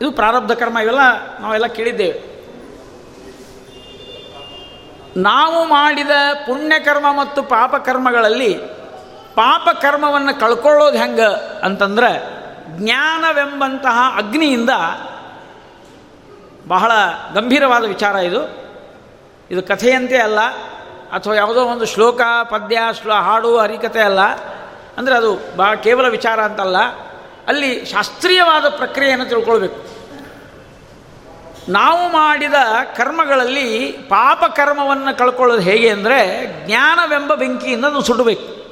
ಇದು 0.00 0.12
ಪ್ರಾರಬ್ಧ 0.12 0.52
ಕರ್ಮ, 0.52 0.78
ಇವೆಲ್ಲ 0.78 0.98
ನಾವೆಲ್ಲ 1.40 1.66
ಕೇಳಿದ್ದೇವೆ. 1.66 2.32
ನಾವು 5.16 5.64
ಮಾಡಿದ 5.64 6.10
ಪುಣ್ಯಕರ್ಮ 6.46 7.12
ಮತ್ತು 7.12 7.42
ಪಾಪಕರ್ಮಗಳಲ್ಲಿ 7.42 8.54
ಪಾಪಕರ್ಮವನ್ನು 9.34 10.40
ಕಳ್ಕೊಳ್ಳೋದು 10.40 10.98
ಹೆಂಗೆ 10.98 11.58
ಅಂತಂದ್ರೆ 11.62 12.42
ಜ್ಞಾನವೆಂಬಂತಹ 12.68 14.14
ಅಗ್ನಿಯಿಂದ 14.16 14.70
ಬಹಳ 16.68 16.92
ಗಂಭೀರವಾದ 17.34 17.84
ವಿಚಾರ 17.84 18.14
ಇದು. 18.14 18.40
ಇದು 19.50 19.62
ಕಥೆಯಂತೆ 19.62 20.16
ಅಲ್ಲ. 20.16 20.38
ಅಥವಾ 21.12 21.34
ಯಾವುದೋ 21.34 21.64
ಒಂದು 21.64 21.86
ಶ್ಲೋಕ, 21.86 22.20
ಪದ್ಯ, 22.50 22.78
ಶ್ಲೋ, 23.02 23.14
ಹಾಡು, 23.14 23.58
ಹರಿಕತೆ 23.58 24.00
ಅಲ್ಲ. 24.00 24.20
ಅಂದರೆ 24.98 25.14
ಅದು 25.14 25.56
ಬಾ, 25.56 25.74
ಕೇವಲ 25.74 26.08
ವಿಚಾರ 26.08 26.40
ಅಂತಲ್ಲ. 26.40 26.76
ಅಲ್ಲಿ 27.48 27.84
ಶಾಸ್ತ್ರೀಯವಾದ 27.84 28.68
ಪ್ರಕ್ರಿಯೆಯನ್ನು 28.68 29.24
ತಿಳ್ಕೊಳ್ಬೇಕು. 29.24 30.02
ನಾವು 31.68 32.12
ಮಾಡಿದ 32.12 32.54
ಕರ್ಮಗಳಲ್ಲಿ 32.96 33.92
ಪಾಪ 33.92 34.44
ಕರ್ಮವನ್ನು 34.44 35.18
ಕಳ್ಕೊಳ್ಳೋದು 35.18 35.62
ಹೇಗೆ 35.62 35.90
ಅಂದರೆ 35.90 36.46
ಜ್ಞಾನವೆಂಬ 36.66 37.34
ಬೆಂಕಿಯಿಂದ 37.34 37.84
ಅದು 37.84 38.02
ಸುಡಬೇಕು. 38.02 38.62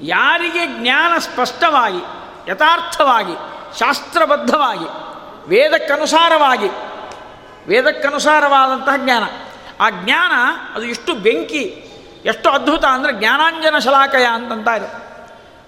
ಯಾರಿಗೆ 0.00 0.66
ಜ್ಞಾನ 0.66 1.18
ಸ್ಪಷ್ಟವಾಗಿ, 1.18 2.02
ಯಥಾರ್ಥವಾಗಿ, 2.50 3.32
ಶಾಸ್ತ್ರಬದ್ಧವಾಗಿ, 3.78 4.86
ವೇದಕ್ಕನುಸಾರವಾಗಿ, 5.48 6.68
ವೇದಕ್ಕನುಸಾರವಾದಂತಹ 7.68 8.96
ಜ್ಞಾನ. 8.96 9.22
ಆ 9.80 9.90
ಜ್ಞಾನ 9.90 10.32
ಅದು 10.74 10.84
ಎಷ್ಟು 10.84 11.14
ಬೆಂಕಿ, 11.14 11.64
ಎಷ್ಟು 12.24 12.48
ಅದ್ಭುತ 12.50 12.84
ಅಂದರೆ 12.84 13.12
ಜ್ಞಾನಾಂಜನ 13.12 13.78
ಶಲಾಕಯ 13.78 14.26
ಅಂತಂತಾರೆ 14.32 14.88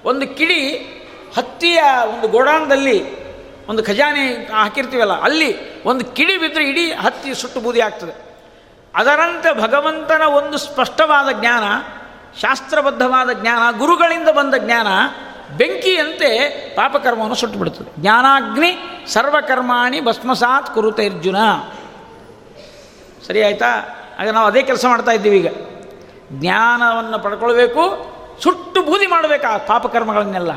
ಒಂದು 0.04 0.26
ಕಿಡಿ 0.28 0.62
ಹತ್ತಿಯ 1.36 1.80
ಒಂದು 2.12 2.28
ಗೋಡಾಣದಲ್ಲಿ 2.28 2.98
ಒಂದು 3.68 3.82
ಖಜಾನೆ 3.84 4.24
ಹಾಕಿರ್ತೀವಲ್ಲ, 4.52 5.14
ಅಲ್ಲಿ 5.20 5.50
ಒಂದು 5.84 6.04
ಕಿಡಿ 6.04 6.36
ಬಿದ್ದರೆ 6.38 6.64
ಇಡೀ 6.68 6.84
ಹತ್ತಿ 6.92 7.34
ಸುಟ್ಟು 7.34 7.60
ಬೂದಿ 7.60 7.80
ಆಗ್ತದೆ. 7.80 8.14
ಅದರಂತೆ 8.94 9.50
ಭಗವಂತನ 9.60 10.22
ಒಂದು 10.22 10.58
ಸ್ಪಷ್ಟವಾದ 10.58 11.28
ಜ್ಞಾನ, 11.40 11.64
ಶಾಸ್ತ್ರಬದ್ಧವಾದ 12.40 13.30
ಜ್ಞಾನ, 13.32 13.62
ಗುರುಗಳಿಂದ 13.78 14.28
ಬಂದ 14.28 14.54
ಜ್ಞಾನ, 14.58 14.88
ಬೆಂಕಿಯಂತೆ 15.56 16.30
ಪಾಪಕರ್ಮವನ್ನು 16.76 17.34
ಸುಟ್ಟು 17.34 17.58
ಬಿಡುತ್ತದೆ 17.58 17.90
ಜ್ಞಾನಾಗ್ನಿ 18.00 18.70
ಸರ್ವಕರ್ಮಾಣಿ 19.08 20.00
ಭಸ್ಮಸಾತ್ 20.00 20.68
ಕುರುತೈರ್ಜುನ. 20.74 21.38
ಸರಿ 23.26 23.42
ಆಯ್ತಾ? 23.42 23.72
ಆಗ 24.20 24.28
ನಾವು 24.28 24.46
ಅದೇ 24.46 24.62
ಕೆಲಸ 24.62 24.86
ಮಾಡ್ತಾ 24.88 25.12
ಇದ್ದೀವಿ 25.12 25.36
ಈಗ. 25.38 25.46
ಜ್ಞಾನವನ್ನು 26.32 27.18
ಪಡ್ಕೊಳ್ಬೇಕು, 27.18 27.80
ಸುಟ್ಟು 28.42 28.82
ಬೂದಿ 28.82 29.06
ಮಾಡಬೇಕು 29.06 29.46
ಆ 29.46 29.56
ಪಾಪಕರ್ಮಗಳನ್ನೆಲ್ಲ 29.56 30.50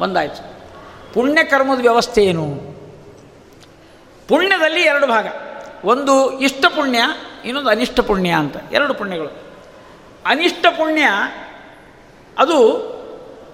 ಒಂದಾಯ್ತು. 0.00 0.58
ಪುಣ್ಯಕರ್ಮದ 1.14 1.80
ವ್ಯವಸ್ಥೆ 1.80 2.24
ಏನು? 2.24 2.46
ಪುಣ್ಯದಲ್ಲಿ 4.28 4.82
ಎರಡು 4.82 5.06
ಭಾಗ. 5.06 5.26
ಒಂದು 5.84 6.38
ಇಷ್ಟ 6.38 6.64
ಪುಣ್ಯ, 6.76 7.02
ಇನ್ನೊಂದು 7.44 7.70
ಅನಿಷ್ಟ 7.70 8.00
ಪುಣ್ಯ 8.00 8.30
ಅಂತ. 8.30 8.56
ಎರಡು 8.72 8.94
ಪುಣ್ಯಗಳು. 8.94 9.28
ಅನಿಷ್ಟ 10.26 10.66
ಪುಣ್ಯ, 10.70 11.02
ಅದು 12.38 12.58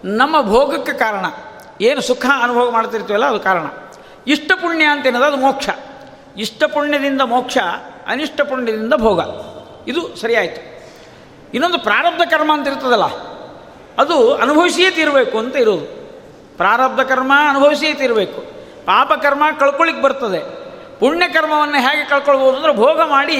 ನಮ್ಮ 0.05 0.43
ಭೋಗಕ್ಕೆ 0.43 0.93
ಕಾರಣ. 0.93 1.25
ಏನು 1.81 2.01
ಸುಖ 2.01 2.27
ಅನುಭವ 2.43 2.71
ಮಾಡ್ತಿರ್ತೀವಲ್ಲ 2.71 3.25
ಅದು 3.25 3.41
ಕಾರಣ. 3.41 3.67
ಇಷ್ಟ 4.27 4.53
ಪುಣ್ಯ 4.55 4.85
ಅಂತ 4.85 5.07
ಏನದ? 5.07 5.23
ಅದು 5.23 5.37
ಮೋಕ್ಷ. 5.37 5.69
ಇಷ್ಟ 6.37 6.65
ಪುಣ್ಯದಿಂದ 6.65 7.21
ಮೋಕ್ಷ 7.21 7.59
ಅನಿಷ್ಟ 8.07 8.41
ಪುಣ್ಯದಿಂದ 8.41 8.95
ಭೋಗ. 8.97 9.21
ಇದು 9.89 10.17
ಸರಿಯಾಯಿತು. 10.17 10.61
ಇನ್ನೊಂದು 11.55 11.79
ಪ್ರಾರಬ್ಧ 11.79 12.23
ಕರ್ಮ 12.31 12.53
ಅಂತ 12.53 12.69
ಇರ್ತದಲ್ಲ, 12.69 13.09
ಅದು 13.99 14.35
ಅನುಭವಿಸಿಯೇ 14.35 14.91
ತೀರಬೇಕು 14.91 15.39
ಅಂತ 15.39 15.57
ಇರೋದು. 15.57 15.87
ಪ್ರಾರಬ್ಧ 16.57 17.01
ಕರ್ಮ 17.01 17.33
ಅನುಭವಿಸಿಯೇ 17.49 17.95
ತೀರಬೇಕು. 17.95 18.41
ಪಾಪಕರ್ಮ 18.85 19.43
ಕಳ್ಕೊಳ್ಳಿಕ್ಕೆ 19.61 20.03
ಬರ್ತದೆ. 20.03 20.41
ಪುಣ್ಯಕರ್ಮವನ್ನು 20.99 21.79
ಹೇಗೆ 21.81 22.05
ಕಳ್ಕೊಳ್ಬೋದು 22.09 22.57
ಅಂದರೆ 22.57 22.77
ಭೋಗ 22.77 23.01
ಮಾಡಿ 23.05 23.37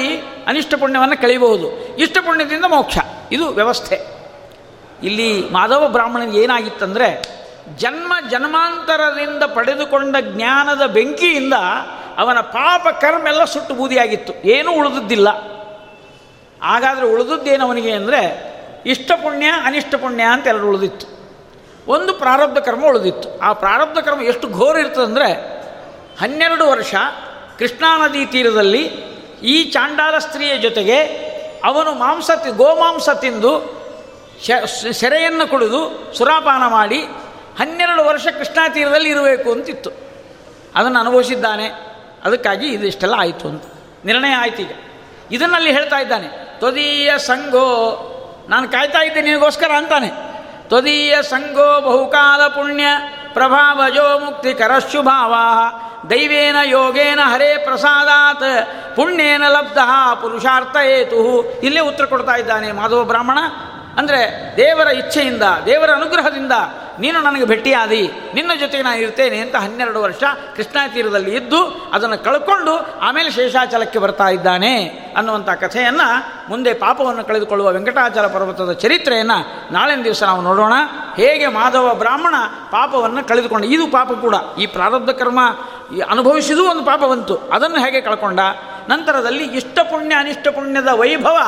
ಅನಿಷ್ಟ 0.47 0.75
ಪುಣ್ಯವನ್ನು 0.75 1.21
ಕಳಿಬಹುದು. 1.21 1.97
ಇಷ್ಟ 1.97 2.19
ಪುಣ್ಯದಿಂದ 2.21 2.65
ಮೋಕ್ಷ. 2.65 2.99
ಇದು 3.33 3.49
ವ್ಯವಸ್ಥೆ. 3.49 3.99
ಇಲ್ಲಿ 5.03 5.49
ಮಾಧವ 5.51 5.89
ಬ್ರಾಹ್ಮಣನಿಗೆ 5.89 6.39
ಏನಾಗಿತ್ತಂದರೆ, 6.39 7.09
ಜನ್ಮ 7.77 8.13
ಜನ್ಮಾಂತರದಿಂದ 8.31 9.43
ಪಡೆದುಕೊಂಡ 9.55 10.17
ಜ್ಞಾನದ 10.21 10.83
ಬೆಂಕಿಯಿಂದ 10.87 11.55
ಅವನ 12.19 12.41
ಪಾಪ 12.41 12.89
ಕರ್ಮ 13.01 13.27
ಎಲ್ಲ 13.29 13.45
ಸುಟ್ಟು 13.45 13.75
ಬೂದಿಯಾಗಿತ್ತು. 13.75 14.33
ಏನೂ 14.49 14.73
ಉಳಿದದ್ದಿಲ್ಲ. 14.73 15.29
ಹಾಗಾದರೆ 16.63 17.07
ಉಳಿದದ್ದೇನು 17.07 17.67
ಅವನಿಗೆ 17.67 17.91
ಅಂದರೆ 17.91 18.55
ಇಷ್ಟ 18.87 19.13
ಪುಣ್ಯ, 19.23 19.47
ಅನಿಷ್ಟ 19.47 19.95
ಪುಣ್ಯ 19.95 20.25
ಅಂತ 20.25 20.47
ಎರಡು 20.47 20.69
ಉಳಿದಿತ್ತು. 20.69 21.07
ಒಂದು 21.93 22.13
ಪ್ರಾರಬ್ಧ 22.13 22.59
ಕರ್ಮ 22.59 22.87
ಉಳಿದಿತ್ತು. 22.87 23.39
ಆ 23.39 23.53
ಪ್ರಾರಬ್ಧ 23.53 23.99
ಕರ್ಮ 23.99 24.23
ಎಷ್ಟು 24.23 24.49
ಘೋರ 24.49 24.77
ಇರ್ತದಂದರೆ 24.77 25.33
ಹನ್ನೆರಡು 26.21 26.67
ವರ್ಷ 26.71 26.95
ಕೃಷ್ಣಾ 27.59 28.07
ನದಿ 28.07 28.27
ತೀರದಲ್ಲಿ 28.27 28.85
ಈ 29.43 29.71
ಚಾಂಡಾಲ 29.71 30.19
ಸ್ತ್ರೀಯ 30.19 30.59
ಜೊತೆಗೆ 30.59 30.99
ಅವನು 31.65 31.93
ಮಾಂಸ 31.93 32.31
ತಿ, 32.31 32.57
ಗೋಮಾಂಸ 32.57 33.09
ತಿಂದು 33.11 33.53
ಸೆರೆಯನ್ನು 34.93 35.51
ಕುಡಿದು 35.51 36.13
ಸುರಾಪಾನ 36.15 36.63
ಮಾಡಿ 36.67 37.03
ಹನ್ನೆರಡು 37.59 38.05
ವರ್ಷ 38.05 38.27
ಕೃಷ್ಣಾ 38.27 38.69
ತೀರದಲ್ಲಿ 38.69 39.11
ಇರಬೇಕು 39.11 39.53
ಅಂತಿತ್ತು. 39.53 39.91
ಅದನ್ನು 40.75 41.01
ಅನುಭವಿಸಿದ್ದಾನೆ. 41.01 41.94
ಅದಕ್ಕಾಗಿ 42.25 42.67
ಇದಿಷ್ಟೆಲ್ಲ 42.67 43.15
ಆಯಿತು 43.19 43.49
ಅಂತ. 43.49 43.63
ನಿರ್ಣಯ 44.05 44.35
ಆಯ್ತು 44.35 44.63
ಈಗ. 44.63 44.73
ಇದನ್ನಲ್ಲಿ 45.31 45.73
ಹೇಳ್ತಾ 45.73 46.01
ಇದ್ದಾನೆ, 46.01 46.59
ತ್ವದೀಯ 46.59 47.19
ಸಂಘೋ, 47.19 47.67
ನಾನು 48.49 48.69
ಕಾಯ್ತಾ 48.69 49.05
ಇದ್ದೆ 49.05 49.23
ನಿನಗೋಸ್ಕರ 49.23 49.71
ಅಂತಾನೆ, 49.77 50.09
ತ್ವದೀಯ 50.69 51.23
ಸಂಘೋ 51.23 51.81
ಬಹುಕಾಲ 51.81 52.47
ಪುಣ್ಯ 52.47 52.87
ಪ್ರಭಾವಜೋ 53.33 54.19
ಮುಕ್ತಿ 54.19 54.55
ಕರಶುಭಾವ 54.55 55.35
ದೈವೇನ 56.11 56.57
ಯೋಗೇನ 56.65 57.21
ಹರೇ 57.23 57.57
ಪ್ರಸಾದಾತ್, 57.65 58.67
ಪುಣ್ಯೇನ 58.97 59.43
ಲಬ್ಧ 59.49 59.79
ಪುರುಷಾರ್ಥ 60.23 60.77
ಏತು 60.77 61.45
ಇಲ್ಲೇ 61.61 61.81
ಉತ್ತರ 61.81 62.05
ಕೊಡ್ತಾ 62.05 62.33
ಇದ್ದಾನೆ 62.33 62.73
ಮಾಧವ 62.73 63.05
ಬ್ರಾಹ್ಮಣ. 63.05 63.39
ಅಂದರೆ 63.99 64.21
ದೇವರ 64.57 64.89
ಇಚ್ಛೆಯಿಂದ, 64.89 65.45
ದೇವರ 65.67 65.91
ಅನುಗ್ರಹದಿಂದ 65.91 66.55
ನೀನು 66.99 67.19
ನನಗೆ 67.21 67.45
ಭೇಟಿಯಾದಿ. 67.45 68.03
ನಿನ್ನ 68.35 68.53
ಜೊತೆಗೆ 68.61 68.83
ನಾನು 68.83 69.01
ಇರ್ತೇನೆ 69.01 69.39
ಅಂತ 69.39 69.57
ಹನ್ನೆರಡು 69.57 70.01
ವರ್ಷ 70.03 70.23
ಕೃಷ್ಣಾ 70.57 70.89
ತೀರದಲ್ಲಿ 70.89 71.33
ಇದ್ದು 71.37 71.61
ಅದನ್ನು 71.93 72.19
ಕಳ್ಕೊಂಡು 72.25 72.75
ಆಮೇಲೆ 73.01 73.31
ಶೇಷಾಚಲಕ್ಕೆ 73.31 73.99
ಬರ್ತಾ 73.99 74.29
ಇದ್ದಾನೆ 74.29 74.73
ಅನ್ನುವಂಥ 75.17 75.51
ಕಥೆಯನ್ನು 75.51 76.09
ಮುಂದೆ 76.51 76.73
ಪಾಪವನ್ನು 76.75 77.25
ಕಳೆದುಕೊಳ್ಳುವ 77.25 77.71
ವೆಂಕಟಾಚಲ 77.73 78.27
ಪರ್ವತದ 78.27 78.73
ಚರಿತ್ರೆಯನ್ನು 78.73 79.39
ನಾಳಿನ 79.73 80.03
ದಿವಸ 80.03 80.23
ನಾವು 80.23 80.43
ನೋಡೋಣ. 80.43 80.75
ಹೇಗೆ 81.17 81.47
ಮಾಧವ 81.47 81.95
ಬ್ರಾಹ್ಮಣ 81.95 82.35
ಪಾಪವನ್ನು 82.71 83.23
ಕಳೆದುಕೊಂಡ, 83.29 83.65
ಇದು 83.65 83.87
ಪಾಪ 83.87 84.13
ಕೂಡ 84.21 84.35
ಈ 84.59 84.67
ಪ್ರಾರಬ್ಧ 84.67 85.11
ಕರ್ಮ 85.11 85.41
ಅನುಭವಿಸಿದೂ 86.11 86.63
ಒಂದು 86.65 86.85
ಪಾಪ 86.85 87.03
ಬಂತು 87.05 87.37
ಅದನ್ನು 87.53 87.77
ಹೇಗೆ 87.77 88.01
ಕಳ್ಕೊಂಡ? 88.01 88.41
ನಂತರದಲ್ಲಿ 88.89 89.45
ಇಷ್ಟ 89.45 89.79
ಪುಣ್ಯ 89.91 90.15
ಅನಿಷ್ಟ 90.15 90.49
ಪುಣ್ಯದ 90.49 90.89
ವೈಭವ 90.93 91.39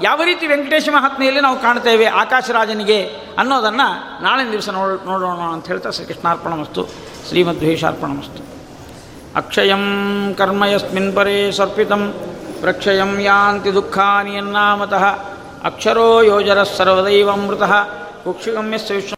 ಯಾವ 0.00 0.22
ರೀತಿ 0.22 0.46
ವೆಂಕಟೇಶ 0.46 0.88
ಮಹಾತ್ಮೆಯಲ್ಲಿ 0.92 1.40
ನಾವು 1.40 1.60
ಕಾಣ್ತೇವೆ 1.62 2.06
ಆಕಾಶರಾಜನಿಗೆ 2.06 2.98
ಅನ್ನೋದನ್ನು 3.38 3.88
ನಾಳಿನ 4.22 4.50
ದಿವಸ 4.50 4.68
ನೋಡ್, 4.68 5.06
ನೋಡೋಣ 5.06 5.42
ಅಂತ 5.52 5.66
ಹೇಳ್ತಾ 5.66 5.90
ಶ್ರೀಕೃಷ್ಣಾರ್ಪಣಮಸ್ತು 5.90 6.84
ಶ್ರೀಮದ್ವೇಷಾರ್ಪಣಮಸ್ತು 7.28 8.42
ಅಕ್ಷಯಂ 9.36 9.84
ಕರ್ಮ 10.38 10.64
ಯಸ್ಮಿನ್ 10.64 11.16
ಪರೇ 11.16 11.52
ಸರ್ಪಿತಂ, 11.52 12.02
ಪ್ರಕ್ಷಯಂ 12.60 13.20
ಯಾಂತಿ 13.20 13.74
ದುಃಖಾನಿ 13.74 14.34
ಯನ್ನಾಮತಃ, 14.36 15.04
ಅಕ್ಷರೋ 15.64 16.22
ಯೋಜರ 16.22 16.62
ಸರ್ವದೈವಮೃತಃ 16.62 17.72
ಕುಕ್ಷಿಗಮ್ಯ 18.24 18.78
ವಿಶ್ವ 18.90 19.16